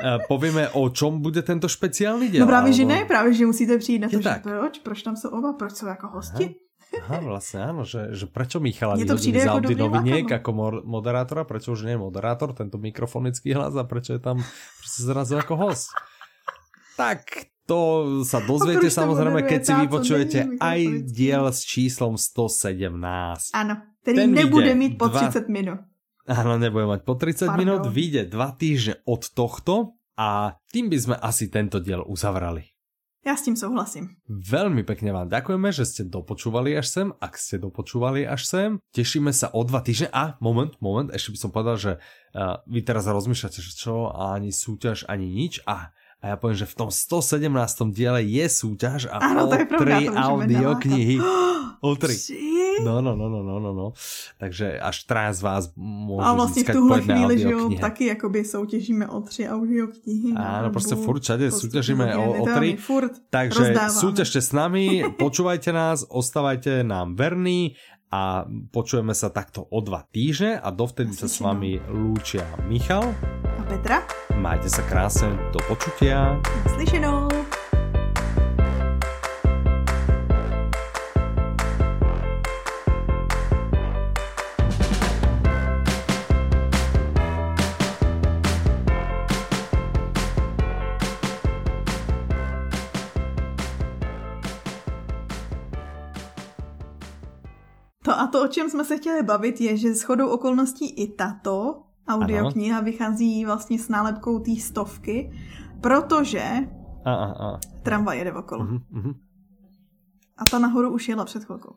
Eh, 0.04 0.20
Povieme, 0.28 0.70
o 0.70 0.90
čom 0.90 1.22
bude 1.22 1.42
tento 1.42 1.70
špeciálny 1.70 2.28
diel. 2.30 2.42
No 2.44 2.50
právě, 2.50 2.74
že 2.74 2.84
alebo- 2.84 2.94
ne, 2.96 3.06
právě, 3.06 3.34
že 3.34 3.46
musíte 3.46 3.78
přijít 3.78 4.00
na 4.00 4.10
to, 4.10 4.16
Je 4.16 4.22
že 4.22 4.30
tak. 4.30 4.44
proč, 4.44 4.80
proč 4.80 5.04
tam 5.04 5.16
jsou 5.16 5.30
oba, 5.30 5.54
proč 5.54 5.72
jsou 5.76 5.86
jako 5.88 6.08
hosti. 6.08 6.44
Aha, 6.44 6.54
vlastne 7.02 7.60
áno, 7.66 7.84
že, 7.84 8.14
že 8.14 8.26
prečo 8.30 8.60
Michala 8.60 8.96
Mně 8.96 9.06
to 9.06 9.16
přijde 9.16 9.40
z 9.42 9.46
jako 9.46 9.60
dobrý 9.60 9.76
noviniek 9.76 10.30
no. 10.30 10.36
ako 10.36 10.52
mo- 10.54 10.84
moderátora, 10.86 11.44
prečo 11.44 11.72
už 11.74 11.84
nie 11.84 11.98
je 11.98 12.02
moderátor, 12.02 12.54
tento 12.54 12.78
mikrofonický 12.78 13.54
hlas 13.54 13.76
a 13.76 13.84
prečo 13.84 14.14
je 14.14 14.20
tam 14.20 14.38
prostě 14.80 15.02
zrazu 15.04 15.38
ako 15.38 15.56
host. 15.56 15.90
Tak 16.98 17.50
to 17.66 18.06
sa 18.28 18.38
dozviete 18.44 18.92
samozrejme, 18.92 19.42
keď 19.50 19.62
si 19.66 19.74
vypočujete 19.74 20.40
aj 20.62 20.80
diel 21.10 21.50
s 21.50 21.66
číslom 21.66 22.22
117. 22.22 22.94
Ano, 23.54 23.74
který 24.02 24.18
Ten 24.18 24.32
nebude 24.34 24.76
mít 24.76 24.98
po 24.98 25.08
dva- 25.08 25.32
30 25.32 25.50
minut. 25.50 25.80
Áno, 26.28 26.56
nebude 26.56 26.86
mať 26.88 27.02
po 27.04 27.16
30 27.16 27.48
Pardon. 27.50 27.60
minút, 27.60 27.84
vyjde 27.92 28.32
dva 28.32 28.56
týždne 28.56 29.02
od 29.04 29.28
tohto 29.34 29.98
a 30.16 30.56
tým 30.72 30.88
by 30.88 30.98
sme 31.00 31.16
asi 31.20 31.50
tento 31.50 31.84
diel 31.84 32.04
uzavrali. 32.06 32.73
Já 33.24 33.40
s 33.40 33.48
tím 33.48 33.56
souhlasím. 33.56 34.20
Veľmi 34.28 34.84
pekne 34.84 35.16
vám 35.16 35.32
ďakujeme, 35.32 35.72
že 35.72 35.88
ste 35.88 36.04
dopočúvali 36.04 36.76
až 36.76 36.92
sem. 36.92 37.08
Ak 37.24 37.40
ste 37.40 37.56
dopočúvali 37.56 38.28
až 38.28 38.44
sem, 38.44 38.70
tešíme 38.92 39.32
sa 39.32 39.48
o 39.56 39.64
dva 39.64 39.80
týždne. 39.80 40.12
A 40.12 40.36
moment, 40.44 40.76
moment, 40.84 41.08
ešte 41.08 41.32
by 41.32 41.38
som 41.40 41.50
povedal, 41.56 41.78
že 41.80 41.92
uh, 42.36 42.60
vy 42.68 42.84
teraz 42.84 43.08
rozmýšľate, 43.08 43.64
že 43.64 43.72
čo, 43.80 44.12
ani 44.12 44.52
súťaž, 44.52 45.08
ani 45.08 45.32
nič. 45.32 45.64
A, 45.64 45.96
a 46.24 46.32
ja 46.32 46.36
poviem, 46.40 46.56
že 46.56 46.64
v 46.64 46.76
tom 46.80 46.88
117. 46.88 47.52
diele 47.92 48.24
je 48.24 48.46
súťaž 48.48 49.12
a 49.12 49.20
Áno, 49.20 49.44
o 49.44 49.52
to 49.52 49.60
je 49.60 49.68
pravda, 49.68 49.84
tri 49.84 50.00
audioknihy. 50.08 51.18
O 51.84 52.00
tri. 52.00 52.16
No, 52.80 53.04
no, 53.04 53.12
no, 53.12 53.28
no, 53.28 53.44
no, 53.44 53.60
no, 53.60 53.72
no. 53.76 53.88
Takže 54.40 54.80
až 54.80 55.04
traja 55.04 55.36
z 55.36 55.42
vás 55.44 55.64
môžu 55.76 56.24
A 56.24 56.34
vlastně 56.34 56.64
v 56.64 56.72
tuhle 56.72 57.02
chvíli, 57.02 57.40
že 57.40 57.52
jo, 57.52 57.70
taky 57.76 58.06
jakoby 58.06 58.46
soutěžíme 58.46 59.08
o 59.08 59.22
tři 59.22 59.50
audioknihy. 59.50 60.32
Áno, 60.32 60.72
proste 60.72 60.96
nebo 60.96 61.04
furt 61.04 61.22
všade 61.28 61.52
postupně 61.52 61.60
súťažíme 61.60 62.06
o, 62.16 62.24
o 62.40 62.46
tri. 62.56 62.80
Furt 62.80 63.12
Takže 63.30 63.60
rozdáváme. 63.60 64.00
súťažte 64.00 64.40
s 64.40 64.52
nami, 64.56 65.04
počúvajte 65.20 65.76
nás, 65.76 66.08
ostávajte 66.08 66.88
nám 66.88 67.20
verní 67.20 67.76
a 68.16 68.48
počujeme 68.72 69.12
sa 69.12 69.28
takto 69.28 69.68
o 69.68 69.80
dva 69.84 70.08
týždne 70.08 70.64
a 70.64 70.72
dovtedy 70.72 71.12
sa 71.12 71.28
s 71.28 71.44
vami 71.44 71.84
lúčia 71.92 72.48
Michal. 72.72 73.12
A 73.60 73.62
Petra, 73.68 74.08
Majte 74.44 74.68
sa 74.68 74.84
krásne, 74.84 75.40
do 75.56 75.60
počutia. 75.72 76.36
slyšenou. 76.76 77.32
To 98.04 98.12
a 98.12 98.28
to, 98.28 98.44
o 98.44 98.48
čem 98.48 98.70
jsme 98.70 98.86
se 98.86 98.98
chtěli 98.98 99.24
bavit, 99.24 99.62
je, 99.62 99.78
že 99.78 99.94
shodou 99.94 100.28
okolností 100.28 100.90
i 100.90 101.08
tato 101.08 101.84
audiokniha 102.08 102.82
vychází 102.82 103.46
vlastně 103.46 103.80
s 103.80 103.90
nálepkou 103.90 104.40
té 104.40 104.56
stovky, 104.56 105.32
protože 105.82 106.44
A, 107.06 107.14
a, 107.14 107.26
a. 107.26 107.60
tramvaj 107.84 108.18
jede 108.18 108.34
okolo. 108.34 108.64
Mhm, 108.66 108.80
mhm. 108.90 109.14
A 110.38 110.46
ta 110.52 110.60
nahoru 110.60 110.94
už 110.94 111.10
jela 111.10 111.26
před 111.26 111.44
chvilkou. 111.46 111.76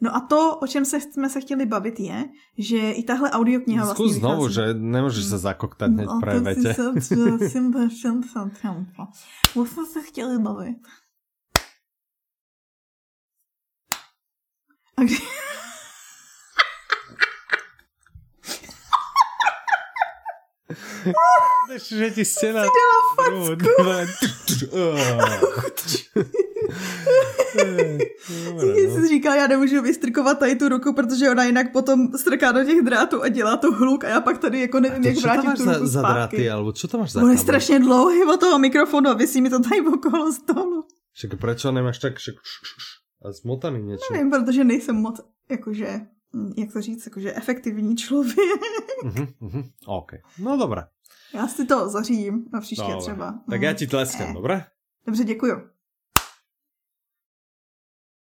No 0.00 0.16
a 0.16 0.20
to, 0.20 0.56
o 0.62 0.66
čem 0.66 0.84
se 0.84 1.00
jsme 1.00 1.28
se 1.28 1.40
chtěli 1.40 1.66
bavit, 1.66 2.00
je, 2.00 2.24
že 2.58 2.90
i 2.92 3.02
tahle 3.02 3.30
audiokniha 3.30 3.84
vlastně 3.84 4.04
Skús 4.06 4.16
znovu, 4.18 4.36
vychází. 4.46 4.54
že 4.54 4.74
No, 6.36 6.40
vete. 6.40 6.74
se- 6.74 7.00
si- 7.00 7.16
jsem 7.48 7.72
to- 7.72 7.90
jsem 7.90 8.22
to- 8.22 8.50
jsem 8.60 8.86
to. 8.96 9.06
O 9.60 9.66
jsme 9.66 9.86
se 9.86 10.02
chtěli 10.02 10.38
bavit. 10.38 10.76
A 14.96 15.02
kdy... 15.02 15.14
Ešte, 21.74 21.96
že 21.96 22.10
ti 22.10 22.24
stena... 22.24 22.64
dala 22.64 22.98
facku. 23.16 23.56
Když 28.72 28.92
jsi 28.92 29.08
říkal, 29.08 29.34
já 29.36 29.46
nemůžu 29.46 29.82
vystrkovat 29.82 30.38
tady 30.38 30.56
tu 30.56 30.68
ruku, 30.68 30.92
protože 30.92 31.30
ona 31.30 31.44
jinak 31.44 31.72
potom 31.72 32.12
strká 32.16 32.52
do 32.52 32.64
těch 32.64 32.82
drátů 32.82 33.22
a 33.22 33.28
dělá 33.28 33.56
to 33.56 33.72
hluk 33.72 34.04
a 34.04 34.08
já 34.08 34.20
pak 34.20 34.38
tady 34.38 34.60
jako 34.60 34.80
nevím, 34.80 35.04
jak 35.04 35.16
vrátit 35.16 35.46
máš 35.46 35.58
tu 35.58 35.64
za, 35.64 35.72
ruku 35.72 35.86
za 35.86 36.00
zpátky. 36.00 36.36
dráty, 36.36 36.50
alebo 36.50 36.72
čo 36.72 36.88
tam 36.88 37.00
máš 37.00 37.12
za 37.12 37.22
On 37.22 37.30
je 37.30 37.38
strašně 37.38 37.78
dlouhý 37.78 38.24
od 38.24 38.40
toho 38.40 38.58
mikrofonu 38.58 39.10
a 39.10 39.14
vysí 39.14 39.40
mi 39.40 39.50
to 39.50 39.60
tady 39.60 39.80
okolo 39.80 40.32
stolu. 40.32 40.84
Však 41.12 41.36
prečo 41.38 41.70
nemáš 41.72 41.98
tak 41.98 42.16
však 42.16 42.34
a 43.24 43.32
zmotaný 43.32 43.82
niečo? 43.82 44.12
Nevím, 44.12 44.30
protože 44.30 44.64
nejsem 44.64 44.96
moc, 44.96 45.20
jakože, 45.50 46.00
jak 46.56 46.72
to 46.72 46.80
říct, 46.80 47.06
jakože 47.06 47.34
efektivní 47.34 47.96
člověk. 47.96 48.60
Mhm, 49.04 49.26
mhm. 49.40 49.62
OK. 49.86 50.12
No 50.38 50.56
dobré. 50.56 50.82
Já 51.34 51.48
si 51.48 51.64
to 51.66 51.88
zařídím 51.88 52.46
na 52.52 52.60
příště 52.60 52.92
třeba. 53.00 53.38
Tak 53.50 53.62
ja 53.62 53.72
ti 53.74 53.86
tleskám, 53.86 54.30
Eh. 54.30 54.34
dobré? 54.34 54.64
Dobře, 55.06 55.24
děkuju. 55.24 55.73